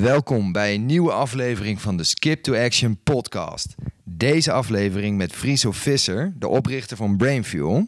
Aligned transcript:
Welkom 0.00 0.52
bij 0.52 0.74
een 0.74 0.86
nieuwe 0.86 1.12
aflevering 1.12 1.80
van 1.80 1.96
de 1.96 2.04
Skip 2.04 2.42
to 2.42 2.54
Action 2.54 2.98
podcast. 3.02 3.74
Deze 4.04 4.52
aflevering 4.52 5.16
met 5.16 5.32
Friso 5.32 5.72
Visser, 5.72 6.32
de 6.38 6.48
oprichter 6.48 6.96
van 6.96 7.16
Brainfuel. 7.16 7.86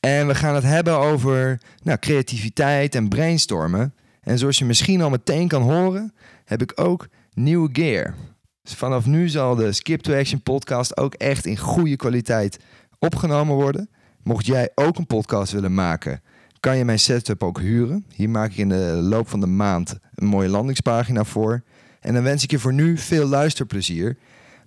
En 0.00 0.26
we 0.26 0.34
gaan 0.34 0.54
het 0.54 0.64
hebben 0.64 0.98
over 0.98 1.60
nou, 1.82 1.98
creativiteit 1.98 2.94
en 2.94 3.08
brainstormen. 3.08 3.94
En 4.20 4.38
zoals 4.38 4.58
je 4.58 4.64
misschien 4.64 5.02
al 5.02 5.10
meteen 5.10 5.48
kan 5.48 5.62
horen, 5.62 6.14
heb 6.44 6.62
ik 6.62 6.72
ook 6.74 7.08
nieuwe 7.32 7.68
gear. 7.72 8.14
Dus 8.62 8.74
vanaf 8.74 9.06
nu 9.06 9.28
zal 9.28 9.54
de 9.54 9.72
Skip 9.72 10.00
to 10.00 10.14
Action 10.14 10.42
podcast 10.42 10.96
ook 10.96 11.14
echt 11.14 11.46
in 11.46 11.58
goede 11.58 11.96
kwaliteit 11.96 12.58
opgenomen 12.98 13.54
worden. 13.54 13.90
Mocht 14.22 14.46
jij 14.46 14.70
ook 14.74 14.98
een 14.98 15.06
podcast 15.06 15.52
willen 15.52 15.74
maken, 15.74 16.22
kan 16.62 16.76
je 16.76 16.84
mijn 16.84 16.98
setup 16.98 17.42
ook 17.42 17.60
huren. 17.60 18.04
Hier 18.14 18.30
maak 18.30 18.50
ik 18.50 18.56
in 18.56 18.68
de 18.68 18.98
loop 19.00 19.28
van 19.28 19.40
de 19.40 19.46
maand 19.46 19.98
een 20.14 20.26
mooie 20.26 20.48
landingspagina 20.48 21.24
voor. 21.24 21.62
En 22.00 22.14
dan 22.14 22.22
wens 22.22 22.42
ik 22.42 22.50
je 22.50 22.58
voor 22.58 22.72
nu 22.72 22.98
veel 22.98 23.26
luisterplezier. 23.26 24.18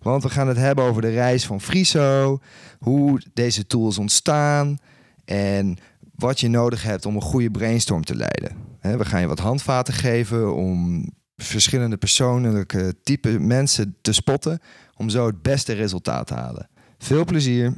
Want 0.01 0.23
we 0.23 0.29
gaan 0.29 0.47
het 0.47 0.57
hebben 0.57 0.85
over 0.85 1.01
de 1.01 1.09
reis 1.09 1.45
van 1.45 1.61
Friso, 1.61 2.39
hoe 2.79 3.21
deze 3.33 3.67
tools 3.67 3.97
ontstaan 3.97 4.77
en 5.25 5.77
wat 6.15 6.39
je 6.39 6.47
nodig 6.47 6.83
hebt 6.83 7.05
om 7.05 7.15
een 7.15 7.21
goede 7.21 7.51
brainstorm 7.51 8.03
te 8.03 8.15
leiden. 8.15 8.51
We 8.81 9.05
gaan 9.05 9.21
je 9.21 9.27
wat 9.27 9.39
handvaten 9.39 9.93
geven 9.93 10.55
om 10.55 11.05
verschillende 11.37 11.97
persoonlijke 11.97 12.95
type 13.03 13.39
mensen 13.39 13.95
te 14.01 14.13
spotten, 14.13 14.59
om 14.95 15.09
zo 15.09 15.25
het 15.25 15.41
beste 15.41 15.73
resultaat 15.73 16.27
te 16.27 16.33
halen. 16.33 16.69
Veel 16.97 17.25
plezier! 17.25 17.73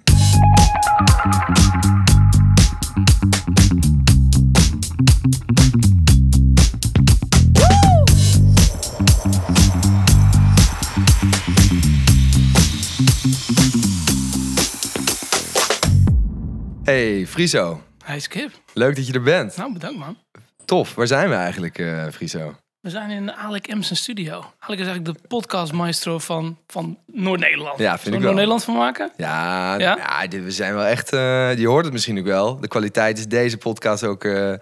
Hey 16.87 17.25
Friso, 17.27 17.81
Hey 18.05 18.19
Skip. 18.19 18.51
leuk 18.73 18.95
dat 18.95 19.07
je 19.07 19.13
er 19.13 19.21
bent. 19.21 19.57
Nou, 19.57 19.73
bedankt 19.73 19.97
man. 19.99 20.17
Tof, 20.65 20.95
waar 20.95 21.07
zijn 21.07 21.29
we 21.29 21.35
eigenlijk, 21.35 21.79
eh 21.79 22.05
Friso? 22.13 22.55
We 22.79 22.89
zijn 22.89 23.09
in 23.09 23.33
Alec 23.33 23.67
Emsen 23.67 23.95
studio. 23.95 24.33
Alec 24.59 24.79
is 24.79 24.85
eigenlijk 24.87 25.05
de 25.21 25.27
podcastmaestro 25.27 26.19
van, 26.19 26.57
van 26.67 26.97
Noord-Nederland. 27.05 27.79
Ja, 27.79 27.89
vind 27.89 28.01
Zullen 28.03 28.13
ik 28.19 28.25
we 28.25 28.25
wel. 28.25 28.35
Noord-Nederland 28.45 28.63
van 28.63 28.75
maken? 28.75 29.11
Ja, 29.17 29.75
Ja? 29.77 29.95
ja? 29.97 30.27
dit- 30.27 30.43
we 30.43 30.51
zijn 30.51 30.73
wel 30.73 30.83
echt. 30.85 31.13
eh, 31.13 31.57
je 31.57 31.67
hoort 31.67 31.83
het 31.83 31.93
misschien 31.93 32.19
ook 32.19 32.25
wel. 32.25 32.59
De 32.59 32.67
kwaliteit 32.67 33.17
is 33.17 33.27
deze 33.27 33.57
podcast 33.57 34.03
ook 34.03 34.23
eh, 34.23 34.53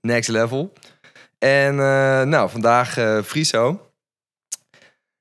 next 0.00 0.28
level. 0.28 0.72
En 1.38 1.74
nou, 2.28 2.50
vandaag 2.50 2.90
Friso. 3.24 3.85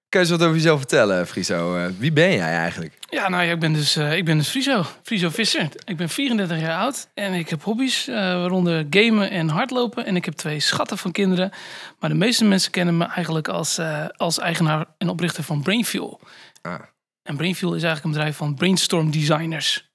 Kun 0.09 0.23
je 0.23 0.29
eens 0.29 0.39
wat 0.39 0.47
over 0.47 0.55
jezelf 0.55 0.79
vertellen, 0.79 1.27
Friso? 1.27 1.77
Eh, 1.77 1.85
wie 1.97 2.11
ben 2.11 2.31
jij 2.31 2.53
eigenlijk? 2.53 2.97
Ja, 3.09 3.29
nou 3.29 3.43
ja, 3.43 3.51
ik 3.51 3.59
ben 3.59 3.73
dus, 3.73 3.95
eh, 3.95 4.17
ik 4.17 4.25
ben 4.25 4.37
dus 4.37 4.47
Friso. 4.47 4.85
Friso 5.03 5.29
Visser. 5.29 5.69
Ik 5.85 5.97
ben 5.97 6.09
34 6.09 6.59
jaar 6.59 6.79
oud 6.79 7.07
en 7.13 7.33
ik 7.33 7.49
heb 7.49 7.63
hobby's, 7.63 8.07
eh, 8.07 8.15
waaronder 8.15 8.85
gamen 8.89 9.29
en 9.29 9.49
hardlopen. 9.49 10.05
En 10.05 10.15
ik 10.15 10.25
heb 10.25 10.33
twee 10.33 10.59
schatten 10.59 10.97
van 10.97 11.11
kinderen. 11.11 11.51
Maar 11.99 12.09
de 12.09 12.15
meeste 12.15 12.45
mensen 12.45 12.71
kennen 12.71 12.97
me 12.97 13.05
eigenlijk 13.05 13.47
als, 13.47 13.79
als 14.17 14.39
eigenaar 14.39 14.85
en 14.97 15.09
oprichter 15.09 15.43
van 15.43 15.61
Brainfuel. 15.61 16.19
Ah. 16.61 16.79
En 17.23 17.37
Brainfuel 17.37 17.73
is 17.73 17.83
eigenlijk 17.83 18.03
een 18.03 18.19
bedrijf 18.19 18.37
van 18.37 18.55
brainstorm 18.55 19.11
designers. 19.11 19.93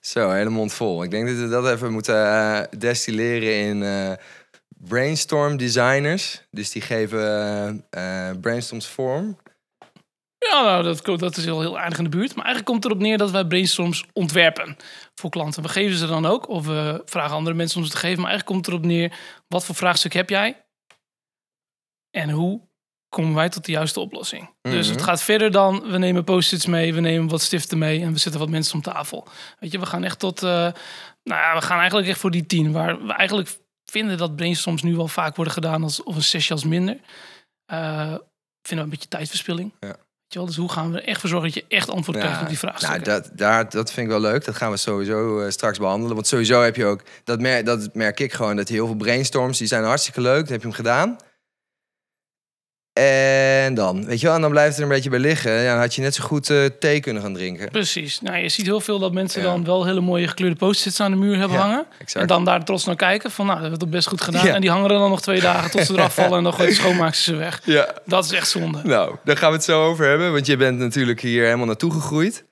Zo, 0.00 0.30
hele 0.30 0.50
mond 0.50 0.72
vol. 0.72 1.02
Ik 1.02 1.10
denk 1.10 1.26
dat 1.26 1.36
we 1.36 1.48
dat 1.48 1.68
even 1.68 1.92
moeten 1.92 2.68
destilleren 2.78 3.54
in 3.54 3.82
brainstorm 4.84 5.56
designers. 5.56 6.42
Dus 6.50 6.70
die 6.70 6.82
geven 6.82 7.20
eh, 7.90 8.28
eh, 8.30 8.36
brainstorms 8.40 8.86
vorm. 8.86 9.38
Ja, 10.50 10.62
nou, 10.62 10.82
dat, 10.82 11.18
dat 11.20 11.36
is 11.36 11.44
heel, 11.44 11.60
heel 11.60 11.78
aardig 11.78 11.98
in 11.98 12.04
de 12.04 12.10
buurt. 12.10 12.34
Maar 12.34 12.44
eigenlijk 12.44 12.66
komt 12.66 12.84
het 12.84 12.92
erop 12.92 13.04
neer 13.04 13.18
dat 13.18 13.30
wij 13.30 13.44
brainstorms 13.46 14.04
ontwerpen 14.12 14.76
voor 15.14 15.30
klanten. 15.30 15.62
We 15.62 15.68
geven 15.68 15.96
ze 15.96 16.06
dan 16.06 16.26
ook, 16.26 16.48
of 16.48 16.66
we 16.66 17.02
vragen 17.04 17.36
andere 17.36 17.56
mensen 17.56 17.78
om 17.78 17.84
ze 17.84 17.90
te 17.90 17.96
geven. 17.96 18.20
Maar 18.20 18.30
eigenlijk 18.30 18.46
komt 18.60 18.66
het 18.66 18.74
erop 18.74 18.86
neer, 18.86 19.18
wat 19.48 19.64
voor 19.64 19.74
vraagstuk 19.74 20.12
heb 20.12 20.28
jij? 20.30 20.64
En 22.10 22.30
hoe 22.30 22.68
komen 23.08 23.34
wij 23.34 23.48
tot 23.48 23.64
de 23.64 23.72
juiste 23.72 24.00
oplossing? 24.00 24.50
Dus 24.62 24.86
Mhm. 24.86 24.96
het 24.96 25.04
gaat 25.04 25.22
verder 25.22 25.50
dan, 25.50 25.90
we 25.90 25.98
nemen 25.98 26.24
post-its 26.24 26.66
mee, 26.66 26.94
we 26.94 27.00
nemen 27.00 27.28
wat 27.28 27.40
stiften 27.42 27.78
mee 27.78 28.00
en 28.00 28.12
we 28.12 28.18
zetten 28.18 28.40
wat 28.40 28.50
mensen 28.50 28.74
om 28.74 28.82
tafel. 28.82 29.28
Weet 29.58 29.72
je, 29.72 29.78
we 29.78 29.86
gaan 29.86 30.04
echt 30.04 30.18
tot, 30.18 30.42
eh, 30.42 30.50
nou 31.22 31.40
ja, 31.40 31.54
we 31.54 31.62
gaan 31.62 31.78
eigenlijk 31.78 32.08
echt 32.08 32.18
voor 32.18 32.30
die 32.30 32.46
tien. 32.46 32.72
Waar 32.72 33.06
we 33.06 33.12
eigenlijk 33.12 33.58
vinden 33.90 34.18
dat 34.18 34.36
brainstorms 34.36 34.82
nu 34.82 34.96
wel 34.96 35.08
vaak 35.08 35.36
worden 35.36 35.54
gedaan 35.54 35.82
als, 35.82 36.02
of 36.02 36.16
een 36.16 36.22
sessie 36.22 36.52
als 36.52 36.64
minder. 36.64 36.96
Eh, 37.66 38.14
vinden 38.62 38.76
we 38.76 38.80
een 38.80 38.88
beetje 38.88 39.08
tijdverspilling. 39.08 39.72
Ja. 39.80 39.86
Weet 39.86 40.38
je 40.38 40.38
wel? 40.38 40.46
Dus 40.46 40.56
hoe 40.56 40.72
gaan 40.72 40.92
we 40.92 41.00
er 41.00 41.08
echt 41.08 41.20
voor 41.20 41.28
zorgen 41.28 41.52
dat 41.52 41.62
je 41.62 41.76
echt 41.76 41.90
antwoord 41.90 42.18
krijgt 42.18 42.40
op 42.40 42.48
die 42.48 42.58
nou, 42.62 42.76
vraagstukken? 42.76 43.12
dat, 43.12 43.30
daar, 43.34 43.70
dat 43.70 43.92
vind 43.92 44.06
ik 44.06 44.12
wel 44.12 44.20
leuk. 44.20 44.44
Dat 44.44 44.56
gaan 44.56 44.70
we 44.70 44.76
sowieso 44.76 45.40
eh, 45.40 45.50
straks 45.50 45.78
behandelen. 45.78 46.14
Want 46.14 46.26
sowieso 46.26 46.62
heb 46.62 46.76
je 46.76 46.84
ook, 46.84 47.02
dat, 47.24 47.40
mer 47.40 47.64
dat 47.64 47.94
merk 47.94 48.20
ik 48.20 48.32
gewoon, 48.32 48.56
dat 48.56 48.68
heel 48.68 48.86
veel 48.86 48.96
brainstorms, 48.96 49.58
die 49.58 49.66
zijn 49.66 49.84
hartstikke 49.84 50.20
leuk. 50.20 50.42
Dan 50.42 50.52
heb 50.52 50.60
je 50.60 50.66
hem 50.66 50.76
gedaan. 50.76 51.16
En 52.92 53.74
dan, 53.74 54.04
weet 54.04 54.20
je 54.20 54.26
wel, 54.26 54.34
en 54.34 54.40
dan 54.40 54.50
blijft 54.50 54.68
het 54.70 54.76
er 54.78 54.82
een 54.82 54.88
beetje 54.88 55.10
bij 55.10 55.18
liggen. 55.18 55.52
Ja, 55.52 55.70
dan 55.70 55.80
had 55.80 55.94
je 55.94 56.02
net 56.02 56.14
zo 56.14 56.24
goed 56.24 56.50
eh, 56.50 56.64
thee 56.78 57.00
kunnen 57.00 57.22
gaan 57.22 57.34
drinken. 57.34 57.70
Precies. 57.70 58.20
Nou, 58.20 58.36
je 58.36 58.48
ziet 58.48 58.66
heel 58.66 58.80
veel 58.80 58.98
dat 58.98 59.12
mensen 59.12 59.42
Ja. 59.42 59.46
dan 59.46 59.64
wel 59.64 59.84
hele 59.86 60.00
mooie 60.00 60.28
gekleurde 60.28 60.56
post-its 60.56 61.00
aan 61.00 61.10
de 61.10 61.16
muur 61.16 61.38
hebben 61.38 61.56
Ja, 61.56 61.62
hangen. 61.62 61.86
exact. 61.98 62.20
En 62.20 62.26
dan 62.26 62.44
daar 62.44 62.64
trots 62.64 62.84
naar 62.84 62.96
kijken 62.96 63.30
van, 63.30 63.46
nou, 63.46 63.60
dat 63.60 63.68
hebben 63.70 63.88
we 63.88 63.94
best 63.94 64.08
goed 64.08 64.20
gedaan. 64.20 64.46
En 64.46 64.60
die 64.60 64.70
hangen 64.70 64.90
er 64.90 64.98
dan 64.98 65.10
nog 65.10 65.20
twee 65.22 65.40
dagen 65.40 65.70
tot 65.70 65.86
ze 65.86 65.92
eraf 65.92 66.14
vallen 66.20 66.38
en 66.38 66.44
dan 66.44 66.52
gooit 66.54 66.68
de 66.68 66.74
schoonmaakster 66.74 67.32
ze 67.34 67.38
weg. 67.40 67.60
Ja, 67.64 67.94
Dat 68.04 68.24
is 68.24 68.32
echt 68.32 68.48
zonde. 68.48 68.80
nou, 68.84 69.16
daar 69.24 69.36
gaan 69.36 69.50
we 69.50 69.56
het 69.56 69.64
zo 69.64 69.84
over 69.84 70.06
hebben. 70.08 70.32
Want 70.32 70.46
je 70.46 70.56
bent 70.56 70.78
natuurlijk 70.78 71.20
hier 71.20 71.44
helemaal 71.44 71.66
naartoe 71.66 71.92
gegroeid. 71.92 72.44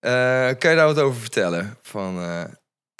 Eh, 0.00 0.12
kan 0.58 0.70
je 0.70 0.76
daar 0.76 0.86
wat 0.86 0.98
over 0.98 1.20
vertellen? 1.20 1.76
Van, 1.82 2.20
eh, 2.22 2.40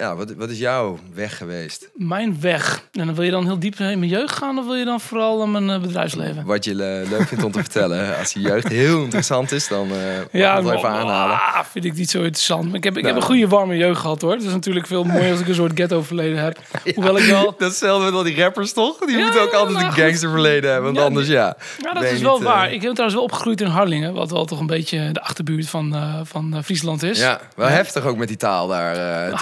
ja, 0.03 0.15
wat, 0.15 0.33
wat 0.37 0.49
is 0.49 0.57
jouw 0.59 0.99
weg 1.13 1.37
geweest? 1.37 1.89
Mijn 1.93 2.37
weg. 2.41 2.81
En 2.91 3.05
dan 3.05 3.15
wil 3.15 3.23
je 3.23 3.31
dan 3.31 3.43
heel 3.45 3.59
diep 3.59 3.79
in 3.79 3.99
mijn 3.99 4.11
jeugd 4.11 4.35
gaan 4.35 4.57
of 4.57 4.65
wil 4.65 4.75
je 4.75 4.85
dan 4.85 4.99
vooral 4.99 5.43
in 5.43 5.51
mijn 5.51 5.69
eh, 5.69 5.79
bedrijfsleven? 5.79 6.45
Wat 6.45 6.65
je 6.65 6.71
eh, 6.71 7.09
leuk 7.09 7.27
vindt 7.27 7.43
om 7.43 7.51
te 7.51 7.59
vertellen. 7.59 8.17
Als 8.17 8.33
je 8.33 8.39
jeugd 8.39 8.67
heel 8.67 9.03
interessant 9.03 9.51
is, 9.51 9.67
dan 9.67 9.89
eh 9.91 9.97
ja, 10.41 10.55
het 10.55 10.63
wel 10.63 10.73
even 10.73 10.89
aanhalen. 10.89 11.35
ah, 11.35 11.59
vind 11.71 11.85
ik 11.85 11.93
niet 11.95 12.09
zo 12.09 12.17
interessant. 12.21 12.65
Maar 12.65 12.75
ik 12.75 12.83
heb, 12.83 12.97
ik 12.97 13.03
Nou. 13.03 13.13
heb 13.13 13.23
een 13.23 13.29
goede 13.29 13.47
warme 13.47 13.77
jeugd 13.77 13.99
gehad 13.99 14.21
hoor. 14.21 14.31
Het 14.31 14.43
is 14.43 14.51
natuurlijk 14.51 14.87
veel 14.87 15.03
mooier 15.03 15.31
als 15.31 15.39
ik 15.39 15.47
een 15.47 15.55
soort 15.55 15.71
ghetto 15.75 16.01
verleden 16.01 16.37
heb. 16.39 16.59
Hoewel 16.95 17.17
ik 17.17 17.25
wel... 17.25 17.55
Datzelfde 17.57 18.05
met 18.05 18.13
al 18.13 18.23
die 18.23 18.37
rappers, 18.41 18.73
toch? 18.73 18.97
Die 18.99 19.17
Ja, 19.17 19.23
moeten 19.23 19.41
ook 19.41 19.51
altijd 19.53 19.73
nou, 19.73 19.85
een 19.85 19.91
goed. 19.93 20.01
gangsterverleden 20.03 20.71
hebben. 20.71 20.93
Want 20.93 21.05
anders, 21.05 21.27
ja. 21.27 21.57
Ja, 21.81 21.93
dat 21.93 22.03
is 22.03 22.21
wel 22.21 22.35
niet, 22.35 22.43
waar. 22.43 22.65
Ik 22.71 22.79
ben 22.81 22.89
trouwens 22.91 23.13
wel 23.13 23.23
opgegroeid 23.23 23.61
in 23.61 23.67
Harlingen. 23.67 24.13
Wat 24.13 24.31
wel 24.31 24.45
toch 24.45 24.59
een 24.59 24.65
beetje 24.67 25.09
de 25.11 25.21
achterbuurt 25.21 25.69
van, 25.69 25.95
van 26.23 26.63
Friesland 26.63 27.03
is. 27.03 27.19
Ja, 27.19 27.39
wel 27.55 27.67
heftig 27.67 28.05
ook 28.05 28.17
met 28.17 28.27
die 28.27 28.37
taal 28.37 28.67
daar. 28.67 28.95
eh 28.95 29.37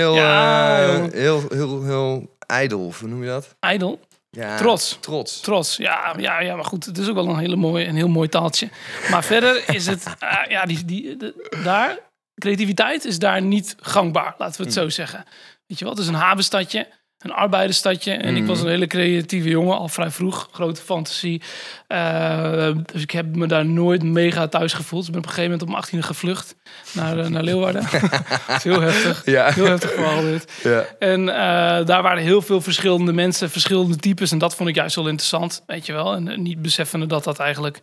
heel, 0.00 0.14
Ja, 0.14 0.82
eh, 0.84 1.12
heel, 1.12 1.42
heel, 1.48 1.84
heel 1.84 2.36
ijdel. 2.46 2.92
Hoe 3.00 3.08
noem 3.08 3.22
je 3.22 3.28
dat? 3.28 3.54
Ijdel. 3.60 4.00
Ja, 4.30 4.56
Trots. 4.56 4.96
Trots. 5.00 5.40
Trots. 5.40 5.76
Ja, 5.76 6.14
ja, 6.18 6.40
ja, 6.40 6.54
maar 6.54 6.64
goed. 6.64 6.84
Het 6.84 6.98
is 6.98 7.08
ook 7.08 7.14
wel 7.14 7.28
een, 7.28 7.38
hele 7.38 7.56
mooie, 7.56 7.86
een 7.86 7.96
heel 7.96 8.08
mooi 8.08 8.28
taaltje. 8.28 8.68
Maar 9.10 9.24
verder 9.24 9.62
is 9.74 9.86
het... 9.86 10.04
eh, 10.18 10.38
ja, 10.48 10.64
die, 10.64 10.84
die, 10.84 11.16
de- 11.16 11.58
daar... 11.64 11.98
Creativiteit 12.34 13.04
is 13.04 13.18
daar 13.18 13.42
niet 13.42 13.76
gangbaar. 13.80 14.34
Laten 14.38 14.60
we 14.60 14.66
het 14.66 14.74
Hmm. 14.74 14.82
zo 14.82 14.88
zeggen. 14.88 15.24
Weet 15.66 15.78
je 15.78 15.84
wat? 15.84 15.96
Het 15.96 16.02
is 16.06 16.12
een 16.12 16.18
havenstadje. 16.18 16.88
Een 17.20 17.32
arbeidersstadje. 17.32 18.12
En 18.12 18.36
ik 18.36 18.46
was 18.46 18.60
een 18.60 18.68
hele 18.68 18.86
creatieve 18.86 19.48
jongen. 19.48 19.78
Al 19.78 19.88
vrij 19.88 20.10
vroeg. 20.10 20.48
Grote 20.52 20.82
fantasie. 20.82 21.42
Eh, 21.86 22.70
dus 22.92 23.02
ik 23.02 23.10
heb 23.10 23.36
me 23.36 23.46
daar 23.46 23.66
nooit 23.66 24.02
mega 24.02 24.48
thuis 24.48 24.72
gevoeld. 24.72 25.04
Ik 25.06 25.10
ben 25.10 25.20
op 25.20 25.26
een 25.26 25.32
gegeven 25.32 25.50
moment 25.50 25.68
op 25.68 25.90
mijn 25.90 26.02
18e 26.02 26.06
gevlucht. 26.06 26.56
Naar, 26.92 27.18
eh, 27.18 27.26
naar 27.26 27.42
Leeuwarden. 27.42 27.82
dat 28.46 28.56
is 28.56 28.64
heel 28.64 28.80
heftig. 28.80 29.22
Ja. 29.24 29.52
Heel 29.52 29.64
heftig 29.64 29.92
verhaal 29.92 30.20
dit. 30.20 30.52
Ja. 30.62 30.84
En 30.98 31.28
eh, 31.28 31.86
daar 31.86 32.02
waren 32.02 32.22
heel 32.22 32.42
veel 32.42 32.60
verschillende 32.60 33.12
mensen, 33.12 33.50
verschillende 33.50 33.96
types. 33.96 34.32
En 34.32 34.38
dat 34.38 34.54
vond 34.54 34.68
ik 34.68 34.74
juist 34.74 34.96
wel 34.96 35.08
interessant, 35.08 35.62
weet 35.66 35.86
je 35.86 35.92
wel. 35.92 36.14
En 36.14 36.42
niet 36.42 36.62
beseffende 36.62 37.06
dat 37.06 37.24
dat 37.24 37.38
eigenlijk 37.38 37.80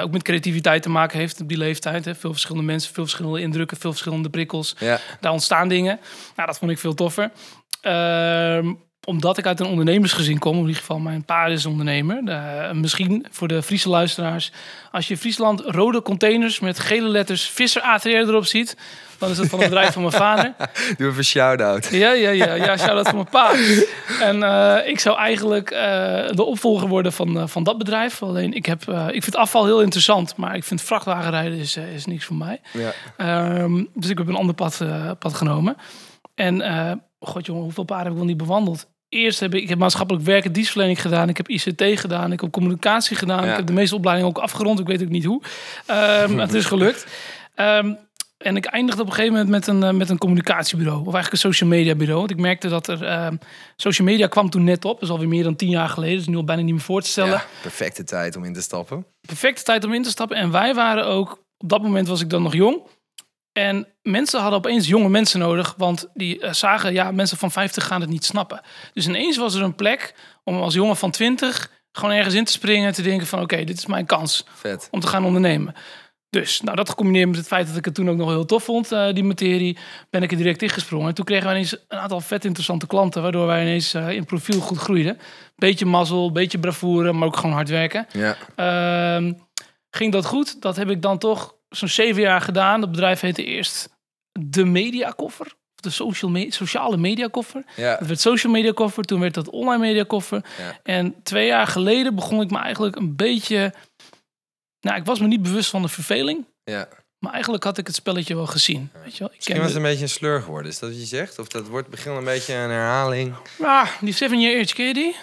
ook 0.00 0.10
met 0.10 0.22
creativiteit 0.22 0.82
te 0.82 0.90
maken 0.90 1.18
heeft 1.18 1.40
op 1.40 1.48
die 1.48 1.58
leeftijd. 1.58 2.04
Hè. 2.04 2.14
Veel 2.14 2.32
verschillende 2.32 2.66
mensen, 2.66 2.94
veel 2.94 3.04
verschillende 3.04 3.40
indrukken, 3.40 3.76
veel 3.76 3.90
verschillende 3.90 4.30
prikkels. 4.30 4.74
Ja. 4.78 5.00
Daar 5.20 5.32
ontstaan 5.32 5.68
dingen. 5.68 6.00
Nou, 6.36 6.48
dat 6.48 6.58
vond 6.58 6.70
ik 6.70 6.78
veel 6.78 6.94
toffer. 6.94 7.30
Ehm, 7.84 8.72
omdat 9.04 9.38
ik 9.38 9.46
uit 9.46 9.60
een 9.60 9.66
ondernemersgezin 9.66 10.38
kom, 10.38 10.54
in 10.54 10.60
ieder 10.60 10.76
geval 10.76 10.98
mijn 10.98 11.24
pa 11.24 11.46
is 11.46 11.66
ondernemer. 11.66 12.22
Misschien 12.74 13.26
voor 13.30 13.48
de 13.48 13.62
Friese 13.62 13.88
luisteraars. 13.88 14.52
Als 14.90 15.06
je 15.06 15.14
in 15.14 15.20
Friesland 15.20 15.60
rode 15.60 16.02
containers 16.02 16.60
met 16.60 16.78
gele 16.78 17.08
letters 17.08 17.48
Visser 17.48 17.82
ATR 17.82 18.08
erop 18.08 18.46
ziet... 18.46 18.76
dan 19.18 19.30
is 19.30 19.36
dat 19.36 19.46
van 19.46 19.58
het 19.58 19.68
bedrijf 19.68 19.92
van 19.92 20.02
mijn 20.02 20.14
vader. 20.14 20.54
Doe 20.96 21.06
even 21.06 21.18
een 21.18 21.24
shout-out. 21.24 21.88
Ja, 21.90 22.12
ja, 22.12 22.30
ja, 22.30 22.54
ja 22.54 22.76
shout-out 22.76 23.08
van 23.08 23.14
mijn 23.14 23.28
pa. 23.30 23.52
En 24.20 24.42
eh, 24.42 24.88
ik 24.88 25.00
zou 25.00 25.18
eigenlijk 25.18 25.70
eh, 25.70 25.80
de 26.30 26.44
opvolger 26.44 26.88
worden 26.88 27.12
van, 27.12 27.38
eh, 27.38 27.46
van 27.46 27.62
dat 27.62 27.78
bedrijf. 27.78 28.22
Alleen 28.22 28.52
ik, 28.52 28.66
heb, 28.66 28.82
ik 29.10 29.22
vind 29.22 29.36
afval 29.36 29.64
heel 29.64 29.82
interessant, 29.82 30.36
maar 30.36 30.56
ik 30.56 30.64
vind 30.64 30.82
vrachtwagenrijden 30.82 31.58
is, 31.58 31.76
is 31.76 32.06
niks 32.06 32.24
voor 32.24 32.36
mij. 32.36 32.60
Ja. 32.72 32.92
Ehm, 33.16 33.84
dus 33.94 34.10
ik 34.10 34.18
heb 34.18 34.28
een 34.28 34.34
ander 34.34 34.54
pad, 34.54 34.80
pad 35.18 35.34
genomen. 35.34 35.76
En 36.34 36.62
god 37.26 37.46
jongen, 37.46 37.62
hoeveel 37.62 37.84
paden 37.84 38.04
heb 38.04 38.12
ik 38.12 38.18
wel 38.18 38.28
niet 38.28 38.36
bewandeld? 38.36 38.86
eerst 39.14 39.40
heb 39.40 39.54
ik, 39.54 39.62
ik 39.62 39.68
heb 39.68 39.78
maatschappelijk 39.78 40.24
werken, 40.24 40.52
dienstverlening 40.52 41.00
gedaan. 41.00 41.28
Ik 41.28 41.36
heb 41.36 41.48
ICT 41.48 42.00
gedaan. 42.00 42.32
Ik 42.32 42.40
heb 42.40 42.50
communicatie 42.50 43.16
gedaan. 43.16 43.44
Ja. 43.44 43.50
Ik 43.50 43.56
heb 43.56 43.66
de 43.66 43.72
meeste 43.72 43.94
opleidingen 43.94 44.30
ook 44.30 44.42
afgerond. 44.42 44.80
Ik 44.80 44.86
weet 44.86 45.02
ook 45.02 45.08
niet 45.08 45.24
hoe. 45.24 45.42
Ehm, 45.86 46.38
het 46.46 46.54
is 46.54 46.64
gelukt. 46.64 47.06
Ehm, 47.54 47.94
en 48.38 48.56
ik 48.56 48.64
eindigde 48.64 49.00
op 49.00 49.06
een 49.06 49.14
gegeven 49.14 49.32
moment 49.32 49.50
met 49.50 49.66
een, 49.66 49.82
eh, 49.82 49.90
met 49.90 50.10
een 50.10 50.18
communicatiebureau. 50.18 50.98
Of 50.98 51.14
eigenlijk 51.14 51.32
een 51.32 51.50
social 51.52 51.70
media 51.70 51.94
bureau. 51.94 52.18
Want 52.18 52.30
ik 52.30 52.38
merkte 52.38 52.68
dat 52.68 52.88
er... 52.88 53.04
ehm, 53.04 53.36
social 53.76 54.06
media 54.06 54.26
kwam 54.26 54.50
toen 54.50 54.64
net 54.64 54.84
op. 54.84 54.92
Dat 54.92 55.02
is 55.02 55.10
alweer 55.10 55.28
meer 55.28 55.42
dan 55.42 55.56
tien 55.56 55.70
jaar 55.70 55.88
geleden. 55.88 56.16
Dus 56.16 56.26
nu 56.26 56.36
al 56.36 56.44
bijna 56.44 56.62
niet 56.62 56.74
meer 56.74 56.82
voor 56.82 57.02
te 57.02 57.08
stellen. 57.08 57.32
Ja, 57.32 57.44
perfecte 57.62 58.04
tijd 58.04 58.36
om 58.36 58.44
in 58.44 58.52
te 58.52 58.62
stappen. 58.62 59.06
perfecte 59.20 59.62
tijd 59.62 59.84
om 59.84 59.92
in 59.92 60.02
te 60.02 60.10
stappen. 60.10 60.36
En 60.36 60.50
wij 60.50 60.74
waren 60.74 61.06
ook, 61.06 61.44
op 61.58 61.68
dat 61.68 61.82
moment 61.82 62.08
was 62.08 62.20
ik 62.20 62.30
dan 62.30 62.42
nog 62.42 62.54
jong. 62.54 62.82
En 63.54 63.86
mensen 64.02 64.40
hadden 64.40 64.58
opeens 64.58 64.86
jonge 64.86 65.08
mensen 65.08 65.40
nodig, 65.40 65.74
want 65.76 66.08
die 66.14 66.40
eh, 66.40 66.52
zagen, 66.52 66.92
ja, 66.92 67.10
mensen 67.10 67.36
van 67.36 67.50
50 67.50 67.86
gaan 67.86 68.00
het 68.00 68.10
niet 68.10 68.24
snappen. 68.24 68.60
Dus 68.92 69.06
ineens 69.06 69.36
was 69.36 69.54
er 69.54 69.62
een 69.62 69.74
plek 69.74 70.14
om 70.44 70.60
als 70.60 70.74
jongen 70.74 70.96
van 70.96 71.10
20 71.10 71.70
gewoon 71.92 72.14
ergens 72.14 72.34
in 72.34 72.44
te 72.44 72.52
springen 72.52 72.86
en 72.86 72.92
te 72.92 73.02
denken 73.02 73.26
van, 73.26 73.40
oké, 73.40 73.64
dit 73.64 73.78
is 73.78 73.86
mijn 73.86 74.06
kans 74.06 74.46
Vet. 74.54 74.88
om 74.90 75.00
te 75.00 75.06
gaan 75.06 75.24
ondernemen. 75.24 75.74
Dus, 76.30 76.60
nou, 76.60 76.76
dat 76.76 76.88
gecombineerd 76.88 77.28
met 77.28 77.36
het 77.36 77.46
feit 77.46 77.66
dat 77.66 77.76
ik 77.76 77.84
het 77.84 77.94
toen 77.94 78.10
ook 78.10 78.16
nog 78.16 78.28
heel 78.28 78.44
tof 78.44 78.64
vond, 78.64 78.92
eh, 78.92 79.12
die 79.12 79.24
materie, 79.24 79.78
ben 80.10 80.22
ik 80.22 80.30
er 80.30 80.36
direct 80.36 80.62
ingesprongen. 80.62 81.08
En 81.08 81.14
toen 81.14 81.24
kregen 81.24 81.44
wij 81.44 81.54
ineens 81.54 81.76
een 81.88 81.98
aantal 81.98 82.20
vet 82.20 82.44
interessante 82.44 82.86
klanten, 82.86 83.22
waardoor 83.22 83.46
wij 83.46 83.62
ineens 83.62 83.94
eh, 83.94 84.10
in 84.10 84.24
profiel 84.24 84.60
goed 84.60 84.78
groeiden. 84.78 85.18
Beetje 85.56 85.86
mazzel, 85.86 86.32
beetje 86.32 86.58
bravoure, 86.58 87.12
maar 87.12 87.28
ook 87.28 87.36
gewoon 87.36 87.54
hard 87.54 87.68
werken. 87.68 88.06
Ja. 88.12 88.36
Ehm, 88.56 89.32
ging 89.90 90.12
dat 90.12 90.26
goed? 90.26 90.62
Dat 90.62 90.76
heb 90.76 90.90
ik 90.90 91.02
dan 91.02 91.18
toch 91.18 91.54
zo'n 91.76 91.88
zeven 91.88 92.22
jaar 92.22 92.40
gedaan. 92.40 92.80
Het 92.80 92.90
bedrijf 92.90 93.20
heette 93.20 93.44
eerst 93.44 93.88
de 94.40 94.64
Mediakoffer. 94.64 95.46
Of 95.46 95.80
de 95.80 95.90
social 95.90 96.30
me- 96.30 96.50
sociale 96.52 96.96
mediakoffer. 96.96 97.64
Ja. 97.76 97.96
Het 97.98 98.06
werd 98.06 98.20
social 98.20 98.52
media 98.52 98.72
koffer. 98.72 99.04
Toen 99.04 99.20
werd 99.20 99.34
dat 99.34 99.48
online 99.50 99.78
media 99.86 100.04
koffer. 100.04 100.44
Ja. 100.58 100.78
En 100.82 101.14
twee 101.22 101.46
jaar 101.46 101.66
geleden 101.66 102.14
begon 102.14 102.40
ik 102.40 102.50
me 102.50 102.58
eigenlijk 102.58 102.96
een 102.96 103.16
beetje... 103.16 103.72
Nou, 104.80 104.96
ik 104.96 105.04
was 105.04 105.20
me 105.20 105.26
niet 105.26 105.42
bewust 105.42 105.70
van 105.70 105.82
de 105.82 105.88
verveling. 105.88 106.46
ja. 106.64 106.88
Maar 107.18 107.32
eigenlijk 107.32 107.64
had 107.64 107.78
ik 107.78 107.86
het 107.86 107.96
spelletje 107.96 108.34
wel 108.34 108.46
gezien. 108.46 108.90
Weet 109.04 109.12
je 109.12 109.18
wel? 109.18 109.28
Ik 109.28 109.34
Misschien 109.36 109.56
was 109.56 109.66
het 109.66 109.76
een 109.76 109.82
beetje 109.82 110.02
een 110.02 110.08
sleur 110.08 110.42
geworden. 110.42 110.70
Is 110.70 110.78
dat 110.78 110.90
wat 110.90 110.98
je 110.98 111.06
zegt? 111.06 111.38
Of 111.38 111.48
dat 111.48 111.66
wordt 111.68 111.88
begint 111.88 112.16
een 112.16 112.24
beetje 112.24 112.54
een 112.54 112.70
herhaling? 112.70 113.34
Ah, 113.62 113.88
die 114.00 114.12
Seven 114.12 114.40
Year 114.40 114.58
Itch, 114.60 114.72
ken 114.72 114.86
je 114.86 114.94
die? 114.94 115.16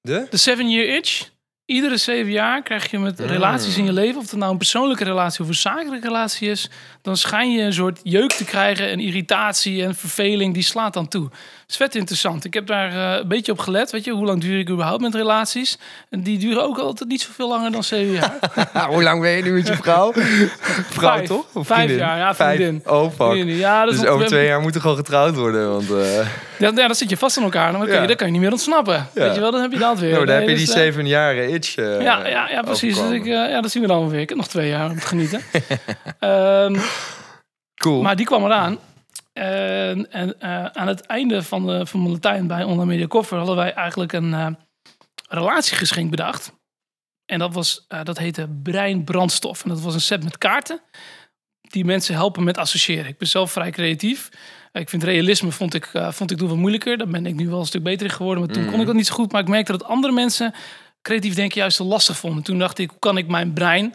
De? 0.00 0.26
De 0.30 0.36
Seven 0.36 0.70
Year 0.70 0.96
Itch. 0.96 1.30
Iedere 1.64 1.96
zeven 1.96 2.32
jaar 2.32 2.62
krijg 2.62 2.90
je 2.90 2.98
met 2.98 3.18
Mm. 3.18 3.26
relaties 3.26 3.76
in 3.76 3.84
je 3.84 3.92
leven, 3.92 4.20
of 4.20 4.30
het 4.30 4.38
nou 4.38 4.52
een 4.52 4.58
persoonlijke 4.58 5.04
relatie 5.04 5.40
of 5.42 5.48
een 5.48 5.54
zakelijke 5.54 6.06
relatie 6.06 6.50
is, 6.50 6.70
dan 7.02 7.16
schijn 7.16 7.52
je 7.52 7.62
een 7.62 7.72
soort 7.72 8.00
jeuk 8.02 8.32
te 8.32 8.44
krijgen 8.44 8.88
en 8.90 9.00
irritatie 9.00 9.82
en 9.84 9.94
verveling, 9.94 10.54
die 10.54 10.62
slaat 10.62 10.94
dan 10.94 11.08
toe. 11.08 11.28
Dat 11.28 11.80
is 11.80 11.86
vet 11.86 11.94
interessant. 11.94 12.44
Ik 12.44 12.54
heb 12.54 12.66
daar 12.66 12.92
eh, 12.92 13.20
een 13.20 13.28
beetje 13.28 13.52
op 13.52 13.58
gelet, 13.58 13.90
weet 13.90 14.04
je, 14.04 14.10
hoe 14.12 14.26
lang 14.26 14.40
duur 14.40 14.58
ik 14.58 14.70
überhaupt 14.70 15.00
met 15.02 15.14
relaties? 15.14 15.78
En 16.10 16.22
die 16.22 16.38
duren 16.38 16.62
ook 16.62 16.78
altijd 16.78 17.08
niet 17.08 17.20
zoveel 17.22 17.48
langer 17.48 17.72
dan 17.72 17.84
zeven 17.84 18.12
jaar. 18.12 18.38
Hoe 18.92 19.02
lang 19.02 19.20
ben 19.20 19.30
je 19.30 19.42
nu 19.42 19.52
met 19.52 19.66
je 19.66 19.76
vrouw? 19.76 20.12
vrouw 20.98 21.16
Vijf. 21.16 21.28
toch? 21.28 21.44
Of 21.52 21.66
Vijf 21.66 21.96
jaar, 21.96 22.18
ja, 22.18 22.34
Vijf. 22.34 22.56
vriendin. 22.56 22.82
Oh 22.86 23.12
fuck. 23.12 23.44
Ja, 23.46 23.86
Dus 23.86 24.06
over 24.06 24.26
twee 24.26 24.46
jaar 24.46 24.60
moeten 24.60 24.80
gewoon 24.80 24.96
getrouwd 24.96 25.34
worden. 25.36 25.70
Want 25.72 25.90
eh, 25.90 26.16
Ja, 26.58 26.70
ja, 26.74 26.86
dan 26.86 26.94
zit 26.94 27.10
je 27.10 27.16
vast 27.16 27.36
aan 27.36 27.42
elkaar, 27.44 27.72
dan, 27.72 27.84
kun 27.84 28.00
je, 28.00 28.06
dan 28.06 28.16
kan 28.16 28.26
je 28.26 28.32
niet 28.32 28.42
meer 28.42 28.50
ontsnappen. 28.50 29.08
Weet 29.12 29.34
je 29.34 29.40
wel, 29.40 29.50
dan 29.50 29.60
heb 29.60 29.72
je 29.72 29.78
dat 29.78 29.98
weer. 29.98 30.12
nou, 30.12 30.26
dan 30.26 30.34
heb 30.34 30.48
je 30.48 30.54
die 30.54 30.66
eh, 30.66 30.72
zeven 30.72 31.06
jaren 31.06 31.50
itch 31.52 31.74
Ja, 31.74 32.00
ja, 32.26 32.48
ja 32.50 32.62
precies. 32.62 32.96
Dus 32.96 33.10
ik, 33.10 33.24
ja, 33.24 33.60
dat 33.60 33.70
zien 33.70 33.82
we 33.82 33.88
dan 33.88 34.08
weer. 34.08 34.20
Ik 34.20 34.28
heb 34.28 34.38
nog 34.38 34.48
twee 34.48 34.68
jaar 34.68 34.90
om 34.90 35.00
te 35.00 35.06
genieten. 35.06 35.40
Ehm, 36.18 36.76
Cool. 37.82 38.02
maar 38.02 38.16
die 38.16 38.26
kwam 38.26 38.44
eraan. 38.44 38.78
En, 39.32 40.12
en 40.12 40.40
eh, 40.40 40.64
aan 40.64 40.88
het 40.88 41.00
einde 41.00 41.42
van, 41.42 41.66
de, 41.66 41.86
van 41.86 42.00
mijn 42.00 42.12
Latijn 42.12 42.46
bij 42.46 42.64
Online 42.64 42.84
Media 42.84 43.06
Koffer 43.06 43.38
hadden 43.38 43.56
wij 43.56 43.74
eigenlijk 43.74 44.12
een 44.12 44.34
eh, 44.34 44.46
relatiegeschenk 45.28 46.10
bedacht. 46.10 46.52
En 47.32 47.38
dat, 47.38 47.54
was, 47.54 47.84
eh, 47.88 48.02
dat 48.04 48.18
heette 48.18 48.48
Brein 48.62 49.04
Brandstof. 49.04 49.62
En 49.62 49.68
dat 49.68 49.80
was 49.80 49.94
een 49.94 50.00
set 50.00 50.24
met 50.24 50.38
kaarten 50.38 50.80
die 51.60 51.84
mensen 51.84 52.14
helpen 52.14 52.44
met 52.44 52.58
associëren. 52.58 53.06
Ik 53.06 53.18
ben 53.18 53.28
zelf 53.28 53.52
vrij 53.52 53.70
creatief. 53.70 54.28
Ik 54.72 54.88
vind 54.88 55.02
realisme 55.02 55.52
vond 55.52 55.74
ik, 55.74 55.86
eh, 55.86 56.12
vond 56.12 56.30
ik 56.30 56.36
toen 56.38 56.48
wat 56.48 56.56
moeilijker. 56.56 56.98
Daar 56.98 57.08
ben 57.08 57.26
ik 57.26 57.34
nu 57.34 57.48
wel 57.48 57.58
een 57.58 57.66
stuk 57.66 57.82
beter 57.82 58.06
in 58.06 58.12
geworden. 58.12 58.44
Maar 58.44 58.54
toen 58.54 58.70
kon 58.70 58.80
ik 58.80 58.86
dat 58.86 58.94
niet 58.94 59.06
zo 59.06 59.14
goed. 59.14 59.32
Maar 59.32 59.40
ik 59.40 59.48
merkte 59.48 59.72
dat 59.72 59.84
andere 59.84 60.12
mensen 60.12 60.54
creatief 61.02 61.34
denken 61.34 61.60
juist 61.60 61.76
zo 61.76 61.84
lastig 61.84 62.16
vonden. 62.16 62.42
Toen 62.42 62.58
dacht 62.58 62.78
ik, 62.78 62.90
hoe 62.90 62.98
kan 62.98 63.16
ik 63.16 63.28
mijn 63.28 63.52
brein, 63.52 63.94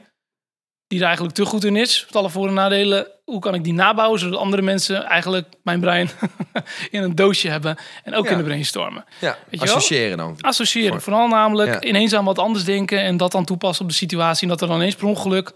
die 0.88 1.00
er 1.00 1.06
eigenlijk 1.06 1.36
te 1.36 1.45
goed 1.45 1.63
in 1.63 1.75
is, 1.75 2.04
met 2.06 2.16
alle 2.16 2.30
voor- 2.30 2.48
en 2.48 2.54
nadelen, 2.54 3.07
hoe 3.25 3.39
kan 3.39 3.54
ik 3.54 3.63
die 3.63 3.74
nabouwen, 3.74 4.19
zodat 4.19 4.39
andere 4.39 4.62
mensen 4.62 5.04
eigenlijk 5.06 5.48
mijn 5.63 5.80
brein 5.80 6.10
in 6.92 7.04
een 7.04 7.16
doosje 7.16 7.50
hebben 7.50 7.78
en 8.04 8.13
ook 8.16 8.22
Ja. 8.22 8.28
kunnen 8.28 8.45
brainstormen. 8.45 9.06
ja, 9.19 9.38
weet 9.50 9.62
associëren 9.62 10.18
dan. 10.18 10.36
Associëren, 10.42 10.92
Voor- 10.92 11.01
vooral 11.01 11.28
namelijk 11.28 11.74
Ja. 11.74 11.81
ineens 11.89 12.13
aan 12.13 12.25
wat 12.25 12.39
anders 12.39 12.66
denken 12.66 13.01
en 13.01 13.18
dat 13.18 13.31
dan 13.31 13.45
toepassen 13.45 13.84
op 13.86 13.92
de 13.92 13.98
situatie. 13.98 14.44
En 14.44 14.50
dat 14.50 14.62
er 14.62 14.68
dan 14.68 14.75
ineens 14.78 14.95
per 14.95 15.07
ongeluk 15.07 15.51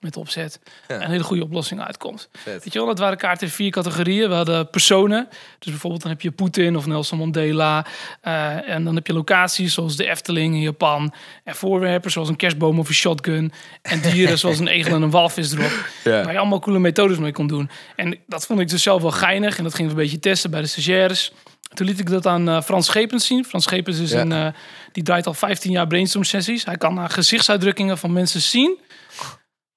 met 0.00 0.16
opzet 0.16 0.60
Ja. 0.88 1.02
een 1.02 1.10
hele 1.10 1.22
goede 1.22 1.42
oplossing 1.42 1.80
uitkomt. 1.82 2.28
Vet. 2.32 2.64
Weet 2.64 2.72
je 2.72 2.78
wel, 2.78 2.88
dat 2.88 2.98
waren 2.98 3.18
kaarten 3.18 3.46
in 3.46 3.52
vier 3.52 3.70
categorieën. 3.70 4.28
We 4.28 4.34
hadden 4.34 4.70
personen. 4.70 5.28
Dus 5.58 5.70
bijvoorbeeld 5.70 6.02
dan 6.02 6.10
heb 6.10 6.20
je 6.20 6.30
Poetin 6.30 6.76
of 6.76 6.86
Nelson 6.86 7.18
Mandela. 7.18 7.86
Eh, 8.20 8.68
en 8.68 8.84
dan 8.84 8.94
heb 8.94 9.06
je 9.06 9.12
locaties 9.12 9.74
zoals 9.74 9.96
de 9.96 10.08
Efteling 10.10 10.54
in 10.54 10.60
Japan. 10.60 11.12
En 11.44 11.54
voorwerpen 11.54 12.10
zoals 12.10 12.28
een 12.28 12.36
kerstboom 12.36 12.78
of 12.78 12.88
een 12.88 12.94
shotgun. 12.94 13.52
En 13.82 14.00
dieren 14.00 14.38
zoals 14.38 14.58
een 14.58 14.68
egel 14.68 14.94
en 14.94 15.02
een 15.02 15.10
walvis 15.10 15.52
erop. 15.52 15.68
Ja. 16.04 16.22
Waar 16.24 16.32
je 16.32 16.38
allemaal 16.38 16.60
coole 16.60 16.78
methodes 16.78 17.18
mee 17.18 17.32
kon 17.32 17.46
doen. 17.46 17.70
En 17.96 18.18
dat 18.26 18.46
vond 18.46 18.60
ik 18.60 18.68
dus 18.68 18.82
zelf 18.82 19.02
wel 19.02 19.10
geinig. 19.10 19.58
En 19.58 19.64
dat 19.64 19.74
gingen 19.74 19.90
we 19.94 19.96
een 19.96 20.02
beetje 20.04 20.18
testen 20.20 20.50
bij 20.50 20.60
de 20.60 20.66
stagiaires. 20.66 21.32
Toen 21.74 21.86
liet 21.86 21.98
ik 22.00 22.08
dat 22.10 22.26
aan 22.26 22.48
eh, 22.48 22.62
Frans 22.62 22.86
Schepens 22.86 23.26
zien. 23.26 23.44
Frans 23.44 23.64
Schepens 23.64 23.98
is 23.98 24.10
Ja. 24.10 24.20
een, 24.20 24.32
eh, 24.32 24.46
die 24.92 25.02
draait 25.02 25.26
al 25.26 25.34
15 25.34 25.70
jaar 25.70 25.86
brainstorm 25.86 26.24
sessies. 26.24 26.64
Hij 26.64 26.76
kan 26.76 26.98
aan 26.98 27.10
gezichtsuitdrukkingen 27.10 27.98
van 27.98 28.12
mensen 28.12 28.40
zien 28.40 28.78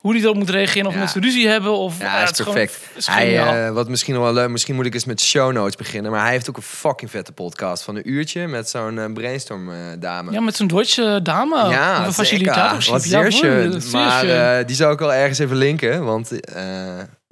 hoe 0.04 0.14
die 0.14 0.22
erop 0.24 0.36
moet 0.36 0.50
reageren. 0.50 0.88
Of 0.88 0.94
Ja. 0.94 1.00
mensen 1.00 1.22
ruzie 1.22 1.48
hebben. 1.48 1.72
Of, 1.78 2.00
Ja, 2.00 2.20
dat 2.20 2.32
is 2.32 2.38
het 2.38 2.48
perfect. 2.48 2.80
is 2.96 3.08
hij, 3.08 3.40
eh, 3.66 3.72
wat 3.74 3.90
misschien 3.90 4.14
nog 4.14 4.24
wel 4.24 4.34
leuk, 4.34 4.50
misschien 4.50 4.76
moet 4.76 4.86
ik 4.86 4.94
eens 4.94 5.06
met 5.06 5.22
show 5.22 5.52
notes 5.52 5.76
beginnen. 5.76 6.12
Maar 6.12 6.22
hij 6.22 6.32
heeft 6.32 6.50
ook 6.50 6.58
een 6.58 6.64
fucking 6.64 7.10
vette 7.12 7.32
podcast 7.32 7.84
van 7.84 7.96
een 7.96 8.10
uurtje 8.12 8.48
met 8.48 8.70
zo'n 8.70 9.00
eh, 9.00 9.14
brainstorm 9.14 9.70
eh, 9.72 9.76
dame. 10.00 10.32
Ja, 10.32 10.40
met 10.40 10.56
zo'n 10.56 10.68
Deutsche 10.68 11.20
dame. 11.24 11.70
Ja, 11.70 12.06
een 12.06 12.14
facilitator. 12.14 12.92
Wat 12.92 13.04
Ja, 13.10 13.30
zeer 13.30 13.32
schön. 13.32 13.82
Maar 13.92 14.66
die 14.66 14.76
zou 14.76 14.94
ik 14.94 15.00
wel 15.00 15.14
ergens 15.14 15.40
even 15.40 15.56
linken. 15.58 16.04
Want 16.04 16.32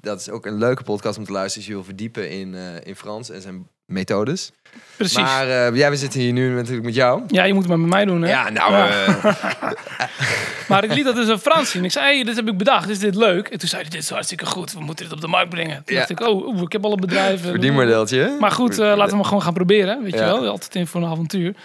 dat 0.02 0.20
is 0.20 0.30
ook 0.30 0.46
een 0.46 0.58
leuke 0.58 0.84
podcast 0.84 1.18
om 1.18 1.24
te 1.26 1.32
luisteren 1.32 1.58
als 1.60 1.68
je 1.68 1.74
wil 1.74 1.84
verdiepen 1.84 2.30
in, 2.30 2.56
eh, 2.56 2.62
in 2.88 2.96
Frans 2.96 3.30
en 3.30 3.42
zijn 3.42 3.68
methodes. 3.86 4.52
Precies. 4.98 5.18
Maar 5.18 5.48
eh, 5.48 5.76
ja, 5.76 5.90
we 5.90 5.96
zitten 5.96 6.20
hier 6.20 6.34
nu 6.34 6.56
natuurlijk 6.56 6.86
met 6.86 6.96
jou. 6.96 7.24
ja, 7.28 7.44
je 7.44 7.54
moet 7.54 7.62
het 7.62 7.72
maar 7.72 7.80
met 7.80 7.90
mij 7.90 8.06
doen, 8.06 8.22
hè? 8.22 8.30
Ja, 8.30 8.50
nou, 8.50 8.72
Ja. 8.74 8.88
eh, 8.90 9.72
Maar 10.68 10.84
ik 10.84 10.94
liet 10.94 11.06
dat 11.06 11.16
dus 11.16 11.30
aan 11.30 11.40
Frans 11.40 11.72
zien. 11.72 11.84
Ik 11.84 11.92
zei, 11.92 12.06
hey, 12.16 12.24
dit 12.24 12.36
heb 12.36 12.48
ik 12.48 12.58
bedacht. 12.58 12.90
Is 12.90 13.00
dit 13.00 13.16
leuk? 13.16 13.48
En 13.48 13.60
toen 13.60 13.70
zei 13.70 13.82
hij, 13.82 13.92
dit 13.92 14.02
is 14.02 14.10
hartstikke 14.10 14.46
goed. 14.46 14.74
We 14.74 14.80
moeten 14.80 15.06
dit 15.06 15.14
op 15.14 15.22
de 15.22 15.28
markt 15.28 15.50
brengen. 15.50 15.84
Toen 15.86 15.96
Ja. 15.96 16.06
dacht 16.06 16.10
ik, 16.10 16.20
oh, 16.28 16.62
ik 16.62 16.72
heb 16.72 16.84
al 16.86 16.92
een 16.94 17.00
bedrijf. 17.00 17.42
verdienmodeltje. 17.42 18.36
Maar 18.40 18.52
goed, 18.52 18.78
laten 18.78 19.10
we 19.10 19.16
maar 19.16 19.26
gewoon 19.26 19.42
gaan 19.42 19.54
proberen. 19.54 20.04
Weet 20.04 20.14
Ja. 20.14 20.20
je 20.20 20.26
wel, 20.26 20.48
altijd 20.48 20.76
in 20.76 20.88
voor 20.88 21.02
een 21.02 21.10
avontuur. 21.10 21.56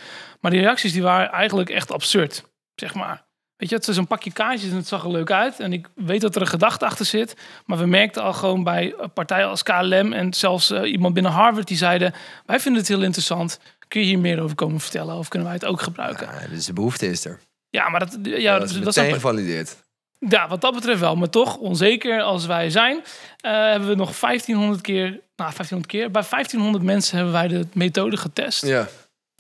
Maar 0.40 0.50
die 0.50 0.60
reacties 0.60 0.92
die 0.92 1.02
waren 1.02 1.30
eigenlijk 1.32 1.70
echt 1.70 1.92
absurd, 1.92 2.44
zeg 2.74 2.94
maar. 2.94 3.24
Weet 3.56 3.68
je, 3.68 3.74
het 3.74 3.88
is 3.88 3.96
een 3.96 4.06
pakje 4.06 4.32
kaartjes 4.32 4.70
en 4.70 4.76
het 4.76 4.86
zag 4.88 5.04
er 5.04 5.10
leuk 5.10 5.30
uit. 5.30 5.60
En 5.60 5.72
ik 5.72 5.88
weet 5.94 6.20
dat 6.20 6.34
er 6.34 6.40
een 6.40 6.46
gedachte 6.46 6.84
achter 6.84 7.04
zit. 7.06 7.36
Maar 7.66 7.78
we 7.78 7.86
merkten 7.86 8.22
al 8.22 8.32
gewoon 8.32 8.64
bij 8.64 8.94
partijen 9.14 9.48
als 9.48 9.62
KLM 9.62 10.12
en 10.12 10.34
zelfs 10.34 10.70
eh, 10.70 10.92
iemand 10.92 11.14
binnen 11.14 11.32
Harvard 11.32 11.66
die 11.68 11.76
zeiden... 11.76 12.14
wij 12.46 12.60
vinden 12.60 12.80
het 12.80 12.90
heel 12.90 13.02
interessant. 13.02 13.58
Kun 13.88 14.00
je 14.00 14.06
hier 14.06 14.18
meer 14.18 14.40
over 14.42 14.56
komen 14.56 14.80
vertellen? 14.80 15.14
Of 15.16 15.28
kunnen 15.28 15.48
wij 15.48 15.56
het 15.56 15.66
ook 15.66 15.80
gebruiken? 15.82 16.26
Ja, 16.40 16.46
dus 16.48 16.66
de 16.66 16.72
behoefte 16.72 17.06
is 17.06 17.24
er. 17.24 17.40
Ja, 17.70 17.88
maar 17.88 18.00
dat, 18.00 18.18
ja, 18.22 18.36
Ja, 18.36 18.58
dat, 18.58 18.70
is 18.70 18.80
dat 18.80 18.96
ik. 18.96 19.12
gevalideerd. 19.14 19.76
Ja, 20.18 20.48
wat 20.48 20.60
dat 20.60 20.74
betreft 20.74 21.00
wel. 21.00 21.16
Maar 21.16 21.30
toch, 21.30 21.56
onzeker 21.56 22.22
als 22.22 22.46
wij 22.46 22.70
zijn, 22.70 23.02
eh, 23.40 23.52
hebben 23.52 23.88
we 23.88 23.94
nog 23.94 24.18
1500 24.18 24.80
keer... 24.80 25.04
Nou, 25.36 25.52
1500 25.54 25.86
keer. 25.86 26.10
Bij 26.10 26.22
1500 26.30 26.84
mensen 26.84 27.16
hebben 27.16 27.34
wij 27.34 27.48
de 27.48 27.66
methode 27.72 28.16
getest 28.16 28.66
Ja, 28.66 28.88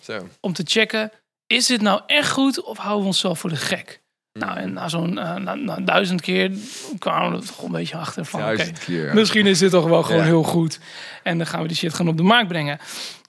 zo. 0.02 0.28
om 0.40 0.52
te 0.52 0.62
checken, 0.66 1.10
is 1.46 1.66
dit 1.66 1.80
nou 1.80 2.00
echt 2.06 2.30
goed 2.30 2.62
of 2.62 2.76
houden 2.78 3.00
we 3.00 3.06
onszelf 3.06 3.38
voor 3.38 3.50
de 3.50 3.56
gek? 3.56 4.00
Nou, 4.38 4.58
en 4.58 4.72
na 4.72 4.88
zo'n 4.88 5.18
eh, 5.18 5.34
na, 5.34 5.54
na 5.54 5.76
duizend 5.76 6.20
keer 6.20 6.50
kwamen 6.98 7.30
we 7.30 7.36
er 7.36 7.46
toch 7.46 7.62
een 7.62 7.70
beetje 7.72 7.96
achter 7.96 8.24
van, 8.24 8.40
Duizend 8.40 8.78
keer. 8.78 9.14
misschien 9.14 9.46
is 9.46 9.58
dit 9.58 9.70
toch 9.70 9.88
wel 9.88 10.02
gewoon 10.02 10.20
Ja. 10.20 10.26
heel 10.26 10.42
goed. 10.42 10.78
En 11.22 11.38
dan 11.38 11.46
gaan 11.46 11.62
we 11.62 11.68
die 11.68 11.76
shit 11.76 11.94
gewoon 11.94 12.10
op 12.10 12.16
de 12.16 12.22
markt 12.22 12.48
brengen. 12.48 12.78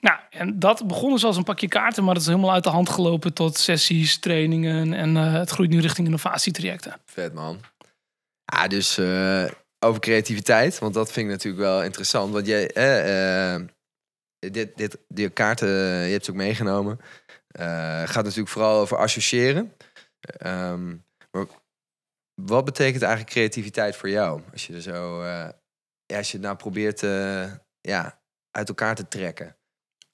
Nou, 0.01 0.17
en 0.29 0.59
dat 0.59 0.87
begon 0.87 1.11
dus 1.11 1.23
als 1.23 1.37
een 1.37 1.43
pakje 1.43 1.67
kaarten, 1.67 2.03
maar 2.03 2.13
dat 2.13 2.23
is 2.23 2.29
helemaal 2.29 2.53
uit 2.53 2.63
de 2.63 2.69
hand 2.69 2.89
gelopen 2.89 3.33
tot 3.33 3.57
sessies, 3.57 4.17
trainingen 4.17 4.93
en 4.93 5.17
eh, 5.17 5.33
het 5.33 5.49
groeit 5.49 5.69
nu 5.69 5.79
richting 5.79 6.07
innovatietrajecten. 6.07 6.93
Vet 7.05 7.33
man. 7.33 7.59
Ah, 8.45 8.67
dus 8.69 8.97
eh, 8.97 9.43
over 9.79 9.99
creativiteit, 10.01 10.79
want 10.79 10.93
dat 10.93 11.11
vind 11.11 11.25
ik 11.25 11.31
natuurlijk 11.31 11.63
wel 11.63 11.83
interessant. 11.83 12.33
Want 12.33 12.47
jij, 12.47 12.67
eh, 12.71 13.61
dit, 14.39 14.69
dit, 14.75 14.97
die 15.07 15.29
kaarten, 15.29 15.67
je 16.05 16.11
hebt 16.11 16.25
ze 16.25 16.31
ook 16.31 16.37
meegenomen, 16.37 16.99
gaat 18.05 18.23
natuurlijk 18.23 18.49
vooral 18.49 18.79
over 18.79 18.97
associëren. 18.97 19.73
Ehm, 20.19 20.95
maar 21.31 21.45
wat 22.41 22.65
betekent 22.65 23.01
eigenlijk 23.01 23.31
creativiteit 23.31 23.95
voor 23.95 24.09
jou? 24.09 24.41
Als 24.51 24.67
je 24.67 24.73
er 24.73 24.81
zo, 24.81 25.21
eh, 25.21 25.49
ja, 26.05 26.17
als 26.17 26.31
je 26.31 26.37
het 26.37 26.45
nou 26.45 26.55
probeert 26.55 27.03
eh, 27.03 27.51
ja, 27.81 28.21
uit 28.51 28.67
elkaar 28.67 28.95
te 28.95 29.07
trekken. 29.07 29.55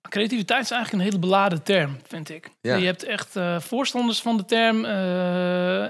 Creativiteit 0.09 0.63
is 0.63 0.71
eigenlijk 0.71 1.03
een 1.03 1.09
hele 1.09 1.25
beladen 1.25 1.63
term, 1.63 1.97
vind 2.07 2.29
ik. 2.29 2.49
Ja. 2.61 2.75
Je 2.75 2.85
hebt 2.85 3.03
echt 3.03 3.35
eh, 3.35 3.59
voorstanders 3.59 4.21
van 4.21 4.37
de 4.37 4.45
term 4.45 4.85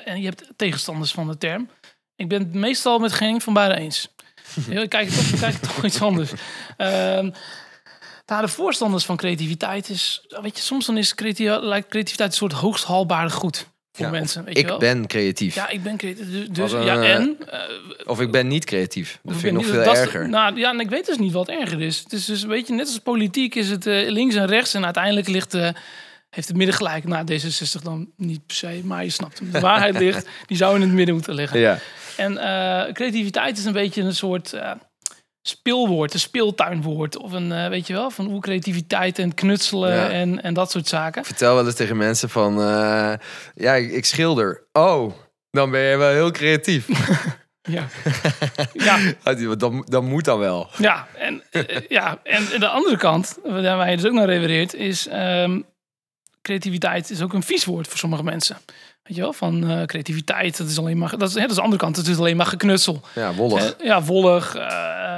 en 0.05 0.19
je 0.19 0.25
hebt 0.25 0.43
tegenstanders 0.55 1.11
van 1.11 1.27
de 1.27 1.37
term. 1.37 1.69
Ik 2.15 2.27
ben 2.27 2.39
het 2.39 2.53
meestal 2.53 2.99
met 2.99 3.11
geen 3.11 3.41
van 3.41 3.53
beide 3.53 3.75
eens. 3.75 4.15
Ik 4.69 4.89
kijk 4.89 5.09
toch, 5.09 5.25
ik 5.25 5.39
kijk 5.39 5.55
toch 5.55 5.85
iets 5.85 6.01
anders. 6.01 6.33
Nou, 8.25 8.41
de 8.41 8.47
voorstanders 8.47 9.05
van 9.05 9.17
creativiteit 9.17 9.89
is, 9.89 10.25
weet 10.41 10.57
je, 10.57 10.63
soms 10.63 10.85
dan 10.85 10.97
is 10.97 11.15
creativiteit, 11.15 11.63
lijkt 11.63 11.89
creativiteit 11.89 12.29
een 12.29 12.37
soort 12.37 12.51
hoogst 12.51 12.85
haalbare 12.85 13.29
goed 13.29 13.72
voor 13.93 14.05
Ja. 14.05 14.11
mensen. 14.11 14.43
Weet 14.43 14.53
je 14.55 14.59
Ik 14.61 14.67
wel? 14.67 14.77
ben 14.77 15.07
creatief. 15.07 15.55
Ja, 15.55 15.69
ik 15.69 15.83
ben 15.83 15.97
creatief. 15.97 16.31
Dus, 16.31 16.47
dus 16.49 16.71
een, 16.71 16.83
ja, 16.83 17.01
eh, 17.01 17.13
en 17.15 17.37
eh, 17.49 17.59
Of 18.05 18.21
ik 18.21 18.31
ben 18.31 18.47
niet 18.47 18.65
creatief. 18.65 19.19
Dat 19.23 19.33
vind 19.35 19.45
ik 19.45 19.51
nog 19.51 19.65
veel 19.65 19.95
erger. 19.95 20.29
Nou 20.29 20.57
ja, 20.59 20.69
en 20.71 20.79
ik 20.79 20.89
weet 20.89 21.05
dus 21.05 21.17
niet 21.17 21.31
wat 21.31 21.47
erger 21.49 21.81
is. 21.81 21.99
Het 21.99 22.13
is 22.13 22.25
dus, 22.25 22.43
weet 22.43 22.67
je, 22.67 22.73
net 22.73 22.87
als 22.87 22.99
politiek 22.99 23.55
is 23.55 23.69
het 23.69 23.85
eh, 23.87 24.09
links 24.09 24.35
en 24.35 24.45
rechts. 24.47 24.73
En 24.73 24.83
uiteindelijk 24.85 25.27
ligt, 25.27 25.53
eh, 25.53 25.69
heeft 26.29 26.47
het 26.47 26.57
midden 26.57 26.75
gelijk. 26.75 27.03
Nou, 27.03 27.25
D66 27.31 27.81
dan 27.83 28.09
niet 28.17 28.45
per 28.45 28.55
se, 28.55 28.81
maar 28.83 29.03
je 29.03 29.09
snapt 29.09 29.39
hem. 29.39 29.51
De 29.51 29.59
waarheid 29.69 29.97
ligt, 29.99 30.27
die 30.45 30.57
zou 30.57 30.75
in 30.75 30.81
het 30.81 30.91
midden 30.91 31.15
moeten 31.15 31.33
liggen. 31.33 31.59
ja. 31.59 31.79
En 32.17 32.37
eh, 32.37 32.93
creativiteit 32.93 33.57
is 33.57 33.65
een 33.65 33.73
beetje 33.73 34.01
een 34.01 34.15
soort 34.15 34.53
eh, 34.53 34.71
speelwoord, 35.47 36.13
een 36.13 36.19
speeltuinwoord. 36.19 37.17
Of 37.17 37.31
een, 37.31 37.51
eh, 37.51 37.67
weet 37.67 37.87
je 37.87 37.93
wel, 37.93 38.09
van 38.09 38.25
hoe 38.25 38.41
creativiteit 38.41 39.19
en 39.19 39.33
knutselen 39.33 39.93
Ja. 39.95 40.09
en, 40.09 40.43
en 40.43 40.53
dat 40.53 40.71
soort 40.71 40.87
zaken. 40.87 41.21
Ik 41.21 41.27
vertel 41.27 41.55
wel 41.55 41.65
eens 41.65 41.75
tegen 41.75 41.97
mensen 41.97 42.29
van... 42.29 42.59
eh, 42.61 43.13
ja, 43.55 43.73
ik, 43.73 43.91
ik 43.91 44.05
schilder. 44.05 44.63
Oh, 44.71 45.13
dan 45.51 45.71
ben 45.71 45.81
je 45.81 45.97
wel 45.97 46.09
heel 46.11 46.31
creatief. 46.31 46.87
Ja, 47.69 47.87
ja 48.73 48.97
dan, 49.55 49.85
dan 49.89 50.05
moet 50.05 50.25
dan 50.25 50.39
wel. 50.39 50.69
Ja, 50.77 51.07
en, 51.17 51.43
eh, 51.51 51.63
ja, 51.89 52.19
en 52.23 52.45
de 52.59 52.67
andere 52.67 52.97
kant, 52.97 53.37
waar 53.43 53.61
waar 53.77 53.89
je 53.89 53.95
dus 53.95 54.05
ook 54.05 54.11
naar 54.13 54.25
refereert, 54.25 54.73
is 54.73 55.07
ehm, 55.07 55.61
creativiteit 56.41 57.09
is 57.09 57.21
ook 57.21 57.33
een 57.33 57.43
vies 57.43 57.65
woord 57.65 57.87
voor 57.87 57.97
sommige 57.97 58.23
mensen. 58.23 58.57
Weet 59.03 59.15
je 59.15 59.21
wel, 59.21 59.33
van 59.33 59.83
creativiteit, 59.85 60.57
dat 60.57 60.67
is 60.67 60.77
alleen 60.77 60.97
maar, 60.97 61.17
dat 61.17 61.27
is, 61.29 61.33
hè, 61.35 61.41
dat 61.41 61.49
is 61.49 61.55
de 61.55 61.61
andere 61.61 61.81
kant, 61.81 61.95
het 61.97 62.07
is 62.07 62.17
alleen 62.17 62.37
maar 62.37 62.45
geknutsel. 62.45 63.01
Ja, 63.15 63.33
wollig. 63.33 63.75
Ja, 63.83 64.01
wollig, 64.03 64.55
eh, 64.55 65.12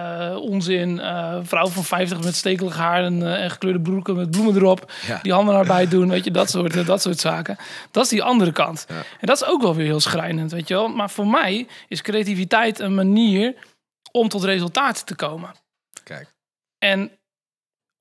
onzin, 0.45 0.99
eh, 0.99 1.39
vrouw 1.43 1.67
van 1.67 1.83
50 1.83 2.23
met 2.23 2.35
stekelig 2.35 2.75
haar 2.75 3.03
en, 3.03 3.23
eh, 3.23 3.43
en 3.43 3.51
gekleurde 3.51 3.81
broeken 3.81 4.15
met 4.15 4.31
bloemen 4.31 4.55
erop, 4.55 4.91
Ja. 5.07 5.19
die 5.21 5.33
handen 5.33 5.53
naar 5.53 5.65
buiten 5.65 5.99
doen, 5.99 6.09
weet 6.09 6.23
je, 6.23 6.31
dat 6.31 6.49
soort, 6.49 6.75
eh, 6.75 6.85
dat 6.85 7.01
soort 7.01 7.19
zaken. 7.19 7.57
Dat 7.91 8.03
is 8.03 8.09
die 8.09 8.23
andere 8.23 8.51
kant. 8.51 8.85
Ja. 8.89 8.95
En 8.95 9.27
dat 9.27 9.41
is 9.41 9.45
ook 9.47 9.61
wel 9.61 9.75
weer 9.75 9.85
heel 9.85 9.99
schrijnend, 9.99 10.51
weet 10.51 10.67
je 10.67 10.73
wel. 10.73 10.87
Maar 10.87 11.09
voor 11.09 11.27
mij 11.27 11.67
is 11.87 12.01
creativiteit 12.01 12.79
een 12.79 12.95
manier 12.95 13.55
om 14.11 14.29
tot 14.29 14.43
resultaten 14.43 15.05
te 15.05 15.15
komen. 15.15 15.51
Kijk. 16.03 16.33
En 16.79 17.11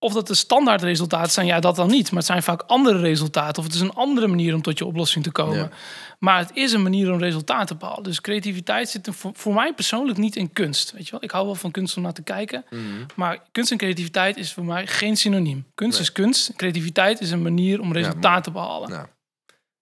of 0.05 0.13
dat 0.13 0.27
de 0.27 0.35
standaard 0.35 0.83
resultaten 0.83 1.33
zijn, 1.33 1.47
ja, 1.47 1.61
dat 1.61 1.77
dan 1.77 1.91
niet. 1.91 2.11
Maar 2.11 2.19
het 2.19 2.27
zijn 2.27 2.43
vaak 2.43 2.63
andere 2.67 2.99
resultaten. 2.99 3.59
Of 3.59 3.65
het 3.65 3.75
is 3.75 3.81
een 3.81 3.93
andere 3.93 4.27
manier 4.27 4.55
om 4.55 4.63
tot 4.63 4.79
je 4.79 4.85
oplossing 4.85 5.25
te 5.25 5.31
komen. 5.31 5.57
Ja. 5.57 5.71
Maar 6.19 6.39
het 6.39 6.51
is 6.55 6.73
een 6.73 6.83
manier 6.83 7.13
om 7.13 7.19
resultaten 7.19 7.67
te 7.67 7.75
behalen. 7.75 8.03
Dus 8.03 8.21
creativiteit 8.21 8.89
zit 8.89 9.07
er 9.07 9.15
voor, 9.15 9.31
voor 9.35 9.55
mij 9.55 9.73
persoonlijk 9.75 10.19
niet 10.19 10.37
in 10.37 10.53
kunst. 10.53 10.93
Weet 10.93 11.05
je 11.05 11.11
wel? 11.11 11.23
Ik 11.23 11.31
hou 11.31 11.45
wel 11.45 11.55
van 11.55 11.71
kunst 11.71 11.97
om 11.97 12.03
naar 12.03 12.13
te 12.13 12.23
kijken. 12.23 12.65
Mhm. 12.71 12.83
Maar 13.15 13.43
kunst 13.53 13.71
en 13.71 13.77
creativiteit 13.77 14.37
is 14.37 14.53
voor 14.53 14.65
mij 14.65 14.87
geen 14.87 15.17
synoniem. 15.17 15.67
Kunst 15.75 16.01
is 16.01 16.13
kunst. 16.13 16.53
Creativiteit 16.57 17.21
is 17.21 17.31
een 17.31 17.43
manier 17.43 17.81
om 17.81 17.93
resultaten 17.93 18.43
te 18.43 18.51
behalen. 18.51 18.91
Nou, 18.91 19.07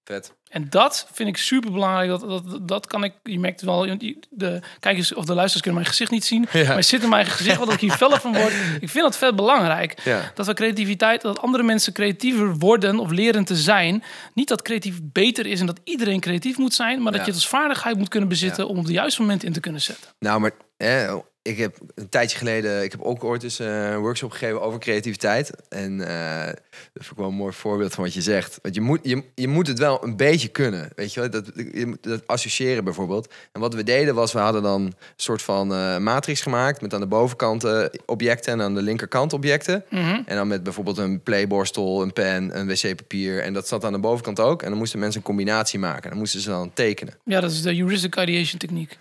vet. 0.04 0.34
En 0.52 0.66
dat 0.70 1.06
vind 1.12 1.28
ik 1.28 1.36
super 1.36 1.72
belangrijk. 1.72 2.08
Dat, 2.08 2.20
dat, 2.20 2.68
dat 2.68 2.86
kan 2.86 3.04
ik. 3.04 3.12
Je 3.22 3.38
merkt 3.38 3.60
wel. 3.60 3.98
De 4.30 4.60
kijkers 4.80 5.14
of 5.14 5.24
de 5.24 5.34
luisteraars 5.34 5.60
kunnen 5.60 5.74
mijn 5.74 5.86
gezicht 5.86 6.10
niet 6.10 6.24
zien. 6.24 6.46
Ja. 6.52 6.68
Maar 6.72 6.82
zit 6.84 7.02
in 7.02 7.08
mijn 7.08 7.26
gezicht 7.26 7.58
wat 7.58 7.72
ik 7.72 7.80
hier 7.80 7.90
feller 7.92 8.20
van 8.20 8.32
word. 8.34 8.52
Ik 8.80 8.88
vind 8.88 9.04
dat 9.04 9.16
vet 9.16 9.36
belangrijk. 9.36 10.00
Ja. 10.04 10.32
Dat 10.34 10.46
we 10.46 10.54
creativiteit, 10.54 11.22
dat 11.22 11.40
andere 11.40 11.62
mensen 11.62 11.92
creatiever 11.92 12.56
worden 12.58 12.98
of 12.98 13.10
leren 13.10 13.44
te 13.44 13.56
zijn. 13.56 14.02
Niet 14.34 14.48
dat 14.48 14.62
creatief 14.62 14.98
beter 15.02 15.46
is 15.46 15.60
en 15.60 15.66
dat 15.66 15.80
iedereen 15.84 16.20
creatief 16.20 16.58
moet 16.58 16.74
zijn, 16.74 17.02
maar 17.02 17.12
dat 17.12 17.20
Ja. 17.20 17.26
je 17.26 17.32
het 17.32 17.40
als 17.40 17.48
vaardigheid 17.48 17.98
moet 17.98 18.08
kunnen 18.08 18.28
bezitten 18.28 18.68
om 18.68 18.78
op 18.78 18.86
de 18.86 18.92
juiste 18.92 19.20
moment 19.20 19.44
in 19.44 19.52
te 19.52 19.60
kunnen 19.60 19.80
zetten. 19.80 20.10
Nou, 20.18 20.40
maar 20.40 20.50
eh, 20.76 21.14
ik 21.42 21.58
heb 21.58 21.78
een 21.94 22.08
tijdje 22.08 22.38
geleden, 22.38 22.82
ik 22.82 22.90
heb 22.90 23.00
ook 23.00 23.24
ooit 23.24 23.42
eens 23.42 23.58
eh, 23.58 23.90
een 23.90 23.98
workshop 23.98 24.30
gegeven 24.30 24.62
over 24.62 24.78
creativiteit. 24.78 25.50
En 25.68 26.00
eh, 26.08 26.46
dat 26.46 26.60
vind 26.92 27.10
ik 27.10 27.16
wel 27.16 27.28
een 27.28 27.34
mooi 27.34 27.52
voorbeeld 27.52 27.94
van 27.94 28.04
wat 28.04 28.14
je 28.14 28.20
zegt. 28.20 28.58
Want 28.62 28.74
je 28.74 28.80
moet, 28.80 29.00
je, 29.02 29.24
je 29.34 29.48
moet 29.48 29.66
het 29.66 29.78
wel 29.78 30.04
een 30.04 30.16
beetje 30.16 30.48
kunnen, 30.48 30.90
weet 30.94 31.14
je 31.14 31.20
wel? 31.20 31.30
Dat, 31.30 31.50
je 31.54 31.86
moet 31.86 32.02
dat 32.02 32.26
associëren 32.26 32.84
bijvoorbeeld. 32.84 33.32
En 33.52 33.60
wat 33.60 33.74
we 33.74 33.82
deden 33.82 34.14
was, 34.14 34.32
we 34.32 34.38
hadden 34.38 34.62
dan 34.62 34.82
een 34.82 34.94
soort 35.16 35.42
van 35.42 35.74
eh, 35.74 35.98
matrix 35.98 36.40
gemaakt 36.40 36.80
met 36.80 36.94
aan 36.94 37.00
de 37.00 37.06
bovenkant 37.06 37.90
objecten 38.06 38.52
en 38.52 38.60
aan 38.60 38.74
de 38.74 38.82
linkerkant 38.82 39.32
objecten. 39.32 39.84
Mhm. 39.90 40.20
En 40.26 40.36
dan 40.36 40.48
met 40.48 40.62
bijvoorbeeld 40.62 40.98
een 40.98 41.22
playborstel, 41.22 42.02
een 42.02 42.12
pen, 42.12 42.58
een 42.58 42.66
wc-papier. 42.66 43.42
En 43.42 43.52
dat 43.52 43.68
zat 43.68 43.84
aan 43.84 43.92
de 43.92 43.98
bovenkant 43.98 44.40
ook. 44.40 44.62
En 44.62 44.68
dan 44.68 44.78
moesten 44.78 44.98
mensen 44.98 45.20
een 45.20 45.26
combinatie 45.26 45.78
maken. 45.78 46.02
En 46.02 46.10
dan 46.10 46.18
moesten 46.18 46.40
ze 46.40 46.48
dan 46.48 46.72
tekenen. 46.72 47.14
Ja, 47.24 47.40
dat 47.40 47.50
is 47.50 47.62
de 47.62 47.74
heuristic 47.74 48.16
ideation 48.16 48.58
techniek. 48.58 48.98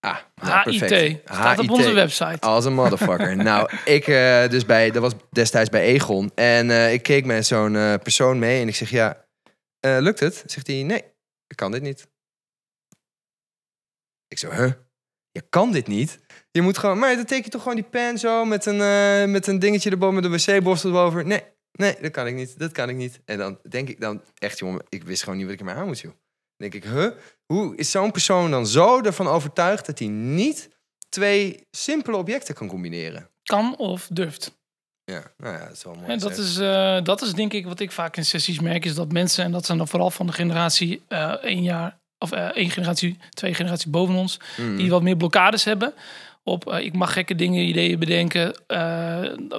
Ah, 0.00 0.18
nou, 0.34 0.70
HIT. 0.70 1.20
Staat 1.24 1.58
op 1.58 1.70
onze 1.70 1.92
website. 1.92 2.40
Als 2.40 2.64
een 2.64 2.74
motherfucker. 2.74 3.36
nou, 3.50 3.70
ik 3.84 4.06
eh, 4.06 4.48
dus 4.48 4.64
bij, 4.64 4.90
dat 4.90 5.02
was 5.02 5.12
destijds 5.30 5.70
bij 5.70 5.82
Egon. 5.82 6.30
En 6.34 6.70
eh, 6.70 6.92
ik 6.92 7.02
keek 7.02 7.24
met 7.24 7.46
zo'n 7.46 7.76
eh, 7.76 7.94
persoon 8.02 8.38
mee 8.38 8.60
en 8.60 8.68
ik 8.68 8.74
zeg, 8.74 8.90
ja, 8.90 9.24
lukt 9.80 10.20
het? 10.20 10.42
Zegt 10.46 10.66
hij, 10.66 10.82
nee, 10.82 11.02
ik 11.46 11.56
kan 11.56 11.72
dit 11.72 11.82
niet. 11.82 12.08
Ik 14.28 14.38
zo, 14.38 14.50
huh? 14.50 14.72
Je 15.30 15.42
kan 15.50 15.72
dit 15.72 15.86
niet? 15.86 16.18
Je 16.50 16.62
moet 16.62 16.78
gewoon, 16.78 16.98
maar 16.98 17.16
dan 17.16 17.24
teken 17.24 17.44
je 17.44 17.50
toch 17.50 17.62
gewoon 17.62 17.76
die 17.76 17.88
pen 17.90 18.18
zo 18.18 18.44
met 18.44 18.66
een, 18.66 19.30
met 19.30 19.46
een 19.46 19.58
dingetje 19.58 19.90
erboven, 19.90 20.14
met 20.14 20.24
een 20.24 20.54
wc-borstel 20.56 20.90
erboven. 20.90 21.26
Nee, 21.26 21.42
nee, 21.72 21.96
dat 22.00 22.10
kan 22.10 22.26
ik 22.26 22.34
niet, 22.34 22.58
dat 22.58 22.72
kan 22.72 22.88
ik 22.88 22.96
niet. 22.96 23.20
En 23.24 23.38
dan 23.38 23.58
denk 23.68 23.88
ik 23.88 24.00
dan, 24.00 24.22
echt 24.38 24.58
jongen, 24.58 24.84
ik 24.88 25.04
wist 25.04 25.22
gewoon 25.22 25.38
niet 25.38 25.46
wat 25.46 25.54
ik 25.54 25.60
ermee 25.60 25.74
aan 25.74 25.86
moest, 25.86 26.02
joh. 26.02 26.12
Dan 26.56 26.70
denk 26.70 26.84
ik, 26.84 26.90
huh? 26.90 27.10
Hoe 27.52 27.76
is 27.76 27.90
zo'n 27.90 28.10
persoon 28.10 28.50
dan 28.50 28.66
zo 28.66 29.00
ervan 29.02 29.26
overtuigd 29.28 29.86
dat 29.86 29.98
hij 29.98 30.08
niet 30.08 30.68
twee 31.08 31.66
simpele 31.70 32.16
objecten 32.16 32.54
kan 32.54 32.68
combineren? 32.68 33.30
Kan 33.42 33.76
of 33.76 34.08
durft. 34.12 34.56
Ja, 35.04 35.22
nou 35.36 35.54
ja, 35.54 35.64
dat 35.66 35.76
is 35.76 35.84
wel 35.84 35.94
mooi. 35.94 36.06
En 36.06 36.18
dat 36.18 36.38
is, 36.38 36.58
eh, 36.58 36.98
dat 37.02 37.22
is 37.22 37.32
denk 37.32 37.52
ik 37.52 37.66
wat 37.66 37.80
ik 37.80 37.92
vaak 37.92 38.16
in 38.16 38.24
sessies 38.24 38.60
merk, 38.60 38.84
is 38.84 38.94
dat 38.94 39.12
mensen, 39.12 39.44
en 39.44 39.52
dat 39.52 39.66
zijn 39.66 39.78
dan 39.78 39.88
vooral 39.88 40.10
van 40.10 40.26
de 40.26 40.32
generatie 40.32 41.02
eh 41.08 41.30
één 41.42 41.62
jaar, 41.62 41.98
of 42.18 42.32
eh, 42.32 42.44
één 42.44 42.70
generatie, 42.70 43.18
twee 43.30 43.54
generatie 43.54 43.90
boven 43.90 44.14
ons, 44.14 44.40
Mm. 44.56 44.76
die 44.76 44.90
wat 44.90 45.02
meer 45.02 45.16
blokkades 45.16 45.64
hebben. 45.64 45.94
Op 46.44 46.72
ik 46.74 46.94
mag 46.94 47.12
gekke 47.12 47.34
dingen, 47.34 47.64
ideeën 47.68 47.98
bedenken. 47.98 48.54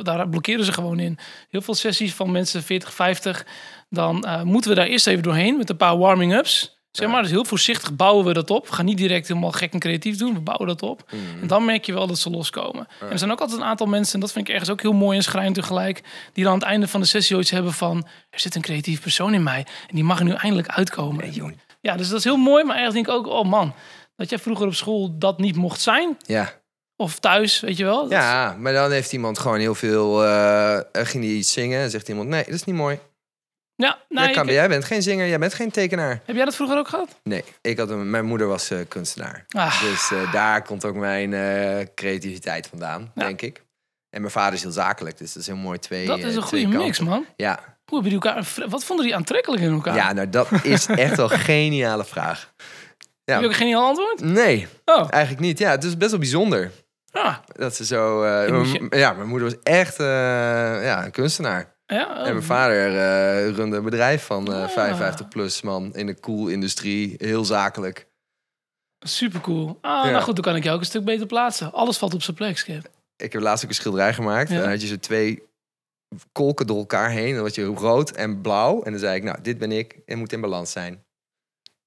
daar 0.03 0.29
blokkeren 0.29 0.65
ze 0.65 0.73
gewoon 0.73 0.99
in. 0.99 1.17
Heel 1.49 1.61
veel 1.61 1.73
sessies 1.75 2.13
van 2.13 2.31
mensen 2.31 2.63
40, 2.63 2.93
50. 2.93 3.45
Dan 3.89 4.25
moeten 4.43 4.69
we 4.69 4.75
daar 4.75 4.87
eerst 4.87 5.07
even 5.07 5.23
doorheen 5.23 5.57
met 5.57 5.69
een 5.69 5.77
paar 5.77 5.97
warming-ups. 5.97 6.78
Zeg 6.91 7.09
maar, 7.09 7.21
dus 7.21 7.31
heel 7.31 7.45
voorzichtig 7.45 7.95
bouwen 7.95 8.25
we 8.25 8.33
dat 8.33 8.49
op. 8.49 8.67
We 8.67 8.73
gaan 8.73 8.85
niet 8.85 8.97
direct 8.97 9.27
helemaal 9.27 9.51
gek 9.51 9.73
en 9.73 9.79
creatief 9.79 10.17
doen. 10.17 10.33
We 10.33 10.39
bouwen 10.39 10.67
dat 10.67 10.81
op. 10.81 11.03
Mm. 11.11 11.41
En 11.41 11.47
dan 11.47 11.65
merk 11.65 11.85
je 11.85 11.93
wel 11.93 12.07
dat 12.07 12.19
ze 12.19 12.29
loskomen. 12.29 12.87
En 12.99 13.09
er 13.09 13.17
zijn 13.17 13.31
ook 13.31 13.39
altijd 13.39 13.59
een 13.59 13.65
aantal 13.65 13.87
mensen, 13.87 14.13
en 14.13 14.19
dat 14.19 14.31
vind 14.31 14.47
ik 14.47 14.51
ergens 14.53 14.69
ook 14.71 14.81
heel 14.81 14.93
mooi 14.93 15.17
en 15.17 15.23
schrijnend 15.23 15.55
tegelijk, 15.55 16.01
die 16.33 16.43
dan 16.43 16.53
aan 16.53 16.59
het 16.59 16.67
einde 16.67 16.87
van 16.87 16.99
de 17.01 17.05
sessie 17.07 17.35
ooit 17.35 17.49
hebben 17.49 17.73
van, 17.73 18.07
er 18.29 18.39
zit 18.39 18.55
een 18.55 18.61
creatief 18.61 19.01
persoon 19.01 19.33
in 19.33 19.43
mij 19.43 19.65
en 19.87 19.95
die 19.95 20.03
mag 20.03 20.19
er 20.19 20.25
nu 20.25 20.31
eindelijk 20.31 20.67
uitkomen. 20.67 21.33
ja, 21.81 21.95
dus 21.97 22.09
dat 22.09 22.17
is 22.17 22.23
heel 22.23 22.37
mooi, 22.37 22.63
maar 22.63 22.75
ergens 22.75 22.93
denk 22.93 23.07
ik 23.07 23.13
ook, 23.13 23.27
oh 23.27 23.45
man, 23.45 23.73
dat 24.15 24.29
jij 24.29 24.39
vroeger 24.39 24.65
op 24.67 24.75
school 24.75 25.17
dat 25.17 25.39
niet 25.39 25.55
mocht 25.55 25.81
zijn, 25.81 26.17
Ja. 26.25 26.49
of 26.95 27.19
thuis, 27.19 27.59
weet 27.59 27.77
je 27.77 27.83
wel. 27.83 28.01
Dat- 28.01 28.11
ja, 28.11 28.55
maar 28.59 28.73
dan 28.73 28.91
heeft 28.91 29.13
iemand 29.13 29.39
gewoon 29.39 29.59
heel 29.59 29.75
veel... 29.75 30.23
eh, 30.25 30.79
ging 30.91 31.23
die 31.23 31.37
iets 31.37 31.51
zingen 31.53 31.81
en 31.81 31.89
zegt 31.89 32.09
iemand... 32.09 32.29
Nee, 32.29 32.43
dat 32.43 32.53
is 32.53 32.63
niet 32.63 32.75
mooi. 32.75 32.99
Ja 33.87 33.97
nou, 34.09 34.25
Jij, 34.25 34.35
kan, 34.35 34.45
ik- 34.47 34.53
jij 34.53 34.67
bent 34.67 34.85
geen 34.85 35.01
zinger, 35.01 35.27
jij 35.27 35.39
bent 35.39 35.53
geen 35.53 35.71
tekenaar. 35.71 36.21
heb 36.25 36.35
jij 36.35 36.45
dat 36.45 36.55
vroeger 36.55 36.77
ook 36.77 36.87
gehad? 36.87 37.19
Nee, 37.23 37.43
ik 37.61 37.77
had 37.77 37.89
een, 37.89 38.09
mijn 38.09 38.25
moeder 38.25 38.47
was 38.47 38.69
eh, 38.71 38.79
kunstenaar. 38.87 39.45
Ah, 39.49 39.81
Dus 39.81 40.11
eh, 40.11 40.31
daar 40.31 40.61
komt 40.61 40.85
ook 40.85 40.95
mijn 40.95 41.33
eh, 41.33 41.85
creativiteit 41.95 42.67
vandaan, 42.67 43.11
Ja. 43.15 43.23
denk 43.25 43.41
ik. 43.41 43.63
En 44.09 44.21
mijn 44.21 44.33
vader 44.33 44.53
is 44.53 44.61
heel 44.61 44.71
zakelijk, 44.71 45.17
dus 45.17 45.33
dat 45.33 45.41
is 45.41 45.47
heel 45.47 45.57
mooi 45.57 45.79
twee 45.79 46.05
dat 46.05 46.19
is 46.19 46.35
een 46.35 46.41
goede 46.41 46.63
kanten. 46.63 46.81
mix, 46.81 46.99
man. 46.99 47.25
Ja. 47.35 47.59
Hoe 47.85 48.01
hebben 48.01 48.11
elkaar, 48.21 48.47
wat 48.69 48.83
vonden 48.83 49.05
die 49.05 49.15
aantrekkelijk 49.15 49.61
in 49.61 49.71
elkaar? 49.71 49.95
ja, 49.95 50.13
nou 50.13 50.29
dat 50.29 50.47
is 50.63 50.85
echt 50.85 51.15
wel 51.15 51.31
een 51.31 51.39
geniale 51.39 52.05
vraag. 52.05 52.53
Heb 53.23 53.39
je 53.39 53.45
ook 53.45 53.53
geen 53.55 53.75
antwoord? 53.75 54.21
Nee, 54.21 54.67
Oh, 54.85 55.07
eigenlijk 55.09 55.43
niet. 55.43 55.59
Ja, 55.59 55.69
het 55.71 55.83
is 55.83 55.97
best 55.97 56.09
wel 56.09 56.19
bijzonder. 56.19 56.71
ah, 57.11 57.35
Dat 57.55 57.75
ze 57.75 57.85
zo... 57.85 58.23
Ik 58.43 58.65
je- 58.65 58.97
Ja, 58.97 59.13
mijn 59.13 59.27
moeder 59.27 59.47
was 59.49 59.57
echt 59.63 59.97
ja, 59.97 61.05
een 61.05 61.11
kunstenaar. 61.11 61.75
Ja. 61.97 62.05
oh. 62.21 62.27
En 62.27 62.33
mijn 62.33 62.43
vader 62.43 62.87
eh, 62.87 63.49
runde 63.55 63.77
een 63.77 63.83
bedrijf 63.83 64.25
van 64.25 64.53
eh 64.53 64.61
Ah. 64.63 64.69
55 64.69 65.27
plus 65.27 65.61
man 65.61 65.95
in 65.95 66.05
de 66.05 66.19
cool-industrie. 66.19 67.15
Heel 67.17 67.45
zakelijk. 67.45 68.07
Super 69.05 69.41
cool. 69.41 69.77
Ah, 69.81 70.05
Ja. 70.05 70.11
nou 70.11 70.23
goed, 70.23 70.35
dan 70.35 70.43
kan 70.43 70.55
ik 70.55 70.63
jou 70.63 70.75
ook 70.75 70.81
een 70.81 70.87
stuk 70.87 71.03
beter 71.05 71.25
plaatsen. 71.25 71.71
Alles 71.73 71.97
valt 71.97 72.13
op 72.13 72.21
zijn 72.21 72.35
plek, 72.35 72.57
Skip. 72.57 72.89
Ik 73.15 73.33
heb 73.33 73.41
laatst 73.41 73.63
ook 73.63 73.69
een 73.69 73.75
schilderij 73.75 74.13
gemaakt. 74.13 74.49
Ja. 74.49 74.59
Dan 74.59 74.69
had 74.69 74.81
je 74.81 74.87
zo 74.87 74.97
twee 74.99 75.43
kolken 76.31 76.67
door 76.67 76.77
elkaar 76.77 77.09
heen. 77.09 77.33
Dan 77.35 77.43
had 77.43 77.55
je 77.55 77.63
rood 77.65 78.11
en 78.11 78.41
blauw. 78.41 78.83
En 78.83 78.91
dan 78.91 78.99
zei 78.99 79.15
ik, 79.15 79.23
nou, 79.23 79.41
dit 79.41 79.57
ben 79.57 79.71
ik 79.71 79.99
en 80.05 80.17
moet 80.17 80.33
in 80.33 80.41
balans 80.41 80.71
zijn. 80.71 81.03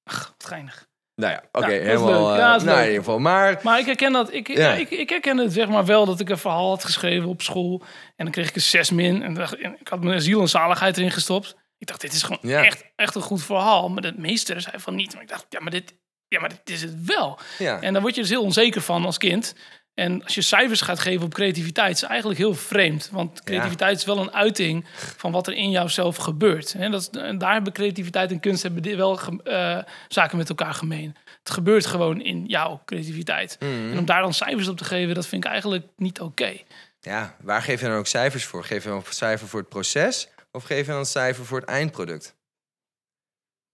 Ach, 0.05 0.35
wat 0.39 0.47
geinig. 0.49 0.89
Nou 1.23 1.35
ja, 1.35 1.43
oké, 1.53 1.73
Ja, 1.73 1.83
helemaal... 1.83 2.23
leuk. 2.23 2.33
eh, 2.33 2.39
Ja, 2.39 2.53
dat 2.53 2.61
is 2.61 2.67
nou, 2.67 2.79
in 2.79 2.85
ieder 2.85 2.99
geval. 2.99 3.19
Maar 3.19 3.61
Maar 3.63 3.79
ik 3.79 3.87
herken 3.87 4.13
dat. 4.13 4.33
Ik, 4.33 4.49
Ja. 4.49 4.55
ja. 4.69 4.73
ik, 4.73 4.91
ik 4.91 5.09
herken 5.09 5.37
het 5.39 5.53
zeg 5.53 5.69
maar 5.69 5.85
wel 5.85 6.05
dat 6.07 6.21
ik 6.21 6.29
een 6.29 6.39
verhaal 6.39 6.69
had 6.69 6.85
geschreven 6.85 7.29
op 7.29 7.43
school. 7.43 7.83
En 8.17 8.25
dan 8.25 8.31
kreeg 8.31 8.49
ik 8.49 8.55
een 8.55 8.61
6 8.61 8.91
min. 8.91 9.23
En, 9.23 9.35
dacht, 9.35 9.57
en 9.57 9.77
ik 9.81 9.89
had 9.89 10.03
mijn 10.05 10.21
ziel 10.23 10.41
en 10.41 10.49
zaligheid 10.49 10.97
erin 10.97 11.11
gestopt. 11.11 11.57
Ik 11.79 11.87
dacht, 11.87 12.01
dit 12.01 12.13
is 12.13 12.23
gewoon 12.23 12.39
Ja. 12.43 12.65
echt, 12.65 12.85
echt 12.97 13.15
een 13.15 13.23
goed 13.23 13.43
verhaal. 13.45 13.89
Maar 13.89 14.03
de 14.03 14.15
meester 14.17 14.61
zei 14.61 14.75
van 14.79 14.95
niet. 14.95 15.13
Maar 15.15 15.23
ik 15.23 15.29
dacht, 15.29 15.47
ja, 15.49 15.61
maar 15.61 15.71
dit, 15.71 15.95
ja, 16.29 16.41
maar 16.41 16.49
dit 16.49 16.71
is 16.75 16.83
het 16.83 16.95
wel. 17.05 17.39
ja, 17.59 17.81
En 17.81 17.93
daar 17.93 18.03
word 18.03 18.15
je 18.15 18.21
dus 18.21 18.31
heel 18.31 18.43
onzeker 18.43 18.81
van 18.81 19.05
als 19.05 19.19
kind. 19.19 19.55
En 19.95 20.23
als 20.25 20.35
je 20.35 20.41
cijfers 20.43 20.81
gaat 20.81 20.99
geven 20.99 21.25
op 21.25 21.35
creativiteit, 21.35 21.97
is 21.97 22.03
eigenlijk 22.03 22.39
heel 22.39 22.55
vreemd. 22.55 23.09
Want 23.13 23.43
creativiteit 23.43 23.97
is 23.99 24.05
wel 24.05 24.19
een 24.19 24.33
uiting 24.33 24.85
van 25.17 25.33
wat 25.33 25.47
er 25.47 25.53
in 25.55 25.71
jouzelf 25.71 26.17
gebeurt. 26.17 26.75
En, 26.75 26.91
dat, 26.91 27.01
is- 27.01 27.21
en 27.21 27.39
daar 27.39 27.53
hebben 27.53 27.73
creativiteit 27.73 28.31
en 28.31 28.41
kunst 28.41 28.63
hebben 28.63 28.97
wel 28.97 29.21
eh, 29.45 29.79
zaken 30.09 30.37
met 30.37 30.49
elkaar 30.49 30.75
gemeen. 30.75 31.17
Het 31.39 31.51
gebeurt 31.51 31.87
gewoon 31.87 32.21
in 32.21 32.45
jouw 32.47 32.83
creativiteit. 32.85 33.57
Mhm. 33.61 33.71
En 33.91 33.99
om 33.99 34.05
daar 34.05 34.23
dan 34.23 34.35
cijfers 34.35 34.69
op 34.69 34.77
te 34.77 34.85
geven, 34.85 35.15
dat 35.15 35.27
vind 35.27 35.45
ik 35.45 35.51
eigenlijk 35.51 35.87
niet 35.97 36.21
oké. 36.21 36.53
ja, 37.01 37.37
waar 37.41 37.63
geef 37.63 37.81
je 37.81 37.87
dan 37.87 37.97
ook 37.97 38.07
cijfers 38.07 38.45
voor? 38.45 38.65
Geef 38.65 38.83
je 38.83 38.89
dan 38.89 38.99
een 38.99 39.13
cijfer 39.13 39.49
voor 39.49 39.61
het 39.61 39.69
proces? 39.69 40.29
Of 40.53 40.65
geef 40.65 40.81
je 40.87 40.91
dan 40.91 40.99
een 41.01 41.05
cijfer 41.07 41.45
voor 41.47 41.61
het 41.61 41.69
eindproduct? 41.69 42.35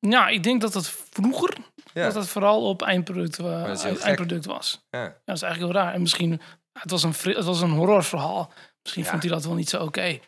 Nou, 0.01 0.33
ik 0.33 0.43
denk 0.43 0.61
dat 0.61 0.75
het 0.75 0.89
vroeger 1.11 1.57
Ja, 1.99 2.05
dat 2.05 2.15
het 2.15 2.29
vooral 2.29 2.63
op 2.69 2.83
eindproduct, 2.83 3.39
eh, 3.39 3.77
gek. 3.77 3.99
eindproduct 3.99 4.45
was. 4.47 4.87
ja. 4.91 4.99
Ja, 5.03 5.15
dat 5.25 5.37
is 5.37 5.43
eigenlijk 5.43 5.73
heel 5.73 5.83
raar. 5.83 5.95
En 5.95 6.01
misschien, 6.01 6.41
het 6.73 6.91
was 6.91 7.03
een, 7.03 7.15
het 7.23 7.45
was 7.45 7.61
een 7.61 7.71
horrorverhaal. 7.71 8.53
Misschien 8.83 9.05
Ja. 9.05 9.11
vond 9.11 9.23
hij 9.23 9.33
dat 9.33 9.45
wel 9.45 9.55
niet 9.55 9.69
zo 9.69 9.83
oké. 9.83 10.19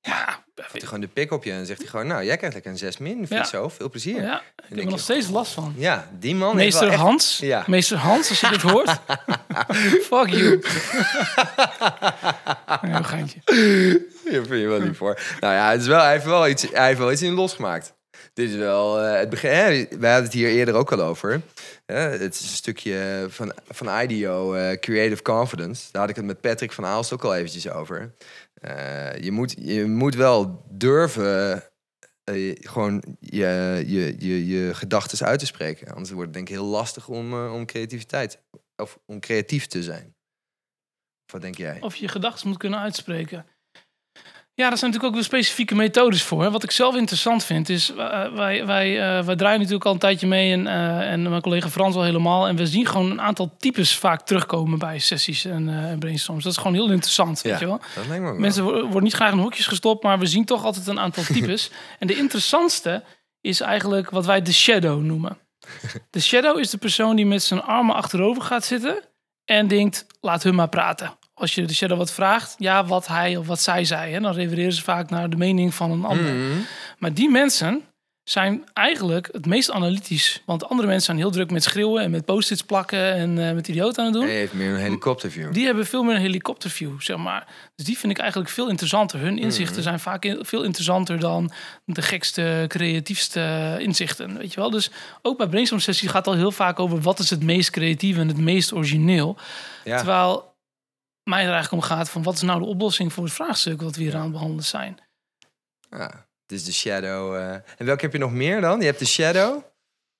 Ja, 0.00 0.44
Heeft 0.54 0.72
hij 0.72 0.80
gewoon 0.80 1.00
de 1.00 1.08
pik 1.08 1.32
op 1.32 1.44
je 1.44 1.52
en 1.52 1.66
zegt 1.66 1.80
hij 1.80 1.88
gewoon... 1.88 2.06
Nou, 2.06 2.24
jij 2.24 2.36
krijgt 2.36 2.54
lekker 2.54 2.72
een 2.72 2.78
6 2.78 2.98
min, 2.98 3.16
vind 3.16 3.28
Ja. 3.30 3.44
zo. 3.44 3.68
Veel 3.68 3.90
plezier. 3.90 4.16
Ja, 4.16 4.22
ja, 4.22 4.38
ik 4.38 4.64
heb 4.68 4.78
er 4.78 4.84
nog 4.84 4.94
je, 4.94 5.00
steeds 5.00 5.28
last 5.28 5.52
van. 5.52 5.74
die 6.18 6.34
man 6.34 6.56
Meester 6.56 6.88
echt... 6.88 7.00
Hans, 7.00 7.38
Ja. 7.38 7.64
meester 7.66 7.96
Hans, 7.96 8.28
als 8.28 8.40
je 8.40 8.48
dit 8.48 8.62
hoort. 8.62 8.90
Fuck 10.10 10.26
you. 10.28 10.60
Een 12.82 13.04
geintje. 13.04 13.38
Hier 14.24 14.46
vind 14.46 14.48
je 14.60 14.66
wel 14.66 14.80
lief 14.80 14.96
voor. 14.96 15.20
Nou 15.40 15.54
ja, 15.54 15.70
het 15.70 15.80
is 15.80 15.86
wel, 15.86 16.00
hij, 16.00 16.12
heeft 16.12 16.24
wel 16.24 16.48
iets, 16.48 16.66
hij 16.72 16.86
heeft 16.86 16.98
wel 16.98 17.12
iets 17.12 17.22
in 17.22 17.32
losgemaakt. 17.32 17.94
Dit 18.36 18.50
is 18.50 18.56
wel 18.56 19.00
eh, 19.00 19.18
het 19.18 19.28
begin. 19.28 19.50
Wij 19.50 20.10
hadden 20.10 20.22
het 20.22 20.32
hier 20.32 20.48
eerder 20.48 20.74
ook 20.74 20.92
al 20.92 21.00
over. 21.00 21.42
Het 21.86 22.34
is 22.34 22.40
een 22.40 22.46
stukje 22.46 23.26
van, 23.28 23.52
van 23.68 24.00
IDEO, 24.00 24.54
eh, 24.54 24.78
Creative 24.78 25.22
Confidence. 25.22 25.92
Daar 25.92 26.00
had 26.00 26.10
ik 26.10 26.16
het 26.16 26.24
met 26.24 26.40
Patrick 26.40 26.72
van 26.72 26.84
Aalst 26.84 27.12
ook 27.12 27.24
al 27.24 27.34
eventjes 27.34 27.70
over. 27.70 28.14
Eh, 28.54 29.18
je, 29.18 29.30
moet, 29.30 29.54
je 29.58 29.86
moet 29.86 30.14
wel 30.14 30.64
durven 30.70 31.62
gewoon 32.60 33.16
je, 33.20 33.82
je, 33.86 34.16
je, 34.18 34.46
je 34.46 34.74
gedachten 34.74 35.26
uit 35.26 35.38
te 35.38 35.46
spreken. 35.46 35.88
Anders 35.88 36.10
wordt 36.10 36.26
het 36.26 36.34
denk 36.34 36.48
ik 36.48 36.54
heel 36.54 36.64
lastig 36.64 37.08
om, 37.08 37.48
om 37.48 37.66
creativiteit 37.66 38.38
of 38.76 38.98
om 39.06 39.20
creatief 39.20 39.66
te 39.66 39.82
zijn. 39.82 40.14
Wat 41.32 41.40
denk 41.40 41.56
jij? 41.56 41.80
Of 41.80 41.96
je 41.96 42.08
gedachten 42.08 42.48
moet 42.48 42.58
kunnen 42.58 42.78
uitspreken. 42.80 43.46
Ja, 44.58 44.68
daar 44.68 44.78
zijn 44.78 44.90
natuurlijk 44.90 45.04
ook 45.04 45.14
weer 45.28 45.40
specifieke 45.40 45.74
methodes 45.74 46.22
voor. 46.22 46.50
Wat 46.50 46.62
ik 46.62 46.70
zelf 46.70 46.96
interessant 46.96 47.44
vind 47.44 47.68
is, 47.68 47.90
eh, 47.94 48.32
wij, 48.32 48.66
wij, 48.66 49.18
eh, 49.18 49.24
wij 49.24 49.36
draaien 49.36 49.58
natuurlijk 49.58 49.84
al 49.84 49.92
een 49.92 49.98
tijdje 49.98 50.26
mee 50.26 50.52
en, 50.52 50.66
eh, 50.66 51.12
en 51.12 51.22
mijn 51.30 51.42
collega 51.42 51.68
Frans 51.68 51.94
al 51.94 52.02
helemaal. 52.02 52.48
En 52.48 52.56
we 52.56 52.66
zien 52.66 52.86
gewoon 52.86 53.10
een 53.10 53.20
aantal 53.20 53.54
types 53.58 53.96
vaak 53.96 54.26
terugkomen 54.26 54.78
bij 54.78 54.98
sessies 54.98 55.44
en, 55.44 55.68
en 55.68 55.98
brainstorms. 55.98 56.42
Dat 56.42 56.52
is 56.52 56.58
gewoon 56.58 56.74
heel 56.74 56.90
interessant, 56.90 57.40
weet 57.42 57.58
je 57.58 57.66
wel. 57.66 57.80
dat 57.94 58.06
lijkt 58.06 58.22
me 58.22 58.28
ook 58.28 58.32
wel. 58.32 58.40
Mensen 58.40 58.64
wo- 58.64 58.80
worden 58.82 59.02
niet 59.02 59.14
graag 59.14 59.32
in 59.32 59.38
hokjes 59.38 59.66
gestopt, 59.66 60.02
maar 60.02 60.18
we 60.18 60.26
zien 60.26 60.44
toch 60.44 60.64
altijd 60.64 60.86
een 60.86 61.00
aantal 61.00 61.22
types. 61.34 61.70
en 61.98 62.06
de 62.06 62.16
interessantste 62.16 63.02
is 63.40 63.60
eigenlijk 63.60 64.10
wat 64.10 64.26
wij 64.26 64.42
de 64.42 64.52
shadow 64.52 65.02
noemen. 65.02 65.38
De 66.10 66.20
shadow 66.20 66.58
is 66.58 66.70
de 66.70 66.78
persoon 66.78 67.16
die 67.16 67.26
met 67.26 67.42
zijn 67.42 67.62
armen 67.62 67.94
achterover 67.94 68.42
gaat 68.42 68.64
zitten 68.64 69.04
en 69.44 69.68
denkt, 69.68 70.06
laat 70.20 70.42
hun 70.42 70.54
maar 70.54 70.68
praten. 70.68 71.18
Als 71.38 71.54
je 71.54 71.64
de 71.66 71.74
shadow 71.74 71.98
wat 71.98 72.12
vraagt, 72.12 72.54
ja, 72.58 72.84
wat 72.84 73.06
hij 73.06 73.36
of 73.36 73.46
wat 73.46 73.60
zij 73.60 73.84
zei. 73.84 74.12
Hè, 74.12 74.20
dan 74.20 74.32
refereren 74.34 74.72
ze 74.72 74.82
vaak 74.82 75.10
naar 75.10 75.30
de 75.30 75.36
mening 75.36 75.74
van 75.74 75.90
een 75.90 76.04
ander. 76.04 76.32
Mhm. 76.32 76.58
Maar 76.98 77.14
die 77.14 77.30
mensen 77.30 77.82
zijn 78.24 78.64
eigenlijk 78.72 79.28
het 79.32 79.46
meest 79.46 79.70
analytisch. 79.70 80.42
Want 80.46 80.68
andere 80.68 80.86
mensen 80.88 81.04
zijn 81.06 81.16
heel 81.18 81.30
druk 81.30 81.50
met 81.50 81.62
schreeuwen 81.62 82.02
en 82.02 82.10
met 82.10 82.24
post-its 82.24 82.62
plakken 82.62 83.12
en 83.14 83.48
eh, 83.48 83.54
met 83.54 83.68
idioot 83.68 83.98
aan 83.98 84.04
het 84.04 84.14
doen. 84.14 84.22
Hij 84.24 84.34
heeft 84.34 84.52
meer 84.52 84.70
een 84.74 84.80
helikopterview. 84.80 85.52
Die 85.52 85.64
hebben 85.66 85.86
veel 85.86 86.02
meer 86.02 86.14
een 86.14 86.20
helikopterview, 86.20 87.00
zeg 87.00 87.16
maar. 87.16 87.46
Dus 87.74 87.86
die 87.86 87.98
vind 87.98 88.12
ik 88.12 88.18
eigenlijk 88.18 88.50
veel 88.50 88.68
interessanter. 88.68 89.20
Hun 89.20 89.38
inzichten 89.38 89.74
Mhm. 89.74 89.82
zijn 89.82 90.00
vaak 90.00 90.24
in- 90.24 90.38
veel 90.44 90.62
interessanter 90.62 91.18
dan 91.20 91.50
de 91.84 92.02
gekste, 92.02 92.64
creatiefste 92.68 93.76
inzichten, 93.78 94.38
weet 94.38 94.52
je 94.54 94.60
wel. 94.60 94.70
Dus 94.70 94.90
ook 95.22 95.36
bij 95.38 95.46
brainstorm 95.46 95.80
sessies 95.80 96.08
gaat 96.10 96.24
het 96.24 96.34
al 96.34 96.40
heel 96.40 96.52
vaak 96.52 96.80
over 96.80 97.00
wat 97.00 97.18
is 97.18 97.30
het 97.30 97.42
meest 97.42 97.70
creatief 97.70 98.16
en 98.18 98.28
het 98.28 98.38
meest 98.38 98.72
origineel. 98.72 99.36
Ja. 99.84 99.96
Terwijl 99.96 100.54
mij 101.26 101.44
er 101.44 101.52
eigenlijk 101.52 101.82
om 101.82 101.88
gaat 101.88 102.10
van 102.10 102.22
wat 102.22 102.34
is 102.34 102.42
nou 102.42 102.60
de 102.60 102.66
oplossing 102.66 103.12
voor 103.12 103.24
het 103.24 103.32
vraagstuk 103.32 103.80
wat 103.82 103.96
we 103.96 104.02
hier 104.02 104.14
aan 104.14 104.22
het 104.22 104.32
behandelen 104.32 104.64
zijn. 104.64 104.98
Ja, 105.90 106.26
dus 106.46 106.64
de 106.64 106.72
shadow. 106.72 107.34
eh. 107.34 107.52
En 107.52 107.86
welke 107.86 108.04
heb 108.04 108.12
je 108.12 108.18
nog 108.18 108.32
meer 108.32 108.60
dan? 108.60 108.80
Je 108.80 108.86
hebt 108.86 108.98
de 108.98 109.06
shadow. 109.06 109.62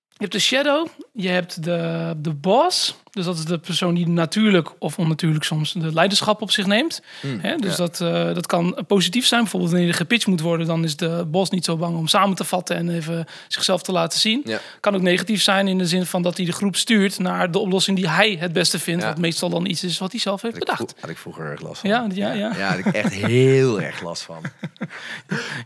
Je 0.08 0.22
hebt 0.22 0.32
de 0.32 0.38
shadow, 0.38 0.88
je 1.12 1.28
hebt 1.28 1.62
de, 1.64 2.14
de 2.16 2.34
boss. 2.34 2.96
Dus 3.16 3.24
dat 3.24 3.38
is 3.38 3.44
de 3.44 3.58
persoon 3.58 3.94
die 3.94 4.08
natuurlijk 4.08 4.68
of 4.78 4.98
onnatuurlijk 4.98 5.44
soms 5.44 5.72
de 5.72 5.92
leiderschap 5.92 6.42
op 6.42 6.50
zich 6.50 6.66
neemt. 6.66 7.02
Hè, 7.40 7.56
dus 7.56 7.70
ja. 7.70 7.76
dat, 7.76 8.00
eh, 8.00 8.34
dat 8.34 8.46
kan 8.46 8.78
positief 8.86 9.26
zijn. 9.26 9.40
Bijvoorbeeld 9.40 9.72
wanneer 9.72 9.88
er 9.90 9.96
gepitcht 9.96 10.26
moet 10.26 10.40
worden, 10.40 10.66
dan 10.66 10.84
is 10.84 10.96
de 10.96 11.24
bos 11.30 11.50
niet 11.50 11.64
zo 11.64 11.76
bang 11.76 11.96
om 11.96 12.06
samen 12.08 12.36
te 12.36 12.44
vatten 12.44 12.76
en 12.76 12.88
even 12.88 13.26
zichzelf 13.48 13.82
te 13.82 13.92
laten 13.92 14.20
zien. 14.20 14.42
Ja. 14.44 14.58
Kan 14.80 14.94
ook 14.94 15.00
negatief 15.02 15.42
zijn 15.42 15.68
in 15.68 15.78
de 15.78 15.86
zin 15.86 16.06
van 16.06 16.22
dat 16.22 16.36
hij 16.36 16.46
de 16.46 16.52
groep 16.52 16.76
stuurt 16.76 17.18
naar 17.18 17.50
de 17.50 17.58
oplossing 17.58 17.96
die 17.96 18.08
hij 18.08 18.36
het 18.40 18.52
beste 18.52 18.78
vindt. 18.78 19.02
Ja. 19.02 19.08
Wat 19.08 19.18
meestal 19.18 19.48
dan 19.48 19.66
iets 19.66 19.84
is 19.84 19.98
wat 19.98 20.10
hij 20.10 20.20
zelf 20.20 20.42
heeft 20.42 20.54
Had 20.56 20.64
bedacht. 20.64 20.90
vro- 20.90 21.00
had 21.00 21.10
ik 21.10 21.18
vroeger 21.18 21.44
erg 21.46 21.60
last 21.60 21.80
van. 21.80 21.90
Ja, 21.90 22.06
ja, 22.14 22.32
ja. 22.32 22.52
Ja, 22.56 22.68
had 22.68 22.78
ik 22.78 22.86
echt 22.86 23.12
heel 23.12 23.80
erg 23.80 24.02
last 24.02 24.22
van. 24.22 24.38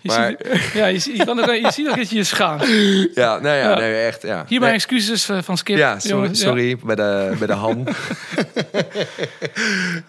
Je, 0.03 0.09
Maar- 0.09 0.35
ziet, 0.53 0.71
ja, 0.75 0.87
je, 0.87 0.99
ziet- 0.99 1.17
je, 1.17 1.25
kan 1.25 1.41
ook, 1.41 1.55
je 1.55 1.71
ziet 1.73 1.89
ook 1.89 1.97
dat 1.97 2.11
je 2.11 2.17
je 2.17 2.25
schaamt. 2.25 2.67
Ja, 3.15 3.39
nou 3.39 3.57
ja, 3.57 3.75
nee, 3.79 3.95
echt. 4.07 4.23
Ja, 4.23 4.45
Hier 4.49 4.61
mijn 4.61 4.73
Nee, 4.73 4.81
excuses 4.81 5.29
eh, 5.29 5.39
van 5.43 5.57
Skip. 5.57 5.77
ja, 5.77 5.99
sorry, 5.99 6.17
jongens, 6.17 6.41
sorry 6.41 6.77
bij, 6.85 6.95
de, 6.95 7.35
bij 7.41 7.49
de 7.49 7.63
ham. 7.63 7.85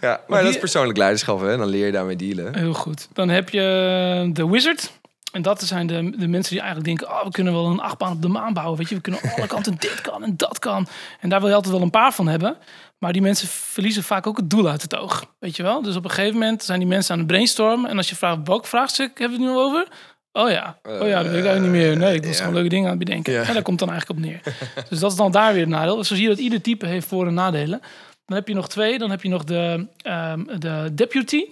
ja, 0.02 0.22
maar, 0.28 0.44
dat 0.44 0.54
is 0.54 0.60
persoonlijk 0.60 0.98
leiderschap, 0.98 1.42
hè? 1.42 1.58
Dan 1.58 1.68
leer 1.68 1.86
je 1.86 1.92
daarmee 1.92 2.16
dealen. 2.16 2.58
Heel 2.58 2.74
goed. 2.74 3.08
Dan 3.14 3.30
heb 3.30 3.50
je 3.50 4.30
de 4.34 4.50
Wizard. 4.50 4.92
En 5.32 5.42
dat 5.42 5.62
zijn 5.62 5.88
de, 5.88 6.14
de 6.18 6.28
mensen 6.28 6.52
die 6.54 6.62
eigenlijk 6.62 6.86
denken... 6.86 7.10
Oh, 7.10 7.24
we 7.24 7.32
kunnen 7.32 7.54
wel 7.54 7.66
een 7.66 7.80
achtbaan 7.80 8.12
op 8.12 8.22
de 8.22 8.28
maan 8.28 8.54
bouwen. 8.54 8.78
Weet 8.78 8.90
je, 8.90 8.96
we 8.96 9.02
kunnen 9.02 9.22
alle 9.38 9.48
kanten 9.48 9.76
dit 9.80 10.02
kan 10.02 10.24
en 10.24 10.38
dat 10.38 10.60
kan. 10.60 10.88
En 11.20 11.30
daar 11.30 11.40
wil 11.40 11.50
je 11.50 11.56
altijd 11.56 11.74
wel 11.74 11.84
een 11.84 11.90
paar 11.90 12.14
van 12.14 12.28
hebben. 12.28 12.58
Maar 12.98 13.14
die 13.14 13.22
mensen 13.22 13.48
verliezen 13.48 14.04
vaak 14.04 14.28
ook 14.28 14.38
het 14.38 14.50
doel 14.50 14.70
uit 14.70 14.82
het 14.82 14.96
oog. 14.96 15.26
Weet 15.40 15.56
je 15.56 15.64
wel? 15.64 15.82
Dus 15.82 15.96
op 15.96 16.04
een 16.04 16.10
gegeven 16.10 16.40
moment 16.40 16.64
zijn 16.64 16.80
die 16.80 16.88
mensen 16.88 17.14
aan 17.14 17.20
het 17.20 17.28
brainstormen. 17.28 17.90
En 17.90 17.98
als 17.98 18.10
je 18.10 18.16
vraagt, 18.16 18.40
welk 18.44 18.66
vraagstuk 18.66 19.20
hebben 19.20 19.38
we 19.40 19.46
het 19.46 19.54
nu 19.54 19.60
over? 19.60 19.88
Oh 20.34 20.50
ja, 20.50 20.80
oh 20.84 21.08
ja, 21.08 21.24
dat 21.24 21.32
weet 21.32 21.40
ik 21.40 21.46
eigenlijk 21.46 21.62
niet 21.62 21.72
meer. 21.72 21.98
Nee, 21.98 22.16
ik 22.16 22.24
was 22.26 22.32
ja. 22.32 22.38
gewoon 22.40 22.54
leuke 22.54 22.70
dingen 22.70 22.86
aan 22.90 22.98
het 22.98 23.06
bedenken. 23.06 23.34
Ja. 23.34 23.44
En 23.44 23.54
daar 23.54 23.62
komt 23.62 23.80
dan 23.80 23.90
eigenlijk 23.90 24.20
op 24.20 24.26
neer. 24.26 24.42
dus 24.90 25.00
dat 25.00 25.12
is 25.12 25.18
dan 25.18 25.32
daar 25.32 25.52
weer 25.54 25.62
het 25.62 25.70
nadeel. 25.70 25.96
Dus 25.96 26.08
zo 26.08 26.14
zie 26.16 26.24
je 26.24 26.30
dat 26.30 26.40
ieder 26.40 26.62
type 26.62 26.86
heeft 26.86 27.08
voor- 27.08 27.28
en 27.28 27.34
nadelen. 27.34 27.80
Dan 28.26 28.38
heb 28.38 28.48
je 28.48 28.54
nog 28.54 28.70
twee. 28.70 28.98
Dan 28.98 29.10
heb 29.10 29.24
je 29.24 29.30
nog 29.30 29.44
de, 29.44 29.88
ehm, 30.02 30.44
de 30.60 30.90
deputy. 30.94 31.44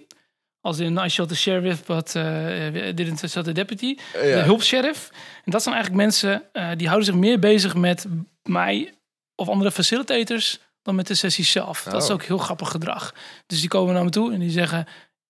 Als 0.62 0.80
in, 0.80 0.98
I 0.98 1.10
shot 1.10 1.28
the 1.28 1.36
sheriff, 1.36 1.86
but 1.86 2.14
uh, 2.16 2.24
didn't 2.96 3.30
shot 3.30 3.44
the 3.44 3.52
deputy. 3.52 3.98
De 4.14 4.28
Ja. 4.28 4.44
hulpsheriff. 4.44 5.10
En 5.46 5.52
dat 5.52 5.64
zijn 5.64 5.76
eigenlijk 5.76 6.04
mensen 6.06 6.44
eh, 6.54 6.68
die 6.78 6.88
houden 6.88 7.06
zich 7.08 7.16
meer 7.16 7.40
bezig 7.40 7.76
met 7.76 8.06
mij 8.44 8.94
of 9.36 9.50
andere 9.50 9.72
facilitators 9.72 10.60
dan 10.82 10.96
met 10.96 11.08
de 11.08 11.14
sessie 11.14 11.46
zelf. 11.46 11.84
Dat 11.84 12.02
is 12.04 12.08
Oh. 12.10 12.14
ook 12.14 12.24
heel 12.24 12.38
grappig 12.38 12.70
gedrag. 12.70 13.14
Dus 13.48 13.60
die 13.60 13.70
komen 13.70 13.94
naar 13.94 14.04
me 14.04 14.10
toe 14.10 14.34
en 14.34 14.40
die 14.40 14.50
zeggen... 14.50 14.86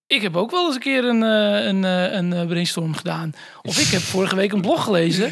Ik 0.09 0.21
heb 0.21 0.35
ook 0.35 0.51
wel 0.51 0.65
eens 0.65 0.75
een 0.75 0.81
keer 0.81 1.03
een, 1.05 1.23
eh, 1.23 1.65
een, 1.65 1.83
eh, 1.85 2.13
een 2.13 2.33
eh, 2.33 2.47
brainstorm 2.47 2.93
gedaan. 2.93 3.33
Of 3.61 3.79
ik 3.79 3.87
heb 3.87 4.01
vorige 4.01 4.35
week 4.35 4.51
een 4.51 4.61
blog 4.61 4.83
gelezen 4.83 5.31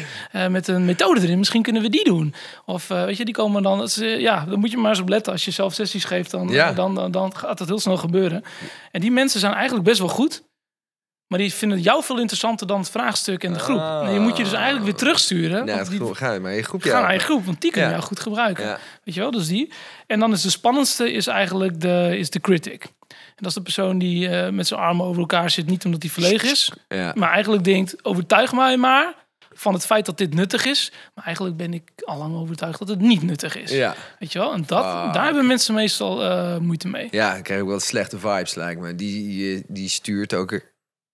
met 0.50 0.68
een 0.68 0.84
methode 0.84 1.20
erin. 1.20 1.38
Misschien 1.38 1.62
kunnen 1.62 1.82
we 1.82 1.88
die 1.88 2.04
doen. 2.04 2.34
Of 2.64 2.88
weet 2.88 3.16
je, 3.16 3.24
die 3.24 3.34
komen 3.34 3.62
dan. 3.62 3.78
Dat 3.78 3.88
is, 3.88 3.96
ja, 4.20 4.44
dan 4.44 4.58
moet 4.58 4.70
je 4.70 4.76
maar 4.76 4.90
eens 4.90 5.00
op 5.00 5.08
letten. 5.08 5.32
Als 5.32 5.44
je 5.44 5.50
zelf 5.50 5.74
sessies 5.74 6.04
geeft, 6.04 6.30
dan, 6.30 6.48
Ja. 6.48 6.72
dan, 6.72 6.94
dan, 6.94 7.10
dan 7.10 7.36
gaat 7.36 7.58
dat 7.58 7.68
heel 7.68 7.78
snel 7.78 7.96
gebeuren. 7.96 8.42
En 8.90 9.00
die 9.00 9.10
mensen 9.10 9.40
zijn 9.40 9.52
eigenlijk 9.52 9.84
best 9.84 9.98
wel 9.98 10.08
goed. 10.08 10.42
Maar 11.26 11.38
die 11.38 11.52
vinden 11.52 11.80
jou 11.80 12.04
veel 12.04 12.18
interessanter 12.18 12.66
dan 12.66 12.78
het 12.78 12.90
vraagstuk 12.90 13.44
en 13.44 13.52
de 13.52 13.58
groep. 13.58 13.78
Ah. 13.78 14.06
En 14.06 14.12
je 14.12 14.20
moet 14.20 14.36
je 14.36 14.42
dus 14.42 14.52
eigenlijk 14.52 14.84
weer 14.84 14.94
terugsturen. 14.94 15.66
Ja, 15.66 15.84
die 15.84 16.14
ga 16.14 16.38
maar 16.38 16.50
in 16.50 16.56
je 16.56 16.62
groepje. 16.62 16.90
gaan 16.90 17.02
naar 17.02 17.12
je 17.12 17.18
groep, 17.18 17.44
want 17.44 17.60
die 17.60 17.70
kunnen 17.70 17.90
Ja. 17.90 17.96
jou 17.96 18.08
goed 18.08 18.20
gebruiken. 18.20 18.64
Ja. 18.64 18.78
Weet 19.04 19.14
je 19.14 19.20
wel, 19.20 19.30
dus 19.30 19.46
die. 19.46 19.72
En 20.06 20.20
dan 20.20 20.32
is 20.32 20.42
de 20.42 20.50
spannendste 20.50 21.12
is 21.12 21.26
eigenlijk 21.26 21.80
de, 21.80 22.14
is 22.18 22.30
de 22.30 22.40
critic. 22.40 22.86
En 23.38 23.44
dat 23.44 23.46
is 23.46 23.54
de 23.54 23.62
persoon 23.62 23.98
die 23.98 24.28
eh, 24.28 24.52
met 24.52 24.66
zijn 24.66 24.80
armen 24.80 25.06
over 25.06 25.20
elkaar 25.20 25.50
zit, 25.50 25.66
niet 25.66 25.84
omdat 25.84 26.02
hij 26.02 26.10
verlegen 26.10 26.50
is, 26.50 26.72
Ja. 26.88 27.12
maar 27.16 27.30
eigenlijk 27.30 27.64
denkt, 27.64 28.04
overtuig 28.04 28.52
mij 28.52 28.76
maar 28.76 29.14
van 29.54 29.74
het 29.74 29.86
feit 29.86 30.06
dat 30.06 30.18
dit 30.18 30.34
nuttig 30.34 30.64
is. 30.64 30.92
Maar 31.14 31.24
eigenlijk 31.24 31.56
ben 31.56 31.74
ik 31.74 31.90
al 32.04 32.18
lang 32.18 32.36
overtuigd 32.36 32.78
dat 32.78 32.88
het 32.88 33.00
niet 33.00 33.22
nuttig 33.22 33.56
is. 33.56 33.70
Ja. 33.70 33.94
Weet 34.18 34.32
je 34.32 34.38
wel? 34.38 34.52
En 34.52 34.62
dat, 34.66 34.84
Fuck. 34.84 35.12
daar 35.14 35.24
hebben 35.24 35.46
mensen 35.46 35.74
meestal 35.74 36.24
eh, 36.24 36.58
moeite 36.58 36.88
mee. 36.88 37.08
ja, 37.10 37.34
ik 37.34 37.44
krijg 37.44 37.60
ook 37.60 37.68
wel 37.68 37.80
slechte 37.80 38.18
vibes, 38.18 38.54
lijkt 38.54 38.80
me. 38.80 38.94
Die, 38.94 39.62
die 39.68 39.88
stuurt 39.88 40.34
ook 40.34 40.60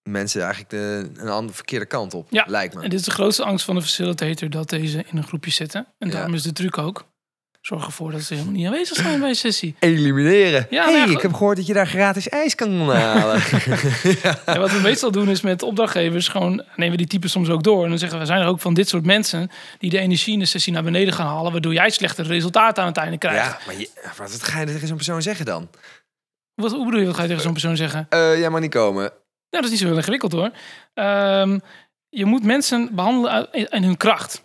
mensen 0.03 0.41
eigenlijk 0.43 0.71
de, 0.71 1.11
een 1.23 1.29
andere 1.29 1.55
verkeerde 1.57 1.87
kant 1.87 2.15
op, 2.15 2.27
Ja. 2.31 2.45
lijkt 2.49 2.75
me. 2.75 2.83
En 2.83 2.91
dit 2.91 2.99
is 2.99 3.05
de 3.05 3.11
grootste 3.11 3.45
angst 3.45 3.65
van 3.65 3.75
de 3.75 3.83
facilitator, 3.83 4.51
dat 4.51 4.69
deze 4.71 4.99
in 5.11 5.17
een 5.19 5.25
groepje 5.27 5.51
zitten. 5.51 5.87
En 5.99 6.09
Ja. 6.09 6.15
daarom 6.15 6.35
is 6.35 6.43
de 6.43 6.53
truc 6.53 6.79
ook, 6.79 7.05
Zorg 7.67 7.87
ervoor 7.87 8.13
dat 8.13 8.23
ze 8.23 8.35
helemaal 8.35 8.55
niet 8.55 8.67
aanwezig 8.67 8.97
zijn 8.97 9.21
bij 9.21 9.29
een 9.29 9.35
sessie. 9.35 9.77
Elimineren. 9.79 10.67
Ja, 10.71 10.85
hey, 10.85 10.93
nou 10.93 11.09
ja, 11.09 11.17
ik 11.17 11.23
heb 11.23 11.33
gehoord 11.33 11.57
dat 11.57 11.67
je 11.67 11.73
daar 11.73 11.87
gratis 11.87 12.29
ijs 12.29 12.55
kan 12.55 12.89
halen. 12.91 13.43
En 14.45 14.61
wat 14.61 14.73
we 14.73 14.81
meestal 14.83 15.11
doen 15.11 15.29
is 15.29 15.41
met 15.41 15.63
opdrachtgevers 15.63 16.29
gewoon 16.29 16.65
nemen 16.77 16.91
we 16.91 16.97
die 16.97 17.07
typen 17.07 17.31
soms 17.31 17.49
ook 17.49 17.63
door. 17.63 17.83
En 17.83 17.89
dan 17.89 17.99
zeggen 17.99 18.19
we, 18.19 18.27
zijn 18.27 18.41
er 18.41 18.47
ook 18.47 18.61
van 18.61 18.75
dit 18.75 18.89
soort 18.89 19.05
mensen 19.05 19.51
die 19.79 19.91
de 19.91 19.99
energie 19.99 20.33
in 20.33 20.39
de 20.39 20.45
sessie 20.45 20.73
naar 20.73 20.83
beneden 20.83 21.15
gaan 21.15 21.27
halen, 21.27 21.53
waardoor 21.53 21.73
jij 21.73 21.91
slechtere 21.91 22.29
resultaten 22.29 22.83
aan 22.83 22.89
het 22.89 22.99
einde 22.99 23.19
krijgt. 23.19 23.47
ja, 23.47 23.59
maar 23.67 23.79
je, 23.79 23.89
wat 24.17 24.43
ga 24.43 24.61
je 24.61 24.67
tegen 24.67 24.87
zo'n 24.87 24.97
persoon 24.97 25.23
zeggen 25.23 25.45
dan? 25.45 25.69
Wat, 26.55 26.73
hoe 26.73 26.85
bedoel 26.85 27.01
je, 27.01 27.07
wat 27.07 27.15
ga 27.15 27.23
je 27.23 27.29
tegen 27.29 27.43
zo'n 27.43 27.53
persoon 27.53 27.77
zeggen? 27.77 28.07
Eh, 28.09 28.39
jij 28.39 28.51
mag 28.51 28.61
niet 28.61 28.71
komen. 28.71 29.03
Nou, 29.03 29.13
dat 29.51 29.65
is 29.65 29.71
niet 29.71 29.79
zo 29.79 29.87
heel 29.87 29.97
ingewikkeld 29.97 30.33
hoor. 30.33 30.51
Ehm, 30.95 31.59
je 32.09 32.25
moet 32.25 32.45
mensen 32.45 32.95
behandelen 32.95 33.53
in 33.53 33.83
hun 33.83 33.97
kracht. 33.97 34.45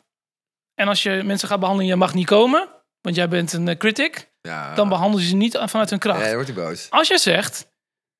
En 0.75 0.88
als 0.88 1.03
je 1.03 1.21
mensen 1.25 1.47
gaat 1.47 1.60
behandelen, 1.60 1.89
je 1.89 1.95
mag 1.95 2.13
niet 2.13 2.25
komen, 2.25 2.67
want 3.02 3.16
jij 3.16 3.28
bent 3.28 3.54
een 3.54 3.68
eh, 3.68 3.78
critic, 3.78 4.30
Ja, 4.42 4.76
dan 4.76 4.90
behandel 4.90 5.20
je 5.20 5.26
ze 5.28 5.36
niet 5.36 5.60
vanuit 5.66 5.90
hun 5.90 6.00
kracht. 6.00 6.20
ja, 6.20 6.26
dan 6.26 6.34
wordt 6.34 6.50
hij 6.56 6.64
boos. 6.66 6.88
Als 6.90 7.08
jij 7.08 7.18
zegt, 7.18 7.68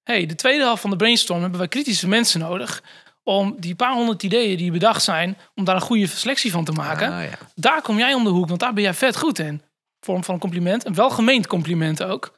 hey, 0.04 0.26
de 0.26 0.36
tweede 0.36 0.64
helft 0.64 0.82
van 0.82 0.90
de 0.90 0.96
brainstorm 0.96 1.42
hebben 1.42 1.60
wij 1.60 1.68
kritische 1.68 2.08
mensen 2.08 2.40
nodig 2.40 2.84
om 3.24 3.56
die 3.60 3.76
paar 3.76 3.94
honderd 3.94 4.24
ideeën 4.24 4.58
die 4.58 4.72
bedacht 4.72 5.04
zijn, 5.04 5.38
om 5.56 5.64
daar 5.64 5.76
een 5.76 5.82
goede 5.82 6.08
selectie 6.08 6.52
van 6.52 6.66
te 6.66 6.72
maken. 6.72 7.12
Ah, 7.12 7.24
ja. 7.24 7.38
Daar 7.56 7.82
kom 7.82 7.98
jij 7.98 8.14
om 8.14 8.24
de 8.24 8.30
hoek, 8.30 8.48
want 8.48 8.60
daar 8.60 8.74
ben 8.74 8.84
jij 8.84 8.94
vet 8.94 9.18
goed 9.18 9.40
in. 9.40 9.62
Vorm 10.00 10.24
van 10.24 10.34
een 10.34 10.40
compliment, 10.40 10.86
een 10.86 10.94
welgemeend 10.96 11.48
compliment 11.48 12.04
ook. 12.04 12.38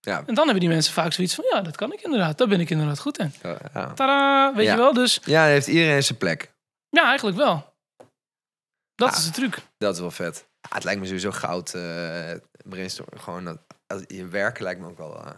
Ja. 0.00 0.18
En 0.26 0.34
dan 0.34 0.44
hebben 0.44 0.60
die 0.60 0.68
mensen 0.68 0.92
vaak 0.92 1.12
zoiets 1.12 1.34
van, 1.34 1.44
ja, 1.52 1.60
dat 1.60 1.76
kan 1.76 1.92
ik 1.92 2.00
inderdaad. 2.00 2.38
Daar 2.38 2.48
ben 2.48 2.60
ik 2.60 2.70
inderdaad 2.70 2.98
goed 3.00 3.18
in. 3.18 3.32
Ja. 3.42 3.92
Tadaa, 3.94 4.54
weet 4.54 4.66
Ja. 4.66 4.72
je 4.72 4.78
wel? 4.78 4.92
Dus 4.92 5.20
ja, 5.24 5.42
dan 5.42 5.50
heeft 5.52 5.66
iedereen 5.66 6.02
zijn 6.02 6.18
plek. 6.18 6.52
ja, 6.90 7.04
eigenlijk 7.04 7.36
wel. 7.36 7.74
Dat 8.94 9.10
Ja. 9.10 9.16
is 9.16 9.24
de 9.24 9.30
truc. 9.30 9.58
Dat 9.78 9.94
is 9.94 10.00
wel 10.00 10.10
vet. 10.10 10.48
Ja, 10.70 10.74
het 10.74 10.84
lijkt 10.84 11.00
me 11.00 11.06
sowieso 11.06 11.30
goud. 11.30 11.70
brainstorm. 12.64 13.08
Gewoon 13.18 13.44
dat, 13.44 13.58
als, 13.86 14.02
je 14.06 14.28
werk 14.28 14.58
lijkt 14.58 14.80
me 14.80 14.86
ook 14.86 14.98
wel. 14.98 15.24
eh, 15.24 15.30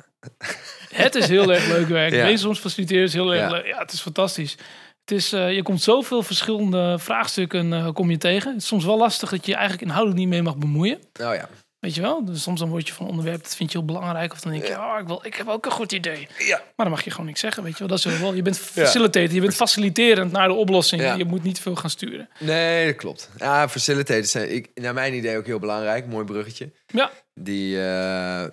Het 1.04 1.14
is 1.14 1.28
heel 1.28 1.52
erg 1.52 1.66
leuk 1.68 1.88
werk. 1.88 2.12
Ja. 2.12 2.20
Brainstorms 2.20 2.58
faciliteren 2.58 3.02
is 3.04 3.12
heel 3.12 3.34
erg 3.34 3.40
Ja. 3.40 3.50
leuk. 3.56 3.66
Ja, 3.66 3.78
het 3.78 3.92
is 3.92 4.00
fantastisch. 4.00 4.52
Het 5.00 5.10
is, 5.18 5.32
eh, 5.32 5.52
je 5.54 5.62
komt 5.62 5.82
zoveel 5.82 6.22
verschillende 6.22 6.98
vraagstukken 6.98 7.92
kom 7.92 8.10
je 8.10 8.18
tegen. 8.18 8.52
Het 8.52 8.62
is 8.62 8.66
soms 8.68 8.84
wel 8.84 8.98
lastig 8.98 9.30
dat 9.30 9.44
je 9.46 9.50
je 9.50 9.56
eigenlijk 9.56 9.86
inhoudelijk 9.88 10.20
niet 10.20 10.30
mee 10.30 10.42
mag 10.42 10.56
bemoeien. 10.56 10.98
nou 11.12 11.34
ja. 11.34 11.48
Weet 11.80 11.94
je 11.94 12.00
wel? 12.00 12.24
Dus 12.24 12.42
soms 12.42 12.60
dan 12.60 12.68
word 12.68 12.88
je 12.88 12.94
van 12.94 13.06
onderwerp, 13.06 13.42
dat 13.42 13.56
vind 13.56 13.72
je 13.72 13.78
heel 13.78 13.86
belangrijk. 13.86 14.32
Of 14.32 14.40
dan 14.40 14.52
denk 14.52 14.64
je, 14.64 14.70
Ja. 14.70 14.94
oh, 14.94 15.00
ik, 15.00 15.06
wil, 15.06 15.20
ik 15.24 15.34
heb 15.34 15.48
ook 15.48 15.64
een 15.66 15.70
goed 15.72 15.92
idee. 15.92 16.28
Ja. 16.38 16.56
Maar 16.56 16.86
dan 16.86 16.90
mag 16.90 17.04
je 17.04 17.10
gewoon 17.10 17.26
niks 17.26 17.40
zeggen, 17.40 17.62
weet 17.62 17.72
je 17.72 17.78
wel. 17.78 17.88
Dat 17.88 17.98
is 17.98 18.18
wel. 18.18 18.34
Je 18.34 18.42
bent 18.42 18.58
facilitator, 18.58 19.34
je 19.34 19.40
bent 19.40 19.54
faciliterend 19.54 20.32
naar 20.32 20.48
de 20.48 20.54
oplossing. 20.54 21.02
Ja. 21.02 21.14
Je 21.14 21.24
moet 21.24 21.42
niet 21.42 21.60
veel 21.60 21.74
gaan 21.76 21.90
sturen. 21.90 22.28
Nee, 22.38 22.86
dat 22.86 22.96
klopt. 22.96 23.30
Ja, 23.38 23.68
facilitators 23.68 24.30
zijn 24.30 24.54
ik, 24.54 24.68
naar 24.74 24.94
mijn 24.94 25.14
idee 25.14 25.36
ook 25.36 25.46
heel 25.46 25.58
belangrijk. 25.58 26.06
Mooi 26.06 26.24
bruggetje. 26.24 26.72
Ja, 26.86 27.10
Die, 27.34 27.76
eh, 27.86 28.44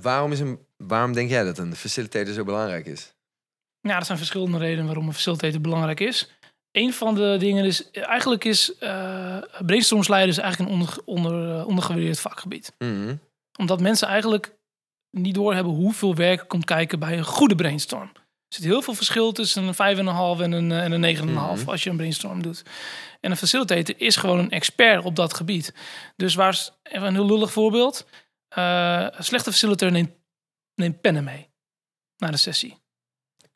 waarom, 0.00 0.32
is 0.32 0.40
een, 0.40 0.58
waarom 0.76 1.12
denk 1.12 1.30
jij 1.30 1.44
dat 1.44 1.58
een 1.58 1.76
facilitator 1.76 2.34
zo 2.34 2.44
belangrijk 2.44 2.86
is? 2.86 3.14
Ja, 3.80 3.96
er 3.96 4.04
zijn 4.04 4.18
verschillende 4.18 4.58
redenen 4.58 4.84
waarom 4.86 5.06
een 5.06 5.14
facilitator 5.14 5.60
belangrijk 5.60 6.00
is. 6.00 6.30
Een 6.72 6.92
van 6.92 7.14
de 7.14 7.36
dingen 7.38 7.64
is, 7.64 7.90
eigenlijk 7.90 8.44
is 8.44 8.72
uh, 8.80 9.36
brainstormsleiden 9.66 10.30
is 10.30 10.38
eigenlijk 10.38 10.70
een 10.72 10.78
onder, 10.78 10.96
onder, 11.04 11.56
uh, 11.58 11.66
ondergewaardeerd 11.66 12.20
vakgebied. 12.20 12.72
Mhm. 12.78 13.14
Omdat 13.58 13.80
mensen 13.80 14.08
eigenlijk 14.08 14.54
niet 15.10 15.34
doorhebben 15.34 15.72
hoeveel 15.72 16.14
werk 16.14 16.40
er 16.40 16.46
komt 16.46 16.64
kijken 16.64 16.98
bij 16.98 17.18
een 17.18 17.24
goede 17.24 17.54
brainstorm. 17.54 18.10
Er 18.14 18.56
zit 18.56 18.64
heel 18.64 18.82
veel 18.82 18.94
verschil 18.94 19.32
tussen 19.32 19.62
een 19.64 19.74
5,5 19.74 20.40
en 20.42 20.52
een, 20.52 20.72
en 20.72 20.92
een 20.92 21.00
9,5 21.00 21.60
Mhm. 21.60 21.68
als 21.70 21.82
je 21.82 21.90
een 21.90 21.96
brainstorm 21.96 22.42
doet. 22.42 22.62
En 23.20 23.30
een 23.30 23.36
facilitator 23.36 23.94
is 24.00 24.16
gewoon 24.16 24.38
een 24.38 24.50
expert 24.50 25.04
op 25.04 25.16
dat 25.16 25.34
gebied. 25.34 25.74
Dus 26.16 26.34
waar, 26.34 26.52
is- 26.52 26.72
even 26.82 27.06
een 27.06 27.14
heel 27.14 27.26
lullig 27.26 27.52
voorbeeld. 27.52 28.06
Uh, 28.58 29.06
een 29.10 29.24
slechte 29.24 29.50
facilitator 29.50 29.92
neemt, 29.92 30.10
neemt 30.74 31.00
pennen 31.00 31.24
mee 31.24 31.48
naar 32.16 32.30
de 32.30 32.36
sessie. 32.36 32.78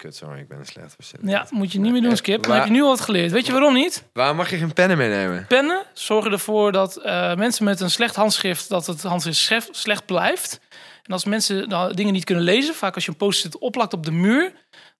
Kut, 0.04 0.16
sorry, 0.16 0.38
ik 0.38 0.48
ben 0.48 0.58
een 0.58 0.66
slechte 0.66 0.94
facilitator. 1.00 1.46
Ja, 1.50 1.58
moet 1.58 1.72
je 1.72 1.78
niet 1.80 1.92
meer 1.92 2.00
doen, 2.02 2.10
Eh, 2.10 2.16
Skip. 2.16 2.40
Maar 2.40 2.48
waar- 2.48 2.58
heb 2.58 2.66
je 2.66 2.72
nu 2.72 2.82
al 2.82 2.88
wat 2.88 3.00
geleerd. 3.00 3.32
Weet 3.32 3.46
je 3.46 3.52
waarom 3.52 3.74
niet? 3.74 4.04
Waarom 4.12 4.36
mag 4.36 4.50
je 4.50 4.56
geen 4.56 4.72
pennen 4.72 4.96
meenemen? 4.98 5.46
Pennen 5.48 5.82
zorgen 5.92 6.32
ervoor 6.32 6.72
dat 6.72 6.96
eh, 6.96 7.34
mensen 7.34 7.64
met 7.64 7.80
een 7.80 7.90
slecht 7.90 8.14
handschrift... 8.16 8.68
dat 8.68 8.86
het 8.86 9.02
handschrift 9.02 9.38
slecht, 9.38 9.68
slecht 9.72 10.06
blijft. 10.06 10.60
En 11.02 11.12
als 11.12 11.24
mensen 11.24 11.68
nou, 11.68 11.94
dingen 11.94 12.12
niet 12.12 12.24
kunnen 12.24 12.44
lezen... 12.44 12.74
vaak 12.74 12.94
als 12.94 13.04
je 13.04 13.10
een 13.10 13.16
post-it 13.16 13.58
oplakt 13.58 13.92
op 13.92 14.04
de 14.04 14.10
muur... 14.12 14.52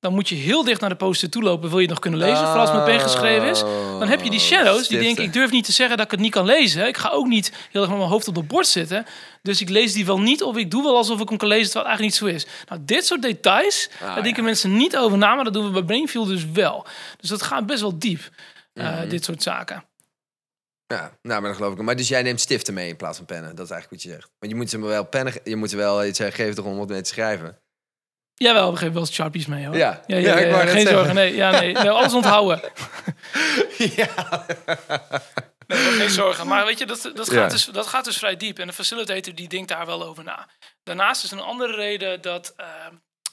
dan 0.04 0.14
moet 0.14 0.28
je 0.28 0.34
heel 0.34 0.64
dicht 0.64 0.80
naar 0.80 0.90
de 0.90 0.96
post-it 0.96 1.30
toe 1.30 1.42
lopen... 1.42 1.68
wil 1.68 1.78
je 1.78 1.82
het 1.84 1.90
nog 1.90 1.98
kunnen 1.98 2.20
lezen, 2.20 2.36
vooral 2.36 2.58
als 2.60 2.68
het 2.68 2.76
met 2.78 2.86
pen 2.86 3.00
geschreven 3.00 3.48
is. 3.48 3.60
Dan 3.98 4.08
heb 4.08 4.22
je 4.22 4.30
die 4.30 4.40
shadows 4.40 4.88
die 4.88 4.98
denken... 4.98 5.06
Stiften. 5.06 5.24
ik 5.24 5.32
durf 5.32 5.50
niet 5.50 5.64
te 5.64 5.72
zeggen 5.72 5.96
dat 5.96 6.04
ik 6.06 6.10
het 6.10 6.20
niet 6.20 6.32
kan 6.32 6.44
lezen. 6.44 6.86
Ik 6.86 6.96
ga 6.96 7.08
ook 7.08 7.26
niet 7.26 7.52
heel 7.70 7.80
erg 7.80 7.90
met 7.90 7.98
mijn 7.98 8.10
hoofd 8.10 8.28
op 8.28 8.36
het 8.36 8.48
bord 8.48 8.66
zitten. 8.66 9.06
Dus 9.42 9.60
ik 9.60 9.68
lees 9.68 9.92
die 9.92 10.06
wel 10.06 10.20
niet 10.20 10.42
of 10.42 10.56
ik 10.56 10.70
doe 10.70 10.82
wel 10.82 10.96
alsof 10.96 11.20
ik 11.20 11.28
hem 11.28 11.38
kan 11.38 11.48
lezen... 11.48 11.70
terwijl 11.70 11.90
het 11.92 12.00
eigenlijk 12.00 12.30
niet 12.32 12.44
zo 12.44 12.50
is. 12.50 12.66
Nou, 12.68 12.80
dit 12.84 13.06
soort 13.06 13.22
details, 13.22 13.88
Ah, 14.00 14.14
daar 14.14 14.22
denken 14.22 14.44
mensen 14.44 14.76
niet 14.76 14.96
over 14.96 15.18
na... 15.18 15.34
maar 15.34 15.44
dat 15.44 15.52
doen 15.52 15.64
we 15.64 15.70
bij 15.70 15.82
Brainfield 15.82 16.28
dus 16.28 16.46
wel. 16.52 16.86
Dus 17.16 17.28
dat 17.28 17.42
gaat 17.42 17.66
best 17.66 17.80
wel 17.80 17.98
diep, 17.98 18.20
eh, 18.72 18.84
Mhm. 18.98 19.08
dit 19.08 19.24
soort 19.24 19.42
zaken. 19.42 19.84
Ja, 20.86 21.16
nou, 21.22 21.40
maar 21.40 21.50
dat 21.50 21.56
geloof 21.56 21.72
ik. 21.72 21.82
Maar 21.82 21.96
dus 21.96 22.08
jij 22.08 22.22
neemt 22.22 22.40
stiften 22.40 22.74
mee 22.74 22.88
in 22.88 22.96
plaats 22.96 23.16
van 23.16 23.26
pennen. 23.26 23.54
Dat 23.56 23.64
is 23.64 23.70
eigenlijk 23.70 24.02
wat 24.02 24.12
je 24.12 24.18
zegt. 24.18 24.30
Want 24.38 24.52
je 24.52 24.58
moet 24.58 24.70
ze 24.70 24.78
wel 24.80 25.04
pennen, 25.04 25.32
je 25.44 25.56
moet 25.56 25.70
ze 25.70 25.76
wel 25.76 26.04
iets 26.04 26.20
geven 26.22 26.64
om 26.64 26.76
wat 26.76 26.88
mee 26.88 27.00
te 27.02 27.08
schrijven. 27.08 27.58
Jawel, 28.44 28.70
we 28.70 28.76
geven 28.76 28.92
wel 28.92 29.02
eens 29.02 29.12
Sharpies 29.12 29.46
mee 29.46 29.66
hoor. 29.66 29.76
Ja. 29.76 30.00
ja, 30.06 30.16
Ja, 30.16 30.38
ja, 30.38 30.66
geen 30.66 30.86
zorgen. 30.86 31.14
Nee, 31.14 31.34
ja, 31.34 31.50
nee, 31.50 31.72
nee, 31.72 31.90
alles 31.90 32.12
onthouden. 32.12 32.60
ja. 33.96 34.46
Nee, 35.66 35.78
geen 35.78 36.10
zorgen. 36.10 36.46
Maar 36.46 36.64
weet 36.64 36.78
je, 36.78 36.86
dat, 36.86 37.10
dat, 37.14 37.26
Ja. 37.30 37.32
gaat 37.40 37.50
dus, 37.50 37.64
dat 37.64 37.86
gaat 37.86 38.04
dus 38.04 38.16
vrij 38.16 38.36
diep. 38.36 38.58
En 38.58 38.66
de 38.66 38.72
facilitator 38.72 39.34
die 39.34 39.48
denkt 39.48 39.68
daar 39.68 39.86
wel 39.86 40.04
over 40.04 40.24
na. 40.24 40.48
Daarnaast 40.82 41.24
is 41.24 41.30
een 41.30 41.40
andere 41.40 41.74
reden 41.74 42.20
dat 42.20 42.52
eh, 42.56 42.66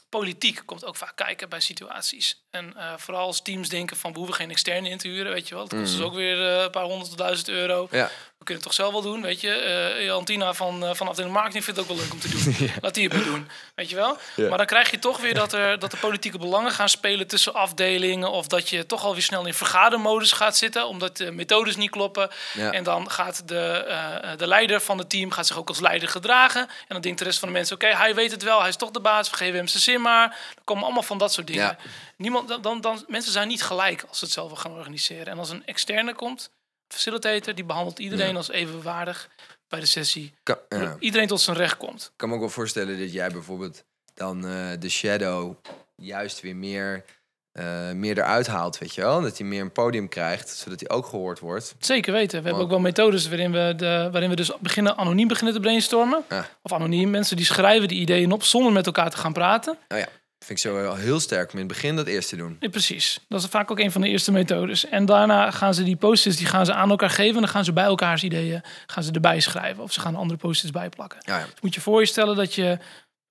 politiek 0.10 0.62
komt 0.66 0.86
ook 0.86 0.96
vaak 0.96 1.16
kijken 1.16 1.50
bij 1.50 1.60
situaties. 1.60 2.46
En 2.50 2.78
eh, 2.78 2.94
vooral 2.98 3.26
als 3.26 3.42
teams 3.42 3.70
denken 3.70 3.98
van 3.98 4.12
we 4.12 4.18
hoeven 4.18 4.36
geen 4.36 4.50
externe 4.50 4.90
in 4.90 4.98
te 4.98 5.08
huren, 5.08 5.32
weet 5.32 5.48
je 5.48 5.56
wel. 5.56 5.68
Dat 5.68 5.80
kost 5.80 5.92
dus 5.98 6.06
ook 6.06 6.14
weer 6.14 6.48
eh, 6.56 6.62
een 6.64 6.72
paar 6.72 6.84
honderd 6.84 7.10
tot 7.10 7.18
duizend 7.18 7.50
euro. 7.50 7.88
Ja. 7.92 8.10
We 8.42 8.48
kunnen 8.48 8.64
het 8.66 8.76
toch 8.76 8.86
zelf 8.86 9.04
wel 9.04 9.12
doen, 9.12 9.22
weet 9.22 9.42
je. 9.42 9.54
Eh 9.54 10.06
Jantina 10.06 10.54
van, 10.54 10.84
eh 10.84 10.94
van 10.94 11.08
afdeling 11.08 11.34
marketing 11.34 11.64
vindt 11.64 11.80
het 11.80 11.90
ook 11.90 11.96
wel 11.96 12.04
leuk 12.04 12.14
om 12.14 12.20
te 12.20 12.30
doen. 12.30 12.70
Laat 12.82 12.94
die 12.94 13.04
het 13.04 13.14
maar 13.14 13.24
doen, 13.24 13.50
weet 13.76 13.90
je 13.90 13.96
wel. 13.96 14.18
Ja. 14.36 14.50
Maar 14.50 14.58
dan 14.58 14.68
krijg 14.68 14.92
je 14.92 15.00
toch 15.00 15.20
weer 15.20 15.34
dat 15.34 15.54
er, 15.54 15.80
dat 15.80 15.92
de 15.92 15.98
politieke 15.98 16.38
belangen 16.38 16.72
gaan 16.72 16.90
spelen 16.90 17.28
tussen 17.28 17.54
afdelingen. 17.54 18.32
Of 18.32 18.48
dat 18.48 18.70
je 18.70 18.86
toch 18.86 19.04
alweer 19.04 19.22
snel 19.22 19.46
in 19.46 19.54
vergadermodus 19.54 20.32
gaat 20.32 20.58
zitten, 20.58 20.88
omdat 20.88 21.18
de 21.18 21.32
methodes 21.32 21.76
niet 21.76 21.90
kloppen. 21.90 22.30
Ja. 22.54 22.72
En 22.72 22.84
dan 22.84 23.12
gaat 23.12 23.48
de, 23.48 23.60
eh, 23.62 24.38
de 24.38 24.48
leider 24.48 24.82
van 24.82 24.98
het 24.98 25.10
team 25.10 25.32
gaat 25.32 25.48
zich 25.48 25.58
ook 25.58 25.68
als 25.68 25.80
leider 25.80 26.10
gedragen. 26.10 26.62
En 26.62 26.88
dan 26.88 27.02
denkt 27.02 27.20
de 27.20 27.26
rest 27.26 27.40
van 27.40 27.48
de 27.48 27.54
mensen, 27.54 27.76
oké, 27.76 27.88
hij 27.88 28.16
weet 28.16 28.32
het 28.32 28.44
wel, 28.44 28.60
hij 28.60 28.70
is 28.70 28.76
toch 28.76 28.92
de 28.92 29.00
baas, 29.00 29.30
we 29.30 29.36
geven 29.36 29.56
hem 29.56 29.68
zijn 29.68 29.84
zin 29.84 30.02
maar. 30.02 30.28
Dan 30.56 30.64
komen 30.64 30.84
allemaal 30.84 31.04
van 31.04 31.18
dat 31.18 31.34
soort 31.34 31.48
dingen. 31.48 31.78
Niemand, 32.16 32.48
dan, 32.48 32.62
dan, 32.62 32.82
dan, 32.82 33.04
mensen 33.08 33.32
zijn 33.32 33.48
niet 33.48 33.64
gelijk 33.64 34.04
als 34.08 34.20
ze 34.20 34.26
het 34.26 34.34
zelf 34.34 34.48
wel 34.48 34.58
gaan 34.58 34.72
organiseren. 34.78 35.28
En 35.28 35.38
als 35.38 35.50
een 35.50 35.66
externe 35.66 36.14
komt, 36.14 36.50
facilitator, 36.94 37.56
die 37.56 37.64
behandelt 37.66 38.00
iedereen 38.00 38.30
Ja. 38.30 38.36
als 38.36 38.50
evenwaardig 38.50 39.30
bij 39.68 39.80
de 39.80 39.86
sessie. 39.86 40.34
Kan, 40.44 40.58
ja. 40.70 40.80
Dat 40.80 40.96
Iedereen 41.00 41.28
tot 41.28 41.42
zijn 41.42 41.58
recht 41.58 41.78
komt. 41.78 42.04
Ik 42.04 42.12
kan 42.16 42.30
me 42.30 42.34
ook 42.36 42.42
wel 42.42 42.50
voorstellen 42.50 43.00
dat 43.00 43.14
jij 43.14 43.30
bijvoorbeeld 43.30 43.84
dan 44.14 44.48
eh, 44.48 44.54
de 44.80 44.90
shadow 44.90 45.56
juist 45.96 46.42
weer 46.42 46.56
meer, 46.56 47.04
eh, 47.52 47.92
meer 47.92 48.18
eruit 48.18 48.48
haalt, 48.48 48.78
weet 48.78 48.96
je 48.96 49.02
wel? 49.02 49.22
Dat 49.22 49.38
hij 49.38 49.48
meer 49.48 49.62
een 49.62 49.72
podium 49.72 50.10
krijgt, 50.10 50.50
zodat 50.50 50.80
hij 50.80 50.90
ook 50.90 51.06
gehoord 51.06 51.40
wordt. 51.40 51.76
Zeker 51.80 52.14
weten. 52.14 52.40
We 52.42 52.46
hebben 52.46 52.64
ook 52.64 52.70
wel 52.70 52.80
methodes 52.80 53.28
waarin 53.28 53.52
we, 53.52 53.74
de, 53.78 54.10
waarin 54.12 54.30
we 54.30 54.36
dus 54.36 54.52
beginnen 54.60 54.98
anoniem 54.98 55.28
beginnen 55.28 55.54
te 55.54 55.60
brainstormen. 55.60 56.24
Ja. 56.30 56.48
Of 56.62 56.74
anoniem, 56.74 57.10
mensen 57.10 57.36
die 57.38 57.46
schrijven 57.46 57.88
die 57.88 58.00
ideeën 58.00 58.32
op 58.32 58.44
zonder 58.44 58.72
met 58.72 58.86
elkaar 58.86 59.10
te 59.10 59.18
gaan 59.18 59.34
praten. 59.34 59.78
Nou 59.88 60.02
ja, 60.02 60.08
vind 60.46 60.50
ik 60.50 60.58
zo 60.72 60.94
heel 60.94 61.20
sterk 61.20 61.52
om 61.54 61.60
in 61.60 61.66
het 61.66 61.74
begin 61.74 61.96
dat 61.96 62.08
eerst 62.08 62.30
te 62.30 62.36
doen. 62.36 62.58
Ja, 62.60 62.70
precies. 62.70 63.20
Dat 63.28 63.42
is 63.42 63.48
vaak 63.50 63.72
ook 63.72 63.80
een 63.80 63.92
van 63.92 64.02
de 64.02 64.08
eerste 64.08 64.32
methodes. 64.32 64.86
En 64.86 65.06
daarna 65.06 65.52
gaan 65.52 65.74
ze 65.74 65.84
die 65.84 65.96
post-its 65.96 66.38
die 66.38 66.46
gaan 66.48 66.66
ze 66.66 66.74
aan 66.74 66.90
elkaar 66.90 67.10
geven. 67.10 67.36
En 67.36 67.42
dan 67.42 67.50
gaan 67.50 67.66
ze 67.66 67.74
bij 67.74 67.84
elkaars 67.84 68.24
ideeën 68.24 68.62
gaan 68.86 69.04
ze 69.04 69.12
erbij 69.12 69.40
schrijven. 69.40 69.84
Of 69.84 69.94
ze 69.94 70.00
gaan 70.00 70.16
andere 70.16 70.40
post-its 70.40 70.72
bijplakken. 70.72 71.20
Ja, 71.26 71.38
ja. 71.38 71.44
Dus 71.46 71.62
moet 71.62 71.74
je 71.76 71.82
voor 71.82 72.00
je 72.00 72.06
stellen 72.06 72.36
dat 72.36 72.54
je 72.56 72.78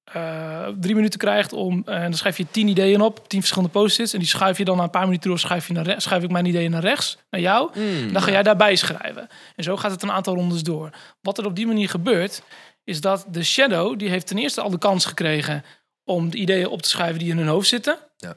eh, 0.04 0.66
drie 0.80 0.94
minuten 0.94 1.18
krijgt 1.18 1.52
om... 1.52 1.82
eh, 1.86 1.94
en 1.94 2.02
dan 2.02 2.14
schrijf 2.14 2.36
je 2.36 2.46
tien 2.50 2.68
ideeën 2.68 3.00
op, 3.00 3.28
tien 3.28 3.40
verschillende 3.40 3.72
post-its. 3.72 4.12
En 4.12 4.18
die 4.18 4.28
schuif 4.28 4.58
je 4.58 4.64
dan 4.64 4.76
na 4.76 4.82
een 4.82 4.90
paar 4.90 5.04
minuten 5.04 5.28
door. 5.30 5.38
Schuif, 5.38 5.66
je 5.66 5.72
naar 5.72 6.00
schuif 6.00 6.22
ik 6.22 6.30
mijn 6.30 6.46
ideeën 6.46 6.70
naar 6.70 6.82
rechts, 6.82 7.18
naar 7.30 7.40
jou. 7.40 7.70
Mm, 7.74 8.12
Dan 8.12 8.22
ga 8.22 8.30
jij 8.30 8.42
daarbij 8.42 8.76
schrijven. 8.76 9.28
En 9.56 9.64
zo 9.64 9.76
gaat 9.76 9.90
het 9.90 10.02
een 10.02 10.12
aantal 10.12 10.34
rondes 10.34 10.62
door. 10.62 10.90
Wat 11.22 11.38
er 11.38 11.44
op 11.46 11.56
die 11.56 11.66
manier 11.66 11.88
gebeurt, 11.88 12.42
is 12.84 13.00
dat 13.00 13.26
de 13.28 13.42
shadow, 13.44 13.98
die 13.98 14.08
heeft 14.08 14.26
ten 14.26 14.38
eerste 14.38 14.60
al 14.60 14.70
de 14.70 14.78
kans 14.78 15.04
gekregen 15.04 15.64
om 16.10 16.30
de 16.30 16.36
ideeën 16.36 16.66
op 16.68 16.82
te 16.82 16.88
schrijven 16.88 17.18
die 17.18 17.30
in 17.30 17.38
hun 17.38 17.46
hoofd 17.46 17.68
zitten. 17.68 17.98
Ja. 18.16 18.36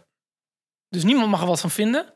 Dus 0.90 1.04
niemand 1.04 1.30
mag 1.30 1.42
er 1.42 1.48
wat 1.48 1.60
van 1.60 1.72
vinden. 1.72 2.14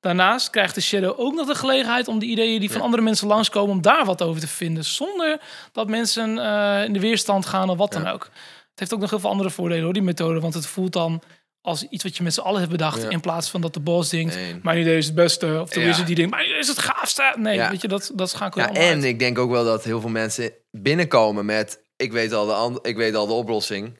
Daarnaast 0.00 0.50
krijgt 0.50 0.74
de 0.74 0.80
shadow 0.80 1.20
ook 1.20 1.34
nog 1.34 1.46
de 1.46 1.54
gelegenheid 1.54 2.08
om 2.08 2.18
de 2.18 2.26
ideeën 2.26 2.60
die 2.60 2.70
van 2.70 2.80
andere 2.80 3.02
mensen 3.02 3.26
langskomen, 3.26 3.74
om 3.74 3.82
daar 3.82 4.04
wat 4.04 4.22
over 4.22 4.40
te 4.40 4.48
vinden. 4.48 4.84
Zonder 4.84 5.40
dat 5.72 5.88
mensen 5.88 6.38
eh, 6.38 6.84
in 6.84 6.92
de 6.92 7.00
weerstand 7.00 7.46
gaan 7.46 7.70
of 7.70 7.76
wat 7.76 7.92
dan 7.92 8.06
ook. 8.06 8.24
Het 8.70 8.78
heeft 8.78 8.94
ook 8.94 9.00
nog 9.00 9.10
heel 9.10 9.18
veel 9.20 9.30
andere 9.30 9.50
voordelen 9.50 9.84
hoor, 9.84 9.92
die 9.92 10.02
methode. 10.02 10.40
Want 10.40 10.54
het 10.54 10.66
voelt 10.66 10.92
dan 10.92 11.22
als 11.60 11.82
iets 11.88 12.02
wat 12.04 12.16
je 12.16 12.22
met 12.22 12.34
z'n 12.34 12.40
allen 12.40 12.58
hebt 12.60 12.72
bedacht. 12.72 13.02
Ja. 13.02 13.08
In 13.08 13.20
plaats 13.20 13.50
van 13.50 13.60
dat 13.60 13.74
de 13.74 13.80
boss 13.80 14.10
denkt, 14.10 14.34
Nee. 14.34 14.60
mijn 14.62 14.78
idee 14.80 14.96
is 14.96 15.06
het 15.06 15.14
beste. 15.14 15.58
Of 15.60 15.68
de 15.70 15.80
Ja. 15.80 16.02
die 16.04 16.14
denkt, 16.14 16.30
mijn 16.30 16.46
idee 16.46 16.58
is 16.58 16.68
het 16.68 16.78
gaafste. 16.78 17.34
Nee, 17.38 17.54
Ja. 17.56 17.70
weet 17.70 17.80
je, 17.82 17.88
dat, 17.88 18.10
dat 18.14 18.30
schakelt 18.30 18.64
Ja, 18.64 18.72
en 18.74 18.94
uit. 18.94 19.04
ik 19.04 19.18
denk 19.18 19.38
ook 19.38 19.50
wel 19.50 19.64
dat 19.64 19.84
heel 19.84 20.00
veel 20.00 20.10
mensen 20.10 20.52
binnenkomen 20.70 21.44
met... 21.44 21.82
Ik 21.96 22.12
weet 22.12 22.32
al 22.32 22.46
de, 22.46 22.78
ik 22.88 22.96
weet 22.96 23.14
al 23.14 23.26
de 23.26 23.32
oplossing. 23.32 23.98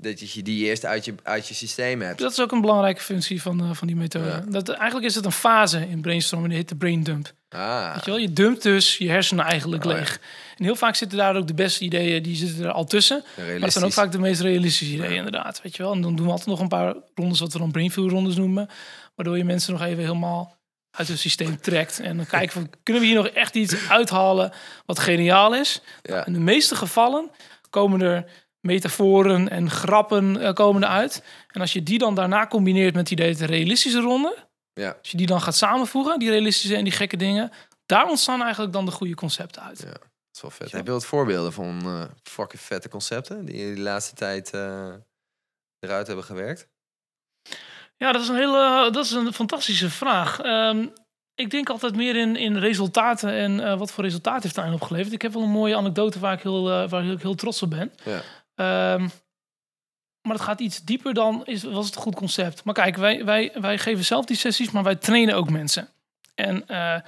Dat 0.00 0.32
je 0.32 0.42
die 0.42 0.64
eerst 0.64 0.84
uit 0.84 1.04
je, 1.04 1.14
uit 1.22 1.48
je 1.48 1.54
systeem 1.54 2.00
hebt. 2.00 2.18
Dat 2.18 2.30
is 2.30 2.40
ook 2.40 2.52
een 2.52 2.60
belangrijke 2.60 3.00
functie 3.00 3.42
van, 3.42 3.60
eh, 3.60 3.70
van 3.72 3.86
die 3.86 3.96
methode. 3.96 4.26
Ja. 4.26 4.42
Dat, 4.48 4.68
eigenlijk 4.68 5.06
is 5.08 5.14
het 5.14 5.24
een 5.24 5.32
fase 5.32 5.88
in 5.88 6.00
brainstormen, 6.00 6.48
die 6.48 6.58
heet 6.58 6.68
de 6.68 6.76
brain 6.76 7.02
dump. 7.02 7.32
Ah, 7.48 7.94
Weet 7.94 8.04
je, 8.04 8.10
wel? 8.10 8.20
je 8.20 8.32
dumpt 8.32 8.62
dus 8.62 8.98
je 8.98 9.08
hersenen 9.10 9.44
eigenlijk 9.44 9.84
Oh, 9.84 9.90
ja. 9.90 9.96
leeg. 9.98 10.20
En 10.56 10.64
heel 10.64 10.76
vaak 10.76 10.94
zitten 10.94 11.18
daar 11.18 11.36
ook 11.36 11.46
de 11.46 11.54
beste 11.54 11.84
ideeën, 11.84 12.22
die 12.22 12.36
zitten 12.36 12.64
er 12.64 12.70
al 12.70 12.84
tussen. 12.84 13.24
Maar 13.36 13.60
dat 13.60 13.72
zijn 13.72 13.84
ook 13.84 13.92
vaak 13.92 14.12
de 14.12 14.18
meest 14.18 14.40
realistische 14.40 14.94
ideeën, 14.94 15.16
inderdaad. 15.16 15.60
Weet 15.62 15.76
je 15.76 15.82
wel? 15.82 15.92
En 15.92 16.00
dan 16.00 16.16
doen 16.16 16.24
we 16.24 16.30
altijd 16.30 16.48
nog 16.48 16.60
een 16.60 16.68
paar 16.68 16.94
rondes, 17.14 17.40
wat 17.40 17.52
we 17.52 17.58
dan 17.58 17.70
brainfield 17.70 18.10
rondes 18.10 18.36
noemen. 18.36 18.68
Waardoor 19.14 19.36
je 19.36 19.44
mensen 19.44 19.72
nog 19.72 19.82
even 19.82 20.02
helemaal 20.02 20.56
uit 20.90 21.08
het 21.08 21.18
systeem 21.18 21.60
trekt. 21.60 22.00
En 22.00 22.16
dan 22.16 22.26
kijken 22.26 22.52
van, 22.52 22.70
kunnen 22.82 23.02
we 23.02 23.08
hier 23.08 23.16
nog 23.18 23.28
echt 23.28 23.54
iets 23.54 23.88
uithalen 23.88 24.52
wat 24.86 24.98
geniaal 24.98 25.54
is? 25.54 25.80
Ja. 26.02 26.26
In 26.26 26.32
de 26.32 26.38
meeste 26.40 26.74
gevallen 26.76 27.30
komen 27.70 28.00
er 28.00 28.24
metaforen 28.60 29.48
en 29.48 29.70
grappen 29.70 30.40
eh, 30.40 30.52
komen 30.52 30.82
eruit. 30.82 31.22
En 31.48 31.60
als 31.60 31.72
je 31.72 31.82
die 31.82 31.98
dan 31.98 32.14
daarna 32.14 32.46
combineert 32.46 32.94
met 32.94 33.06
die 33.06 33.16
de 33.16 33.46
realistische 33.46 34.00
ronde... 34.00 34.46
Ja. 34.72 34.96
Als 34.98 35.10
je 35.10 35.16
die 35.16 35.26
dan 35.26 35.40
gaat 35.40 35.56
samenvoegen, 35.56 36.18
die 36.18 36.30
realistische 36.30 36.76
en 36.76 36.84
die 36.84 36.92
gekke 36.92 37.16
dingen... 37.16 37.52
daar 37.86 38.08
ontstaan 38.08 38.42
eigenlijk 38.42 38.72
dan 38.72 38.84
de 38.84 38.90
goede 38.90 39.14
concepten 39.14 39.62
uit. 39.62 39.78
Ja. 39.78 39.92
Dat 40.28 40.36
is 40.36 40.40
wel 40.40 40.50
vet. 40.50 40.72
Heb 40.72 40.86
je 40.86 40.92
wat 40.92 41.06
voorbeelden 41.06 41.52
van 41.52 41.80
eh, 41.84 42.04
fucking 42.22 42.62
vette 42.62 42.88
concepten 42.88 43.44
die 43.44 43.66
je 43.66 43.74
de 43.74 43.80
laatste 43.80 44.14
tijd 44.14 44.50
eh, 44.50 44.94
eruit 45.78 46.06
hebben 46.06 46.24
gewerkt? 46.24 46.68
Ja, 47.96 48.12
dat 48.12 48.22
is 48.22 48.28
een 48.28 48.36
hele, 48.36 48.88
dat 48.92 49.04
is 49.04 49.10
een 49.10 49.32
fantastische 49.32 49.90
vraag. 49.90 50.40
Ehm, 50.40 50.86
ik 51.34 51.50
denk 51.50 51.68
altijd 51.68 51.96
meer 51.96 52.16
in, 52.16 52.36
in 52.36 52.56
resultaten 52.56 53.32
en 53.32 53.60
eh, 53.60 53.78
wat 53.78 53.92
voor 53.92 54.04
resultaat 54.04 54.42
heeft 54.42 54.54
daarin 54.54 54.74
opgeleverd. 54.74 55.12
Ik 55.12 55.22
heb 55.22 55.32
wel 55.32 55.42
een 55.42 55.50
mooie 55.50 55.76
anekdote 55.76 56.18
waar 56.18 56.32
ik 56.32 56.42
heel, 56.42 56.88
waar 56.88 57.04
ik 57.04 57.22
heel 57.22 57.34
trots 57.34 57.62
op 57.62 57.70
ben. 57.70 57.92
Ja. 58.04 58.22
Ehm, 58.58 59.08
maar 60.22 60.36
het 60.36 60.46
gaat 60.46 60.60
iets 60.60 60.82
dieper 60.84 61.14
dan 61.14 61.42
is, 61.46 61.62
was 61.62 61.86
het 61.86 61.94
een 61.96 62.02
goed 62.02 62.14
concept. 62.14 62.64
Maar 62.64 62.74
kijk, 62.74 62.96
wij, 62.96 63.24
wij, 63.24 63.52
wij 63.60 63.78
geven 63.78 64.04
zelf 64.04 64.24
die 64.24 64.36
sessies, 64.36 64.70
maar 64.70 64.82
wij 64.82 64.96
trainen 64.96 65.34
ook 65.34 65.50
mensen. 65.50 65.88
En 66.34 66.68
eh, 66.68 67.00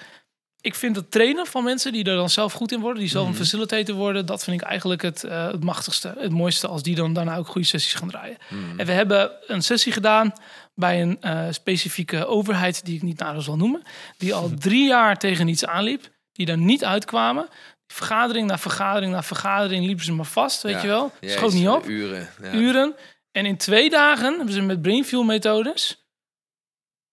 ik 0.61 0.75
vind 0.75 0.97
het 0.97 1.11
trainen 1.11 1.47
van 1.47 1.65
mensen 1.65 1.93
die 1.93 2.05
er 2.05 2.17
dan 2.17 2.31
zelf 2.31 2.53
goed 2.53 2.73
in 2.73 2.81
worden, 2.81 3.01
die 3.01 3.09
zelf 3.11 3.25
Mhm. 3.29 3.33
een 3.33 3.41
facilitator 3.41 3.95
worden, 3.95 4.27
dat 4.27 4.45
vind 4.45 4.61
ik 4.61 4.67
eigenlijk 4.69 5.03
het, 5.03 5.25
eh, 5.25 5.47
het 5.47 5.65
machtigste, 5.65 6.15
het 6.19 6.31
mooiste 6.33 6.67
als 6.69 6.83
die 6.83 6.95
dan 6.95 7.13
daarna 7.13 7.37
ook 7.37 7.47
goede 7.49 7.67
sessies 7.67 7.95
gaan 7.95 8.09
draaien. 8.09 8.37
Hmm. 8.49 8.79
En 8.79 8.87
we 8.87 8.93
hebben 8.93 9.31
een 9.47 9.63
sessie 9.63 9.93
gedaan 9.93 10.33
bij 10.75 11.03
een 11.03 11.21
eh, 11.21 11.47
specifieke 11.51 12.27
overheid, 12.27 12.85
die 12.85 12.97
ik 12.97 13.03
niet 13.03 13.19
nader 13.19 13.43
zal 13.43 13.57
noemen, 13.57 13.83
die 14.17 14.35
al 14.35 14.51
drie 14.59 14.89
jaar 14.89 15.17
tegen 15.17 15.49
iets 15.49 15.67
aanliep, 15.67 16.09
die 16.33 16.47
daar 16.47 16.59
niet 16.59 16.85
uitkwamen. 16.85 17.49
Vergadering 17.93 18.47
na 18.47 18.59
vergadering 18.59 19.13
na 19.13 19.23
vergadering 19.23 19.87
liepen 19.87 20.05
ze 20.05 20.13
maar 20.13 20.25
vast, 20.25 20.63
weet 20.63 20.75
Ja. 20.75 20.81
je 20.81 20.87
wel. 20.87 21.13
Jezus, 21.21 21.37
Schoot 21.37 21.53
niet 21.53 21.69
op, 21.69 21.87
Uren. 21.89 22.29
Ja. 22.43 22.53
uren. 22.53 22.95
En 23.31 23.47
in 23.47 23.57
twee 23.57 23.91
dagen 23.91 24.37
hebben 24.37 24.55
ze 24.55 24.63
met 24.63 24.83
brainfuel 24.83 25.23
methodes, 25.23 26.09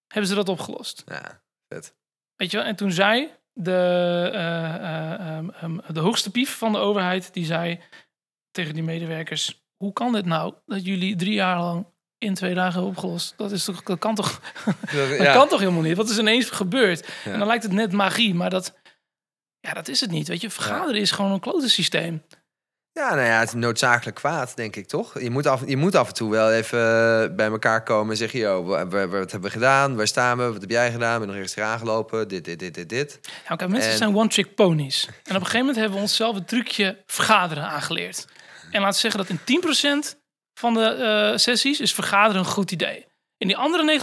hebben 0.08 0.30
ze 0.30 0.36
dat 0.36 0.50
opgelost. 0.50 1.04
Ja, 1.06 1.42
vet. 1.68 1.96
Weet 2.36 2.52
je 2.52 2.58
wel? 2.58 2.66
En 2.66 2.76
toen 2.76 2.92
zei 2.92 3.30
de, 3.54 3.72
eh, 4.34 4.76
eh, 4.76 5.38
ehm, 5.38 5.50
ehm, 5.50 5.78
de 5.94 6.00
hoogste 6.00 6.32
pief 6.32 6.58
van 6.58 6.72
de 6.72 6.78
overheid, 6.78 7.34
die 7.34 7.46
zei 7.46 7.80
tegen 8.52 8.74
die 8.74 8.84
medewerkers, 8.84 9.66
hoe 9.76 9.94
kan 9.94 10.14
dit 10.14 10.26
nou 10.26 10.54
dat 10.66 10.86
jullie 10.86 11.16
drie 11.16 11.34
jaar 11.34 11.60
lang 11.60 11.88
in 12.18 12.34
twee 12.34 12.54
dagen 12.54 12.72
hebben 12.74 12.90
opgelost? 12.92 13.34
Dat, 13.38 13.52
is 13.52 13.64
toch, 13.64 13.84
dat, 13.84 14.00
kan, 14.00 14.16
toch, 14.16 14.42
dat 14.92 15.18
ja. 15.18 15.34
kan 15.34 15.48
toch 15.48 15.60
helemaal 15.60 15.82
niet? 15.82 15.98
Wat 15.98 16.10
is 16.10 16.18
ineens 16.20 16.50
gebeurd? 16.50 17.08
Ja. 17.26 17.32
En 17.32 17.40
dan 17.40 17.48
lijkt 17.48 17.64
het 17.64 17.72
net 17.72 17.92
magie, 17.92 18.34
maar 18.34 18.50
dat, 18.50 18.74
ja, 19.68 19.74
dat 19.74 19.88
is 19.88 20.00
het 20.02 20.12
niet. 20.12 20.28
Weet 20.28 20.42
je, 20.42 20.50
vergaderen 20.50 21.02
is 21.02 21.12
gewoon 21.12 21.32
een 21.32 21.40
klote 21.40 21.70
systeem. 21.70 22.24
Ja, 22.92 23.10
nou 23.16 23.28
ja, 23.28 23.40
het 23.40 23.48
is 23.48 23.54
noodzakelijk 23.54 24.16
kwaad, 24.16 24.56
denk 24.56 24.76
ik, 24.76 24.88
toch? 24.88 25.22
Je 25.22 25.30
moet 25.30 25.46
af, 25.48 25.62
je 25.68 25.78
moet 25.78 25.96
af 25.96 26.08
en 26.08 26.14
toe 26.14 26.32
wel 26.32 26.52
even 26.52 26.80
eh, 26.80 27.36
bij 27.36 27.48
elkaar 27.48 27.84
komen 27.84 28.12
en 28.12 28.18
zeggen... 28.18 28.40
Yo, 28.40 28.64
wa- 28.64 28.88
wa- 28.88 29.08
wat 29.08 29.32
hebben 29.32 29.50
we 29.50 29.56
gedaan? 29.56 29.96
Waar 29.96 30.08
staan 30.08 30.38
we? 30.38 30.52
Wat 30.52 30.62
heb 30.62 30.70
jij 30.70 30.92
gedaan? 30.92 31.18
Ben 31.18 31.28
nog 31.28 31.36
ergens 31.36 31.56
eraan 31.56 31.80
gelopen? 31.80 32.28
Dit, 32.28 32.46
dit, 32.46 32.60
dit, 32.60 32.74
dit, 32.74 32.90
dit. 32.90 33.20
Ja, 33.48 33.56
kijk, 33.56 33.70
mensen 33.72 33.92
En- 33.92 33.98
zijn 33.98 34.16
one-trick 34.16 34.56
ponies. 34.56 35.06
En 35.06 35.12
op 35.14 35.28
een 35.28 35.36
gegeven 35.36 35.60
moment 35.60 35.76
hebben 35.76 35.96
we 35.96 36.02
onszelf 36.04 36.36
het 36.36 36.48
trucje 36.48 37.04
vergaderen 37.06 37.64
aangeleerd. 37.64 38.26
En 38.72 38.82
laten 38.82 39.02
we 39.02 39.10
zeggen 39.10 39.20
dat 39.20 39.30
in 39.30 39.62
10% 40.16 40.18
van 40.54 40.74
de 40.74 40.86
eh, 41.32 41.38
sessies 41.38 41.80
is 41.80 41.94
vergaderen 41.94 42.40
een 42.42 42.48
goed 42.52 42.72
idee. 42.72 43.06
In 43.38 43.48
die 43.48 43.58
andere 43.58 44.00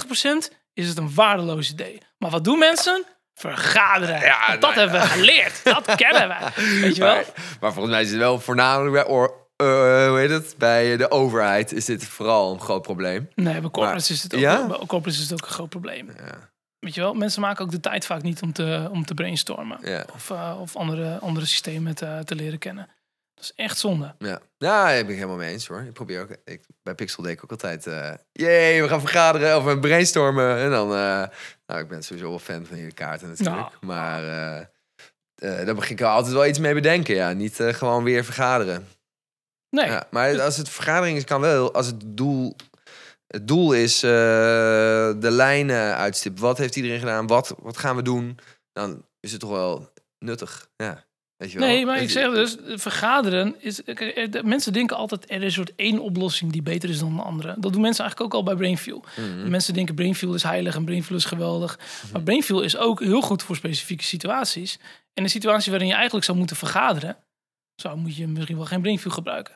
90% 0.49 0.55
is 0.75 0.89
het 0.89 0.99
een 0.99 1.15
waardeloos 1.15 1.71
idee. 1.71 1.99
Maar 2.19 2.31
wat 2.31 2.45
doen 2.45 2.59
mensen? 2.59 3.05
Vergaderen. 3.35 4.21
Ja, 4.21 4.51
dat 4.51 4.61
nou 4.61 4.75
hebben 4.75 5.01
we 5.01 5.07
geleerd. 5.07 5.61
Dat 5.65 5.95
kennen 6.05 6.29
we. 6.29 6.63
Weet 6.81 6.97
je 6.97 7.03
wel? 7.03 7.15
Maar, 7.15 7.25
maar 7.61 7.73
volgens 7.73 7.95
mij 7.95 8.03
is 8.03 8.11
het 8.11 8.19
wel 8.19 8.41
voornamelijk 8.41 8.93
bij, 8.93 9.05
eh, 9.57 10.09
hoe 10.09 10.19
heet 10.19 10.31
het? 10.31 10.55
bij 10.59 10.97
de 10.97 11.11
overheid 11.11 11.73
is 11.73 11.85
dit 11.85 12.05
vooral 12.05 12.53
een 12.53 12.61
groot 12.61 12.83
probleem. 12.83 13.29
Nee, 13.35 13.61
bij 13.61 13.71
corporates, 13.71 14.11
is 14.11 14.23
het 14.23 14.35
ook, 14.35 14.41
ja? 14.41 14.67
bij 14.67 14.77
corporates 14.77 15.17
is 15.17 15.31
het 15.31 15.33
ook 15.33 15.47
een 15.47 15.55
groot 15.55 15.69
probleem. 15.69 16.11
Ja, 16.17 16.53
Weet 16.79 16.95
je 16.95 17.01
wel? 17.01 17.15
Mensen 17.15 17.41
maken 17.41 17.65
ook 17.65 17.71
de 17.71 17.81
tijd 17.81 18.07
vaak 18.07 18.23
niet 18.23 18.43
om 18.43 18.53
te, 18.53 18.89
om 18.91 19.05
te 19.05 19.15
brainstormen. 19.15 19.79
Of, 20.15 20.31
eh, 20.31 20.57
of 20.61 20.77
andere, 20.77 21.19
andere 21.19 21.47
systemen 21.47 21.95
te, 21.95 22.21
te 22.25 22.35
leren 22.35 22.59
kennen. 22.59 22.89
Dat 23.47 23.53
is 23.57 23.65
echt 23.65 23.79
zonde. 23.79 24.15
ja. 24.19 24.41
Ja, 24.59 24.85
daar 24.85 24.93
ben 25.03 25.09
ik 25.09 25.15
helemaal 25.15 25.37
mee 25.37 25.53
eens 25.53 25.67
hoor. 25.67 25.81
Ik 25.81 25.93
probeer 25.93 26.21
ook, 26.23 26.37
ik, 26.45 26.65
bij 26.83 26.95
Pixel 26.95 27.23
deed 27.23 27.33
ik 27.33 27.45
ook 27.45 27.51
altijd, 27.51 27.87
eh 27.87 28.13
jee, 28.33 28.83
we 28.83 28.89
gaan 28.89 29.01
vergaderen 29.01 29.57
of 29.57 29.65
we 29.65 29.79
brainstormen. 29.79 30.57
En 30.59 30.71
dan, 30.71 30.89
eh, 30.91 31.25
nou, 31.67 31.81
ik 31.81 31.89
ben 31.89 32.03
sowieso 32.03 32.29
wel 32.29 32.39
fan 32.39 32.67
van 32.67 32.77
jullie 32.77 32.93
kaarten 32.93 33.29
natuurlijk. 33.29 33.57
Nou. 33.57 33.71
Maar 33.81 34.23
eh, 35.35 35.65
daar 35.65 35.75
begin 35.75 35.97
ik 35.97 36.03
altijd 36.03 36.35
wel 36.35 36.47
iets 36.47 36.59
mee 36.59 36.75
bedenken, 36.75 37.15
ja. 37.15 37.33
Niet 37.33 37.57
gewoon 37.61 38.05
weer 38.05 38.25
vergaderen. 38.25 38.89
Nee, 39.71 39.87
Ja, 39.87 40.07
maar 40.11 40.41
als 40.41 40.57
het 40.57 40.69
vergadering 40.69 41.17
is, 41.17 41.25
kan 41.25 41.41
wel. 41.41 41.75
Als 41.75 41.87
het 41.87 42.03
doel, 42.07 42.57
het 43.27 43.49
doel 43.49 43.73
is 43.73 44.01
de 44.01 45.17
lijnen 45.31 45.97
uitstippen. 45.97 46.43
Wat 46.43 46.59
heeft 46.59 46.77
iedereen 46.77 46.99
gedaan? 46.99 47.27
Wat, 47.27 47.55
wat 47.59 47.77
gaan 47.77 47.97
we 47.97 48.03
doen? 48.03 48.39
Dan 48.73 49.07
is 49.21 49.31
het 49.33 49.41
toch 49.41 49.51
wel 49.51 49.93
nuttig. 50.19 50.69
Ja, 50.77 51.05
weet 51.37 51.53
je 51.53 51.59
wel. 51.59 51.69
Nee, 51.69 51.87
maar 51.87 52.03
ik 52.03 52.11
zeg 52.11 52.31
dus, 52.31 52.57
vergaderen 52.75 53.55
is... 53.59 53.83
kijk, 53.85 54.01
eh, 54.01 54.43
Mensen 54.43 54.73
denken 54.73 54.97
altijd, 54.97 55.31
er 55.31 55.37
is 55.37 55.43
een 55.43 55.51
soort 55.51 55.73
één 55.77 55.99
oplossing 55.99 56.53
die 56.53 56.63
beter 56.63 56.89
is 56.89 56.99
dan 56.99 57.17
de 57.17 57.23
andere. 57.23 57.55
Dat 57.59 57.73
doen 57.73 57.83
mensen 57.83 58.05
eigenlijk 58.05 58.35
ook 58.35 58.41
al 58.41 58.47
bij 58.47 58.57
Brainfuel. 58.57 59.05
Mhm. 59.17 59.51
Mensen 59.51 59.75
denken 59.75 59.95
Brainfuel 59.95 60.35
is 60.35 60.43
heilig 60.43 60.75
en 60.75 60.85
Brainfuel 60.85 61.19
is 61.19 61.25
geweldig. 61.25 61.79
Maar 62.13 62.23
Brainfuel 62.23 62.61
is 62.63 62.77
ook 62.77 63.01
heel 63.01 63.21
goed 63.21 63.43
voor 63.43 63.57
specifieke 63.57 64.05
situaties. 64.05 64.79
En 65.15 65.23
een 65.23 65.31
situatie 65.31 65.71
waarin 65.71 65.89
je 65.89 65.95
eigenlijk 65.95 66.25
zou 66.25 66.39
moeten 66.39 66.57
vergaderen... 66.57 67.17
zou 67.75 67.97
moet 67.97 68.17
je 68.17 68.27
misschien 68.27 68.57
wel 68.57 68.67
geen 68.67 68.81
Brainfuel 68.81 69.13
gebruiken. 69.13 69.55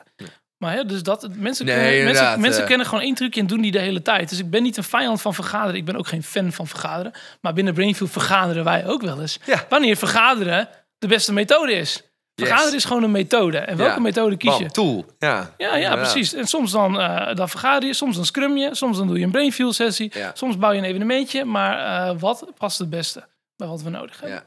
Maar 0.59 0.73
hè, 0.73 0.85
dus 0.85 1.03
dat, 1.03 1.29
mensen, 1.35 1.65
Nee, 1.65 1.75
kennen, 1.75 2.03
mensen, 2.03 2.41
mensen 2.41 2.61
eh. 2.61 2.67
kennen 2.67 2.85
gewoon 2.87 3.03
één 3.03 3.15
trucje 3.15 3.41
en 3.41 3.47
doen 3.47 3.61
die 3.61 3.71
de 3.71 3.79
hele 3.79 4.01
tijd. 4.01 4.29
Dus 4.29 4.39
ik 4.39 4.49
ben 4.49 4.63
niet 4.63 4.77
een 4.77 4.83
vijand 4.83 5.21
van 5.21 5.33
vergaderen. 5.33 5.75
Ik 5.75 5.85
ben 5.85 5.95
ook 5.95 6.07
geen 6.07 6.23
fan 6.23 6.51
van 6.51 6.67
vergaderen. 6.67 7.11
Maar 7.41 7.53
binnen 7.53 7.73
Brainfuel 7.73 8.07
vergaderen 8.09 8.63
wij 8.63 8.87
ook 8.87 9.01
wel 9.01 9.21
eens. 9.21 9.39
Ja. 9.45 9.65
Wanneer 9.69 9.95
vergaderen 9.95 10.69
de 10.99 11.07
beste 11.07 11.33
methode 11.33 11.71
is. 11.73 12.03
Vergaderen 12.35 12.75
is 12.75 12.85
gewoon 12.85 13.03
een 13.03 13.11
methode. 13.11 13.57
En 13.57 13.77
welke 13.77 13.93
Ja. 13.93 13.99
methode 13.99 14.37
kies 14.37 14.53
je? 14.57 14.59
Bam, 14.63 14.71
tool. 14.71 15.05
Ja, 15.19 15.53
Ja, 15.57 15.75
ja, 15.75 15.95
precies. 15.95 16.33
En 16.33 16.47
soms 16.47 16.71
dan, 16.71 16.99
eh, 16.99 17.35
dan 17.35 17.49
vergader 17.49 17.87
je, 17.87 17.93
soms 17.93 18.15
dan 18.15 18.25
scrum 18.25 18.57
je, 18.57 18.75
soms 18.75 18.97
dan 18.97 19.07
doe 19.07 19.17
je 19.17 19.25
een 19.25 19.31
brainfuel 19.31 19.73
sessie, 19.73 20.17
Ja. 20.17 20.31
soms 20.33 20.57
bouw 20.57 20.71
je 20.71 20.77
een 20.77 20.83
evenementje. 20.83 21.45
Maar 21.45 22.07
eh, 22.09 22.19
wat 22.19 22.51
past 22.57 22.79
het 22.79 22.89
beste 22.89 23.27
bij 23.55 23.67
wat 23.67 23.81
we 23.81 23.89
nodig 23.89 24.19
hebben? 24.19 24.43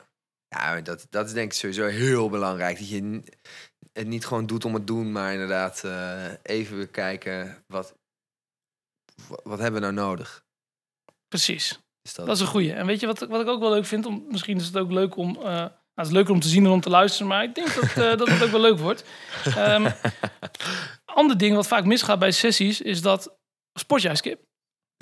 Ja, 0.49 0.75
ja 0.75 0.81
dat, 0.81 1.07
dat 1.11 1.27
is 1.27 1.33
denk 1.33 1.53
ik 1.53 1.59
sowieso 1.59 1.87
heel 1.87 2.29
belangrijk. 2.29 2.79
Dat 2.79 2.89
je 2.89 3.23
het 3.93 4.07
niet 4.07 4.27
gewoon 4.27 4.47
doet 4.47 4.65
om 4.65 4.75
het 4.75 4.87
doen, 4.87 5.13
maar 5.13 5.33
inderdaad 5.33 5.85
eh, 5.85 6.25
even 6.43 6.91
kijken 6.91 7.65
wat, 7.67 7.95
wat, 9.29 9.41
wat 9.45 9.59
hebben 9.59 9.81
we 9.81 9.87
nou 9.93 10.07
nodig. 10.09 10.45
Precies. 11.29 11.81
Is 12.03 12.15
dat, 12.15 12.27
Dat 12.27 12.35
is 12.37 12.41
een 12.43 12.49
goeie. 12.49 12.73
En 12.73 12.87
weet 12.87 13.01
je 13.01 13.07
wat, 13.07 13.19
wat 13.19 13.41
ik 13.41 13.49
ook 13.49 13.61
wel 13.61 13.71
leuk 13.71 13.87
vind? 13.87 14.07
Om, 14.07 14.25
misschien 14.29 14.57
is 14.57 14.67
het 14.67 14.77
ook 14.77 14.91
leuk 14.91 15.17
om... 15.17 15.39
nou, 15.95 16.07
het 16.07 16.07
is 16.07 16.13
leuker 16.13 16.33
om 16.35 16.41
te 16.41 16.49
zien 16.49 16.65
dan 16.65 16.73
om 16.73 16.81
te 16.81 16.91
luisteren, 16.91 17.27
maar 17.27 17.43
ik 17.43 17.55
denk 17.55 17.75
dat, 17.75 17.85
eh, 17.85 18.17
dat 18.19 18.29
het 18.29 18.43
ook 18.43 18.51
wel 18.51 18.61
leuk 18.61 18.79
wordt. 18.79 19.05
Ehm 19.57 19.91
ander 21.05 21.39
ding 21.39 21.55
wat 21.55 21.67
vaak 21.67 21.85
misgaat 21.85 22.19
bij 22.19 22.31
sessies 22.31 22.81
is 22.81 23.03
dat... 23.03 23.37
Sport 23.79 24.03
jij, 24.03 24.15
Skip? 24.17 24.41